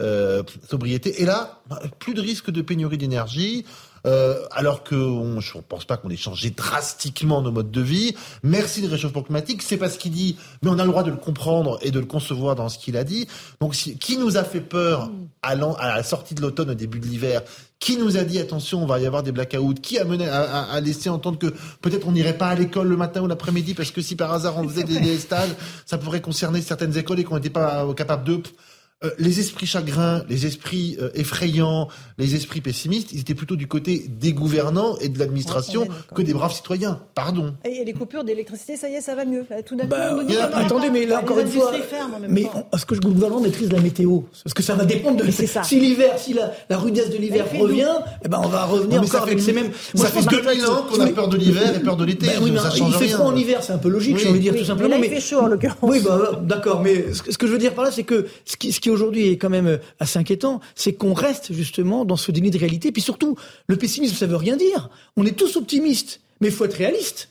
euh, 0.00 0.42
sobriété. 0.68 1.22
Et 1.22 1.24
là, 1.24 1.60
plus 1.98 2.14
de 2.14 2.20
risque 2.20 2.50
de 2.50 2.62
pénurie 2.62 2.98
d'énergie. 2.98 3.64
Euh, 4.06 4.44
alors 4.52 4.84
que 4.84 4.94
on, 4.94 5.40
je 5.40 5.56
ne 5.56 5.62
pense 5.62 5.84
pas 5.84 5.96
qu'on 5.96 6.10
ait 6.10 6.16
changé 6.16 6.50
drastiquement 6.50 7.42
nos 7.42 7.50
modes 7.50 7.70
de 7.70 7.80
vie. 7.80 8.14
Merci 8.42 8.80
le 8.82 8.88
réchauffement 8.88 9.22
climatique, 9.22 9.62
c'est 9.62 9.76
pas 9.76 9.88
ce 9.88 9.98
qu'il 9.98 10.12
dit, 10.12 10.36
mais 10.62 10.70
on 10.70 10.78
a 10.78 10.84
le 10.84 10.90
droit 10.90 11.02
de 11.02 11.10
le 11.10 11.16
comprendre 11.16 11.78
et 11.82 11.90
de 11.90 11.98
le 11.98 12.06
concevoir 12.06 12.54
dans 12.54 12.68
ce 12.68 12.78
qu'il 12.78 12.96
a 12.96 13.04
dit. 13.04 13.26
Donc, 13.60 13.74
qui 13.74 14.16
nous 14.16 14.36
a 14.36 14.44
fait 14.44 14.60
peur 14.60 15.10
à, 15.42 15.50
à 15.50 15.96
la 15.96 16.02
sortie 16.02 16.34
de 16.34 16.42
l'automne, 16.42 16.70
au 16.70 16.74
début 16.74 17.00
de 17.00 17.06
l'hiver? 17.06 17.42
Qui 17.78 17.98
nous 17.98 18.16
a 18.16 18.24
dit 18.24 18.38
attention, 18.38 18.82
on 18.82 18.86
va 18.86 19.00
y 19.00 19.06
avoir 19.06 19.22
des 19.22 19.32
blackouts? 19.32 19.74
Qui 19.74 19.98
a 19.98 20.04
mené 20.04 20.26
à, 20.28 20.62
à, 20.62 20.80
laisser 20.80 21.10
entendre 21.10 21.38
que 21.38 21.52
peut-être 21.82 22.06
on 22.08 22.12
n'irait 22.12 22.38
pas 22.38 22.48
à 22.48 22.54
l'école 22.54 22.88
le 22.88 22.96
matin 22.96 23.20
ou 23.22 23.26
l'après-midi 23.26 23.74
parce 23.74 23.90
que 23.90 24.00
si 24.00 24.16
par 24.16 24.32
hasard 24.32 24.56
on 24.56 24.66
faisait 24.66 24.84
des, 24.84 24.98
des, 24.98 25.18
stages, 25.18 25.50
ça 25.84 25.98
pourrait 25.98 26.22
concerner 26.22 26.62
certaines 26.62 26.96
écoles 26.96 27.20
et 27.20 27.24
qu'on 27.24 27.34
n'était 27.34 27.50
pas 27.50 27.86
capables 27.94 28.24
de 28.24 28.40
euh, 29.04 29.10
les 29.18 29.40
esprits 29.40 29.66
chagrins, 29.66 30.24
les 30.30 30.46
esprits 30.46 30.96
euh, 31.02 31.10
effrayants, 31.14 31.88
les 32.16 32.34
esprits 32.34 32.62
pessimistes, 32.62 33.12
ils 33.12 33.20
étaient 33.20 33.34
plutôt 33.34 33.54
du 33.54 33.66
côté 33.66 34.06
des 34.08 34.32
gouvernants 34.32 34.96
et 35.02 35.10
de 35.10 35.18
l'administration 35.18 35.86
que 36.14 36.22
des 36.22 36.32
braves 36.32 36.54
citoyens. 36.54 37.02
Pardon. 37.14 37.54
Et 37.66 37.84
les 37.84 37.92
coupures 37.92 38.24
d'électricité, 38.24 38.78
ça 38.78 38.88
y 38.88 38.94
est, 38.94 39.02
ça 39.02 39.14
va 39.14 39.26
mieux. 39.26 39.44
Tout 39.66 39.76
d'un 39.76 39.84
bah, 39.84 40.14
coup, 40.14 40.32
attendez, 40.54 40.88
mais 40.88 41.04
là 41.04 41.20
encore 41.20 41.38
une 41.40 41.46
fois, 41.46 41.72
mais 42.30 42.48
est-ce 42.72 42.86
que 42.86 42.94
le 42.94 43.00
gouvernement 43.00 43.42
maîtrise 43.42 43.70
la 43.70 43.80
météo? 43.80 44.20
Parce 44.42 44.54
que 44.54 44.62
ça 44.62 44.74
va 44.74 44.86
dépendre 44.86 45.22
de 45.22 45.30
ça. 45.30 45.62
si 45.62 45.78
l'hiver, 45.78 46.18
si 46.18 46.32
la, 46.32 46.78
rudesse 46.78 47.10
de 47.10 47.18
l'hiver 47.18 47.44
revient, 47.60 47.96
eh 48.24 48.28
ben 48.28 48.40
on 48.42 48.48
va 48.48 48.64
revenir 48.64 49.02
encore 49.02 49.24
avec 49.24 49.40
ces 49.40 49.52
mêmes. 49.52 49.72
Ça 49.94 50.06
fait 50.06 50.24
2000 50.24 50.66
ans 50.68 50.86
qu'on 50.90 51.00
a 51.00 51.06
peur 51.08 51.28
de 51.28 51.36
l'hiver 51.36 51.76
et 51.76 51.80
peur 51.80 51.98
de 51.98 52.04
l'été. 52.06 52.28
Ça 52.28 52.70
change 52.70 52.94
il 52.94 53.08
fait 53.08 53.08
froid 53.08 53.26
en 53.26 53.36
hiver, 53.36 53.62
c'est 53.62 53.74
un 53.74 53.78
peu 53.78 53.90
logique, 53.90 54.16
j'ai 54.16 54.30
envie 54.30 54.38
de 54.38 54.42
dire 54.42 54.56
tout 54.56 54.64
simplement. 54.64 54.98
Mais 54.98 55.08
il 55.08 55.12
fait 55.12 55.20
chaud 55.20 55.40
en 55.40 55.48
l'occurrence. 55.48 55.76
Oui, 55.82 56.00
bah, 56.02 56.40
d'accord, 56.42 56.80
mais 56.80 57.12
ce 57.12 57.36
que 57.36 57.46
je 57.46 57.52
veux 57.52 57.58
dire 57.58 57.74
par 57.74 57.84
là, 57.84 57.90
c'est 57.90 58.04
que 58.04 58.26
ce 58.46 58.56
qui 58.56 58.85
qui 58.86 58.90
aujourd'hui 58.90 59.30
est 59.30 59.36
quand 59.36 59.50
même 59.50 59.66
euh, 59.66 59.78
assez 59.98 60.16
inquiétant, 60.16 60.60
c'est 60.76 60.92
qu'on 60.92 61.12
reste 61.12 61.52
justement 61.52 62.04
dans 62.04 62.14
ce 62.14 62.30
déni 62.30 62.52
de 62.52 62.58
réalité. 62.58 62.92
Puis 62.92 63.02
surtout, 63.02 63.36
le 63.66 63.76
pessimisme, 63.76 64.14
ça 64.14 64.26
veut 64.26 64.36
rien 64.36 64.56
dire. 64.56 64.90
On 65.16 65.26
est 65.26 65.36
tous 65.36 65.56
optimistes, 65.56 66.20
mais 66.40 66.48
il 66.48 66.52
faut 66.52 66.66
être 66.66 66.74
réaliste. 66.76 67.30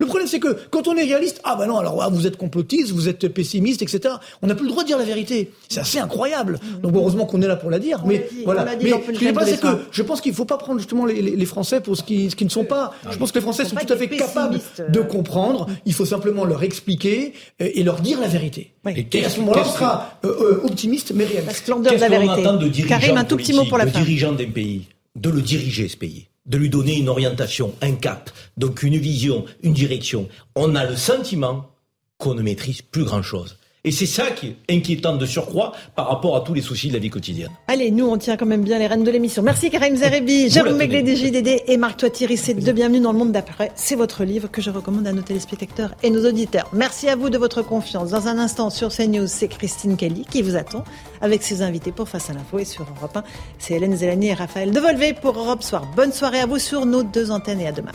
Le 0.00 0.06
problème, 0.06 0.26
c'est 0.26 0.40
que 0.40 0.56
quand 0.70 0.88
on 0.88 0.96
est 0.96 1.04
réaliste, 1.04 1.40
ah 1.44 1.54
ben 1.54 1.66
non, 1.66 1.78
alors 1.78 2.02
ah, 2.02 2.08
vous 2.10 2.26
êtes 2.26 2.36
complotiste, 2.36 2.90
vous 2.90 3.08
êtes 3.08 3.28
pessimiste, 3.28 3.80
etc. 3.80 4.14
On 4.42 4.48
n'a 4.48 4.56
plus 4.56 4.64
le 4.64 4.70
droit 4.70 4.82
de 4.82 4.88
dire 4.88 4.98
la 4.98 5.04
vérité. 5.04 5.52
C'est 5.68 5.78
assez 5.78 6.00
incroyable. 6.00 6.58
Donc 6.82 6.96
heureusement 6.96 7.26
qu'on 7.26 7.40
est 7.42 7.46
là 7.46 7.54
pour 7.54 7.70
la 7.70 7.78
dire. 7.78 8.02
mais 8.04 8.28
voilà. 8.44 8.64
mais 8.64 8.90
ce 8.90 8.96
que 8.96 9.14
je 9.14 9.44
c'est 9.44 9.60
que 9.60 9.68
je 9.92 10.02
pense 10.02 10.20
qu'il 10.20 10.32
ne 10.32 10.36
faut 10.36 10.46
pas 10.46 10.58
prendre 10.58 10.80
justement 10.80 11.06
les, 11.06 11.22
les, 11.22 11.46
Français 11.46 11.80
pour 11.80 11.96
ce 11.96 12.02
qui, 12.02 12.28
ce 12.28 12.34
qui 12.34 12.44
ne 12.44 12.50
sont 12.50 12.64
pas. 12.64 12.92
je 13.08 13.16
pense 13.16 13.30
que 13.30 13.38
les 13.38 13.42
Français 13.42 13.64
sont 13.64 13.76
tout 13.76 13.92
à 13.92 13.96
fait 13.96 14.08
capables 14.08 14.58
de 14.88 15.00
comprendre. 15.00 15.68
Il 15.86 15.94
faut 15.94 16.06
simplement 16.06 16.44
leur 16.44 16.64
expliquer 16.64 17.32
euh, 17.62 17.70
et 17.72 17.84
leur 17.84 18.00
dire 18.00 18.20
la 18.20 18.26
vérité. 18.26 18.74
Et, 18.86 19.24
à 19.24 19.30
ce 19.30 19.38
moment-là, 19.40 19.62
on 19.64 19.72
sera 19.72 20.18
euh, 20.24 20.28
euh, 20.28 20.60
optimiste 20.64 21.12
mais 21.14 21.24
réaliste. 21.24 21.46
La 21.46 21.54
splendeur 21.54 21.94
de 21.94 22.00
la 22.00 22.08
vérité. 22.08 22.82
Karim, 22.88 23.16
un 23.16 23.24
tout 23.24 23.36
petit 23.36 23.52
mot 23.52 23.64
pour 23.66 23.78
la 23.78 23.86
fin. 23.86 24.00
Le 24.00 24.04
dirigeant 24.04 24.32
d'un 24.32 24.50
pays, 24.50 24.88
de 25.14 25.30
le 25.30 25.40
diriger 25.40 25.86
ce 25.86 25.96
pays? 25.96 26.26
De 26.46 26.58
lui 26.58 26.68
donner 26.68 26.96
une 26.96 27.08
orientation, 27.08 27.74
un 27.80 27.92
cap, 27.92 28.30
donc 28.56 28.82
une 28.82 28.98
vision, 28.98 29.44
une 29.62 29.72
direction. 29.72 30.28
On 30.54 30.74
a 30.74 30.84
le 30.84 30.96
sentiment 30.96 31.70
qu'on 32.18 32.34
ne 32.34 32.42
maîtrise 32.42 32.82
plus 32.82 33.04
grand-chose. 33.04 33.56
Et 33.86 33.90
c'est 33.90 34.06
ça 34.06 34.30
qui 34.30 34.46
est 34.46 34.74
inquiétant 34.74 35.14
de 35.14 35.26
surcroît 35.26 35.72
par 35.94 36.08
rapport 36.08 36.34
à 36.36 36.40
tous 36.40 36.54
les 36.54 36.62
soucis 36.62 36.88
de 36.88 36.94
la 36.94 36.98
vie 36.98 37.10
quotidienne. 37.10 37.50
Allez, 37.68 37.90
nous, 37.90 38.06
on 38.06 38.16
tient 38.16 38.38
quand 38.38 38.46
même 38.46 38.64
bien 38.64 38.78
les 38.78 38.86
rênes 38.86 39.04
de 39.04 39.10
l'émission. 39.10 39.42
Merci 39.42 39.68
Karim 39.68 39.94
Zerebi, 39.94 40.48
Jérôme 40.48 40.78
Meglé 40.78 41.02
des 41.02 41.14
JDD 41.16 41.64
et 41.66 41.76
Marc 41.76 41.98
Toitiri. 41.98 42.38
C'est 42.38 42.54
de 42.54 42.72
Bienvenue 42.72 43.00
dans 43.00 43.12
le 43.12 43.18
monde 43.18 43.32
d'après. 43.32 43.72
C'est 43.74 43.94
votre 43.94 44.24
livre 44.24 44.50
que 44.50 44.62
je 44.62 44.70
recommande 44.70 45.06
à 45.06 45.12
nos 45.12 45.20
téléspectateurs 45.20 45.94
et 46.02 46.08
nos 46.08 46.26
auditeurs. 46.26 46.70
Merci 46.72 47.10
à 47.10 47.16
vous 47.16 47.28
de 47.28 47.36
votre 47.36 47.60
confiance. 47.60 48.08
Dans 48.08 48.26
un 48.26 48.38
instant, 48.38 48.70
sur 48.70 48.88
CNews, 48.88 49.26
c'est 49.26 49.48
Christine 49.48 49.98
Kelly 49.98 50.24
qui 50.30 50.40
vous 50.40 50.56
attend 50.56 50.84
avec 51.20 51.42
ses 51.42 51.60
invités 51.60 51.92
pour 51.92 52.08
Face 52.08 52.30
à 52.30 52.32
l'info 52.32 52.58
et 52.58 52.64
sur 52.64 52.86
Europe 52.96 53.18
1. 53.18 53.24
C'est 53.58 53.74
Hélène 53.74 53.96
Zélani 53.96 54.28
et 54.28 54.34
Raphaël 54.34 54.70
Devolvé 54.70 55.12
pour 55.12 55.36
Europe 55.36 55.62
Soir. 55.62 55.86
Bonne 55.94 56.12
soirée 56.12 56.40
à 56.40 56.46
vous 56.46 56.58
sur 56.58 56.86
nos 56.86 57.02
deux 57.02 57.30
antennes 57.30 57.60
et 57.60 57.66
à 57.66 57.72
demain. 57.72 57.92